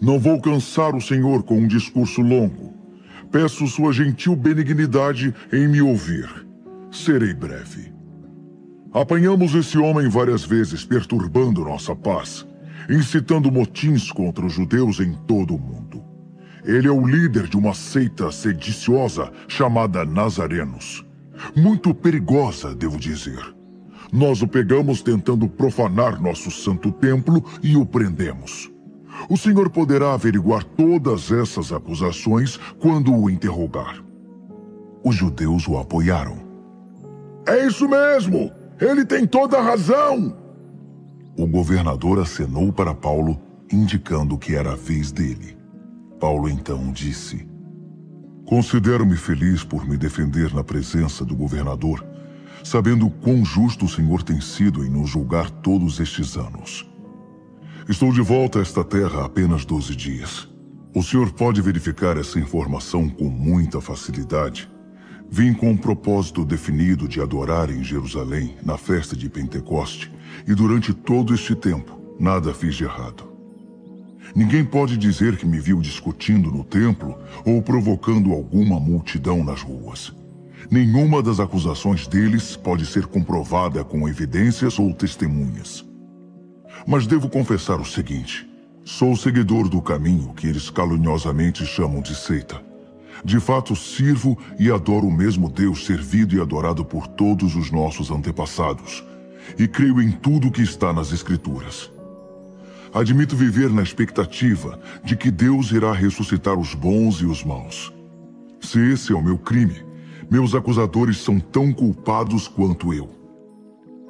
Não 0.00 0.18
vou 0.18 0.40
cansar 0.40 0.94
o 0.94 1.00
Senhor 1.00 1.42
com 1.42 1.58
um 1.58 1.66
discurso 1.66 2.22
longo. 2.22 2.77
Peço 3.30 3.66
sua 3.66 3.92
gentil 3.92 4.34
benignidade 4.34 5.34
em 5.52 5.68
me 5.68 5.82
ouvir. 5.82 6.28
Serei 6.90 7.34
breve. 7.34 7.92
Apanhamos 8.92 9.54
esse 9.54 9.76
homem 9.76 10.08
várias 10.08 10.44
vezes 10.44 10.84
perturbando 10.84 11.62
nossa 11.62 11.94
paz, 11.94 12.46
incitando 12.88 13.52
motins 13.52 14.10
contra 14.10 14.46
os 14.46 14.54
judeus 14.54 14.98
em 14.98 15.12
todo 15.26 15.54
o 15.54 15.58
mundo. 15.58 16.02
Ele 16.64 16.88
é 16.88 16.90
o 16.90 17.06
líder 17.06 17.48
de 17.48 17.56
uma 17.56 17.74
seita 17.74 18.32
sediciosa 18.32 19.30
chamada 19.46 20.04
Nazarenos. 20.06 21.04
Muito 21.54 21.94
perigosa, 21.94 22.74
devo 22.74 22.98
dizer. 22.98 23.54
Nós 24.10 24.40
o 24.40 24.48
pegamos 24.48 25.02
tentando 25.02 25.46
profanar 25.48 26.20
nosso 26.20 26.50
santo 26.50 26.90
templo 26.90 27.44
e 27.62 27.76
o 27.76 27.84
prendemos. 27.84 28.70
O 29.28 29.36
senhor 29.36 29.70
poderá 29.70 30.14
averiguar 30.14 30.64
todas 30.64 31.30
essas 31.30 31.72
acusações 31.72 32.58
quando 32.78 33.14
o 33.14 33.28
interrogar. 33.28 34.02
Os 35.04 35.14
judeus 35.14 35.66
o 35.66 35.78
apoiaram. 35.78 36.36
É 37.46 37.66
isso 37.66 37.88
mesmo! 37.88 38.50
Ele 38.80 39.04
tem 39.04 39.26
toda 39.26 39.58
a 39.58 39.62
razão! 39.62 40.36
O 41.36 41.46
governador 41.46 42.18
acenou 42.18 42.72
para 42.72 42.94
Paulo, 42.94 43.40
indicando 43.72 44.36
que 44.36 44.54
era 44.54 44.72
a 44.72 44.76
vez 44.76 45.12
dele. 45.12 45.56
Paulo 46.18 46.48
então 46.48 46.90
disse: 46.92 47.48
Considero-me 48.44 49.16
feliz 49.16 49.62
por 49.62 49.86
me 49.86 49.96
defender 49.96 50.52
na 50.52 50.64
presença 50.64 51.24
do 51.24 51.36
governador, 51.36 52.04
sabendo 52.64 53.08
quão 53.08 53.44
justo 53.44 53.84
o 53.84 53.88
senhor 53.88 54.22
tem 54.22 54.40
sido 54.40 54.84
em 54.84 54.88
nos 54.88 55.08
julgar 55.10 55.48
todos 55.50 56.00
estes 56.00 56.36
anos. 56.36 56.88
Estou 57.88 58.12
de 58.12 58.20
volta 58.20 58.58
a 58.58 58.62
esta 58.62 58.84
terra 58.84 59.22
há 59.22 59.24
apenas 59.24 59.64
12 59.64 59.96
dias. 59.96 60.46
O 60.94 61.02
senhor 61.02 61.32
pode 61.32 61.62
verificar 61.62 62.18
essa 62.18 62.38
informação 62.38 63.08
com 63.08 63.30
muita 63.30 63.80
facilidade. 63.80 64.68
Vim 65.30 65.54
com 65.54 65.70
um 65.70 65.76
propósito 65.76 66.44
definido 66.44 67.08
de 67.08 67.18
adorar 67.18 67.70
em 67.70 67.82
Jerusalém 67.82 68.54
na 68.62 68.76
festa 68.76 69.16
de 69.16 69.30
Pentecoste, 69.30 70.12
e 70.46 70.54
durante 70.54 70.92
todo 70.92 71.32
este 71.32 71.54
tempo, 71.54 71.98
nada 72.20 72.52
fiz 72.52 72.74
de 72.74 72.84
errado. 72.84 73.24
Ninguém 74.36 74.66
pode 74.66 74.98
dizer 74.98 75.38
que 75.38 75.46
me 75.46 75.58
viu 75.58 75.80
discutindo 75.80 76.50
no 76.50 76.64
templo 76.64 77.16
ou 77.42 77.62
provocando 77.62 78.32
alguma 78.32 78.78
multidão 78.78 79.42
nas 79.42 79.62
ruas. 79.62 80.12
Nenhuma 80.70 81.22
das 81.22 81.40
acusações 81.40 82.06
deles 82.06 82.54
pode 82.54 82.84
ser 82.84 83.06
comprovada 83.06 83.82
com 83.82 84.06
evidências 84.06 84.78
ou 84.78 84.92
testemunhas. 84.92 85.87
Mas 86.90 87.06
devo 87.06 87.28
confessar 87.28 87.78
o 87.78 87.84
seguinte: 87.84 88.48
sou 88.82 89.14
seguidor 89.14 89.68
do 89.68 89.82
caminho 89.82 90.32
que 90.32 90.46
eles 90.46 90.70
caluniosamente 90.70 91.66
chamam 91.66 92.00
de 92.00 92.14
seita. 92.14 92.62
De 93.22 93.38
fato, 93.38 93.76
sirvo 93.76 94.38
e 94.58 94.70
adoro 94.70 95.06
o 95.06 95.12
mesmo 95.12 95.50
Deus 95.50 95.84
servido 95.84 96.34
e 96.34 96.40
adorado 96.40 96.82
por 96.82 97.06
todos 97.06 97.54
os 97.56 97.70
nossos 97.70 98.10
antepassados, 98.10 99.04
e 99.58 99.68
creio 99.68 100.00
em 100.00 100.10
tudo 100.10 100.50
que 100.50 100.62
está 100.62 100.90
nas 100.90 101.12
Escrituras. 101.12 101.92
Admito 102.94 103.36
viver 103.36 103.68
na 103.68 103.82
expectativa 103.82 104.80
de 105.04 105.14
que 105.14 105.30
Deus 105.30 105.72
irá 105.72 105.92
ressuscitar 105.92 106.58
os 106.58 106.72
bons 106.72 107.16
e 107.16 107.26
os 107.26 107.44
maus. 107.44 107.92
Se 108.62 108.80
esse 108.80 109.12
é 109.12 109.14
o 109.14 109.22
meu 109.22 109.36
crime, 109.36 109.84
meus 110.30 110.54
acusadores 110.54 111.18
são 111.18 111.38
tão 111.38 111.70
culpados 111.70 112.48
quanto 112.48 112.94
eu. 112.94 113.10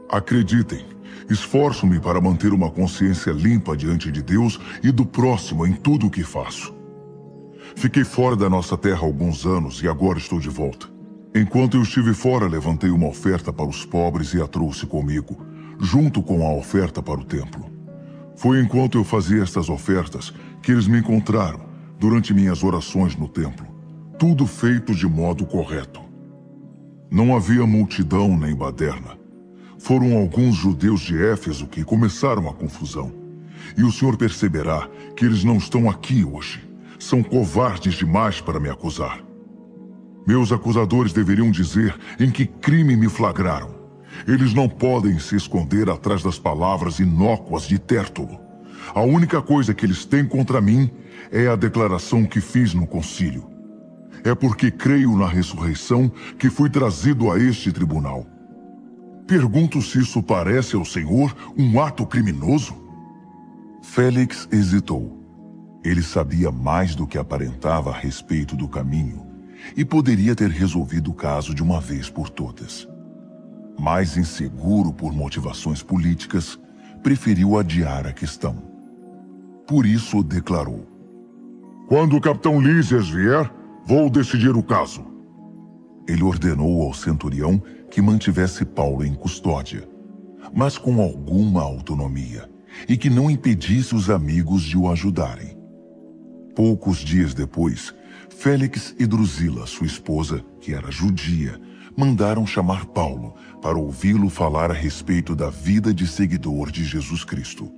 Acreditem, 0.09 0.85
Esforço-me 1.29 2.01
para 2.01 2.21
manter 2.21 2.53
uma 2.53 2.71
consciência 2.71 3.31
limpa 3.31 3.77
diante 3.77 4.11
de 4.11 4.23
Deus 4.23 4.59
e 4.83 4.91
do 4.91 5.05
próximo 5.05 5.67
em 5.67 5.73
tudo 5.73 6.07
o 6.07 6.11
que 6.11 6.23
faço. 6.23 6.75
Fiquei 7.77 8.05
fora 8.05 8.35
da 8.35 8.49
nossa 8.49 8.77
terra 8.77 9.03
alguns 9.03 9.47
anos 9.47 9.83
e 9.83 9.89
agora 9.89 10.19
estou 10.19 10.41
de 10.41 10.49
volta. 10.49 10.89
Enquanto 11.35 11.77
eu 11.77 11.83
estive 11.83 12.15
fora, 12.15 12.49
levantei 12.49 12.91
uma 12.91 13.07
oferta 13.07 13.53
para 13.53 13.67
os 13.67 13.85
pobres 13.85 14.33
e 14.33 14.41
a 14.41 14.47
trouxe 14.47 14.87
comigo, 14.87 15.37
junto 15.79 16.23
com 16.23 16.47
a 16.47 16.53
oferta 16.55 17.03
para 17.03 17.21
o 17.21 17.25
templo. 17.25 17.71
Foi 18.37 18.61
enquanto 18.61 18.97
eu 18.97 19.05
fazia 19.05 19.43
estas 19.43 19.69
ofertas 19.69 20.33
que 20.63 20.73
eles 20.73 20.87
me 20.87 20.99
encontraram 20.99 21.61
durante 21.99 22.33
minhas 22.33 22.63
orações 22.63 23.17
no 23.17 23.29
templo, 23.29 23.67
tudo 24.19 24.47
feito 24.47 24.95
de 24.95 25.07
modo 25.07 25.45
correto. 25.45 26.01
Não 27.11 27.35
havia 27.35 27.67
multidão 27.67 28.37
nem 28.37 28.55
baderna. 28.55 29.18
Foram 29.79 30.19
alguns 30.19 30.57
judeus 30.57 31.01
de 31.01 31.17
Éfeso 31.17 31.67
que 31.67 31.85
começaram 31.85 32.49
a 32.49 32.53
confusão. 32.53 33.13
E 33.77 33.85
o 33.85 33.93
senhor 33.93 34.17
perceberá 34.17 34.89
que 35.17 35.25
eles 35.25 35.45
não 35.45 35.57
estão 35.57 35.89
aqui 35.89 36.25
hoje. 36.25 36.69
São 36.99 37.23
covardes 37.23 37.95
demais 37.95 38.41
para 38.41 38.59
me 38.59 38.69
acusar. 38.69 39.23
Meus 40.27 40.53
acusadores 40.53 41.13
deveriam 41.13 41.51
dizer 41.51 41.99
em 42.19 42.31
que 42.31 42.45
crime 42.45 42.97
me 42.97 43.09
flagraram. 43.09 43.77
Eles 44.27 44.53
não 44.53 44.69
podem 44.69 45.19
se 45.19 45.37
esconder 45.37 45.89
atrás 45.89 46.23
das 46.23 46.39
palavras 46.39 46.99
inócuas 46.99 47.63
de 47.63 47.79
Tértulo. 47.79 48.39
A 48.95 49.01
única 49.03 49.41
coisa 49.41 49.73
que 49.73 49.87
eles 49.87 50.05
têm 50.05 50.27
contra 50.27 50.61
mim 50.61 50.91
é 51.31 51.47
a 51.47 51.57
declaração 51.57 52.25
que 52.25 52.41
fiz 52.41 52.75
no 52.75 52.87
concílio. 52.87 53.49
É 54.25 54.35
porque 54.35 54.71
creio 54.71 55.17
na 55.17 55.29
ressurreição 55.29 56.11
que 56.39 56.51
fui 56.51 56.69
trazido 56.69 57.31
a 57.31 57.39
este 57.39 57.71
tribunal. 57.71 58.27
Pergunto 59.29 59.83
se 59.83 59.99
isso 59.99 60.23
parece 60.23 60.75
ao 60.75 60.87
senhor 60.87 61.37
um 61.55 61.79
ato 61.83 62.07
criminoso. 62.07 62.75
Félix 63.83 64.49
hesitou. 64.51 65.23
Ele 65.85 66.03
sabia 66.03 66.51
mais 66.51 66.95
do 66.95 67.07
que 67.07 67.19
aparentava 67.19 67.91
a 67.91 67.93
respeito 67.93 68.57
do 68.57 68.67
caminho 68.67 69.27
e 69.77 69.85
poderia 69.85 70.35
ter 70.35 70.49
resolvido 70.49 71.11
o 71.11 71.15
caso 71.15 71.55
de 71.55 71.63
uma 71.63 71.79
vez 71.79 72.09
por 72.09 72.31
todas. 72.31 72.89
Mais 73.79 74.17
inseguro 74.17 74.95
por 74.95 75.13
motivações 75.13 75.83
políticas, 75.83 76.59
preferiu 77.03 77.59
adiar 77.59 78.07
a 78.07 78.15
questão. 78.15 78.57
Por 79.67 79.85
isso 79.85 80.23
declarou: 80.23 80.87
Quando 81.87 82.17
o 82.17 82.21
capitão 82.21 82.59
Lísias 82.59 83.11
vier, 83.11 83.53
vou 83.85 84.09
decidir 84.09 84.57
o 84.57 84.63
caso. 84.63 85.05
Ele 86.09 86.23
ordenou 86.23 86.83
ao 86.83 86.95
centurião 86.95 87.63
que 87.91 88.03
mantivesse 88.03 88.65
Paulo 88.65 89.05
em 89.05 89.15
custódia, 89.15 89.89
mas 90.55 90.79
com 90.79 91.01
alguma 91.01 91.63
autonomia, 91.63 92.49
e 92.89 92.97
que 92.97 93.11
não 93.11 93.31
impedisse 93.31 93.95
os 93.95 94.11
amigos 94.11 94.63
de 94.63 94.77
o 94.77 94.91
ajudarem. 94.91 95.57
Poucos 96.55 96.99
dias 96.99 97.35
depois, 97.35 97.95
Félix 98.29 98.95
e 98.99 99.07
Drusila, 99.07 99.67
sua 99.67 99.87
esposa, 99.87 100.45
que 100.61 100.73
era 100.73 100.91
judia, 100.91 101.61
mandaram 101.97 102.47
chamar 102.47 102.87
Paulo 102.87 103.35
para 103.61 103.77
ouvi-lo 103.77 104.29
falar 104.29 104.71
a 104.71 104.75
respeito 104.75 105.35
da 105.35 105.51
vida 105.51 105.93
de 105.93 106.07
seguidor 106.07 106.71
de 106.71 106.85
Jesus 106.85 107.25
Cristo. 107.25 107.73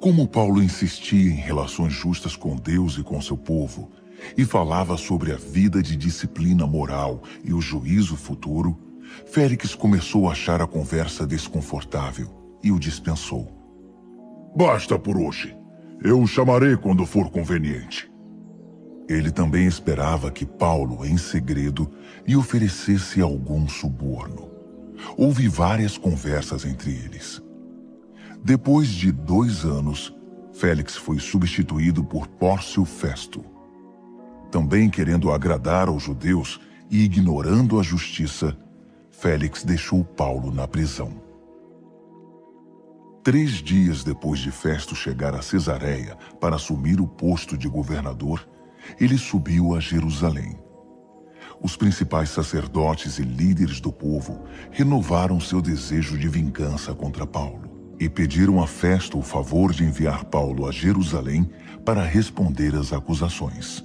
Como 0.00 0.28
Paulo 0.28 0.62
insistia 0.62 1.30
em 1.30 1.34
relações 1.34 1.92
justas 1.92 2.36
com 2.36 2.56
Deus 2.56 2.96
e 2.96 3.02
com 3.02 3.20
seu 3.20 3.36
povo, 3.36 3.90
e 4.36 4.44
falava 4.44 4.96
sobre 4.96 5.32
a 5.32 5.36
vida 5.36 5.82
de 5.82 5.96
disciplina 5.96 6.66
moral 6.66 7.22
e 7.44 7.52
o 7.52 7.60
juízo 7.60 8.16
futuro, 8.16 8.78
Félix 9.26 9.74
começou 9.74 10.28
a 10.28 10.32
achar 10.32 10.60
a 10.60 10.66
conversa 10.66 11.26
desconfortável 11.26 12.28
e 12.62 12.72
o 12.72 12.78
dispensou. 12.78 13.52
Basta 14.56 14.98
por 14.98 15.16
hoje. 15.16 15.56
Eu 16.02 16.20
o 16.20 16.26
chamarei 16.26 16.76
quando 16.76 17.04
for 17.04 17.30
conveniente. 17.30 18.10
Ele 19.08 19.30
também 19.30 19.66
esperava 19.66 20.30
que 20.30 20.44
Paulo, 20.44 21.04
em 21.04 21.16
segredo, 21.16 21.90
lhe 22.26 22.36
oferecesse 22.36 23.20
algum 23.20 23.66
suborno. 23.66 24.50
Houve 25.16 25.48
várias 25.48 25.96
conversas 25.96 26.64
entre 26.64 26.90
eles. 26.90 27.42
Depois 28.44 28.88
de 28.88 29.10
dois 29.10 29.64
anos, 29.64 30.14
Félix 30.52 30.96
foi 30.96 31.18
substituído 31.18 32.04
por 32.04 32.26
Pórcio 32.26 32.84
Festo. 32.84 33.44
Também 34.50 34.90
querendo 34.90 35.30
agradar 35.30 35.88
aos 35.88 36.02
judeus 36.02 36.60
e 36.90 37.02
ignorando 37.02 37.78
a 37.78 37.82
justiça, 37.82 38.56
Félix 39.20 39.64
deixou 39.64 40.04
Paulo 40.04 40.54
na 40.54 40.68
prisão. 40.68 41.20
Três 43.24 43.54
dias 43.54 44.04
depois 44.04 44.38
de 44.38 44.52
Festo 44.52 44.94
chegar 44.94 45.34
a 45.34 45.42
Cesareia 45.42 46.16
para 46.40 46.54
assumir 46.54 47.00
o 47.00 47.06
posto 47.08 47.58
de 47.58 47.68
governador, 47.68 48.48
ele 49.00 49.18
subiu 49.18 49.74
a 49.74 49.80
Jerusalém. 49.80 50.56
Os 51.60 51.76
principais 51.76 52.28
sacerdotes 52.28 53.18
e 53.18 53.22
líderes 53.22 53.80
do 53.80 53.90
povo 53.90 54.44
renovaram 54.70 55.40
seu 55.40 55.60
desejo 55.60 56.16
de 56.16 56.28
vingança 56.28 56.94
contra 56.94 57.26
Paulo 57.26 57.96
e 57.98 58.08
pediram 58.08 58.62
a 58.62 58.68
Festo 58.68 59.18
o 59.18 59.22
favor 59.22 59.72
de 59.72 59.82
enviar 59.82 60.26
Paulo 60.26 60.64
a 60.64 60.70
Jerusalém 60.70 61.50
para 61.84 62.04
responder 62.04 62.72
às 62.76 62.92
acusações. 62.92 63.84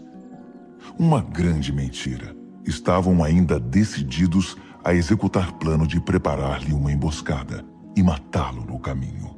Uma 0.96 1.22
grande 1.22 1.74
mentira. 1.74 2.36
Estavam 2.66 3.22
ainda 3.22 3.60
decididos 3.60 4.56
a 4.84 4.94
executar 4.94 5.54
plano 5.54 5.88
de 5.88 6.00
preparar-lhe 6.00 6.74
uma 6.74 6.92
emboscada 6.92 7.66
e 7.96 8.04
matá-lo 8.04 8.66
no 8.66 8.80
caminho. 8.80 9.36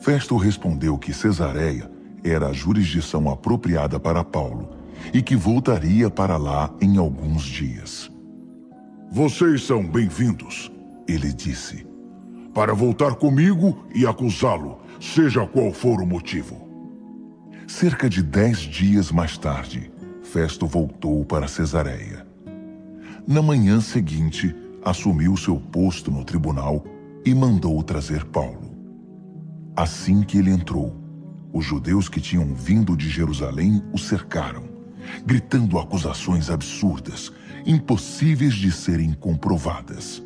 Festo 0.00 0.36
respondeu 0.36 0.96
que 0.96 1.12
Cesareia 1.12 1.90
era 2.22 2.48
a 2.48 2.52
jurisdição 2.52 3.28
apropriada 3.30 3.98
para 3.98 4.22
Paulo 4.22 4.70
e 5.12 5.22
que 5.22 5.36
voltaria 5.36 6.08
para 6.08 6.36
lá 6.36 6.72
em 6.80 6.96
alguns 6.96 7.42
dias. 7.42 8.10
Vocês 9.10 9.64
são 9.64 9.84
bem-vindos, 9.84 10.70
ele 11.08 11.32
disse, 11.32 11.86
para 12.52 12.74
voltar 12.74 13.14
comigo 13.14 13.84
e 13.94 14.06
acusá-lo, 14.06 14.80
seja 15.00 15.46
qual 15.46 15.72
for 15.72 16.00
o 16.00 16.06
motivo. 16.06 16.66
Cerca 17.68 18.08
de 18.08 18.22
dez 18.22 18.58
dias 18.58 19.10
mais 19.10 19.36
tarde, 19.36 19.90
Festo 20.22 20.66
voltou 20.66 21.24
para 21.24 21.48
Cesareia. 21.48 22.25
Na 23.26 23.42
manhã 23.42 23.80
seguinte, 23.80 24.54
assumiu 24.84 25.36
seu 25.36 25.56
posto 25.56 26.12
no 26.12 26.24
tribunal 26.24 26.84
e 27.24 27.34
mandou 27.34 27.82
trazer 27.82 28.24
Paulo. 28.26 28.70
Assim 29.74 30.22
que 30.22 30.38
ele 30.38 30.52
entrou, 30.52 30.94
os 31.52 31.64
judeus 31.64 32.08
que 32.08 32.20
tinham 32.20 32.54
vindo 32.54 32.96
de 32.96 33.08
Jerusalém 33.08 33.82
o 33.92 33.98
cercaram, 33.98 34.62
gritando 35.24 35.76
acusações 35.76 36.50
absurdas, 36.50 37.32
impossíveis 37.66 38.54
de 38.54 38.70
serem 38.70 39.12
comprovadas. 39.12 40.22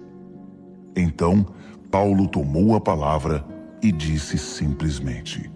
Então, 0.95 1.47
Paulo 1.91 2.29
tomou 2.29 2.77
a 2.77 2.81
palavra 2.83 3.43
e 3.83 3.91
disse 3.91 4.37
simplesmente: 4.37 5.51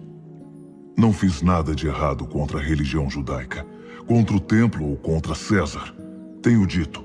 Não 0.97 1.13
fiz 1.13 1.43
nada 1.43 1.75
de 1.75 1.85
errado 1.85 2.25
contra 2.25 2.57
a 2.57 2.63
religião 2.63 3.07
judaica, 3.07 3.63
contra 4.07 4.35
o 4.35 4.39
templo 4.39 4.89
ou 4.89 4.97
contra 4.97 5.35
César. 5.35 5.93
Tenho 6.41 6.65
dito. 6.65 7.04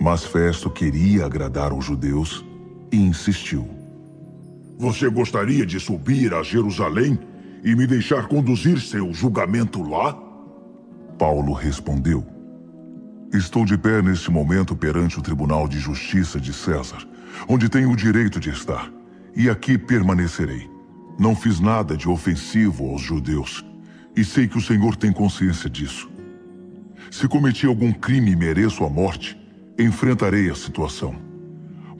Mas 0.00 0.24
Festo 0.24 0.70
queria 0.70 1.26
agradar 1.26 1.72
os 1.72 1.84
judeus 1.84 2.44
e 2.92 2.96
insistiu. 2.96 3.68
Você 4.78 5.10
gostaria 5.10 5.66
de 5.66 5.80
subir 5.80 6.32
a 6.32 6.42
Jerusalém 6.42 7.18
e 7.64 7.74
me 7.74 7.86
deixar 7.86 8.28
conduzir 8.28 8.80
seu 8.80 9.12
julgamento 9.12 9.82
lá? 9.82 10.16
Paulo 11.18 11.52
respondeu: 11.52 12.24
Estou 13.32 13.64
de 13.64 13.76
pé 13.76 14.00
neste 14.00 14.30
momento 14.30 14.76
perante 14.76 15.18
o 15.18 15.22
Tribunal 15.22 15.66
de 15.66 15.80
Justiça 15.80 16.40
de 16.40 16.52
César, 16.52 17.06
onde 17.48 17.68
tenho 17.68 17.90
o 17.90 17.96
direito 17.96 18.38
de 18.38 18.50
estar, 18.50 18.90
e 19.34 19.50
aqui 19.50 19.76
permanecerei. 19.76 20.70
Não 21.18 21.34
fiz 21.34 21.58
nada 21.58 21.96
de 21.96 22.08
ofensivo 22.08 22.88
aos 22.88 23.02
judeus, 23.02 23.64
e 24.14 24.24
sei 24.24 24.46
que 24.46 24.56
o 24.56 24.62
Senhor 24.62 24.94
tem 24.94 25.12
consciência 25.12 25.68
disso. 25.68 26.08
Se 27.10 27.26
cometi 27.26 27.66
algum 27.66 27.92
crime 27.92 28.30
e 28.30 28.36
mereço 28.36 28.84
a 28.84 28.88
morte, 28.88 29.36
enfrentarei 29.78 30.50
a 30.50 30.54
situação. 30.54 31.14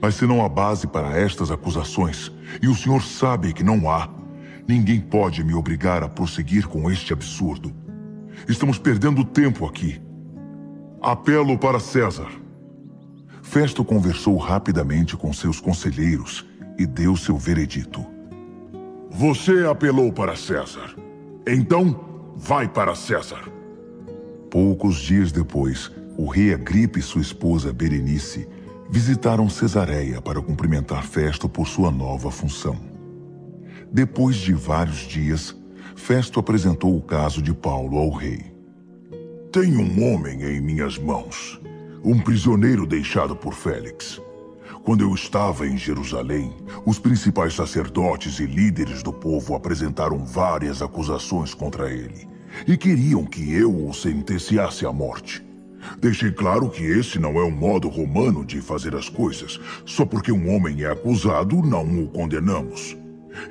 Mas 0.01 0.15
se 0.15 0.25
não 0.25 0.43
há 0.43 0.49
base 0.49 0.87
para 0.87 1.17
estas 1.17 1.51
acusações, 1.51 2.31
e 2.61 2.67
o 2.67 2.75
Senhor 2.75 3.01
sabe 3.01 3.53
que 3.53 3.63
não 3.63 3.89
há, 3.89 4.09
Ninguém 4.69 5.01
pode 5.01 5.43
me 5.43 5.55
obrigar 5.55 6.03
a 6.03 6.07
prosseguir 6.07 6.67
com 6.67 6.91
este 6.91 7.11
absurdo. 7.11 7.73
Estamos 8.47 8.77
perdendo 8.77 9.25
tempo 9.25 9.65
aqui. 9.65 9.99
Apelo 11.01 11.57
para 11.57 11.79
César. 11.79 12.29
Festo 13.41 13.83
conversou 13.83 14.37
rapidamente 14.37 15.17
com 15.17 15.33
seus 15.33 15.59
conselheiros 15.59 16.45
e 16.77 16.85
deu 16.85 17.17
seu 17.17 17.35
veredito. 17.35 18.05
Você 19.09 19.65
apelou 19.65 20.13
para 20.13 20.35
César. 20.35 20.95
Então, 21.47 21.99
vai 22.35 22.69
para 22.69 22.93
César. 22.93 23.51
Poucos 24.51 24.97
dias 24.97 25.31
depois, 25.31 25.91
o 26.19 26.25
rei 26.25 26.53
Agripe 26.53 26.99
e 26.99 27.01
sua 27.01 27.21
esposa 27.21 27.71
Berenice 27.71 28.45
visitaram 28.89 29.47
Cesareia 29.47 30.21
para 30.21 30.41
cumprimentar 30.41 31.07
Festo 31.07 31.47
por 31.47 31.65
sua 31.65 31.89
nova 31.89 32.29
função. 32.29 32.77
Depois 33.89 34.35
de 34.35 34.53
vários 34.53 34.97
dias, 34.97 35.55
Festo 35.95 36.37
apresentou 36.37 36.93
o 36.97 37.01
caso 37.01 37.41
de 37.41 37.53
Paulo 37.53 37.97
ao 37.97 38.09
rei. 38.09 38.53
Tenho 39.49 39.79
um 39.79 40.13
homem 40.13 40.43
em 40.43 40.59
minhas 40.59 40.97
mãos, 40.97 41.57
um 42.03 42.19
prisioneiro 42.19 42.85
deixado 42.85 43.33
por 43.33 43.53
Félix. 43.53 44.21
Quando 44.83 45.05
eu 45.05 45.15
estava 45.15 45.65
em 45.65 45.77
Jerusalém, 45.77 46.53
os 46.85 46.99
principais 46.99 47.53
sacerdotes 47.53 48.39
e 48.41 48.45
líderes 48.45 49.01
do 49.01 49.13
povo 49.13 49.55
apresentaram 49.55 50.25
várias 50.25 50.81
acusações 50.81 51.53
contra 51.53 51.89
ele 51.89 52.27
e 52.67 52.75
queriam 52.75 53.23
que 53.23 53.53
eu 53.53 53.87
o 53.87 53.93
sentenciasse 53.93 54.85
à 54.85 54.91
morte. 54.91 55.47
Deixei 55.99 56.31
claro 56.31 56.69
que 56.69 56.83
esse 56.83 57.19
não 57.19 57.39
é 57.39 57.43
um 57.43 57.51
modo 57.51 57.87
romano 57.87 58.45
de 58.45 58.61
fazer 58.61 58.95
as 58.95 59.09
coisas. 59.09 59.59
Só 59.85 60.05
porque 60.05 60.31
um 60.31 60.53
homem 60.53 60.83
é 60.83 60.91
acusado, 60.91 61.61
não 61.61 62.03
o 62.03 62.07
condenamos. 62.07 62.97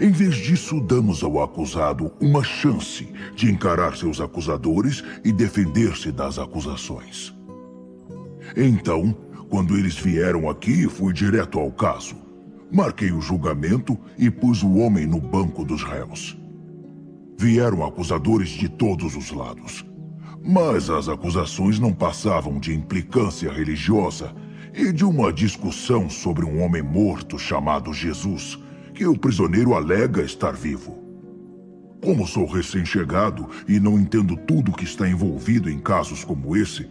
Em 0.00 0.10
vez 0.10 0.36
disso, 0.36 0.80
damos 0.80 1.22
ao 1.22 1.42
acusado 1.42 2.12
uma 2.20 2.42
chance 2.42 3.08
de 3.34 3.50
encarar 3.50 3.96
seus 3.96 4.20
acusadores 4.20 5.02
e 5.24 5.32
defender-se 5.32 6.12
das 6.12 6.38
acusações. 6.38 7.34
Então, 8.56 9.16
quando 9.48 9.76
eles 9.76 9.96
vieram 9.96 10.48
aqui, 10.48 10.86
fui 10.88 11.12
direto 11.12 11.58
ao 11.58 11.70
caso. 11.70 12.16
Marquei 12.70 13.12
o 13.12 13.20
julgamento 13.20 13.98
e 14.18 14.30
pus 14.30 14.62
o 14.62 14.74
homem 14.76 15.06
no 15.06 15.20
banco 15.20 15.64
dos 15.64 15.82
réus. 15.82 16.36
Vieram 17.38 17.84
acusadores 17.84 18.50
de 18.50 18.68
todos 18.68 19.16
os 19.16 19.30
lados. 19.30 19.87
Mas 20.50 20.88
as 20.88 21.10
acusações 21.10 21.78
não 21.78 21.92
passavam 21.92 22.58
de 22.58 22.74
implicância 22.74 23.52
religiosa 23.52 24.34
e 24.72 24.90
de 24.94 25.04
uma 25.04 25.30
discussão 25.30 26.08
sobre 26.08 26.42
um 26.42 26.62
homem 26.62 26.80
morto 26.80 27.38
chamado 27.38 27.92
Jesus 27.92 28.58
que 28.94 29.04
o 29.06 29.14
prisioneiro 29.14 29.74
alega 29.74 30.22
estar 30.22 30.52
vivo. 30.52 31.04
Como 32.02 32.26
sou 32.26 32.46
recém-chegado 32.46 33.46
e 33.68 33.78
não 33.78 33.98
entendo 33.98 34.38
tudo 34.38 34.72
que 34.72 34.84
está 34.84 35.06
envolvido 35.06 35.68
em 35.68 35.78
casos 35.78 36.24
como 36.24 36.56
esse, 36.56 36.88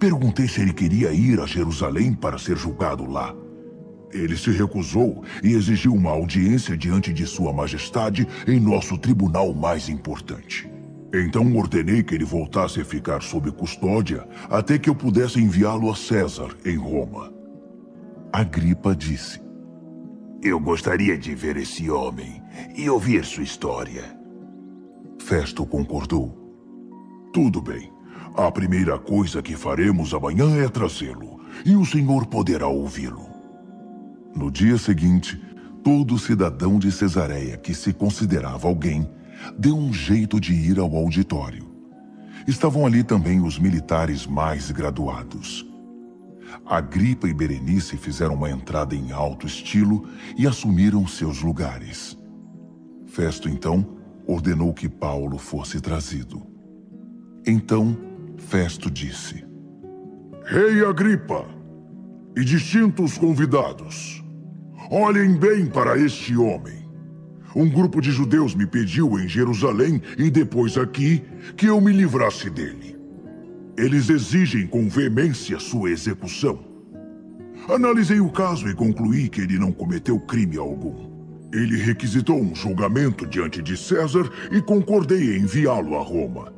perguntei 0.00 0.48
se 0.48 0.60
ele 0.60 0.72
queria 0.72 1.12
ir 1.12 1.40
a 1.40 1.46
Jerusalém 1.46 2.12
para 2.12 2.38
ser 2.38 2.56
julgado 2.56 3.08
lá. 3.08 3.32
Ele 4.12 4.36
se 4.36 4.50
recusou 4.50 5.22
e 5.44 5.52
exigiu 5.52 5.94
uma 5.94 6.10
audiência 6.10 6.76
diante 6.76 7.12
de 7.12 7.24
Sua 7.24 7.52
Majestade 7.52 8.26
em 8.48 8.58
nosso 8.58 8.98
tribunal 8.98 9.54
mais 9.54 9.88
importante. 9.88 10.75
Então 11.18 11.56
ordenei 11.56 12.02
que 12.02 12.14
ele 12.14 12.24
voltasse 12.24 12.80
a 12.80 12.84
ficar 12.84 13.22
sob 13.22 13.50
custódia 13.50 14.28
até 14.50 14.78
que 14.78 14.90
eu 14.90 14.94
pudesse 14.94 15.40
enviá-lo 15.40 15.90
a 15.90 15.96
César, 15.96 16.54
em 16.64 16.76
Roma. 16.76 17.32
Agripa 18.30 18.94
disse: 18.94 19.40
Eu 20.42 20.60
gostaria 20.60 21.16
de 21.16 21.34
ver 21.34 21.56
esse 21.56 21.90
homem 21.90 22.42
e 22.76 22.90
ouvir 22.90 23.24
sua 23.24 23.42
história. 23.42 24.04
Festo 25.18 25.64
concordou. 25.64 26.36
Tudo 27.32 27.62
bem. 27.62 27.90
A 28.36 28.52
primeira 28.52 28.98
coisa 28.98 29.40
que 29.40 29.56
faremos 29.56 30.12
amanhã 30.12 30.62
é 30.62 30.68
trazê-lo, 30.68 31.40
e 31.64 31.74
o 31.74 31.86
senhor 31.86 32.26
poderá 32.26 32.68
ouvi-lo. 32.68 33.26
No 34.34 34.50
dia 34.50 34.76
seguinte, 34.76 35.40
todo 35.82 36.18
cidadão 36.18 36.78
de 36.78 36.92
Cesareia 36.92 37.56
que 37.56 37.72
se 37.72 37.94
considerava 37.94 38.68
alguém 38.68 39.08
deu 39.58 39.76
um 39.76 39.92
jeito 39.92 40.40
de 40.40 40.52
ir 40.52 40.78
ao 40.78 40.94
auditório. 40.96 41.66
Estavam 42.46 42.86
ali 42.86 43.02
também 43.02 43.40
os 43.40 43.58
militares 43.58 44.26
mais 44.26 44.70
graduados. 44.70 45.66
Agripa 46.64 47.28
e 47.28 47.34
Berenice 47.34 47.96
fizeram 47.96 48.34
uma 48.34 48.50
entrada 48.50 48.94
em 48.94 49.12
alto 49.12 49.46
estilo 49.46 50.08
e 50.36 50.46
assumiram 50.46 51.06
seus 51.06 51.42
lugares. 51.42 52.16
Festo, 53.06 53.48
então, 53.48 53.96
ordenou 54.26 54.72
que 54.72 54.88
Paulo 54.88 55.38
fosse 55.38 55.80
trazido. 55.80 56.42
Então, 57.46 57.96
Festo 58.36 58.90
disse: 58.90 59.44
Rei 60.44 60.84
Agripa 60.84 61.46
e 62.36 62.44
distintos 62.44 63.18
convidados, 63.18 64.22
olhem 64.90 65.36
bem 65.36 65.66
para 65.66 65.98
este 65.98 66.36
homem. 66.36 66.85
Um 67.56 67.70
grupo 67.70 68.02
de 68.02 68.10
judeus 68.10 68.54
me 68.54 68.66
pediu 68.66 69.18
em 69.18 69.26
Jerusalém 69.26 70.02
e 70.18 70.28
depois 70.28 70.76
aqui 70.76 71.22
que 71.56 71.64
eu 71.64 71.80
me 71.80 71.90
livrasse 71.90 72.50
dele. 72.50 72.98
Eles 73.78 74.10
exigem 74.10 74.66
com 74.66 74.90
veemência 74.90 75.58
sua 75.58 75.90
execução. 75.90 76.58
Analisei 77.66 78.20
o 78.20 78.28
caso 78.28 78.68
e 78.68 78.74
concluí 78.74 79.30
que 79.30 79.40
ele 79.40 79.58
não 79.58 79.72
cometeu 79.72 80.20
crime 80.20 80.58
algum. 80.58 81.08
Ele 81.50 81.78
requisitou 81.78 82.38
um 82.38 82.54
julgamento 82.54 83.26
diante 83.26 83.62
de 83.62 83.74
César 83.74 84.30
e 84.52 84.60
concordei 84.60 85.38
em 85.38 85.40
enviá-lo 85.40 85.96
a 85.96 86.02
Roma. 86.02 86.52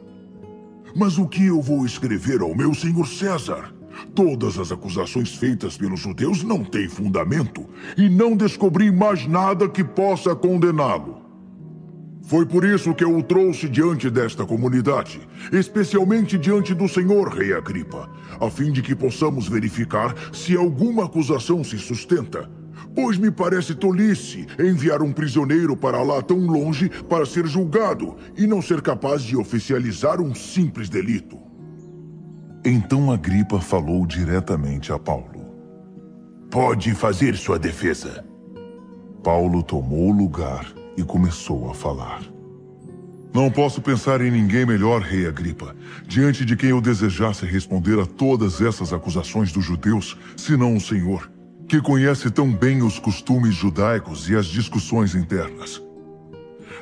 Mas 0.96 1.16
o 1.16 1.28
que 1.28 1.46
eu 1.46 1.62
vou 1.62 1.86
escrever 1.86 2.40
ao 2.40 2.56
meu 2.56 2.74
senhor 2.74 3.06
César? 3.06 3.72
Todas 4.14 4.58
as 4.58 4.72
acusações 4.72 5.34
feitas 5.34 5.76
pelos 5.76 6.00
judeus 6.00 6.42
não 6.42 6.64
têm 6.64 6.88
fundamento 6.88 7.66
e 7.96 8.08
não 8.08 8.36
descobri 8.36 8.90
mais 8.90 9.26
nada 9.26 9.68
que 9.68 9.84
possa 9.84 10.34
condená-lo. 10.34 11.18
Foi 12.28 12.44
por 12.44 12.62
isso 12.62 12.92
que 12.92 13.02
eu 13.02 13.16
o 13.16 13.22
trouxe 13.22 13.70
diante 13.70 14.10
desta 14.10 14.44
comunidade, 14.44 15.18
especialmente 15.50 16.36
diante 16.36 16.74
do 16.74 16.86
senhor 16.86 17.28
rei 17.28 17.54
Agripa, 17.54 18.06
a 18.38 18.50
fim 18.50 18.70
de 18.70 18.82
que 18.82 18.94
possamos 18.94 19.48
verificar 19.48 20.14
se 20.30 20.54
alguma 20.54 21.06
acusação 21.06 21.64
se 21.64 21.78
sustenta. 21.78 22.50
Pois 22.94 23.16
me 23.16 23.30
parece 23.30 23.74
tolice 23.74 24.46
enviar 24.58 25.00
um 25.00 25.10
prisioneiro 25.10 25.74
para 25.74 26.02
lá 26.02 26.20
tão 26.20 26.38
longe 26.38 26.90
para 27.08 27.24
ser 27.24 27.46
julgado 27.46 28.14
e 28.36 28.46
não 28.46 28.60
ser 28.60 28.82
capaz 28.82 29.22
de 29.22 29.34
oficializar 29.34 30.20
um 30.20 30.34
simples 30.34 30.90
delito. 30.90 31.47
Então 32.64 33.12
Agripa 33.12 33.60
falou 33.60 34.06
diretamente 34.06 34.92
a 34.92 34.98
Paulo. 34.98 35.46
Pode 36.50 36.92
fazer 36.94 37.36
sua 37.36 37.58
defesa. 37.58 38.24
Paulo 39.22 39.62
tomou 39.62 40.08
o 40.08 40.12
lugar 40.12 40.66
e 40.96 41.04
começou 41.04 41.70
a 41.70 41.74
falar. 41.74 42.22
Não 43.32 43.50
posso 43.50 43.80
pensar 43.80 44.20
em 44.20 44.30
ninguém 44.30 44.66
melhor, 44.66 45.02
rei 45.02 45.26
Agripa, 45.26 45.76
diante 46.06 46.44
de 46.44 46.56
quem 46.56 46.70
eu 46.70 46.80
desejasse 46.80 47.46
responder 47.46 48.00
a 48.00 48.06
todas 48.06 48.60
essas 48.60 48.92
acusações 48.92 49.52
dos 49.52 49.64
judeus, 49.64 50.16
senão 50.36 50.74
o 50.74 50.80
Senhor, 50.80 51.30
que 51.68 51.80
conhece 51.80 52.30
tão 52.30 52.50
bem 52.50 52.82
os 52.82 52.98
costumes 52.98 53.54
judaicos 53.54 54.28
e 54.28 54.34
as 54.34 54.46
discussões 54.46 55.14
internas. 55.14 55.80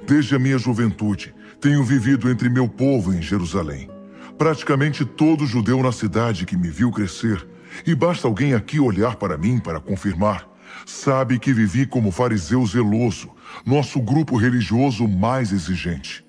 Desde 0.07 0.37
a 0.37 0.39
minha 0.39 0.57
juventude, 0.57 1.35
tenho 1.61 1.83
vivido 1.83 2.31
entre 2.31 2.49
meu 2.49 2.69
povo 2.69 3.13
em 3.13 3.21
Jerusalém. 3.21 3.96
Praticamente 4.39 5.05
todo 5.05 5.47
judeu 5.47 5.83
na 5.83 5.93
cidade 5.93 6.45
que 6.45 6.57
me 6.57 6.69
viu 6.69 6.91
crescer, 6.91 7.47
e 7.87 7.95
basta 7.95 8.29
alguém 8.29 8.55
aqui 8.55 8.79
olhar 8.79 9.17
para 9.17 9.39
mim 9.39 9.59
para 9.59 9.81
confirmar, 9.81 10.47
sabe 10.85 11.39
que 11.39 11.53
vivi 11.53 11.87
como 11.87 12.11
fariseu 12.11 12.65
zeloso, 12.67 13.31
nosso 13.65 14.01
grupo 14.01 14.37
religioso 14.37 15.09
mais 15.09 15.53
exigente. 15.53 16.25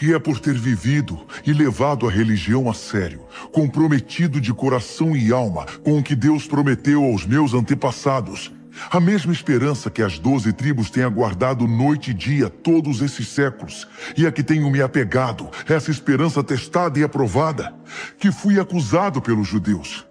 E 0.00 0.14
é 0.14 0.18
por 0.18 0.38
ter 0.38 0.54
vivido 0.54 1.26
e 1.44 1.52
levado 1.52 2.08
a 2.08 2.10
religião 2.10 2.70
a 2.70 2.74
sério, 2.74 3.22
comprometido 3.52 4.40
de 4.40 4.54
coração 4.54 5.14
e 5.14 5.32
alma 5.32 5.66
com 5.84 5.98
o 5.98 6.02
que 6.02 6.14
Deus 6.14 6.46
prometeu 6.46 7.04
aos 7.04 7.26
meus 7.26 7.52
antepassados, 7.52 8.50
a 8.88 9.00
mesma 9.00 9.32
esperança 9.32 9.90
que 9.90 10.02
as 10.02 10.18
doze 10.18 10.52
tribos 10.52 10.90
têm 10.90 11.02
aguardado 11.02 11.66
noite 11.66 12.12
e 12.12 12.14
dia 12.14 12.48
todos 12.48 13.02
esses 13.02 13.28
séculos, 13.28 13.86
e 14.16 14.26
a 14.26 14.32
que 14.32 14.42
tenho 14.42 14.70
me 14.70 14.80
apegado, 14.80 15.48
essa 15.68 15.90
esperança 15.90 16.42
testada 16.42 16.98
e 16.98 17.02
aprovada, 17.02 17.74
que 18.18 18.30
fui 18.30 18.58
acusado 18.58 19.20
pelos 19.20 19.48
judeus. 19.48 20.06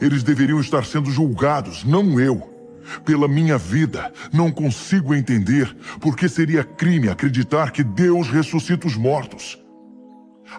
Eles 0.00 0.22
deveriam 0.22 0.60
estar 0.60 0.84
sendo 0.84 1.10
julgados, 1.10 1.84
não 1.84 2.18
eu. 2.18 2.50
Pela 3.04 3.28
minha 3.28 3.56
vida, 3.56 4.12
não 4.32 4.50
consigo 4.50 5.14
entender 5.14 5.74
por 6.00 6.16
que 6.16 6.28
seria 6.28 6.64
crime 6.64 7.08
acreditar 7.08 7.70
que 7.70 7.84
Deus 7.84 8.28
ressuscita 8.28 8.86
os 8.86 8.96
mortos. 8.96 9.62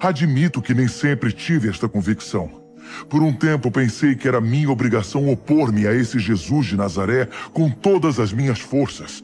Admito 0.02 0.62
que 0.62 0.74
nem 0.74 0.88
sempre 0.88 1.32
tive 1.32 1.70
esta 1.70 1.88
convicção. 1.88 2.63
Por 3.10 3.22
um 3.22 3.34
tempo 3.34 3.72
pensei 3.72 4.16
que 4.16 4.28
era 4.28 4.42
minha 4.42 4.70
obrigação 4.70 5.30
opor-me 5.30 5.88
a 5.88 5.94
esse 5.94 6.20
Jesus 6.20 6.68
de 6.68 6.76
Nazaré 6.76 7.28
com 7.52 7.70
todas 7.70 8.20
as 8.20 8.32
minhas 8.32 8.60
forças. 8.60 9.24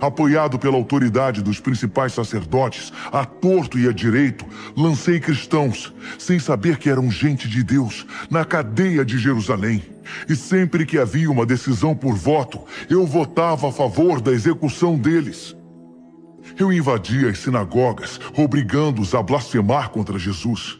Apoiado 0.00 0.58
pela 0.58 0.76
autoridade 0.76 1.42
dos 1.42 1.58
principais 1.58 2.12
sacerdotes, 2.12 2.92
a 3.10 3.24
torto 3.24 3.78
e 3.78 3.88
a 3.88 3.92
direito, 3.92 4.46
lancei 4.76 5.18
cristãos, 5.18 5.92
sem 6.18 6.38
saber 6.38 6.76
que 6.76 6.88
eram 6.88 7.10
gente 7.10 7.48
de 7.48 7.64
Deus, 7.64 8.06
na 8.30 8.44
cadeia 8.44 9.04
de 9.04 9.18
Jerusalém. 9.18 9.82
E 10.28 10.36
sempre 10.36 10.86
que 10.86 10.98
havia 10.98 11.30
uma 11.30 11.44
decisão 11.44 11.96
por 11.96 12.14
voto, 12.14 12.60
eu 12.88 13.04
votava 13.04 13.68
a 13.68 13.72
favor 13.72 14.20
da 14.20 14.30
execução 14.30 14.96
deles. 14.96 15.56
Eu 16.56 16.72
invadia 16.72 17.30
as 17.30 17.38
sinagogas, 17.38 18.20
obrigando-os 18.36 19.14
a 19.14 19.22
blasfemar 19.22 19.90
contra 19.90 20.18
Jesus. 20.18 20.78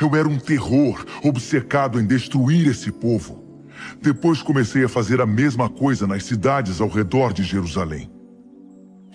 Eu 0.00 0.14
era 0.14 0.28
um 0.28 0.38
terror, 0.38 1.04
obcecado 1.22 2.00
em 2.00 2.06
destruir 2.06 2.66
esse 2.68 2.90
povo. 2.90 3.44
Depois 4.00 4.42
comecei 4.42 4.84
a 4.84 4.88
fazer 4.88 5.20
a 5.20 5.26
mesma 5.26 5.68
coisa 5.68 6.06
nas 6.06 6.24
cidades 6.24 6.80
ao 6.80 6.88
redor 6.88 7.32
de 7.32 7.42
Jerusalém. 7.42 8.10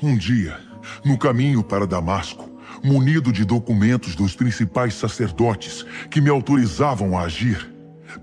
Um 0.02 0.18
dia, 0.18 0.58
no 1.06 1.18
caminho 1.18 1.64
para 1.64 1.88
Damasco, 1.88 2.50
munido 2.84 3.32
de 3.32 3.46
documentos 3.46 4.16
dos 4.16 4.36
principais 4.36 4.94
sacerdotes 4.94 5.86
que 6.10 6.20
me 6.20 6.30
autorizavam 6.30 7.18
a 7.18 7.24
agir, 7.24 7.74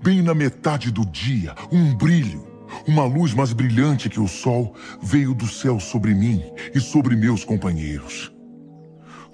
bem 0.03 0.21
na 0.21 0.33
metade 0.33 0.91
do 0.91 1.05
dia, 1.05 1.55
um 1.71 1.95
brilho, 1.95 2.47
uma 2.87 3.05
luz 3.05 3.33
mais 3.33 3.53
brilhante 3.53 4.09
que 4.09 4.19
o 4.19 4.27
sol, 4.27 4.75
veio 5.01 5.33
do 5.33 5.47
céu 5.47 5.79
sobre 5.79 6.13
mim 6.13 6.43
e 6.73 6.79
sobre 6.79 7.15
meus 7.15 7.43
companheiros. 7.43 8.31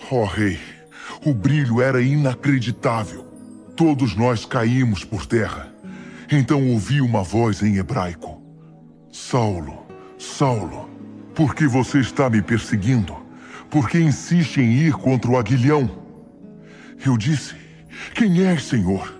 Oh, 0.10 0.26
rei, 0.26 0.60
o 1.30 1.34
brilho 1.34 1.82
era 1.82 2.02
inacreditável. 2.02 3.26
Todos 3.76 4.16
nós 4.16 4.46
caímos 4.46 5.04
por 5.04 5.26
terra. 5.26 5.74
Então 6.32 6.70
ouvi 6.70 7.02
uma 7.02 7.22
voz 7.22 7.62
em 7.62 7.76
hebraico: 7.76 8.42
Saulo, 9.12 9.86
Saulo, 10.18 10.90
por 11.36 11.54
que 11.54 11.68
você 11.68 12.00
está 12.00 12.30
me 12.30 12.42
perseguindo? 12.42 13.14
Por 13.70 13.90
que 13.90 14.00
insiste 14.00 14.62
em 14.62 14.72
ir 14.72 14.94
contra 14.94 15.30
o 15.30 15.38
aguilhão? 15.38 15.90
Eu 17.06 17.18
disse: 17.18 17.56
Quem 18.16 18.46
és, 18.46 18.64
Senhor? 18.64 19.14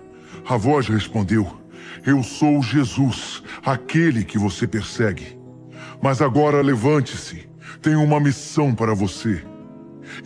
A 0.48 0.56
voz 0.56 0.88
respondeu: 0.88 1.60
Eu 2.06 2.22
sou 2.22 2.62
Jesus, 2.62 3.42
aquele 3.62 4.24
que 4.24 4.38
você 4.38 4.66
persegue. 4.66 5.38
Mas 6.02 6.22
agora 6.22 6.62
levante-se, 6.62 7.46
tenho 7.82 8.02
uma 8.02 8.18
missão 8.18 8.74
para 8.74 8.94
você. 8.94 9.44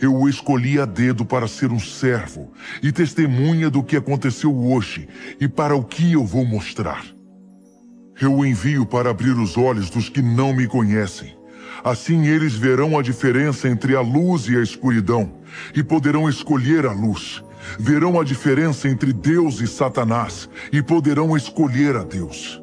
Eu 0.01 0.15
o 0.15 0.27
escolhi 0.27 0.79
a 0.79 0.85
dedo 0.85 1.25
para 1.25 1.47
ser 1.47 1.71
um 1.71 1.79
servo 1.79 2.51
e 2.81 2.91
testemunha 2.91 3.69
do 3.69 3.83
que 3.83 3.95
aconteceu 3.95 4.55
hoje 4.55 5.07
e 5.39 5.47
para 5.47 5.75
o 5.75 5.83
que 5.83 6.13
eu 6.13 6.25
vou 6.25 6.45
mostrar. 6.45 7.03
Eu 8.19 8.35
o 8.35 8.45
envio 8.45 8.85
para 8.85 9.09
abrir 9.09 9.37
os 9.37 9.57
olhos 9.57 9.89
dos 9.89 10.09
que 10.09 10.21
não 10.21 10.53
me 10.53 10.67
conhecem. 10.67 11.35
Assim 11.83 12.27
eles 12.27 12.53
verão 12.53 12.97
a 12.97 13.01
diferença 13.01 13.67
entre 13.67 13.95
a 13.95 14.01
luz 14.01 14.47
e 14.47 14.55
a 14.55 14.61
escuridão 14.61 15.39
e 15.75 15.83
poderão 15.83 16.29
escolher 16.29 16.85
a 16.85 16.91
luz. 16.91 17.43
Verão 17.79 18.19
a 18.19 18.23
diferença 18.23 18.87
entre 18.87 19.11
Deus 19.11 19.59
e 19.59 19.67
Satanás 19.67 20.49
e 20.71 20.81
poderão 20.81 21.35
escolher 21.35 21.95
a 21.95 22.03
Deus. 22.03 22.61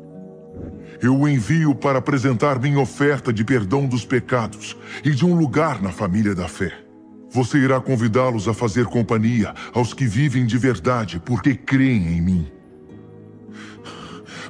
Eu 1.02 1.16
o 1.16 1.28
envio 1.28 1.74
para 1.74 1.98
apresentar 1.98 2.60
minha 2.60 2.78
oferta 2.78 3.32
de 3.32 3.42
perdão 3.42 3.86
dos 3.86 4.04
pecados 4.04 4.76
e 5.02 5.10
de 5.10 5.24
um 5.24 5.34
lugar 5.34 5.80
na 5.80 5.90
família 5.90 6.34
da 6.34 6.46
fé. 6.46 6.89
Você 7.32 7.58
irá 7.58 7.80
convidá-los 7.80 8.48
a 8.48 8.54
fazer 8.54 8.86
companhia 8.86 9.54
aos 9.72 9.94
que 9.94 10.04
vivem 10.04 10.44
de 10.44 10.58
verdade 10.58 11.20
porque 11.24 11.54
creem 11.54 12.08
em 12.08 12.20
mim. 12.20 12.52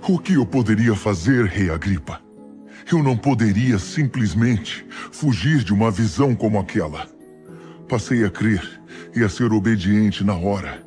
O 0.09 0.19
que 0.19 0.35
eu 0.35 0.47
poderia 0.47 0.94
fazer, 0.94 1.44
Rei 1.44 1.70
Agripa? 1.70 2.20
Eu 2.90 3.02
não 3.02 3.16
poderia 3.16 3.78
simplesmente 3.78 4.85
fugir 5.12 5.62
de 5.62 5.74
uma 5.74 5.90
visão 5.90 6.35
como 6.35 6.59
aquela. 6.59 7.07
Passei 7.86 8.24
a 8.24 8.31
crer 8.31 8.81
e 9.15 9.23
a 9.23 9.28
ser 9.28 9.52
obediente 9.52 10.24
na 10.24 10.35
hora, 10.35 10.82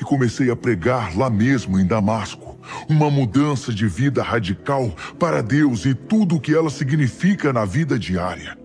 e 0.00 0.04
comecei 0.04 0.50
a 0.50 0.56
pregar 0.56 1.16
lá 1.16 1.30
mesmo 1.30 1.78
em 1.78 1.86
Damasco 1.86 2.58
uma 2.88 3.10
mudança 3.10 3.72
de 3.72 3.86
vida 3.86 4.22
radical 4.22 4.94
para 5.18 5.42
Deus 5.42 5.86
e 5.86 5.94
tudo 5.94 6.36
o 6.36 6.40
que 6.40 6.54
ela 6.54 6.68
significa 6.68 7.52
na 7.52 7.64
vida 7.64 7.98
diária. 7.98 8.58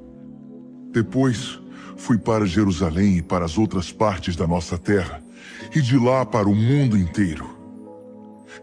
Depois, 0.91 1.59
fui 1.97 2.17
para 2.17 2.45
Jerusalém 2.45 3.17
e 3.17 3.21
para 3.21 3.45
as 3.45 3.57
outras 3.57 3.91
partes 3.91 4.35
da 4.35 4.47
nossa 4.47 4.77
terra, 4.77 5.21
e 5.75 5.81
de 5.81 5.97
lá 5.97 6.25
para 6.25 6.47
o 6.47 6.55
mundo 6.55 6.97
inteiro. 6.97 7.49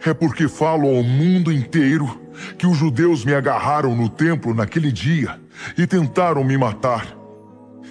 É 0.05 0.15
porque 0.15 0.49
falo 0.49 0.89
ao 0.89 1.03
mundo 1.03 1.53
inteiro 1.53 2.21
que 2.57 2.67
os 2.67 2.77
judeus 2.77 3.25
me 3.25 3.35
agarraram 3.35 3.95
no 3.95 4.09
templo 4.09 4.55
naquele 4.55 4.91
dia 4.91 5.39
e 5.77 5.87
tentaram 5.87 6.43
me 6.43 6.57
matar. 6.57 7.17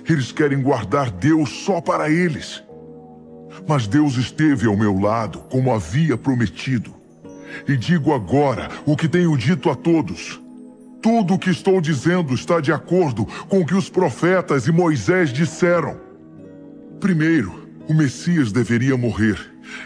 Eles 0.07 0.31
querem 0.31 0.61
guardar 0.61 1.11
Deus 1.11 1.49
só 1.49 1.79
para 1.79 2.09
eles. 2.09 2.63
Mas 3.67 3.87
Deus 3.87 4.15
esteve 4.15 4.67
ao 4.67 4.75
meu 4.75 4.99
lado, 4.99 5.39
como 5.49 5.73
havia 5.73 6.17
prometido. 6.17 6.93
E 7.67 7.75
digo 7.75 8.13
agora 8.13 8.69
o 8.85 8.95
que 8.95 9.07
tenho 9.07 9.35
dito 9.37 9.69
a 9.69 9.75
todos. 9.75 10.39
Tudo 11.01 11.35
o 11.35 11.39
que 11.39 11.49
estou 11.49 11.79
dizendo 11.79 12.33
está 12.33 12.59
de 12.59 12.73
acordo 12.73 13.25
com 13.47 13.61
o 13.61 13.65
que 13.65 13.73
os 13.73 13.89
profetas 13.89 14.67
e 14.67 14.71
Moisés 14.71 15.31
disseram. 15.31 15.97
Primeiro, 16.99 17.69
o 17.87 17.93
Messias 17.93 18.51
deveria 18.51 18.97
morrer. 18.97 19.39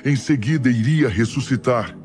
Em 0.04 0.16
seguida, 0.16 0.70
iria 0.70 1.08
ressuscitar. 1.08 1.96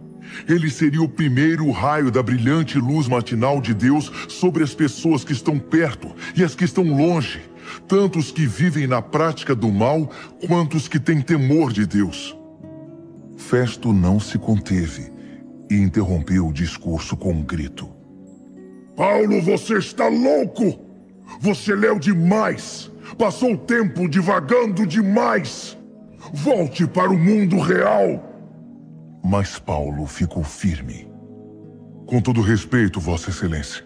Ele 0.46 0.68
seria 0.68 1.00
o 1.00 1.08
primeiro 1.08 1.70
raio 1.70 2.10
da 2.10 2.22
brilhante 2.22 2.78
luz 2.78 3.08
matinal 3.08 3.62
de 3.62 3.72
Deus 3.72 4.12
sobre 4.28 4.62
as 4.62 4.74
pessoas 4.74 5.24
que 5.24 5.32
estão 5.32 5.58
perto 5.58 6.14
e 6.36 6.44
as 6.44 6.54
que 6.54 6.64
estão 6.64 6.84
longe, 6.84 7.40
tanto 7.86 8.18
os 8.18 8.30
que 8.30 8.46
vivem 8.46 8.86
na 8.86 9.00
prática 9.00 9.54
do 9.54 9.72
mal 9.72 10.10
quanto 10.46 10.76
os 10.76 10.86
que 10.86 11.00
têm 11.00 11.22
temor 11.22 11.72
de 11.72 11.86
Deus. 11.86 12.36
Festo 13.38 13.90
não 13.90 14.20
se 14.20 14.38
conteve 14.38 15.10
e 15.70 15.76
interrompeu 15.76 16.48
o 16.48 16.52
discurso 16.52 17.16
com 17.16 17.32
um 17.32 17.42
grito. 17.42 17.97
Paulo, 18.98 19.40
você 19.40 19.78
está 19.78 20.08
louco! 20.08 20.76
Você 21.40 21.72
leu 21.72 22.00
demais! 22.00 22.90
Passou 23.16 23.56
tempo 23.56 24.08
divagando 24.08 24.84
demais! 24.84 25.78
Volte 26.32 26.84
para 26.84 27.08
o 27.08 27.16
mundo 27.16 27.60
real! 27.60 28.20
Mas 29.24 29.56
Paulo 29.56 30.04
ficou 30.04 30.42
firme. 30.42 31.08
Com 32.06 32.20
todo 32.20 32.40
respeito, 32.40 32.98
Vossa 32.98 33.30
Excelência, 33.30 33.84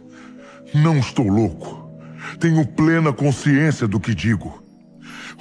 não 0.74 0.96
estou 0.96 1.28
louco. 1.28 1.92
Tenho 2.40 2.66
plena 2.66 3.12
consciência 3.12 3.86
do 3.86 4.00
que 4.00 4.14
digo. 4.14 4.64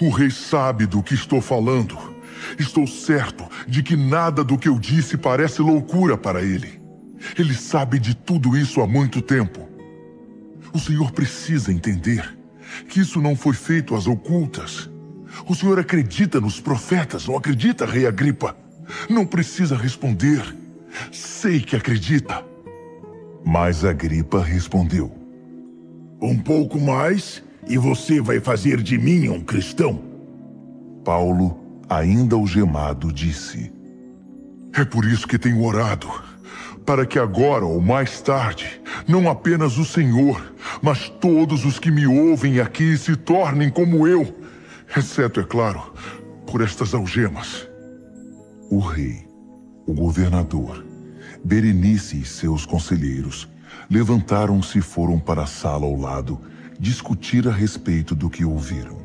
O 0.02 0.10
rei 0.10 0.32
sabe 0.32 0.86
do 0.86 1.02
que 1.02 1.14
estou 1.14 1.40
falando. 1.40 1.98
Estou 2.60 2.86
certo 2.86 3.46
de 3.70 3.82
que 3.82 3.96
nada 3.96 4.44
do 4.44 4.58
que 4.58 4.68
eu 4.68 4.78
disse 4.78 5.16
parece 5.16 5.62
loucura 5.62 6.18
para 6.18 6.42
ele. 6.42 6.81
Ele 7.38 7.54
sabe 7.54 8.00
de 8.00 8.16
tudo 8.16 8.58
isso 8.58 8.82
há 8.82 8.88
muito 8.88 9.22
tempo. 9.22 9.68
O 10.74 10.80
senhor 10.80 11.12
precisa 11.12 11.72
entender 11.72 12.38
que 12.88 13.00
isso 13.00 13.22
não 13.22 13.36
foi 13.36 13.54
feito 13.54 13.96
às 13.96 14.08
ocultas. 14.08 14.90
O 15.48 15.56
senhor 15.56 15.80
acredita 15.80 16.40
nos 16.40 16.60
profetas, 16.60 17.28
não 17.28 17.38
acredita, 17.38 17.86
Rei 17.86 18.06
Agripa? 18.06 18.56
Não 19.10 19.26
precisa 19.26 19.76
responder. 19.76 20.42
Sei 21.12 21.60
que 21.60 21.76
acredita. 21.76 22.44
Mas 23.46 23.84
Agripa 23.84 24.44
respondeu: 24.44 25.12
Um 26.22 26.38
pouco 26.38 26.80
mais 26.80 27.44
e 27.68 27.78
você 27.78 28.22
vai 28.22 28.40
fazer 28.40 28.82
de 28.82 28.98
mim 28.98 29.30
um 29.30 29.42
cristão. 29.42 30.02
Paulo 31.04 31.60
ainda 31.90 32.36
algemado, 32.36 33.12
disse: 33.12 33.72
É 34.74 34.86
por 34.86 35.06
isso 35.06 35.28
que 35.28 35.38
tenho 35.38 35.64
orado, 35.64 36.08
para 36.92 37.06
que 37.06 37.18
agora 37.18 37.64
ou 37.64 37.80
mais 37.80 38.20
tarde, 38.20 38.82
não 39.08 39.30
apenas 39.30 39.78
o 39.78 39.86
Senhor, 39.86 40.54
mas 40.82 41.08
todos 41.08 41.64
os 41.64 41.80
que 41.80 41.90
me 41.90 42.06
ouvem 42.06 42.60
aqui 42.60 42.98
se 42.98 43.16
tornem 43.16 43.70
como 43.70 44.06
eu, 44.06 44.36
exceto, 44.94 45.40
é 45.40 45.44
claro, 45.46 45.94
por 46.46 46.60
estas 46.60 46.94
algemas. 46.94 47.66
O 48.70 48.80
rei, 48.80 49.26
o 49.88 49.94
governador, 49.94 50.86
Berenice 51.42 52.20
e 52.20 52.26
seus 52.26 52.66
conselheiros 52.66 53.48
levantaram-se 53.90 54.80
e 54.80 54.82
foram 54.82 55.18
para 55.18 55.44
a 55.44 55.48
sala 55.48 55.86
ao 55.86 55.96
lado 55.96 56.42
discutir 56.78 57.48
a 57.48 57.54
respeito 57.54 58.14
do 58.14 58.30
que 58.30 58.44
ouviram. 58.44 58.98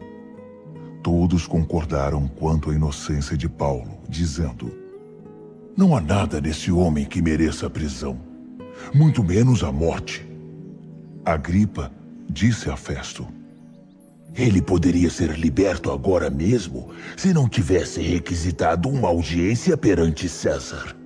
Todos 1.05 1.47
concordaram 1.47 2.27
quanto 2.27 2.73
à 2.73 2.75
inocência 2.75 3.37
de 3.37 3.49
Paulo, 3.49 4.01
dizendo: 4.09 4.86
Não 5.77 5.95
há 5.95 6.01
nada 6.01 6.41
nesse 6.41 6.73
homem 6.73 7.05
que 7.05 7.21
mereça 7.21 7.67
a 7.67 7.71
prisão, 7.71 8.19
muito 8.95 9.23
menos 9.23 9.63
a 9.63 9.71
morte. 9.71 10.27
Agripa 11.23 11.93
disse 12.31 12.71
a 12.71 12.77
Festo: 12.79 13.27
Ele 14.35 14.63
poderia 14.63 15.11
ser 15.11 15.39
liberto 15.39 15.93
agora 15.93 16.31
mesmo 16.31 16.89
se 17.15 17.35
não 17.35 17.47
tivesse 17.47 18.01
requisitado 18.01 18.89
uma 18.89 19.09
audiência 19.09 19.77
perante 19.77 20.31
César. 20.31 20.97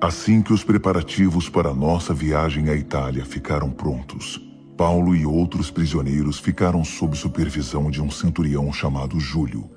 Assim 0.00 0.40
que 0.40 0.54
os 0.54 0.64
preparativos 0.64 1.46
para 1.46 1.74
nossa 1.74 2.14
viagem 2.14 2.70
à 2.70 2.74
Itália 2.74 3.26
ficaram 3.26 3.70
prontos, 3.70 4.40
Paulo 4.78 5.14
e 5.14 5.26
outros 5.26 5.70
prisioneiros 5.70 6.38
ficaram 6.38 6.82
sob 6.82 7.14
supervisão 7.14 7.90
de 7.90 8.00
um 8.00 8.10
centurião 8.10 8.72
chamado 8.72 9.20
Júlio, 9.20 9.68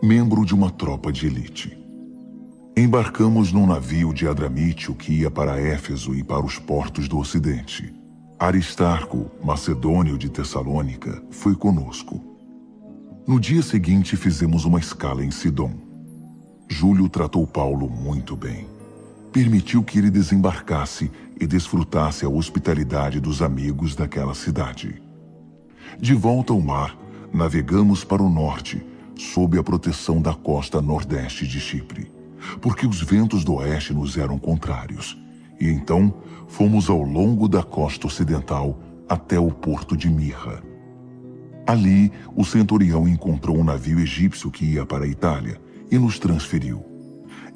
membro 0.00 0.46
de 0.46 0.54
uma 0.54 0.70
tropa 0.70 1.10
de 1.10 1.26
elite. 1.26 1.81
Embarcamos 2.74 3.52
num 3.52 3.66
navio 3.66 4.14
de 4.14 4.26
Adramítio 4.26 4.94
que 4.94 5.12
ia 5.12 5.30
para 5.30 5.60
Éfeso 5.60 6.14
e 6.14 6.24
para 6.24 6.42
os 6.42 6.58
portos 6.58 7.06
do 7.06 7.18
Ocidente. 7.18 7.92
Aristarco, 8.38 9.30
macedônio 9.44 10.16
de 10.16 10.30
Tessalônica, 10.30 11.22
foi 11.30 11.54
conosco. 11.54 12.18
No 13.26 13.38
dia 13.38 13.60
seguinte 13.60 14.16
fizemos 14.16 14.64
uma 14.64 14.80
escala 14.80 15.22
em 15.22 15.30
Sidom. 15.30 15.74
Júlio 16.66 17.10
tratou 17.10 17.46
Paulo 17.46 17.90
muito 17.90 18.34
bem. 18.34 18.66
Permitiu 19.30 19.84
que 19.84 19.98
ele 19.98 20.10
desembarcasse 20.10 21.10
e 21.38 21.46
desfrutasse 21.46 22.24
a 22.24 22.28
hospitalidade 22.30 23.20
dos 23.20 23.42
amigos 23.42 23.94
daquela 23.94 24.34
cidade. 24.34 25.02
De 26.00 26.14
volta 26.14 26.54
ao 26.54 26.60
mar, 26.62 26.96
navegamos 27.34 28.02
para 28.02 28.22
o 28.22 28.30
norte, 28.30 28.82
sob 29.14 29.58
a 29.58 29.62
proteção 29.62 30.22
da 30.22 30.32
costa 30.32 30.80
nordeste 30.80 31.46
de 31.46 31.60
Chipre, 31.60 32.10
porque 32.60 32.86
os 32.86 33.00
ventos 33.00 33.44
do 33.44 33.54
oeste 33.54 33.92
nos 33.92 34.16
eram 34.16 34.38
contrários, 34.38 35.18
e 35.60 35.68
então 35.68 36.14
fomos 36.48 36.90
ao 36.90 37.02
longo 37.02 37.48
da 37.48 37.62
costa 37.62 38.06
ocidental 38.06 38.78
até 39.08 39.38
o 39.38 39.50
porto 39.50 39.96
de 39.96 40.08
Mirra. 40.08 40.62
Ali, 41.66 42.10
o 42.34 42.44
centurião 42.44 43.08
encontrou 43.08 43.56
um 43.56 43.64
navio 43.64 44.00
egípcio 44.00 44.50
que 44.50 44.64
ia 44.64 44.84
para 44.84 45.04
a 45.04 45.08
Itália 45.08 45.60
e 45.90 45.98
nos 45.98 46.18
transferiu. 46.18 46.84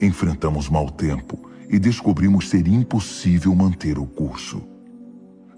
Enfrentamos 0.01 0.69
mau 0.69 0.91
tempo 0.91 1.51
e 1.69 1.79
descobrimos 1.79 2.49
ser 2.49 2.69
impossível 2.69 3.55
manter 3.55 3.99
o 3.99 4.07
curso. 4.07 4.63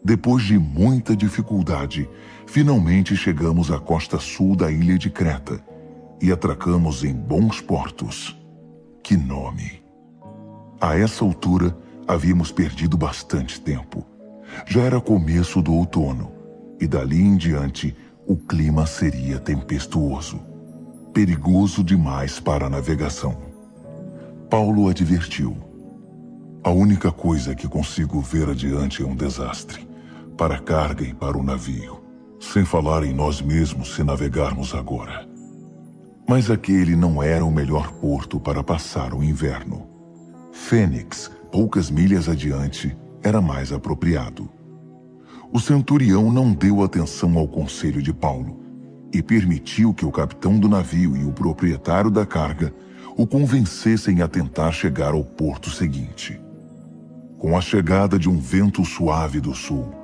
Depois 0.02 0.44
de 0.44 0.58
muita 0.58 1.14
dificuldade, 1.14 2.08
finalmente 2.46 3.16
chegamos 3.16 3.70
à 3.70 3.78
costa 3.78 4.18
sul 4.18 4.56
da 4.56 4.70
ilha 4.70 4.96
de 4.96 5.10
Creta 5.10 5.62
e 6.22 6.32
atracamos 6.32 7.04
em 7.04 7.12
bons 7.12 7.60
portos. 7.60 8.37
Que 9.02 9.16
nome! 9.16 9.82
A 10.80 10.96
essa 10.96 11.24
altura, 11.24 11.76
havíamos 12.06 12.52
perdido 12.52 12.96
bastante 12.96 13.60
tempo. 13.60 14.06
Já 14.66 14.82
era 14.82 15.00
começo 15.00 15.60
do 15.60 15.74
outono 15.74 16.32
e 16.80 16.86
dali 16.86 17.20
em 17.20 17.36
diante 17.36 17.94
o 18.26 18.36
clima 18.36 18.86
seria 18.86 19.38
tempestuoso, 19.38 20.40
perigoso 21.12 21.82
demais 21.82 22.40
para 22.40 22.66
a 22.66 22.70
navegação. 22.70 23.36
Paulo 24.48 24.88
advertiu 24.88 25.68
a 26.64 26.70
única 26.70 27.12
coisa 27.12 27.54
que 27.54 27.68
consigo 27.68 28.20
ver 28.20 28.50
adiante 28.50 29.02
é 29.02 29.06
um 29.06 29.14
desastre, 29.14 29.88
para 30.36 30.56
a 30.56 30.58
carga 30.58 31.04
e 31.04 31.14
para 31.14 31.38
o 31.38 31.42
navio, 31.42 32.02
sem 32.40 32.64
falar 32.64 33.04
em 33.04 33.14
nós 33.14 33.40
mesmos 33.40 33.94
se 33.94 34.02
navegarmos 34.02 34.74
agora. 34.74 35.27
Mas 36.28 36.50
aquele 36.50 36.94
não 36.94 37.22
era 37.22 37.42
o 37.42 37.50
melhor 37.50 37.90
porto 37.92 38.38
para 38.38 38.62
passar 38.62 39.14
o 39.14 39.24
inverno. 39.24 39.86
Fênix, 40.52 41.30
poucas 41.50 41.90
milhas 41.90 42.28
adiante, 42.28 42.94
era 43.22 43.40
mais 43.40 43.72
apropriado. 43.72 44.46
O 45.50 45.58
centurião 45.58 46.30
não 46.30 46.52
deu 46.52 46.82
atenção 46.82 47.38
ao 47.38 47.48
conselho 47.48 48.02
de 48.02 48.12
Paulo 48.12 48.60
e 49.10 49.22
permitiu 49.22 49.94
que 49.94 50.04
o 50.04 50.12
capitão 50.12 50.58
do 50.58 50.68
navio 50.68 51.16
e 51.16 51.24
o 51.24 51.32
proprietário 51.32 52.10
da 52.10 52.26
carga 52.26 52.74
o 53.16 53.26
convencessem 53.26 54.20
a 54.20 54.28
tentar 54.28 54.70
chegar 54.72 55.14
ao 55.14 55.24
porto 55.24 55.70
seguinte. 55.70 56.38
Com 57.38 57.56
a 57.56 57.60
chegada 57.62 58.18
de 58.18 58.28
um 58.28 58.38
vento 58.38 58.84
suave 58.84 59.40
do 59.40 59.54
sul, 59.54 59.94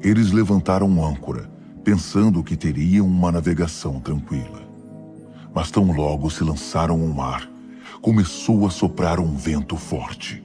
eles 0.00 0.32
levantaram 0.32 1.04
âncora, 1.04 1.50
pensando 1.84 2.42
que 2.42 2.56
teriam 2.56 3.06
uma 3.06 3.30
navegação 3.30 4.00
tranquila. 4.00 4.63
Mas 5.54 5.70
tão 5.70 5.92
logo 5.92 6.28
se 6.30 6.42
lançaram 6.42 7.00
ao 7.00 7.08
mar, 7.08 7.48
começou 8.02 8.66
a 8.66 8.70
soprar 8.70 9.20
um 9.20 9.36
vento 9.36 9.76
forte, 9.76 10.42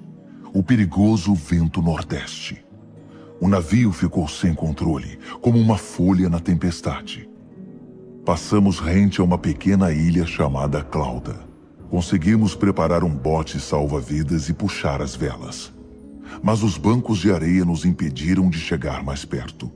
o 0.54 0.62
perigoso 0.62 1.34
vento 1.34 1.82
nordeste. 1.82 2.64
O 3.42 3.48
navio 3.48 3.92
ficou 3.92 4.28
sem 4.28 4.54
controle, 4.54 5.18
como 5.42 5.58
uma 5.58 5.78
folha 5.78 6.30
na 6.30 6.40
tempestade. 6.40 7.28
Passamos 8.26 8.80
rente 8.80 9.20
a 9.22 9.24
uma 9.24 9.38
pequena 9.38 9.92
ilha 9.92 10.26
chamada 10.26 10.84
Clauda. 10.84 11.40
Conseguimos 11.90 12.54
preparar 12.54 13.04
um 13.04 13.10
bote 13.10 13.60
salva-vidas 13.60 14.50
e 14.50 14.54
puxar 14.54 15.02
as 15.02 15.16
velas. 15.16 15.74
Mas 16.44 16.62
os 16.62 16.78
bancos 16.78 17.18
de 17.18 17.32
areia 17.32 17.66
nos 17.66 17.86
impediram 17.86 18.50
de 18.50 18.60
chegar 18.60 19.04
mais 19.04 19.26
perto. 19.26 19.72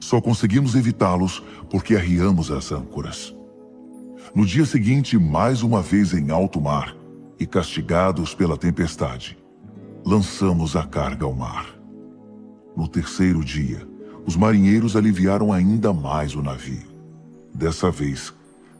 Só 0.00 0.20
conseguimos 0.20 0.74
evitá-los 0.74 1.42
porque 1.70 1.96
arriamos 1.96 2.50
as 2.50 2.70
âncoras. 2.70 3.34
No 4.34 4.46
dia 4.46 4.64
seguinte, 4.64 5.18
mais 5.18 5.62
uma 5.62 5.82
vez 5.82 6.14
em 6.14 6.30
alto 6.30 6.60
mar 6.60 6.94
e 7.38 7.46
castigados 7.46 8.34
pela 8.34 8.56
tempestade, 8.56 9.36
lançamos 10.04 10.76
a 10.76 10.86
carga 10.86 11.24
ao 11.24 11.34
mar. 11.34 11.74
No 12.76 12.86
terceiro 12.86 13.44
dia, 13.44 13.86
os 14.26 14.36
marinheiros 14.36 14.94
aliviaram 14.94 15.52
ainda 15.52 15.92
mais 15.92 16.34
o 16.34 16.42
navio. 16.42 16.88
Dessa 17.52 17.90
vez, 17.90 18.32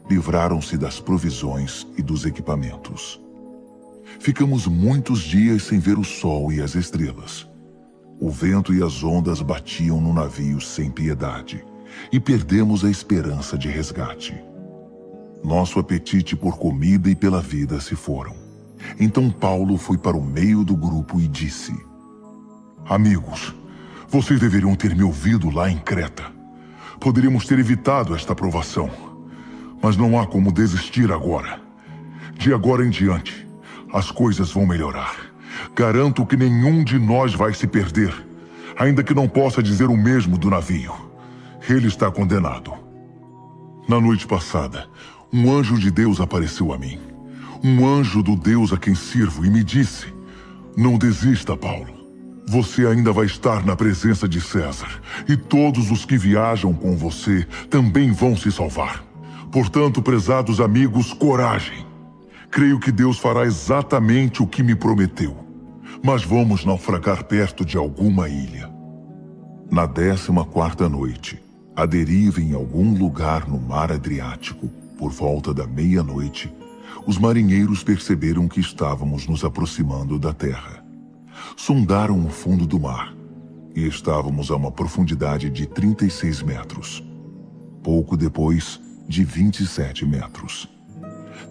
livraram-se 0.09 0.77
das 0.77 0.99
provisões 0.99 1.85
e 1.97 2.01
dos 2.01 2.25
equipamentos. 2.25 3.21
Ficamos 4.19 4.67
muitos 4.67 5.19
dias 5.21 5.63
sem 5.63 5.79
ver 5.79 5.97
o 5.97 6.03
sol 6.03 6.51
e 6.51 6.61
as 6.61 6.75
estrelas. 6.75 7.47
O 8.19 8.29
vento 8.29 8.73
e 8.73 8.83
as 8.83 9.03
ondas 9.03 9.41
batiam 9.41 9.99
no 9.99 10.13
navio 10.13 10.61
sem 10.61 10.91
piedade, 10.91 11.65
e 12.11 12.19
perdemos 12.19 12.85
a 12.85 12.89
esperança 12.89 13.57
de 13.57 13.67
resgate. 13.67 14.50
Nosso 15.43 15.79
apetite 15.79 16.35
por 16.35 16.57
comida 16.57 17.09
e 17.09 17.15
pela 17.15 17.41
vida 17.41 17.79
se 17.81 17.95
foram. 17.95 18.35
Então 18.99 19.29
Paulo 19.29 19.77
foi 19.77 19.97
para 19.97 20.17
o 20.17 20.23
meio 20.23 20.63
do 20.63 20.75
grupo 20.75 21.19
e 21.19 21.27
disse: 21.27 21.73
Amigos, 22.87 23.53
vocês 24.07 24.39
deveriam 24.39 24.75
ter 24.75 24.95
me 24.95 25.03
ouvido 25.03 25.49
lá 25.49 25.69
em 25.69 25.77
Creta. 25.77 26.25
Poderíamos 26.99 27.47
ter 27.47 27.57
evitado 27.57 28.15
esta 28.15 28.35
provação. 28.35 28.89
Mas 29.81 29.97
não 29.97 30.19
há 30.19 30.27
como 30.27 30.51
desistir 30.51 31.11
agora. 31.11 31.59
De 32.37 32.53
agora 32.53 32.85
em 32.85 32.89
diante, 32.89 33.47
as 33.91 34.11
coisas 34.11 34.51
vão 34.51 34.65
melhorar. 34.65 35.15
Garanto 35.75 36.25
que 36.25 36.37
nenhum 36.37 36.83
de 36.83 36.99
nós 36.99 37.33
vai 37.33 37.53
se 37.53 37.65
perder, 37.65 38.13
ainda 38.77 39.03
que 39.03 39.13
não 39.13 39.27
possa 39.27 39.63
dizer 39.63 39.89
o 39.89 39.97
mesmo 39.97 40.37
do 40.37 40.49
navio. 40.49 40.93
Ele 41.67 41.87
está 41.87 42.11
condenado. 42.11 42.73
Na 43.87 43.99
noite 43.99 44.27
passada, 44.27 44.87
um 45.33 45.51
anjo 45.51 45.77
de 45.77 45.89
Deus 45.89 46.19
apareceu 46.19 46.73
a 46.73 46.77
mim. 46.77 46.99
Um 47.63 47.87
anjo 47.87 48.21
do 48.21 48.35
Deus 48.35 48.73
a 48.73 48.77
quem 48.77 48.93
sirvo 48.93 49.45
e 49.45 49.49
me 49.49 49.63
disse: 49.63 50.07
Não 50.75 50.97
desista, 50.97 51.55
Paulo. 51.55 52.01
Você 52.47 52.85
ainda 52.85 53.13
vai 53.13 53.27
estar 53.27 53.65
na 53.65 53.75
presença 53.75 54.27
de 54.27 54.41
César, 54.41 55.01
e 55.29 55.37
todos 55.37 55.89
os 55.89 56.03
que 56.03 56.17
viajam 56.17 56.73
com 56.73 56.97
você 56.97 57.47
também 57.69 58.11
vão 58.11 58.35
se 58.35 58.51
salvar. 58.51 59.03
Portanto, 59.51 60.01
prezados 60.01 60.59
amigos, 60.59 61.13
coragem. 61.13 61.85
Creio 62.49 62.79
que 62.79 62.91
Deus 62.91 63.17
fará 63.17 63.45
exatamente 63.45 64.43
o 64.43 64.47
que 64.47 64.63
me 64.63 64.75
prometeu. 64.75 65.37
Mas 66.03 66.23
vamos 66.23 66.65
naufragar 66.65 67.23
perto 67.23 67.63
de 67.63 67.77
alguma 67.77 68.27
ilha. 68.27 68.69
Na 69.71 69.85
décima 69.85 70.43
quarta 70.43 70.89
noite, 70.89 71.41
a 71.75 71.85
deriva 71.85 72.41
em 72.41 72.53
algum 72.53 72.97
lugar 72.97 73.47
no 73.47 73.57
mar 73.57 73.91
Adriático, 73.91 74.69
por 75.01 75.11
volta 75.11 75.51
da 75.51 75.65
meia-noite, 75.65 76.53
os 77.07 77.17
marinheiros 77.17 77.83
perceberam 77.83 78.47
que 78.47 78.61
estávamos 78.61 79.27
nos 79.27 79.43
aproximando 79.43 80.19
da 80.19 80.31
terra 80.31 80.81
sondaram 81.55 82.25
o 82.25 82.29
fundo 82.29 82.65
do 82.65 82.79
mar 82.79 83.13
e 83.75 83.87
estávamos 83.87 84.51
a 84.51 84.55
uma 84.55 84.71
profundidade 84.71 85.49
de 85.49 85.65
36 85.65 86.41
metros. 86.41 87.03
Pouco 87.83 88.17
depois, 88.17 88.79
de 89.07 89.23
27 89.23 90.05
metros. 90.05 90.67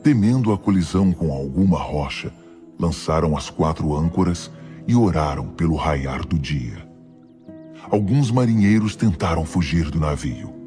Temendo 0.03 0.53
a 0.53 0.59
colisão 0.59 1.13
com 1.13 1.33
alguma 1.33 1.79
rocha, 1.79 2.33
lançaram 2.79 3.37
as 3.37 3.51
quatro 3.51 3.97
âncoras 3.97 4.51
e 4.87 4.95
oraram 4.95 5.49
pelo 5.49 5.77
raiar 5.77 6.25
do 6.27 6.39
dia. 6.39 6.89
Alguns 7.91 8.31
marinheiros 8.31 8.95
tentaram 8.95 9.45
fugir 9.45 9.91
do 9.91 9.99
navio. 9.99 10.60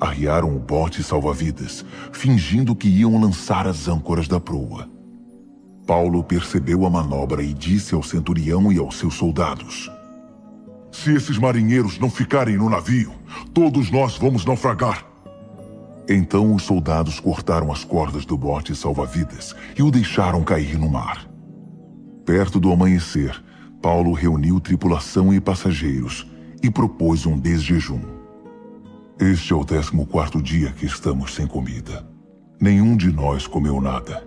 Arriaram 0.00 0.56
o 0.56 0.58
bote 0.58 1.02
salva-vidas, 1.02 1.84
fingindo 2.10 2.74
que 2.74 2.88
iam 2.88 3.20
lançar 3.20 3.66
as 3.66 3.86
âncoras 3.86 4.26
da 4.26 4.40
proa. 4.40 4.88
Paulo 5.86 6.24
percebeu 6.24 6.86
a 6.86 6.90
manobra 6.90 7.42
e 7.42 7.52
disse 7.52 7.94
ao 7.94 8.02
centurião 8.02 8.72
e 8.72 8.78
aos 8.78 8.96
seus 8.96 9.14
soldados: 9.14 9.90
Se 10.90 11.12
esses 11.12 11.36
marinheiros 11.36 11.98
não 11.98 12.08
ficarem 12.08 12.56
no 12.56 12.70
navio, 12.70 13.12
todos 13.52 13.90
nós 13.90 14.16
vamos 14.16 14.44
naufragar. 14.46 15.04
Então 16.08 16.54
os 16.54 16.62
soldados 16.62 17.20
cortaram 17.20 17.70
as 17.70 17.84
cordas 17.84 18.24
do 18.24 18.38
bote 18.38 18.74
salva-vidas 18.74 19.54
e 19.76 19.82
o 19.82 19.90
deixaram 19.90 20.42
cair 20.42 20.78
no 20.78 20.88
mar. 20.88 21.28
Perto 22.24 22.58
do 22.58 22.72
amanhecer, 22.72 23.42
Paulo 23.82 24.12
reuniu 24.12 24.60
tripulação 24.60 25.32
e 25.32 25.40
passageiros 25.40 26.26
e 26.62 26.70
propôs 26.70 27.26
um 27.26 27.38
desjejum. 27.38 28.19
Este 29.20 29.52
é 29.52 29.56
o 29.56 29.62
décimo 29.62 30.06
quarto 30.06 30.40
dia 30.40 30.72
que 30.72 30.86
estamos 30.86 31.34
sem 31.34 31.46
comida. 31.46 32.08
Nenhum 32.58 32.96
de 32.96 33.12
nós 33.12 33.46
comeu 33.46 33.78
nada. 33.78 34.26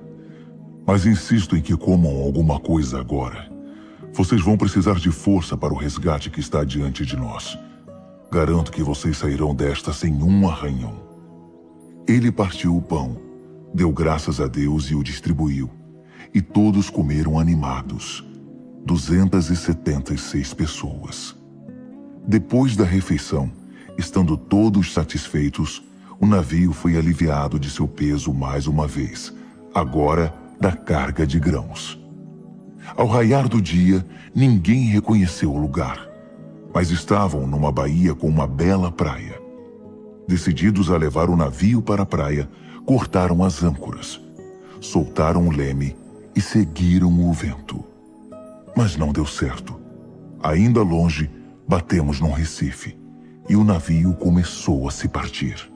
Mas 0.86 1.08
insisto 1.08 1.58
em 1.58 1.62
que 1.64 1.76
comam 1.76 2.16
alguma 2.22 2.60
coisa 2.60 3.00
agora. 3.00 3.52
Vocês 4.14 4.40
vão 4.40 4.56
precisar 4.56 5.00
de 5.00 5.10
força 5.10 5.58
para 5.58 5.74
o 5.74 5.78
resgate 5.78 6.30
que 6.30 6.40
está 6.40 6.64
diante 6.64 7.04
de 7.08 7.18
nós. 7.18 7.58
Garanto 8.32 8.72
que 8.72 8.84
vocês 8.84 9.18
sairão 9.18 9.56
desta 9.56 9.92
sem 9.92 10.14
um 10.22 10.48
arranhão. 10.48 10.94
Ele 12.08 12.32
partiu 12.32 12.78
o 12.78 12.82
pão, 12.82 13.18
deu 13.74 13.92
graças 13.92 14.40
a 14.40 14.46
Deus 14.46 14.92
e 14.92 14.96
o 14.96 15.02
distribuiu. 15.02 15.72
E 16.32 16.40
todos 16.40 16.92
comeram 16.92 17.40
animados. 17.40 18.24
276 18.86 20.54
pessoas. 20.54 21.36
Depois 22.28 22.76
da 22.76 22.86
refeição, 22.86 23.52
estando 23.98 24.36
todos 24.36 24.94
satisfeitos, 24.94 25.84
o 26.20 26.26
navio 26.26 26.72
foi 26.72 26.98
aliviado 26.98 27.60
de 27.60 27.70
seu 27.70 27.88
peso 27.88 28.34
mais 28.34 28.68
uma 28.68 28.88
vez, 28.88 29.34
agora 29.74 30.34
da 30.60 30.72
carga 30.72 31.28
de 31.28 31.40
grãos. 31.40 32.00
Ao 32.96 33.08
raiar 33.08 33.48
do 33.48 33.62
dia, 33.62 34.06
ninguém 34.34 34.84
reconheceu 34.84 35.52
o 35.52 35.60
lugar, 35.60 36.08
mas 36.74 36.92
estavam 36.92 37.46
numa 37.48 37.72
baía 37.72 38.14
com 38.16 38.28
uma 38.28 38.48
bela 38.48 38.92
praia. 38.92 39.42
Decididos 40.28 40.90
a 40.90 40.98
levar 40.98 41.30
o 41.30 41.36
navio 41.36 41.82
para 41.82 42.04
a 42.04 42.06
praia, 42.06 42.50
cortaram 42.86 43.44
as 43.44 43.64
âncoras, 43.64 44.22
soltaram 44.80 45.48
o 45.48 45.52
leme 45.52 45.96
e 46.36 46.42
seguiram 46.42 47.12
o 47.12 47.34
vento. 47.34 47.84
Mas 48.76 48.96
não 48.96 49.12
deu 49.12 49.26
certo. 49.26 49.80
Ainda 50.42 50.82
longe, 50.82 51.30
batemos 51.68 52.20
num 52.20 52.32
recife 52.32 53.03
e 53.50 53.56
o 53.56 53.64
navio 53.64 54.14
começou 54.14 54.88
a 54.88 54.92
se 54.92 55.08
partir. 55.08 55.72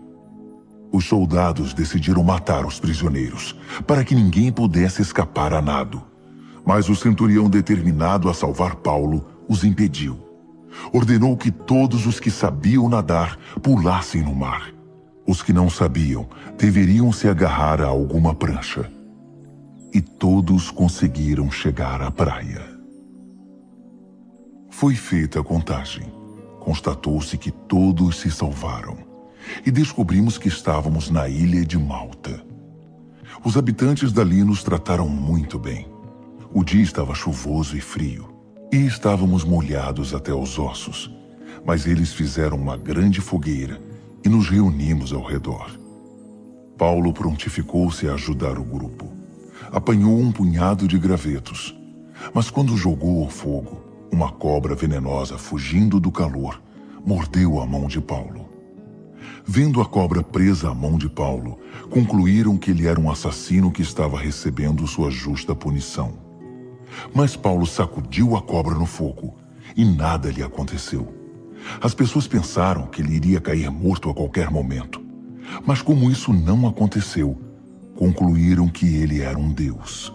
Os 0.91 1.05
soldados 1.05 1.73
decidiram 1.73 2.23
matar 2.23 2.65
os 2.65 2.79
prisioneiros, 2.79 3.55
para 3.85 4.03
que 4.03 4.15
ninguém 4.15 4.51
pudesse 4.51 5.01
escapar 5.01 5.53
a 5.53 5.61
nado. 5.61 6.01
Mas 6.65 6.89
o 6.89 6.95
centurião 6.95 7.49
determinado 7.49 8.29
a 8.29 8.33
salvar 8.33 8.75
Paulo 8.77 9.25
os 9.47 9.63
impediu. 9.63 10.17
Ordenou 10.93 11.35
que 11.35 11.51
todos 11.51 12.05
os 12.05 12.19
que 12.19 12.31
sabiam 12.31 12.87
nadar 12.87 13.37
pulassem 13.61 14.21
no 14.21 14.33
mar. 14.33 14.71
Os 15.25 15.41
que 15.41 15.51
não 15.51 15.69
sabiam 15.69 16.27
deveriam 16.57 17.11
se 17.11 17.27
agarrar 17.27 17.81
a 17.81 17.87
alguma 17.87 18.33
prancha. 18.33 18.89
E 19.93 20.01
todos 20.01 20.71
conseguiram 20.71 21.51
chegar 21.51 22.01
à 22.01 22.11
praia. 22.11 22.61
Foi 24.69 24.95
feita 24.95 25.39
a 25.39 25.43
contagem. 25.43 26.16
Constatou-se 26.67 27.37
que 27.37 27.49
todos 27.49 28.17
se 28.17 28.29
salvaram 28.29 28.97
e 29.65 29.71
descobrimos 29.71 30.37
que 30.37 30.49
estávamos 30.49 31.09
na 31.09 31.29
ilha 31.29 31.65
de 31.65 31.79
Malta. 31.79 32.43
Os 33.41 33.55
habitantes 33.55 34.11
dali 34.11 34.43
nos 34.43 34.63
trataram 34.63 35.07
muito 35.07 35.57
bem. 35.57 35.87
O 36.53 36.65
dia 36.65 36.83
estava 36.83 37.15
chuvoso 37.15 37.77
e 37.77 37.79
frio. 37.79 38.27
E 38.69 38.85
estávamos 38.85 39.45
molhados 39.45 40.13
até 40.13 40.33
os 40.33 40.59
ossos, 40.59 41.09
mas 41.65 41.87
eles 41.87 42.11
fizeram 42.11 42.57
uma 42.57 42.75
grande 42.75 43.21
fogueira 43.21 43.79
e 44.25 44.27
nos 44.27 44.49
reunimos 44.49 45.13
ao 45.13 45.23
redor. 45.23 45.71
Paulo 46.77 47.13
prontificou-se 47.13 48.09
a 48.09 48.15
ajudar 48.15 48.59
o 48.59 48.63
grupo. 48.65 49.09
Apanhou 49.71 50.19
um 50.19 50.33
punhado 50.33 50.85
de 50.85 50.99
gravetos, 50.99 51.73
mas 52.33 52.49
quando 52.49 52.75
jogou 52.75 53.23
ao 53.23 53.29
fogo, 53.29 53.86
uma 54.11 54.31
cobra 54.31 54.75
venenosa 54.75 55.37
fugindo 55.37 55.99
do 55.99 56.11
calor 56.11 56.61
mordeu 57.05 57.61
a 57.61 57.65
mão 57.65 57.87
de 57.87 58.01
Paulo. 58.01 58.47
Vendo 59.45 59.79
a 59.79 59.85
cobra 59.85 60.21
presa 60.21 60.69
à 60.69 60.73
mão 60.73 60.97
de 60.97 61.07
Paulo, 61.07 61.57
concluíram 61.89 62.57
que 62.57 62.71
ele 62.71 62.85
era 62.85 62.99
um 62.99 63.09
assassino 63.09 63.71
que 63.71 63.81
estava 63.81 64.19
recebendo 64.19 64.85
sua 64.85 65.09
justa 65.09 65.55
punição. 65.55 66.13
Mas 67.13 67.35
Paulo 67.35 67.65
sacudiu 67.65 68.35
a 68.35 68.41
cobra 68.41 68.75
no 68.75 68.85
fogo 68.85 69.35
e 69.75 69.85
nada 69.85 70.29
lhe 70.31 70.43
aconteceu. 70.43 71.13
As 71.81 71.93
pessoas 71.93 72.27
pensaram 72.27 72.87
que 72.87 73.01
ele 73.01 73.15
iria 73.15 73.39
cair 73.39 73.69
morto 73.69 74.09
a 74.09 74.13
qualquer 74.13 74.49
momento. 74.49 75.01
Mas 75.65 75.81
como 75.81 76.11
isso 76.11 76.33
não 76.33 76.67
aconteceu, 76.67 77.37
concluíram 77.95 78.67
que 78.67 78.97
ele 78.97 79.21
era 79.21 79.37
um 79.37 79.51
deus. 79.51 80.13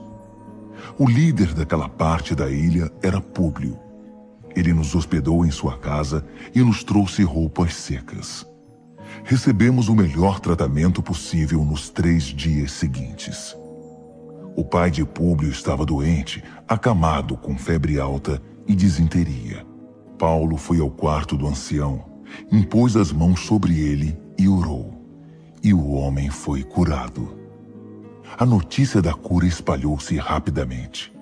O 0.99 1.09
líder 1.09 1.55
daquela 1.55 1.89
parte 1.89 2.35
da 2.35 2.51
ilha 2.51 2.91
era 3.03 3.21
Públio. 3.21 3.79
Ele 4.55 4.73
nos 4.73 4.95
hospedou 4.95 5.45
em 5.45 5.51
sua 5.51 5.79
casa 5.79 6.25
e 6.55 6.61
nos 6.61 6.85
trouxe 6.85 7.23
roupas 7.23 7.75
secas. 7.75 8.47
Recebemos 9.25 9.89
o 9.89 9.95
melhor 9.95 10.41
tratamento 10.41 11.03
possível 11.03 11.65
nos 11.65 11.89
três 11.89 12.25
dias 12.25 12.73
seguintes. 12.73 13.57
O 14.55 14.63
pai 14.65 14.91
de 14.91 15.05
Públio 15.05 15.51
estava 15.51 15.87
doente, 15.87 16.45
acamado 16.69 17.37
com 17.37 17.57
febre 17.57 17.99
alta 17.99 18.43
e 18.67 18.75
disenteria. 18.75 19.67
Paulo 20.19 20.59
foi 20.59 20.79
ao 20.79 20.91
quarto 20.91 21.37
do 21.37 21.47
ancião, 21.47 22.05
impôs 22.51 22.97
as 22.97 23.11
mãos 23.11 23.41
sobre 23.41 23.81
ele 23.81 24.17
e 24.39 24.47
orou. 24.47 24.93
E 25.63 25.73
o 25.73 25.93
homem 25.93 26.29
foi 26.29 26.63
curado. 26.63 27.42
A 28.39 28.47
notícia 28.47 29.03
da 29.03 29.13
cura 29.13 29.47
espalhou-se 29.47 30.17
rapidamente. 30.17 31.13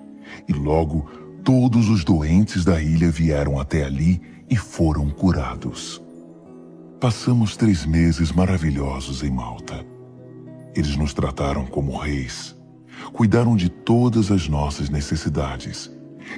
E 0.47 0.53
logo 0.53 1.09
todos 1.43 1.89
os 1.89 2.03
doentes 2.03 2.63
da 2.63 2.81
ilha 2.81 3.11
vieram 3.11 3.59
até 3.59 3.83
ali 3.83 4.21
e 4.49 4.55
foram 4.55 5.09
curados. 5.09 6.01
Passamos 6.99 7.57
três 7.57 7.85
meses 7.85 8.31
maravilhosos 8.31 9.23
em 9.23 9.31
Malta. 9.31 9.85
Eles 10.73 10.95
nos 10.95 11.13
trataram 11.13 11.65
como 11.65 11.97
reis, 11.97 12.55
cuidaram 13.11 13.57
de 13.57 13.67
todas 13.67 14.31
as 14.31 14.47
nossas 14.47 14.89
necessidades 14.89 15.91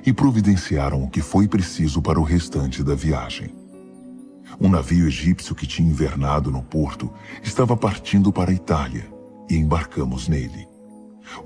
e 0.06 0.12
providenciaram 0.12 1.04
o 1.04 1.10
que 1.10 1.22
foi 1.22 1.48
preciso 1.48 2.02
para 2.02 2.20
o 2.20 2.24
restante 2.24 2.84
da 2.84 2.96
viagem. 2.96 3.54
Um 4.60 4.70
navio 4.70 5.08
egípcio 5.08 5.54
que 5.54 5.68
tinha 5.68 5.90
invernado 5.90 6.50
no 6.50 6.64
porto 6.64 7.12
estava 7.44 7.78
partindo 7.78 8.32
para 8.32 8.50
a 8.50 8.54
Itália 8.54 9.13
e 9.50 9.56
embarcamos 9.56 10.28
nele. 10.28 10.68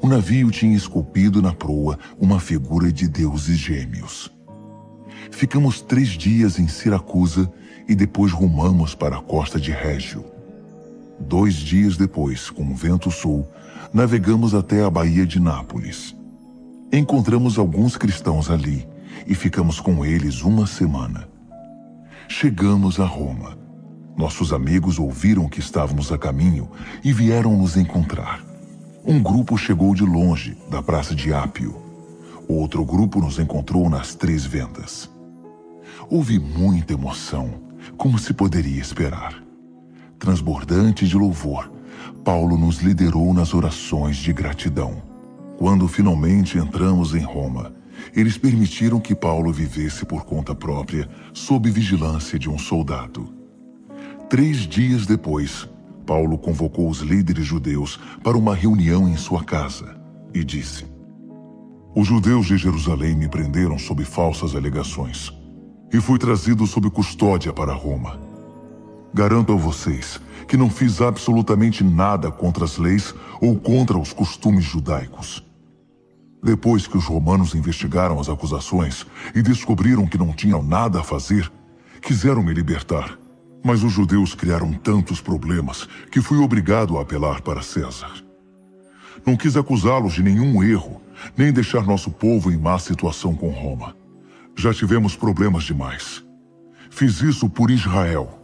O 0.02 0.08
navio 0.08 0.52
tinha 0.52 0.76
esculpido 0.76 1.42
na 1.42 1.54
proa 1.54 1.98
uma 2.20 2.40
figura 2.40 2.92
de 2.92 3.08
deuses 3.08 3.58
gêmeos. 3.58 4.32
Ficamos 5.32 5.82
três 5.82 6.10
dias 6.10 6.60
em 6.60 6.68
Siracusa 6.68 7.52
e 7.88 7.96
depois 7.96 8.32
rumamos 8.32 8.96
para 8.96 9.18
a 9.18 9.22
costa 9.22 9.60
de 9.60 9.72
Régio. 9.72 10.26
Dois 11.20 11.56
dias 11.56 11.98
depois, 11.98 12.50
com 12.50 12.76
vento 12.76 13.10
sul, 13.10 13.48
navegamos 13.94 14.54
até 14.54 14.84
a 14.84 14.90
Baía 14.90 15.26
de 15.26 15.40
Nápoles. 15.40 16.16
Encontramos 16.92 17.58
alguns 17.58 17.98
cristãos 17.98 18.50
ali 18.50 18.88
e 19.26 19.34
ficamos 19.36 19.80
com 19.80 20.06
eles 20.06 20.42
uma 20.42 20.68
semana. 20.68 21.28
Chegamos 22.28 23.00
a 23.00 23.06
Roma. 23.06 23.57
Nossos 24.18 24.52
amigos 24.52 24.98
ouviram 24.98 25.48
que 25.48 25.60
estávamos 25.60 26.12
a 26.12 26.18
caminho 26.18 26.68
e 27.04 27.14
vieram 27.14 27.56
nos 27.56 27.78
encontrar. 27.78 28.44
Um 29.06 29.22
grupo 29.22 29.56
chegou 29.56 29.94
de 29.94 30.04
longe, 30.04 30.58
da 30.72 30.82
praça 30.82 31.14
de 31.14 31.32
Ápio. 31.32 31.76
Outro 32.48 32.84
grupo 32.84 33.22
nos 33.22 33.38
encontrou 33.38 33.88
nas 33.92 34.16
Três 34.16 34.44
Vendas. 34.44 35.08
Houve 36.10 36.40
muita 36.40 36.94
emoção, 36.94 37.62
como 37.96 38.18
se 38.18 38.34
poderia 38.34 38.82
esperar. 38.82 39.36
Transbordante 40.18 41.08
de 41.08 41.16
louvor, 41.16 41.72
Paulo 42.26 42.58
nos 42.58 42.80
liderou 42.80 43.32
nas 43.36 43.54
orações 43.54 44.18
de 44.18 44.34
gratidão. 44.34 45.00
Quando 45.60 45.88
finalmente 45.88 46.58
entramos 46.58 47.14
em 47.14 47.24
Roma, 47.24 47.72
eles 48.16 48.36
permitiram 48.36 49.00
que 49.00 49.14
Paulo 49.14 49.54
vivesse 49.54 50.06
por 50.06 50.26
conta 50.26 50.56
própria, 50.56 51.08
sob 51.34 51.70
vigilância 51.70 52.40
de 52.40 52.50
um 52.50 52.58
soldado. 52.58 53.37
Três 54.30 54.68
dias 54.68 55.06
depois, 55.06 55.70
Paulo 56.06 56.38
convocou 56.38 56.90
os 56.90 57.00
líderes 57.00 57.46
judeus 57.46 57.98
para 58.22 58.38
uma 58.38 58.54
reunião 58.54 59.08
em 59.08 59.16
sua 59.16 59.42
casa 59.42 59.96
e 60.34 60.44
disse: 60.44 60.86
Os 61.96 62.06
judeus 62.06 62.46
de 62.46 62.58
Jerusalém 62.58 63.16
me 63.16 63.30
prenderam 63.30 63.80
sob 63.80 64.04
falsas 64.04 64.54
alegações 64.54 65.32
e 65.94 66.02
fui 66.02 66.20
trazido 66.20 66.68
sob 66.68 66.90
custódia 66.90 67.54
para 67.54 67.72
Roma. 67.72 68.20
Garanto 69.14 69.54
a 69.54 69.56
vocês 69.56 70.20
que 70.46 70.58
não 70.58 70.70
fiz 70.70 71.00
absolutamente 71.00 71.82
nada 71.82 72.30
contra 72.30 72.66
as 72.66 72.78
leis 72.78 73.16
ou 73.40 73.58
contra 73.58 73.98
os 73.98 74.12
costumes 74.12 74.66
judaicos. 74.66 75.42
Depois 76.44 76.86
que 76.86 76.98
os 76.98 77.06
romanos 77.06 77.56
investigaram 77.56 78.20
as 78.20 78.28
acusações 78.28 79.06
e 79.34 79.42
descobriram 79.42 80.06
que 80.06 80.18
não 80.18 80.34
tinham 80.34 80.62
nada 80.62 81.00
a 81.00 81.04
fazer, 81.04 81.50
quiseram 82.02 82.44
me 82.44 82.54
libertar. 82.54 83.18
Mas 83.64 83.84
os 83.84 83.92
judeus 83.92 84.34
criaram 84.34 84.74
tantos 84.74 85.20
problemas 85.20 85.88
que 86.12 86.22
fui 86.22 86.38
obrigado 86.38 86.98
a 86.98 87.02
apelar 87.02 87.42
para 87.42 87.62
César. 87.62 88.12
Não 89.26 89.36
quis 89.36 89.58
acusá-los 89.58 90.14
de 90.14 90.24
nenhum 90.24 90.64
erro, 90.64 91.02
nem 91.36 91.52
deixar 91.52 91.86
nosso 91.86 92.12
povo 92.12 92.52
em 92.52 92.58
má 92.58 92.78
situação 92.80 93.36
com 93.36 93.50
Roma. 93.50 93.96
Já 94.56 94.74
tivemos 94.74 95.16
problemas 95.16 95.64
demais. 95.64 96.24
Fiz 96.90 97.22
isso 97.22 97.50
por 97.50 97.70
Israel. 97.70 98.40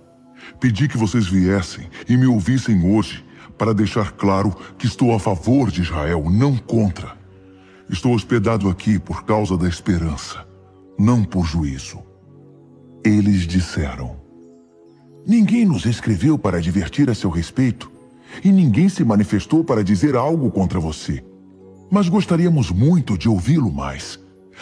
Pedi 0.60 0.88
que 0.88 0.98
vocês 0.98 1.27
viessem 1.27 1.90
e 2.07 2.18
me 2.18 2.27
ouvissem 2.27 2.85
hoje 2.85 3.23
para 3.57 3.73
deixar 3.73 4.11
claro 4.11 4.56
que 4.77 4.85
estou 4.85 5.15
a 5.15 5.19
favor 5.19 5.72
de 5.72 5.81
Israel, 5.81 6.30
não 6.30 6.57
contra. 6.57 7.18
Estou 7.90 8.14
hospedado 8.14 8.69
aqui 8.69 8.99
por 8.99 9.23
causa 9.23 9.57
da 9.57 9.68
esperança, 9.68 10.45
não 10.98 11.23
por 11.23 11.45
juízo. 11.45 12.03
Eles 13.06 13.48
disseram: 13.48 14.18
Ninguém 15.25 15.65
nos 15.65 15.85
escreveu 15.85 16.37
para 16.37 16.57
advertir 16.57 17.09
a 17.09 17.15
seu 17.15 17.29
respeito, 17.29 17.89
e 18.43 18.51
ninguém 18.51 18.89
se 18.89 19.05
manifestou 19.05 19.63
para 19.63 19.83
dizer 19.83 20.15
algo 20.15 20.51
contra 20.51 20.79
você. 20.79 21.23
Mas 21.89 22.09
gostaríamos 22.09 22.71
muito 22.71 23.17
de 23.17 23.29
ouvi-lo 23.29 23.71
mais. 23.71 24.19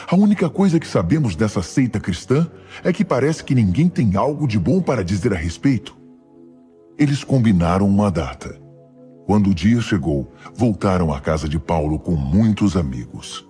A 0.07 0.15
única 0.15 0.49
coisa 0.49 0.79
que 0.79 0.87
sabemos 0.87 1.35
dessa 1.35 1.61
seita 1.61 1.99
cristã 1.99 2.47
é 2.83 2.93
que 2.93 3.03
parece 3.03 3.43
que 3.43 3.55
ninguém 3.55 3.89
tem 3.89 4.15
algo 4.15 4.47
de 4.47 4.59
bom 4.59 4.81
para 4.81 5.03
dizer 5.03 5.33
a 5.33 5.37
respeito. 5.37 5.97
Eles 6.97 7.23
combinaram 7.23 7.87
uma 7.87 8.11
data. 8.11 8.59
Quando 9.25 9.49
o 9.49 9.55
dia 9.55 9.81
chegou, 9.81 10.31
voltaram 10.53 11.11
à 11.13 11.19
casa 11.19 11.49
de 11.49 11.57
Paulo 11.57 11.97
com 11.97 12.11
muitos 12.11 12.75
amigos. 12.77 13.47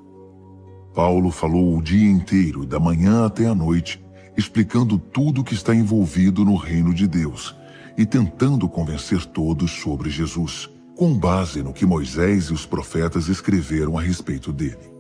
Paulo 0.94 1.32
falou 1.32 1.78
o 1.78 1.82
dia 1.82 2.10
inteiro, 2.10 2.66
da 2.66 2.80
manhã 2.80 3.26
até 3.26 3.48
a 3.48 3.56
noite, 3.56 4.01
explicando 4.38 4.98
tudo 4.98 5.42
o 5.42 5.44
que 5.44 5.54
está 5.54 5.74
envolvido 5.76 6.46
no 6.46 6.56
reino 6.56 6.94
de 6.94 7.08
Deus 7.08 7.56
e 7.98 8.06
tentando 8.06 8.68
convencer 8.70 9.26
todos 9.26 9.72
sobre 9.72 10.10
Jesus, 10.10 10.70
com 10.96 11.14
base 11.14 11.62
no 11.62 11.74
que 11.74 11.86
Moisés 11.86 12.46
e 12.46 12.54
os 12.54 12.66
profetas 12.66 13.28
escreveram 13.28 13.98
a 13.98 14.02
respeito 14.02 14.54
dele. 14.54 14.92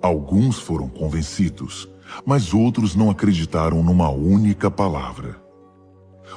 Alguns 0.00 0.58
foram 0.58 0.88
convencidos, 0.88 1.88
mas 2.26 2.52
outros 2.52 2.96
não 2.96 3.10
acreditaram 3.10 3.82
numa 3.82 4.10
única 4.10 4.70
palavra. 4.70 5.40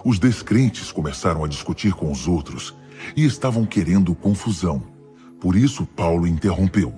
Os 0.03 0.19
descrentes 0.19 0.91
começaram 0.91 1.43
a 1.43 1.47
discutir 1.47 1.93
com 1.93 2.11
os 2.11 2.27
outros 2.27 2.75
e 3.15 3.25
estavam 3.25 3.65
querendo 3.65 4.13
confusão. 4.13 4.83
Por 5.39 5.55
isso, 5.55 5.85
Paulo 5.85 6.27
interrompeu. 6.27 6.93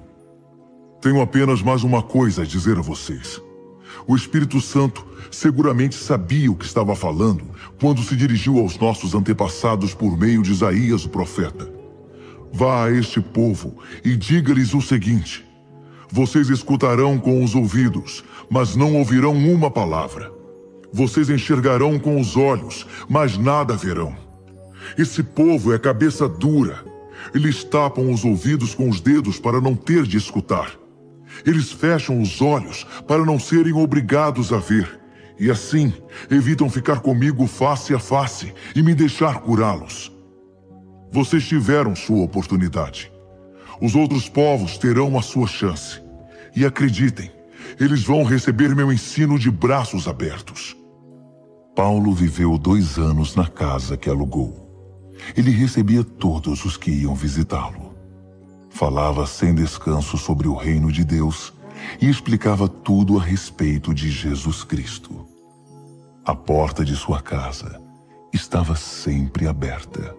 Tenho 1.02 1.22
apenas 1.22 1.62
mais 1.62 1.84
uma 1.84 2.02
coisa 2.02 2.42
a 2.42 2.46
dizer 2.46 2.78
a 2.78 2.82
vocês. 2.82 3.42
O 4.08 4.16
Espírito 4.16 4.62
Santo 4.62 5.06
seguramente 5.30 5.96
sabia 5.96 6.50
o 6.50 6.56
que 6.56 6.66
estava 6.66 6.96
falando 6.96 7.44
quando 7.78 8.02
se 8.02 8.16
dirigiu 8.16 8.58
aos 8.58 8.80
nossos 8.80 9.14
antepassados 9.14 9.94
por 9.94 10.18
meio 10.18 10.42
de 10.42 10.52
Isaías, 10.52 11.04
o 11.04 11.10
profeta. 11.10 11.70
Vá 12.54 12.86
a 12.86 12.92
este 12.92 13.20
povo 13.20 13.78
e 14.06 14.16
diga-lhes 14.16 14.74
o 14.74 14.82
seguinte: 14.82 15.46
Vocês 16.10 16.50
escutarão 16.50 17.20
com 17.20 17.44
os 17.44 17.54
ouvidos, 17.54 18.24
mas 18.50 18.78
não 18.78 18.96
ouvirão 18.96 19.34
uma 19.34 19.70
palavra. 19.70 20.32
Vocês 20.94 21.30
enxergarão 21.30 22.00
com 22.00 22.20
os 22.20 22.38
olhos, 22.38 22.88
mas 23.10 23.38
nada 23.38 23.76
verão. 23.76 24.16
Esse 24.98 25.22
povo 25.22 25.74
é 25.74 25.78
cabeça 25.78 26.30
dura. 26.30 26.82
Eles 27.36 27.62
tapam 27.62 28.10
os 28.10 28.24
ouvidos 28.24 28.74
com 28.74 28.88
os 28.90 29.02
dedos 29.02 29.38
para 29.38 29.60
não 29.60 29.76
ter 29.76 30.04
de 30.04 30.16
escutar 30.16 30.87
Eles 31.46 31.72
fecham 31.72 32.22
os 32.22 32.42
olhos 32.42 32.86
para 33.08 33.24
não 33.26 33.40
serem 33.40 33.74
obrigados 33.74 34.52
a 34.52 34.58
ver, 34.58 35.00
e 35.40 35.52
assim 35.52 35.94
evitam 36.32 36.70
ficar 36.70 37.00
comigo 37.00 37.46
face 37.48 37.94
a 37.94 38.00
face 38.00 38.54
e 38.76 38.82
me 38.82 38.96
deixar 38.96 39.42
curá-los. 39.42 40.12
Vocês 41.12 41.48
tiveram 41.48 41.96
sua 41.96 42.24
oportunidade. 42.24 43.12
Os 43.82 43.96
outros 43.96 44.28
povos 44.28 44.78
terão 44.78 45.18
a 45.18 45.22
sua 45.22 45.48
chance. 45.48 46.02
E 46.56 46.66
acreditem, 46.66 47.32
eles 47.80 48.04
vão 48.04 48.24
receber 48.24 48.76
meu 48.76 48.92
ensino 48.92 49.38
de 49.38 49.52
braços 49.52 50.08
abertos. 50.08 50.76
Paulo 51.76 52.12
viveu 52.14 52.58
dois 52.58 52.98
anos 52.98 53.36
na 53.36 53.48
casa 53.48 53.96
que 53.96 54.10
alugou. 54.10 54.66
Ele 55.36 55.52
recebia 55.52 56.04
todos 56.04 56.66
os 56.66 56.76
que 56.76 56.90
iam 56.90 57.14
visitá-lo. 57.14 57.87
Falava 58.78 59.26
sem 59.26 59.56
descanso 59.56 60.20
sobre 60.20 60.48
o 60.48 60.54
reino 60.54 60.92
de 60.92 61.04
Deus 61.04 61.52
e 62.00 62.08
explicava 62.08 62.70
tudo 62.70 63.18
a 63.18 63.24
respeito 63.24 63.92
de 63.92 64.12
Jesus 64.12 64.64
Cristo. 64.64 65.26
A 66.24 66.36
porta 66.36 66.86
de 66.86 66.96
sua 66.96 67.20
casa 67.20 67.82
estava 68.32 68.76
sempre 68.76 69.48
aberta. 69.48 70.16